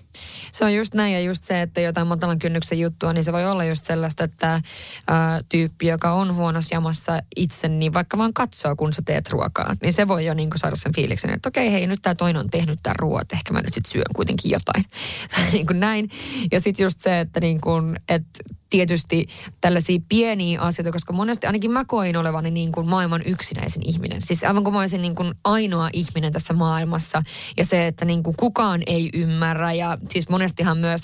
Se 0.53 0.65
on 0.65 0.75
just 0.75 0.95
näin 0.95 1.15
ja 1.15 1.21
just 1.21 1.45
se, 1.45 1.63
että 1.63 1.81
jotain 1.81 2.07
matalan 2.07 2.39
kynnyksen 2.39 2.81
juttua, 2.81 3.13
niin 3.13 3.25
se 3.25 3.33
voi 3.33 3.47
olla 3.47 3.65
just 3.65 3.87
sellaista, 3.87 4.25
että 4.25 4.61
ää, 5.07 5.41
tyyppi, 5.49 5.87
joka 5.87 6.13
on 6.13 6.35
huonossa 6.35 6.75
jamassa 6.75 7.23
itse, 7.37 7.69
niin 7.69 7.93
vaikka 7.93 8.19
vaan 8.19 8.35
katsoo, 8.35 8.77
kun 8.77 8.93
sä 8.93 9.03
teet 9.05 9.31
ruokaa, 9.31 9.77
niin 9.83 9.93
se 9.93 10.09
voi 10.09 10.25
jo 10.25 10.35
niin 10.35 10.51
kuin 10.51 10.59
saada 10.59 10.77
sen 10.77 10.95
fiiliksen, 10.95 11.31
että 11.31 11.49
okei, 11.49 11.73
hei, 11.73 11.87
nyt 11.87 12.03
tämä 12.03 12.15
toinen 12.15 12.41
on 12.41 12.51
tehnyt 12.51 12.81
tämän 12.83 12.97
ruoat, 12.97 13.33
ehkä 13.33 13.53
mä 13.53 13.61
nyt 13.61 13.75
sitten 13.75 13.93
syön 13.93 14.15
kuitenkin 14.15 14.51
jotain. 14.51 14.85
Tai 15.37 15.53
niin 15.53 15.67
kuin 15.67 15.81
näin. 15.81 16.11
Ja 16.53 16.61
sitten 16.61 16.85
just 16.85 17.01
se, 17.01 17.21
että 17.21 17.41
niin 17.41 17.61
kuin, 17.61 17.97
että 18.09 18.41
tietysti 18.71 19.27
tällaisia 19.61 19.99
pieniä 20.09 20.61
asioita, 20.61 20.93
koska 20.93 21.13
monesti 21.13 21.47
ainakin 21.47 21.71
mä 21.71 21.85
koin 21.85 22.17
olevani 22.17 22.51
niin 22.51 22.73
kuin 22.73 22.89
maailman 22.89 23.23
yksinäisin 23.27 23.83
ihminen. 23.87 24.23
Siis 24.23 24.45
aivan 24.45 24.65
kuin 24.65 24.75
mä 24.75 24.81
olisin 24.81 25.03
niin 25.03 25.15
kuin 25.15 25.35
ainoa 25.45 25.91
ihminen 25.93 26.33
tässä 26.33 26.55
maailmassa 26.55 27.23
ja 27.57 27.65
se, 27.65 27.87
että 27.87 28.05
niin 28.05 28.23
kuin 28.23 28.37
kukaan 28.37 28.83
ei 28.87 29.11
ymmärrä 29.13 29.73
ja 29.73 29.99
siis 30.11 30.29
monestihan 30.29 30.79
myös 30.79 31.03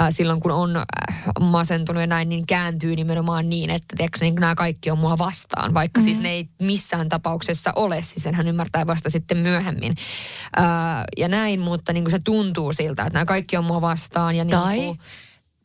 äh, 0.00 0.08
silloin 0.10 0.40
kun 0.40 0.50
on 0.50 0.76
äh, 0.76 0.84
masentunut 1.40 2.00
ja 2.00 2.06
näin, 2.06 2.28
niin 2.28 2.46
kääntyy 2.46 2.96
nimenomaan 2.96 3.48
niin, 3.48 3.70
että 3.70 3.96
tiedätkö, 3.96 4.18
niin 4.20 4.34
nämä 4.34 4.54
kaikki 4.54 4.90
on 4.90 4.98
mua 4.98 5.18
vastaan, 5.18 5.74
vaikka 5.74 6.00
mm-hmm. 6.00 6.12
siis 6.12 6.22
ne 6.22 6.30
ei 6.30 6.48
missään 6.58 7.08
tapauksessa 7.08 7.72
ole, 7.76 8.02
siis 8.02 8.22
senhän 8.22 8.48
ymmärtää 8.48 8.86
vasta 8.86 9.10
sitten 9.10 9.38
myöhemmin. 9.38 9.94
Äh, 10.58 10.64
ja 11.16 11.28
näin, 11.28 11.60
mutta 11.60 11.92
niin 11.92 12.04
kuin 12.04 12.10
se 12.10 12.18
tuntuu 12.24 12.72
siltä, 12.72 13.02
että 13.02 13.14
nämä 13.14 13.24
kaikki 13.24 13.56
on 13.56 13.64
mua 13.64 13.80
vastaan 13.80 14.34
ja 14.34 14.44
niin 14.44 14.50
Tai 14.50 14.76
kuin, 14.76 14.98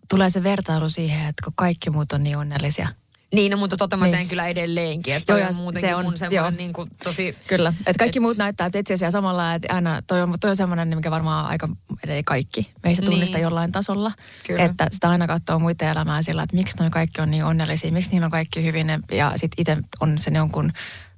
tulee 0.10 0.30
se 0.30 0.44
vertailu 0.44 0.90
siihen, 0.90 1.20
että 1.30 1.42
kun 1.44 1.54
kaikki 1.56 1.90
muut 1.90 2.12
on 2.12 2.24
niin 2.24 2.38
onnellisia. 2.38 2.88
Niin, 3.34 3.52
no, 3.52 3.58
mutta 3.58 3.78
tota 3.78 3.98
mä 3.98 4.06
Niin. 4.06 4.12
teen 4.16 4.28
kyllä 4.28 4.48
edelleenkin. 4.48 5.14
Että 5.16 5.34
Joo, 5.34 5.48
on 5.48 5.54
se 5.80 5.96
on- 5.96 6.06
mun 6.06 6.14
joo. 6.32 6.50
niin 6.50 6.74
kuin 6.74 6.90
tosi... 7.04 7.38
Kyllä. 7.48 7.74
Että 7.80 8.00
kaikki 8.00 8.20
Et- 8.20 8.22
muut 8.22 8.38
näyttää 8.38 8.68
että 8.68 8.80
itse 8.80 8.94
asiassa 8.94 9.18
samalla, 9.18 9.54
että 9.54 9.74
aina 9.74 10.02
toi 10.02 10.22
on, 10.22 10.36
toi 10.42 10.50
on 10.50 10.56
semmoinen, 10.58 10.88
mikä 10.96 11.12
varmaan 11.12 11.46
aika, 11.46 11.68
ei 12.08 12.24
kaikki, 12.24 12.72
meistä 12.84 13.02
Niin. 13.02 13.12
tunnista 13.12 13.38
jollain 13.38 13.72
tasolla. 13.72 14.12
Kyllä. 14.48 14.64
Että 14.64 14.88
sitä 14.92 15.10
aina 15.10 15.28
katsoo 15.28 15.60
muiden 15.60 15.88
elämää 15.90 16.22
sillä, 16.22 16.44
että 16.44 16.56
miksi 16.56 16.78
noin 16.78 16.92
kaikki 16.92 17.22
on 17.22 17.32
niin 17.32 17.46
onnellisia, 17.46 17.92
miksi 17.92 18.12
niillä 18.12 18.26
on 18.26 18.32
kaikki 18.32 18.64
hyvin 18.64 18.88
ja 19.12 19.32
sitten 19.36 19.62
itse 19.62 19.78
on 20.00 20.18
sen 20.18 20.36
jonkun 20.36 20.72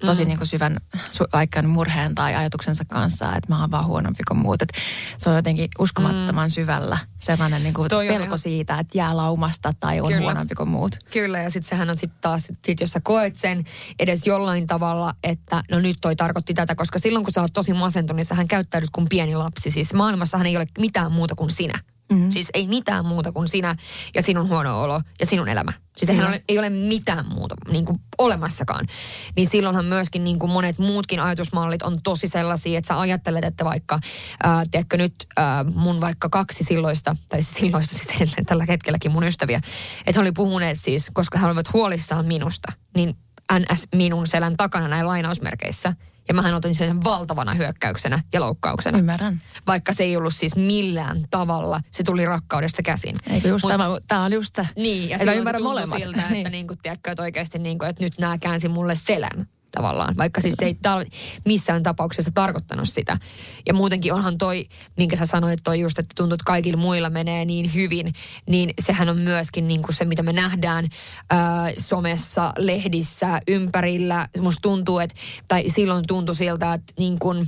tosi 0.06 0.22
Mm. 0.24 0.28
niin 0.28 0.38
kuin 0.38 0.48
syvän 0.48 0.78
su, 1.10 1.26
vaikka 1.34 1.62
murheen 1.62 2.16
tai 2.16 2.36
ajatuksensa 2.36 2.86
kanssa, 2.86 3.26
että 3.26 3.50
mä 3.50 3.62
oon 3.62 3.72
vaan 3.72 3.86
huonompi 3.86 4.24
kuin 4.28 4.38
muut. 4.40 4.62
Et 4.62 4.70
se 5.18 5.30
on 5.30 5.36
jotenkin 5.36 5.70
uskomattoman 5.80 6.50
syvällä 6.50 6.98
sellainen 7.20 7.64
niin 7.64 7.74
kuin 7.74 7.86
Mm. 7.86 7.90
Toi 7.90 8.08
on 8.10 8.14
pelko 8.14 8.26
ihan- 8.26 8.40
siitä, 8.40 8.80
että 8.80 8.98
jää 8.98 9.18
laumasta 9.18 9.74
tai 9.80 10.00
on 10.02 10.08
Kyllä. 10.08 10.22
huonompi 10.22 10.56
kuin 10.56 10.70
muut. 10.70 10.96
Kyllä, 11.12 11.40
ja 11.40 11.50
sitten 11.50 11.70
sehän 11.70 11.90
on 11.90 11.98
sitten 11.98 12.22
taas, 12.22 12.44
sit, 12.44 12.60
sit, 12.66 12.82
jos 12.82 12.92
sä 12.92 13.00
koet 13.04 13.36
sen 13.36 13.64
edes 14.00 14.28
jollain 14.28 14.68
tavalla, 14.68 15.14
että 15.24 15.64
no 15.72 15.80
nyt 15.80 15.98
toi 16.02 16.16
tarkoitti 16.16 16.54
tätä, 16.54 16.76
koska 16.76 17.00
silloin 17.00 17.26
kun 17.26 17.34
sä 17.34 17.42
oot 17.42 17.54
tosi 17.54 17.74
masentunut, 17.74 18.16
niin 18.18 18.26
sähän 18.26 18.48
käyttäydyt 18.48 18.90
kuin 18.90 19.10
pieni 19.10 19.36
lapsi. 19.36 19.72
Siis 19.72 19.94
maailmassahan 19.94 20.48
ei 20.48 20.58
ole 20.58 20.68
mitään 20.80 21.12
muuta 21.12 21.36
kuin 21.36 21.50
sinä. 21.50 21.80
Mm-hmm. 22.12 22.32
Siis 22.32 22.50
ei 22.54 22.68
mitään 22.68 23.06
muuta 23.06 23.32
kuin 23.32 23.48
sinä 23.48 23.76
ja 24.16 24.22
sinun 24.24 24.50
huono 24.50 24.82
olo 24.82 25.02
ja 25.20 25.26
sinun 25.26 25.50
elämä. 25.50 25.74
Siis 25.98 26.10
eihän 26.10 26.28
ole, 26.28 26.44
ei 26.50 26.60
ole 26.60 26.70
mitään 26.70 27.26
muuta 27.34 27.56
niin 27.72 27.86
kuin 27.86 28.00
olemassakaan. 28.18 28.88
Niin 29.36 29.50
silloinhan 29.50 29.86
myöskin 29.86 30.24
niin 30.24 30.40
kuin 30.40 30.52
monet 30.52 30.78
muutkin 30.78 31.20
ajatusmallit 31.20 31.82
on 31.82 32.02
tosi 32.04 32.28
sellaisia, 32.28 32.78
että 32.78 32.88
sä 32.88 33.00
ajattelet, 33.00 33.44
että 33.44 33.66
vaikka, 33.66 34.00
ää, 34.44 34.64
tiedätkö 34.72 34.98
nyt 34.98 35.14
ää, 35.38 35.64
mun 35.64 36.02
vaikka 36.02 36.30
kaksi 36.30 36.64
silloista, 36.64 37.16
tai 37.30 37.42
siis 37.42 37.58
silloista 37.58 37.96
siis 37.96 38.10
edelleen 38.10 38.46
tällä 38.46 38.66
hetkelläkin 38.68 39.12
mun 39.12 39.24
ystäviä, 39.24 39.58
että 40.06 40.20
he 40.20 40.20
oli 40.20 40.32
puhuneet 40.32 40.80
siis, 40.80 41.12
koska 41.14 41.40
he 41.40 41.46
olivat 41.46 41.74
huolissaan 41.74 42.26
minusta, 42.26 42.72
niin 42.96 43.18
NS 43.54 43.88
minun 43.96 44.28
selän 44.28 44.58
takana 44.58 44.88
näin 44.88 45.08
lainausmerkeissä. 45.08 45.94
Ja 46.30 46.34
mähän 46.36 46.56
otin 46.56 46.76
sen 46.76 47.04
valtavana 47.04 47.54
hyökkäyksenä 47.54 48.24
ja 48.34 48.40
loukkauksena. 48.42 48.98
Ymmärrän. 48.98 49.42
Vaikka 49.68 49.94
se 49.94 50.04
ei 50.04 50.18
ollut 50.18 50.36
siis 50.36 50.56
millään 50.56 51.22
tavalla, 51.30 51.82
se 51.92 52.04
tuli 52.04 52.26
rakkaudesta 52.26 52.82
käsin. 52.84 53.16
Eikö 53.30 53.48
just 53.48 53.66
Mut- 53.66 53.72
tämä, 53.72 53.86
tämä 54.08 54.24
on 54.24 54.34
just 54.34 54.56
se. 54.56 54.68
niin, 54.76 55.10
ja 55.10 55.16
mä 55.16 55.20
silloin 55.20 55.36
se 55.36 55.40
ymmärrän 55.40 55.64
molemmat. 55.64 56.02
siltä, 56.04 56.20
että, 56.22 56.34
Niin. 56.34 56.52
niin 56.52 56.68
kuin, 56.68 56.78
tiedätkö, 56.82 57.12
että 57.12 57.24
oikeasti 57.24 57.60
niin 57.60 57.80
kuin, 57.80 57.90
että 57.90 58.04
nyt 58.04 58.14
nämä 58.20 58.38
käänsi 58.38 58.68
mulle 58.70 58.96
selän 58.96 59.48
tavallaan. 59.80 60.18
Vaikka 60.18 60.42
siis 60.42 60.56
ei 60.62 60.78
tar- 60.88 61.10
missään 61.46 61.84
tapauksessa 61.84 62.32
tarkoittanut 62.34 62.90
sitä. 62.90 63.18
Ja 63.66 63.74
muutenkin 63.74 64.14
onhan 64.14 64.38
toi, 64.38 64.66
minkä 64.98 65.16
sä 65.16 65.26
sanoit 65.26 65.60
toi 65.64 65.80
just, 65.80 66.00
että 66.00 66.14
tuntuu, 66.18 66.34
että 66.34 66.44
kaikilla 66.46 66.78
muilla 66.78 67.10
menee 67.10 67.46
niin 67.46 67.74
hyvin, 67.74 68.14
niin 68.50 68.74
sehän 68.82 69.10
on 69.10 69.18
myöskin 69.18 69.68
niin 69.68 69.82
kuin 69.82 69.96
se, 69.96 70.06
mitä 70.06 70.24
me 70.24 70.34
nähdään 70.34 70.88
ää, 71.30 71.72
somessa, 71.78 72.54
lehdissä, 72.58 73.40
ympärillä. 73.48 74.28
Musta 74.42 74.62
tuntuu, 74.62 75.00
että, 75.00 75.16
tai 75.48 75.64
silloin 75.68 76.08
tuntui 76.08 76.36
siltä, 76.36 76.74
että 76.74 76.94
niin 77.00 77.20
kuin, 77.20 77.48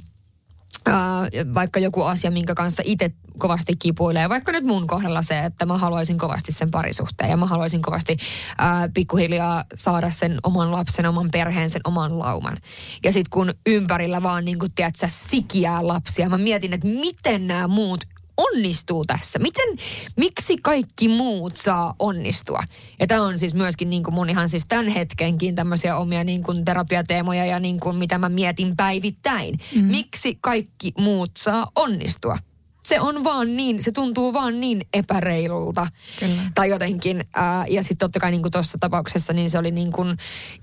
ää, 0.86 1.28
vaikka 1.54 1.80
joku 1.80 2.02
asia, 2.02 2.32
minkä 2.32 2.54
kanssa 2.54 2.84
itse 2.86 3.12
kovasti 3.38 3.74
kipuilee, 3.80 4.30
vaikka 4.30 4.52
nyt 4.52 4.64
mun 4.64 4.88
kohdalla 4.88 5.22
se, 5.22 5.40
että 5.40 5.66
mä 5.66 5.78
haluaisin 5.78 6.18
kovasti 6.18 6.52
sen 6.52 6.72
parisuhteen 6.72 7.30
ja 7.30 7.38
mä 7.38 7.46
haluaisin 7.46 7.82
kovasti 7.82 8.18
ää, 8.58 8.90
pikkuhiljaa 8.94 9.66
saada 9.76 10.10
sen 10.10 10.40
oman 10.44 10.72
lapsen, 10.72 11.06
oman 11.06 11.30
perheen, 11.32 11.70
sen 11.70 11.82
oman 11.84 12.20
lauman. 12.20 12.58
Ja 13.04 13.12
sitten 13.12 13.30
kun 13.32 13.54
ympärillä 13.66 14.24
vaan 14.24 14.46
niin 14.46 14.60
kuin, 14.60 14.72
tiedät 14.76 14.96
sä, 14.96 15.08
sikiää 15.08 15.88
lapsia, 15.88 16.30
mä 16.30 16.38
mietin, 16.38 16.74
että 16.74 16.88
miten 16.88 17.48
nämä 17.48 17.68
muut 17.68 18.06
onnistuu 18.38 19.06
tässä? 19.06 19.40
Miten, 19.40 19.70
miksi 20.18 20.58
kaikki 20.58 21.08
muut 21.08 21.58
saa 21.58 21.96
onnistua? 22.00 22.60
Ja 23.00 23.08
tämä 23.08 23.22
on 23.22 23.38
siis 23.38 23.54
myöskin 23.54 23.90
niin 23.90 24.04
kuin 24.04 24.14
mun 24.14 24.30
ihan 24.30 24.50
siis 24.50 24.66
tämän 24.68 24.88
hetkenkin 24.88 25.56
tämmöisiä 25.56 25.98
omia 25.98 26.24
niin 26.24 26.44
kuin 26.44 26.66
terapiateemoja 26.66 27.46
ja 27.46 27.60
niin 27.60 27.80
kuin 27.80 27.96
mitä 27.96 28.18
mä 28.18 28.30
mietin 28.30 28.76
päivittäin. 28.76 29.60
Mm. 29.76 29.84
Miksi 29.84 30.38
kaikki 30.42 30.94
muut 30.98 31.32
saa 31.38 31.68
onnistua? 31.76 32.38
Se 32.84 33.00
on 33.00 33.24
vaan 33.24 33.58
niin, 33.58 33.84
se 33.84 33.92
tuntuu 33.92 34.34
vaan 34.34 34.60
niin 34.60 34.82
epäreilulta. 34.94 35.88
Kyllä. 36.20 36.42
Tai 36.56 36.70
jotenkin, 36.70 37.24
ää, 37.34 37.66
ja 37.68 37.84
sitten 37.84 37.98
totta 37.98 38.20
kai 38.20 38.32
niin 38.32 38.42
kuin 38.42 38.52
tuossa 38.52 38.78
tapauksessa, 38.80 39.34
niin 39.34 39.50
se 39.50 39.58
oli 39.58 39.72
niin 39.72 39.92
kuin 39.92 40.18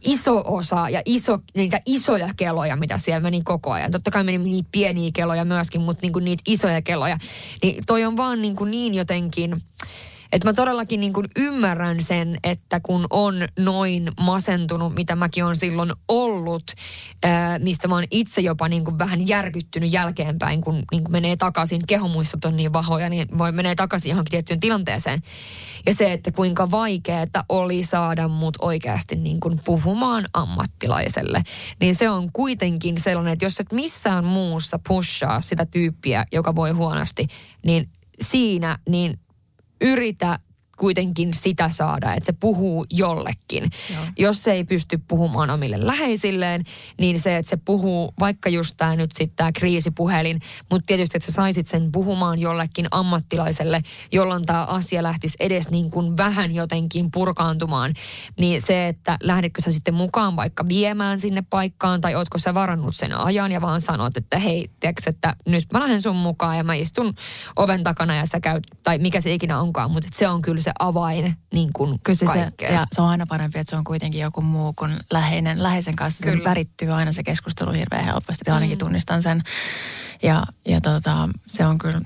iso 0.05 0.43
osa 0.47 0.89
ja 0.91 1.03
iso, 1.05 1.39
niitä 1.55 1.81
isoja 1.87 2.29
keloja, 2.37 2.77
mitä 2.77 2.99
siellä 2.99 3.21
meni 3.21 3.43
koko 3.43 3.73
ajan. 3.73 3.91
Totta 3.91 4.11
kai 4.11 4.25
meni 4.25 4.39
niitä 4.39 4.69
pieniä 4.73 5.11
keloja 5.15 5.45
myöskin, 5.45 5.81
mutta 5.81 6.03
niin 6.03 6.13
kuin 6.13 6.25
niitä 6.25 6.43
isoja 6.47 6.83
keloja. 6.83 7.19
Niin 7.63 7.83
toi 7.87 8.05
on 8.05 8.17
vaan 8.17 8.43
niin, 8.43 8.57
kuin 8.57 8.71
niin 8.71 8.95
jotenkin, 8.95 9.63
että 10.33 10.49
mä 10.49 10.53
todellakin 10.53 11.01
niin 11.01 11.13
kuin 11.13 11.27
ymmärrän 11.37 12.03
sen, 12.03 12.39
että 12.45 12.81
kun 12.81 13.07
on 13.11 13.35
noin 13.59 14.11
masentunut, 14.21 14.95
mitä 14.95 15.17
mäkin 15.17 15.45
on 15.45 15.57
silloin 15.57 15.93
ollut, 16.09 16.73
ää, 17.23 17.59
mistä 17.59 17.89
mä 17.89 17.95
oon 17.95 18.05
itse 18.11 18.41
jopa 18.41 18.69
niin 18.69 18.85
kuin 18.85 18.99
vähän 18.99 19.29
järkyttynyt 19.29 19.93
jälkeenpäin, 19.93 20.61
kun 20.61 20.75
niin 20.75 21.05
kuin 21.05 21.13
menee 21.13 21.37
takaisin, 21.37 21.81
kehomuistot 21.87 22.45
on 22.45 22.57
niin 22.57 22.73
vahoja, 22.73 23.09
niin 23.09 23.39
voi 23.39 23.53
menee 23.53 23.75
takaisin 23.75 24.11
johonkin 24.11 24.31
tiettyyn 24.31 24.61
tilanteeseen. 24.61 25.23
Ja 25.87 25.95
se, 25.95 26.13
että 26.13 26.33
kuinka 26.33 26.71
vaikeaa 26.71 27.19
oli 27.49 27.85
saada 27.85 28.29
mut 28.29 28.55
oikeasti 28.61 29.17
niin 29.17 29.41
kuin 29.41 29.61
puhumaan 29.65 30.25
ammattilaiselle, 30.33 31.43
niin 31.81 31.95
se 31.95 32.11
on 32.11 32.33
kuitenkin 32.33 32.99
sellainen, 32.99 33.33
että 33.33 33.45
jos 33.45 33.61
et 33.61 33.73
missään 33.73 34.25
muussa 34.25 34.79
pushaa 34.89 35.41
sitä 35.41 35.67
tyyppiä, 35.67 36.25
joka 36.33 36.55
voi 36.55 36.71
huonosti, 36.71 37.27
niin 37.65 37.89
siinä 38.21 38.79
niin 38.89 39.19
yritä 39.81 40.39
kuitenkin 40.79 41.35
sitä 41.35 41.71
saada, 41.71 42.15
että 42.15 42.27
se 42.27 42.33
puhuu 42.33 42.87
jollekin. 42.91 43.71
Joo. 43.95 44.03
Jos 44.19 44.43
se 44.43 44.53
ei 44.53 44.65
pysty 44.65 45.01
puhumaan 45.09 45.51
omille 45.51 45.87
läheisilleen, 45.87 46.65
niin 46.99 47.21
se, 47.21 47.37
että 47.37 47.51
se 47.51 47.57
puhuu, 47.57 48.15
vaikka 48.21 48.49
just 48.49 48.75
tämä 48.77 48.97
nyt 48.97 49.11
sitten 49.15 49.37
tämä 49.37 49.53
kriisipuhelin, 49.53 50.41
mutta 50.71 50.87
tietysti, 50.87 51.17
että 51.17 51.27
sä 51.27 51.33
saisit 51.33 51.67
sen 51.67 51.93
puhumaan 51.93 52.39
jollekin 52.39 52.87
ammattilaiselle, 52.91 53.83
jolloin 54.13 54.47
tämä 54.47 54.65
asia 54.65 55.03
lähtisi 55.03 55.37
edes 55.41 55.71
niin 55.71 55.91
kuin 55.91 56.17
vähän 56.17 56.55
jotenkin 56.55 57.11
purkaantumaan, 57.11 57.95
niin 58.39 58.63
se, 58.63 58.89
että 58.89 59.17
lähdetkö 59.23 59.63
sä 59.63 59.73
sitten 59.73 59.95
mukaan 59.95 60.37
vaikka 60.37 60.69
viemään 60.69 61.21
sinne 61.21 61.43
paikkaan, 61.51 62.01
tai 62.01 62.15
ootko 62.15 62.39
sä 62.39 62.55
varannut 62.55 62.97
sen 62.97 63.19
ajan 63.19 63.53
ja 63.53 63.61
vaan 63.61 63.81
sanot, 63.81 64.17
että 64.17 64.39
hei, 64.39 64.71
tiedätkö, 64.81 65.11
että 65.11 65.37
nyt 65.47 65.65
mä 65.73 65.81
lähden 65.81 66.03
sun 66.03 66.17
mukaan 66.17 66.57
ja 66.57 66.65
mä 66.65 66.75
istun 66.75 67.15
oven 67.57 67.83
takana 67.83 68.17
ja 68.17 68.27
sä 68.27 68.41
käyt, 68.41 68.67
tai 68.83 68.99
mikä 68.99 69.21
se 69.21 69.35
ikinä 69.35 69.61
onkaan, 69.61 69.91
mutta 69.91 70.09
se 70.13 70.29
on 70.29 70.43
kyllä 70.43 70.61
se 70.61 70.68
avain 70.79 71.37
niin 71.55 71.73
kuin 71.73 72.01
Kyllä 72.03 72.17
se, 72.17 72.27
se, 72.27 72.33
kaikkeen. 72.33 72.75
ja 72.75 72.87
se 72.93 73.03
on 73.03 73.09
aina 73.09 73.27
parempi, 73.27 73.59
että 73.59 73.71
se 73.71 73.77
on 73.77 73.85
kuitenkin 73.85 74.21
joku 74.21 74.41
muu 74.41 74.73
kuin 74.73 74.97
läheinen. 75.13 75.63
Läheisen 75.63 75.97
kanssa 75.97 76.25
se 76.25 76.31
Kyllä. 76.31 76.45
värittyy 76.45 76.91
aina 76.91 77.13
se 77.13 77.23
keskustelu 77.23 77.73
hirveän 77.73 78.05
helposti. 78.05 78.45
Ja 78.47 78.55
ainakin 78.55 78.79
tunnistan 78.79 79.23
sen. 79.23 79.43
Ja, 80.23 80.43
ja 80.69 80.81
tota, 80.81 81.29
se 81.47 81.67
on 81.67 81.79
kyllä 81.79 82.01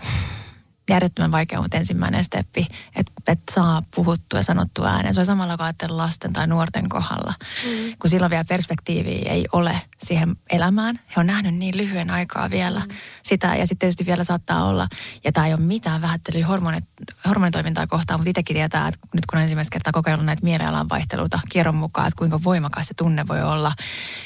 järjettömän 0.88 1.32
vaikea, 1.32 1.62
mutta 1.62 1.76
ensimmäinen 1.76 2.24
steppi, 2.24 2.66
että 2.96 3.12
et 3.26 3.38
saa 3.50 3.82
puhuttua 3.94 4.38
ja 4.38 4.42
sanottua 4.42 4.88
ääneen. 4.88 5.14
Se 5.14 5.20
on 5.20 5.26
samalla 5.26 5.56
kuin 5.56 5.96
lasten 5.96 6.32
tai 6.32 6.46
nuorten 6.46 6.88
kohdalla. 6.88 7.34
Mm. 7.64 7.96
Kun 8.00 8.10
silloin 8.10 8.30
vielä 8.30 8.44
perspektiiviä 8.44 9.32
ei 9.32 9.44
ole 9.52 9.80
siihen 9.98 10.36
elämään. 10.50 11.00
He 11.16 11.20
on 11.20 11.26
nähnyt 11.26 11.54
niin 11.54 11.76
lyhyen 11.76 12.10
aikaa 12.10 12.50
vielä 12.50 12.80
mm. 12.80 12.94
sitä. 13.22 13.56
Ja 13.56 13.66
sitten 13.66 13.78
tietysti 13.78 14.06
vielä 14.06 14.24
saattaa 14.24 14.64
olla, 14.64 14.88
ja 15.24 15.32
tämä 15.32 15.46
ei 15.46 15.54
ole 15.54 15.60
mitään 15.60 16.02
vähättelyä 16.02 16.46
hormonit, 16.46 16.84
hormonitoimintaa 17.28 17.86
kohtaan, 17.86 18.20
mutta 18.20 18.30
itsekin 18.30 18.56
tietää, 18.56 18.88
että 18.88 19.00
nyt 19.14 19.26
kun 19.26 19.36
on 19.36 19.42
ensimmäistä 19.42 19.72
kertaa 19.72 19.92
kokeillut 19.92 20.26
näitä 20.26 20.44
mielialan 20.44 20.88
vaihteluita 20.88 21.40
kierron 21.48 21.74
mukaan, 21.74 22.08
että 22.08 22.18
kuinka 22.18 22.40
voimakas 22.44 22.88
se 22.88 22.94
tunne 22.94 23.28
voi 23.28 23.42
olla, 23.42 23.72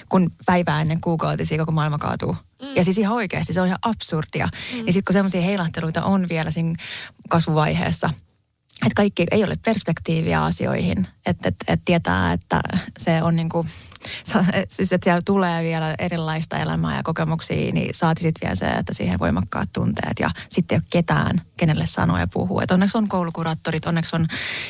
kun 0.08 0.32
päivää 0.46 0.80
ennen 0.80 1.00
kuukautisia 1.00 1.58
koko 1.58 1.72
maailma 1.72 1.98
kaatuu. 1.98 2.36
Mm. 2.62 2.68
Ja 2.76 2.84
siis 2.84 2.98
ihan 2.98 3.16
oikeasti 3.16 3.52
se 3.52 3.60
on 3.60 3.66
ihan 3.66 3.78
absurdia. 3.82 4.46
Mm. 4.46 4.76
Niin 4.76 4.92
sitten 4.92 5.04
kun 5.04 5.12
semmoisia 5.12 5.40
heilahteluita 5.40 6.04
on 6.04 6.26
vielä 6.28 6.50
siinä 6.50 6.74
kasvuvaiheessa, 7.28 8.10
että 8.84 8.96
kaikki 8.96 9.26
ei 9.30 9.44
ole 9.44 9.54
perspektiiviä 9.64 10.44
asioihin, 10.44 11.06
että 11.26 11.48
et, 11.48 11.56
et 11.68 11.80
tietää, 11.84 12.32
että 12.32 12.60
se 12.98 13.22
on 13.22 13.36
niin 13.36 13.48
kuin, 13.48 13.68
siis 14.68 14.92
että 14.92 15.04
siellä 15.04 15.20
tulee 15.24 15.62
vielä 15.62 15.94
erilaista 15.98 16.58
elämää 16.58 16.96
ja 16.96 17.02
kokemuksia, 17.02 17.72
niin 17.72 17.94
saati 17.94 18.22
sitten 18.22 18.40
vielä 18.46 18.54
se, 18.54 18.66
että 18.66 18.94
siihen 18.94 19.18
voimakkaat 19.18 19.68
tunteet. 19.72 20.20
Ja 20.20 20.30
sitten 20.48 20.76
ei 20.76 20.78
ole 20.78 20.86
ketään, 20.90 21.40
kenelle 21.56 21.86
sanoa 21.86 22.20
ja 22.20 22.26
puhua. 22.26 22.62
Että 22.62 22.74
onneksi 22.74 22.98
on 22.98 23.08
koulukuraattorit, 23.08 23.86
onneksi 23.86 24.16
on 24.16 24.26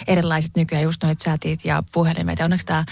erilaiset 0.07 0.57
nykyään 0.57 0.85
just 0.85 1.03
noita 1.03 1.25
chatit 1.25 1.65
ja 1.65 1.83
puhelimet. 1.93 2.39
Ja 2.39 2.45
onneksi 2.45 2.67
tämä 2.67 2.85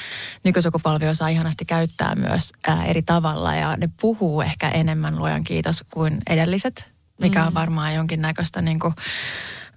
nykysukupolvi 0.45 1.09
osaa 1.09 1.29
ihanasti 1.29 1.65
käyttää 1.65 2.15
myös 2.15 2.53
ää, 2.67 2.85
eri 2.85 3.03
tavalla. 3.03 3.55
Ja 3.55 3.77
ne 3.77 3.89
puhuu 4.01 4.41
ehkä 4.41 4.69
enemmän 4.69 5.19
luojan 5.19 5.45
kiitos 5.45 5.85
kuin 5.91 6.19
edelliset, 6.31 6.91
mikä 7.21 7.47
on 7.47 7.55
varmaan 7.55 7.95
jonkinnäköistä 7.95 8.63
niin 8.63 8.79
kuin, 8.79 8.95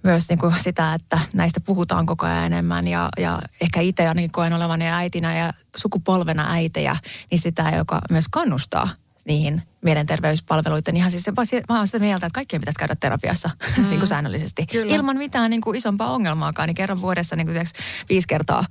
myös 0.02 0.28
niin 0.28 0.38
kuin 0.38 0.54
sitä, 0.60 0.94
että 0.94 1.18
näistä 1.32 1.60
puhutaan 1.60 2.06
koko 2.06 2.26
ajan 2.26 2.44
enemmän 2.44 2.88
ja, 2.88 3.08
ja 3.18 3.38
ehkä 3.60 3.80
itse 3.80 4.08
ainakin 4.08 4.32
koen 4.32 4.52
olevani 4.52 4.88
äitinä 4.88 5.36
ja 5.36 5.52
sukupolvena 5.76 6.52
äitejä, 6.52 6.96
niin 7.30 7.38
sitä, 7.38 7.72
joka 7.76 8.00
myös 8.10 8.28
kannustaa 8.30 8.88
niihin 9.24 9.62
mielenterveyspalveluiden. 9.84 10.96
Ihan 10.96 11.10
siis 11.10 11.22
se, 11.22 11.62
mä 11.68 11.76
oon 11.76 11.86
sitä 11.86 11.98
mieltä, 11.98 12.26
että 12.26 12.34
kaikkien 12.34 12.60
pitäisi 12.60 12.78
käydä 12.78 12.94
terapiassa 13.00 13.50
mm. 13.76 13.84
niin 13.88 13.98
kuin 13.98 14.08
säännöllisesti. 14.08 14.66
Kyllä. 14.66 14.94
Ilman 14.94 15.16
mitään 15.16 15.50
niin 15.50 15.60
kuin 15.60 15.76
isompaa 15.76 16.10
ongelmaakaan, 16.10 16.66
niin 16.66 16.74
kerran 16.74 17.00
vuodessa 17.00 17.36
niin 17.36 17.46
kuin 17.46 17.66
viisi 18.08 18.26
kertaa 18.26 18.64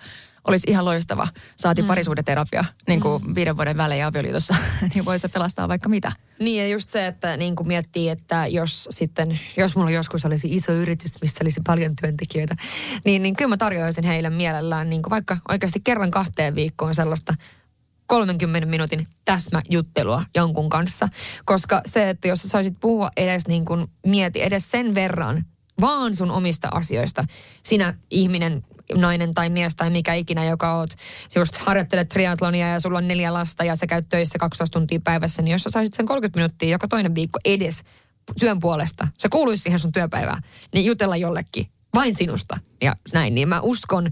olisi 0.48 0.72
ihan 0.72 0.86
loistava. 0.86 1.28
Saati 1.56 1.82
mm. 1.82 1.88
parisuudeterapia 1.88 2.66
niin 2.88 3.02
kuin 3.02 3.24
mm. 3.24 3.36
viiden 3.36 3.58
vuoden 3.58 3.78
välein 3.78 4.06
avioliitossa, 4.06 4.56
niin 4.94 5.06
voi 5.06 5.20
se 5.20 5.28
pelastaa 5.28 5.68
vaikka 5.68 5.90
mitä. 5.90 6.12
Niin 6.40 6.64
ja 6.64 6.68
just 6.68 6.90
se, 6.90 7.08
että 7.08 7.38
niin 7.38 7.56
kuin 7.56 7.68
miettii, 7.68 8.10
että 8.10 8.48
jos 8.48 8.88
sitten, 8.92 9.40
jos 9.58 9.76
mulla 9.76 9.92
joskus 9.92 10.26
olisi 10.26 10.56
iso 10.56 10.72
yritys, 10.72 11.22
missä 11.22 11.38
olisi 11.42 11.62
paljon 11.68 11.96
työntekijöitä, 12.02 12.56
niin, 13.06 13.24
niin 13.24 13.36
kyllä 13.36 13.50
mä 13.50 13.58
tarjoaisin 13.58 14.04
heille 14.04 14.30
mielellään 14.30 14.90
niin 14.90 15.02
kuin 15.02 15.12
vaikka 15.12 15.38
oikeasti 15.50 15.80
kerran 15.84 16.12
kahteen 16.12 16.56
viikkoon 16.56 16.96
sellaista 16.96 17.34
30 18.08 18.70
minuutin 18.70 19.08
täsmäjuttelua 19.26 20.24
jonkun 20.36 20.70
kanssa. 20.70 21.10
Koska 21.46 21.82
se, 21.86 22.10
että 22.10 22.28
jos 22.28 22.42
sä 22.42 22.48
saisit 22.50 22.74
puhua 22.80 23.10
edes 23.18 23.48
niin 23.48 23.66
kuin, 23.66 23.88
mieti 24.06 24.44
edes 24.44 24.72
sen 24.72 24.96
verran 24.96 25.46
vaan 25.82 26.16
sun 26.16 26.32
omista 26.32 26.68
asioista. 26.72 27.26
Sinä 27.64 27.94
ihminen, 28.10 28.64
nainen 28.96 29.34
tai 29.34 29.50
mies 29.50 29.76
tai 29.76 29.90
mikä 29.90 30.14
ikinä, 30.14 30.46
joka 30.46 30.76
oot. 30.76 30.90
Just 31.36 31.56
harjoittelet 31.56 32.10
triatlonia 32.10 32.68
ja 32.68 32.80
sulla 32.80 32.98
on 32.98 33.08
neljä 33.08 33.34
lasta 33.34 33.64
ja 33.64 33.76
sä 33.76 33.88
käyt 33.88 34.06
töissä 34.10 34.40
12 34.40 34.80
tuntia 34.80 35.00
päivässä, 35.04 35.42
niin 35.42 35.52
jos 35.52 35.64
sä 35.64 35.70
saisit 35.70 35.94
sen 35.94 36.06
30 36.06 36.40
minuuttia 36.40 36.70
joka 36.70 36.88
toinen 36.88 37.16
viikko 37.16 37.40
edes 37.46 37.84
työn 38.40 38.60
puolesta, 38.60 39.08
se 39.18 39.30
kuuluisi 39.30 39.64
siihen 39.64 39.80
sun 39.80 39.92
työpäivään, 39.92 40.42
niin 40.74 40.86
jutella 40.86 41.18
jollekin 41.18 41.70
vain 41.98 42.16
sinusta 42.16 42.58
ja 42.82 42.96
näin. 43.14 43.36
Niin 43.36 43.50
mä 43.50 43.62
uskon, 43.62 44.08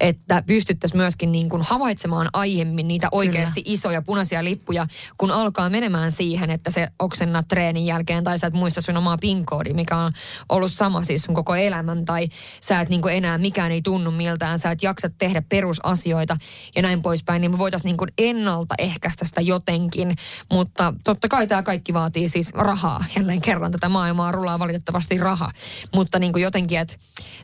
että 0.00 0.42
pystyttäisiin 0.46 1.00
myöskin 1.00 1.32
niin 1.32 1.48
kuin 1.48 1.62
havaitsemaan 1.62 2.28
aiemmin 2.32 2.88
niitä 2.88 3.08
oikeasti 3.12 3.62
Kyllä. 3.62 3.74
isoja 3.74 4.02
punaisia 4.02 4.44
lippuja, 4.44 4.86
kun 5.18 5.30
alkaa 5.30 5.70
menemään 5.70 6.12
siihen, 6.12 6.50
että 6.50 6.70
se 6.70 6.88
oksennat 6.98 7.48
treenin 7.48 7.86
jälkeen 7.86 8.24
tai 8.24 8.38
sä 8.38 8.46
et 8.46 8.54
muista 8.54 8.80
sun 8.80 8.96
omaa 8.96 9.18
pin 9.18 9.44
mikä 9.74 9.96
on 9.96 10.12
ollut 10.48 10.72
sama 10.72 11.04
siis 11.04 11.22
sun 11.22 11.34
koko 11.34 11.54
elämän 11.54 12.04
tai 12.04 12.28
sä 12.60 12.80
et 12.80 12.88
niin 12.88 13.02
kuin 13.02 13.14
enää 13.14 13.38
mikään 13.38 13.72
ei 13.72 13.82
tunnu 13.82 14.10
miltään, 14.10 14.58
sä 14.58 14.70
et 14.70 14.82
jaksa 14.82 15.08
tehdä 15.18 15.42
perusasioita 15.42 16.36
ja 16.76 16.82
näin 16.82 17.02
poispäin, 17.02 17.40
niin 17.40 17.50
me 17.50 17.58
voitaisiin 17.58 17.88
niin 17.88 17.96
kuin 17.96 18.10
ennaltaehkäistä 18.18 19.24
sitä 19.24 19.40
jotenkin, 19.40 20.16
mutta 20.52 20.94
totta 21.04 21.28
kai 21.28 21.46
tämä 21.46 21.62
kaikki 21.62 21.94
vaatii 21.94 22.28
siis 22.28 22.52
rahaa. 22.54 23.04
Jälleen 23.16 23.40
kerran 23.40 23.72
tätä 23.72 23.88
maailmaa 23.88 24.32
rullaa 24.32 24.58
valitettavasti 24.58 25.18
raha, 25.18 25.50
mutta 25.94 26.18
niin 26.18 26.32
kuin 26.32 26.42
jotenkin, 26.42 26.78
että 26.78 26.96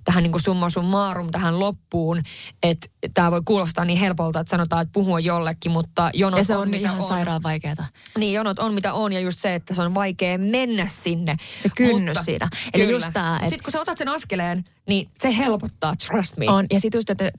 tähän 0.04 0.22
niin 0.22 0.32
kuin 0.32 0.42
summa 0.42 0.70
summarum 0.70 1.30
tähän 1.30 1.60
loppuun, 1.60 2.22
että 2.62 2.86
tämä 3.14 3.30
voi 3.30 3.42
kuulostaa 3.44 3.84
niin 3.84 3.98
helpolta, 3.98 4.40
että 4.40 4.50
sanotaan, 4.50 4.82
että 4.82 4.92
puhua 4.92 5.20
jollekin, 5.20 5.72
mutta 5.72 6.10
jonot 6.14 6.38
ja 6.38 6.44
se 6.44 6.56
on, 6.56 6.68
on 6.68 6.74
ihan 6.74 6.96
on. 6.96 7.02
sairaan 7.02 7.42
vaikeaa. 7.42 7.86
Niin, 8.18 8.32
jonot 8.32 8.58
on 8.58 8.74
mitä 8.74 8.92
on 8.92 9.12
ja 9.12 9.20
just 9.20 9.38
se, 9.38 9.54
että 9.54 9.74
se 9.74 9.82
on 9.82 9.94
vaikea 9.94 10.38
mennä 10.38 10.86
sinne. 10.88 11.36
Se 11.58 11.68
kynnys 11.68 12.06
mutta, 12.06 12.22
siinä. 12.22 12.48
Eli 12.74 12.84
kyllä. 12.84 12.96
just 12.96 13.12
tämä, 13.12 13.36
että... 13.36 13.48
Sitten 13.48 13.64
kun 13.64 13.72
sä 13.72 13.80
otat 13.80 13.98
sen 13.98 14.08
askeleen, 14.08 14.64
niin 14.88 15.10
se 15.18 15.36
helpottaa, 15.36 15.94
trust 16.06 16.36
me. 16.36 16.48
On, 16.48 16.66
ja 16.70 16.80
sitten 16.80 16.98
just, 16.98 17.10
että 17.10 17.32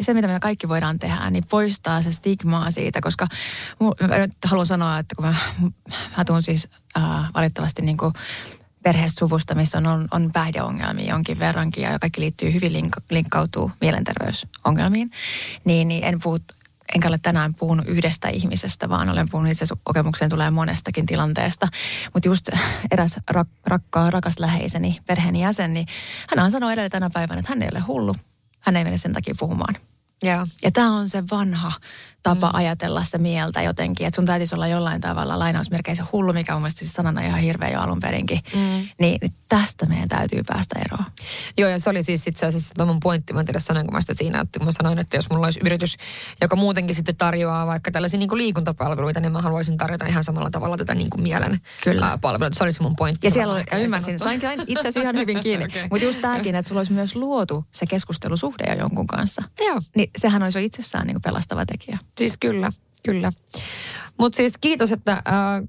se 0.00 0.14
mitä 0.14 0.28
me 0.28 0.40
kaikki 0.40 0.68
voidaan 0.68 0.98
tehdä, 0.98 1.30
niin 1.30 1.44
poistaa 1.50 2.02
se 2.02 2.12
stigmaa 2.12 2.70
siitä, 2.70 3.00
koska 3.00 3.26
mä 4.08 4.18
nyt 4.18 4.32
haluan 4.44 4.66
sanoa, 4.66 4.98
että 4.98 5.14
kun 5.14 5.24
mä, 5.24 5.34
mä 6.16 6.24
tuun 6.24 6.42
siis 6.42 6.68
äh, 6.96 7.32
valitettavasti 7.34 7.82
niin 7.82 7.96
kuin 7.96 8.12
perhesuvusta, 8.82 9.54
missä 9.54 9.78
on, 9.78 9.86
on, 9.86 10.08
on 10.10 10.30
päihdeongelmia 10.32 11.10
jonkin 11.10 11.38
verrankin 11.38 11.82
ja 11.82 11.98
kaikki 11.98 12.20
liittyy 12.20 12.52
hyvin 12.52 12.72
link, 12.72 12.96
linkkautuu 13.10 13.72
mielenterveysongelmiin, 13.80 15.10
niin, 15.64 15.88
niin 15.88 16.04
en 16.04 16.20
puhu 16.20 16.38
enkä 16.94 17.08
ole 17.08 17.18
tänään 17.22 17.54
puhunut 17.54 17.86
yhdestä 17.88 18.28
ihmisestä, 18.28 18.88
vaan 18.88 19.08
olen 19.08 19.28
puhunut 19.28 19.52
itse 19.52 19.64
kokemukseen 19.82 20.30
tulee 20.30 20.50
monestakin 20.50 21.06
tilanteesta. 21.06 21.68
Mutta 22.14 22.28
just 22.28 22.48
eräs 22.90 23.16
rak, 23.30 23.48
rakkaan, 23.66 24.12
rakas 24.12 24.38
läheiseni, 24.38 24.98
perheeni 25.06 25.42
jäsen, 25.42 25.74
niin 25.74 25.86
hän 26.36 26.50
sanoi 26.50 26.72
edelleen 26.72 26.90
tänä 26.90 27.10
päivänä, 27.10 27.38
että 27.40 27.52
hän 27.52 27.62
ei 27.62 27.68
ole 27.72 27.80
hullu. 27.80 28.14
Hän 28.60 28.76
ei 28.76 28.84
mene 28.84 28.96
sen 28.96 29.12
takia 29.12 29.34
puhumaan. 29.38 29.74
Yeah. 30.24 30.48
Ja 30.62 30.70
tämä 30.70 30.96
on 30.96 31.08
se 31.08 31.24
vanha 31.30 31.72
tapa 32.34 32.46
mm. 32.46 32.58
ajatella 32.58 33.04
sitä 33.04 33.18
mieltä 33.18 33.62
jotenkin, 33.62 34.06
että 34.06 34.16
sun 34.16 34.24
täytyisi 34.24 34.54
olla 34.54 34.68
jollain 34.68 35.00
tavalla 35.00 35.38
lainausmerkeissä 35.38 36.04
hullu, 36.12 36.32
mikä 36.32 36.54
on 36.54 36.62
mielestäni 36.62 36.86
siis 36.86 36.92
sanana 36.92 37.20
ihan 37.20 37.40
hirveä 37.40 37.70
jo 37.70 37.80
alun 37.80 38.00
perinkin. 38.00 38.40
Mm. 38.54 38.88
Niin 39.00 39.18
tästä 39.48 39.86
meidän 39.86 40.08
täytyy 40.08 40.42
päästä 40.46 40.78
eroon. 40.84 41.04
Joo, 41.58 41.70
ja 41.70 41.80
se 41.80 41.90
oli 41.90 42.02
siis 42.02 42.26
itse 42.26 42.46
asiassa 42.46 42.74
tuo 42.74 42.86
mun 42.86 43.00
pointti, 43.00 43.32
mä 43.32 43.40
en 43.40 43.46
tiedä 43.46 43.58
sanonko 43.58 43.92
mä 43.92 44.00
sitä 44.00 44.14
siinä, 44.14 44.40
että 44.40 44.58
kun 44.58 44.66
mä 44.66 44.72
sanoin, 44.72 44.98
että 44.98 45.16
jos 45.16 45.30
mulla 45.30 45.46
olisi 45.46 45.60
yritys, 45.64 45.96
joka 46.40 46.56
muutenkin 46.56 46.94
sitten 46.94 47.16
tarjoaa 47.16 47.66
vaikka 47.66 47.90
tällaisia 47.90 48.18
niin 48.18 48.28
kuin 48.28 48.38
liikuntapalveluita, 48.38 49.20
niin 49.20 49.32
mä 49.32 49.42
haluaisin 49.42 49.76
tarjota 49.76 50.06
ihan 50.06 50.24
samalla 50.24 50.50
tavalla 50.50 50.76
tätä 50.76 50.94
niin 50.94 51.10
kuin 51.10 51.22
mielen 51.22 51.60
Kyllä. 51.84 52.18
palveluita. 52.20 52.58
Se 52.58 52.64
oli 52.64 52.72
se 52.72 52.82
mun 52.82 52.96
pointti. 52.96 53.26
Ja 53.26 53.30
siellä 53.30 53.54
oli, 53.54 53.64
ja 53.72 53.78
ymmärsin, 53.78 54.18
sain 54.18 54.40
itse 54.66 54.88
asiassa 54.88 55.00
ihan 55.00 55.16
hyvin 55.16 55.40
kiinni. 55.40 55.64
okay. 55.70 55.82
Mutta 55.90 56.04
just 56.04 56.20
tämäkin, 56.20 56.54
että 56.54 56.68
sulla 56.68 56.78
olisi 56.78 56.92
myös 56.92 57.16
luotu 57.16 57.64
se 57.70 57.86
keskustelusuhde 57.86 58.64
jo 58.68 58.78
jonkun 58.78 59.06
kanssa. 59.06 59.42
Joo. 59.66 59.80
Niin 59.96 60.10
sehän 60.18 60.42
olisi 60.42 60.58
jo 60.58 60.64
itsessään 60.64 61.06
niin 61.06 61.14
kuin 61.14 61.22
pelastava 61.22 61.66
tekijä. 61.66 61.98
Siis 62.18 62.36
kyllä, 62.40 62.70
kyllä. 63.02 63.32
Mutta 64.18 64.36
siis 64.36 64.52
kiitos, 64.60 64.92
että 64.92 65.12
äh, 65.12 65.22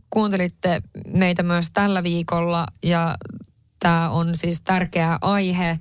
kuuntelitte 0.10 0.82
meitä 1.08 1.44
myös 1.44 1.72
tällä 1.72 2.04
viikolla 2.04 2.68
ja 2.84 3.18
tämä 3.80 4.10
on 4.10 4.36
siis 4.36 4.62
tärkeä 4.62 5.18
aihe. 5.22 5.80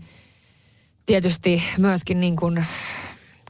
Tietysti 1.06 1.62
myöskin 1.78 2.20
niin 2.20 2.36
kuin 2.36 2.66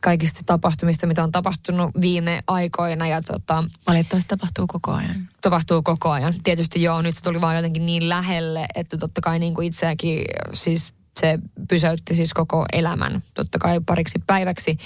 kaikista 0.03 0.41
tapahtumista, 0.47 1.07
mitä 1.07 1.23
on 1.23 1.33
tapahtunut 1.33 1.91
viime 2.01 2.43
aikoina. 2.47 3.07
Ja 3.07 3.23
tota, 3.23 3.65
Valitettavasti 3.89 4.29
tapahtuu 4.29 4.67
koko 4.67 4.93
ajan. 4.93 5.29
Tapahtuu 5.41 5.83
koko 5.83 6.11
ajan. 6.11 6.35
Tietysti 6.45 6.83
joo, 6.83 7.03
nyt 7.03 7.15
se 7.15 7.23
tuli 7.23 7.41
vaan 7.41 7.57
jotenkin 7.57 7.87
niin 7.87 8.09
lähelle, 8.09 8.67
että 8.75 8.97
totta 8.97 9.21
kai 9.21 9.39
niin 9.39 9.55
kuin 9.55 9.67
itseäkin 9.67 10.25
siis 10.53 10.93
se 11.21 11.39
pysäytti 11.69 12.15
siis 12.15 12.35
koko 12.35 12.67
elämän 12.73 13.23
totta 13.35 13.59
kai 13.59 13.81
pariksi 13.87 14.19
päiväksi. 14.27 14.79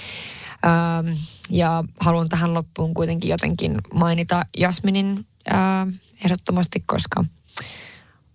Ähm, 0.65 1.17
ja 1.49 1.83
haluan 1.99 2.29
tähän 2.29 2.53
loppuun 2.53 2.93
kuitenkin 2.93 3.29
jotenkin 3.29 3.77
mainita 3.93 4.45
Jasminin 4.57 5.25
äh, 5.53 5.87
ehdottomasti, 6.25 6.83
koska 6.85 7.25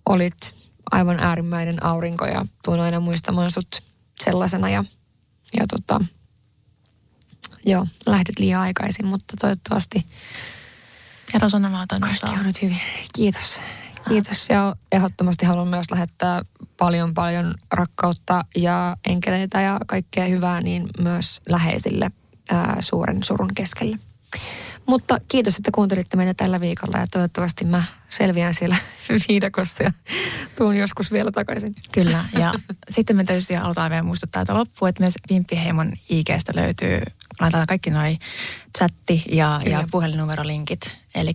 olit 0.06 0.54
aivan 0.90 1.20
äärimmäinen 1.20 1.84
aurinko 1.84 2.26
ja 2.26 2.46
tuun 2.64 2.80
aina 2.80 3.00
muistamaan 3.00 3.50
sut 3.50 3.82
sellaisena 4.24 4.70
ja, 4.70 4.84
ja 5.56 5.66
tota, 5.66 6.00
joo, 7.66 7.86
lähdet 8.06 8.38
liian 8.38 8.60
aikaisin, 8.60 9.06
mutta 9.06 9.34
toivottavasti 9.40 10.06
Kerro 11.32 11.48
sanomaton 11.48 12.00
Kaikki 12.00 12.30
on 12.38 12.46
nyt 12.46 12.62
hyvin. 12.62 12.80
Kiitos. 13.14 13.60
Kiitos 14.08 14.48
ja 14.48 14.76
ehdottomasti 14.92 15.46
haluan 15.46 15.68
myös 15.68 15.86
lähettää 15.90 16.42
paljon 16.76 17.14
paljon 17.14 17.54
rakkautta 17.72 18.44
ja 18.56 18.96
enkeleitä 19.08 19.60
ja 19.60 19.80
kaikkea 19.86 20.26
hyvää 20.26 20.60
niin 20.60 20.88
myös 20.98 21.40
läheisille 21.48 22.10
ää, 22.50 22.76
suuren 22.80 23.22
surun 23.22 23.54
keskelle. 23.54 23.98
Mutta 24.86 25.20
kiitos, 25.28 25.56
että 25.56 25.70
kuuntelitte 25.74 26.16
meitä 26.16 26.34
tällä 26.34 26.60
viikolla 26.60 26.98
ja 26.98 27.06
toivottavasti 27.06 27.64
mä 27.64 27.84
selviän 28.08 28.54
siellä 28.54 28.76
viidakossa 29.28 29.82
ja 29.82 29.92
tuun 30.56 30.76
joskus 30.76 31.12
vielä 31.12 31.30
takaisin. 31.30 31.74
Kyllä, 31.92 32.24
ja 32.38 32.54
sitten 32.88 33.16
me 33.16 33.24
tietysti 33.24 33.54
halutaan 33.54 33.90
vielä 33.90 34.02
muistuttaa, 34.02 34.42
että 34.42 34.54
loppu, 34.54 34.86
että 34.86 35.02
myös 35.02 35.14
Vimppiheimon 35.30 35.92
IGstä 36.10 36.52
löytyy, 36.54 37.00
laitetaan 37.40 37.66
kaikki 37.66 37.90
noi 37.90 38.16
chatti 38.78 39.24
ja, 39.30 39.60
ja 39.66 39.84
puhelinnumerolinkit. 39.90 40.96
Eli 41.14 41.34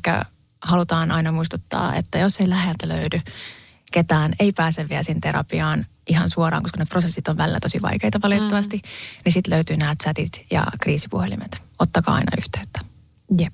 halutaan 0.61 1.11
aina 1.11 1.31
muistuttaa, 1.31 1.95
että 1.95 2.17
jos 2.17 2.39
ei 2.39 2.49
läheltä 2.49 2.87
löydy 2.87 3.21
ketään, 3.91 4.33
ei 4.39 4.51
pääse 4.51 4.89
vielä 4.89 5.03
siinä 5.03 5.19
terapiaan 5.23 5.85
ihan 6.07 6.29
suoraan, 6.29 6.63
koska 6.63 6.79
ne 6.79 6.85
prosessit 6.89 7.27
on 7.27 7.37
välillä 7.37 7.59
tosi 7.59 7.81
vaikeita 7.81 8.19
valitettavasti, 8.23 8.77
mm. 8.77 8.89
niin 9.25 9.33
sitten 9.33 9.53
löytyy 9.53 9.77
nämä 9.77 9.95
chatit 10.03 10.45
ja 10.51 10.63
kriisipuhelimet. 10.81 11.61
Ottakaa 11.79 12.15
aina 12.15 12.31
yhteyttä. 12.37 12.79
Jep. 13.39 13.53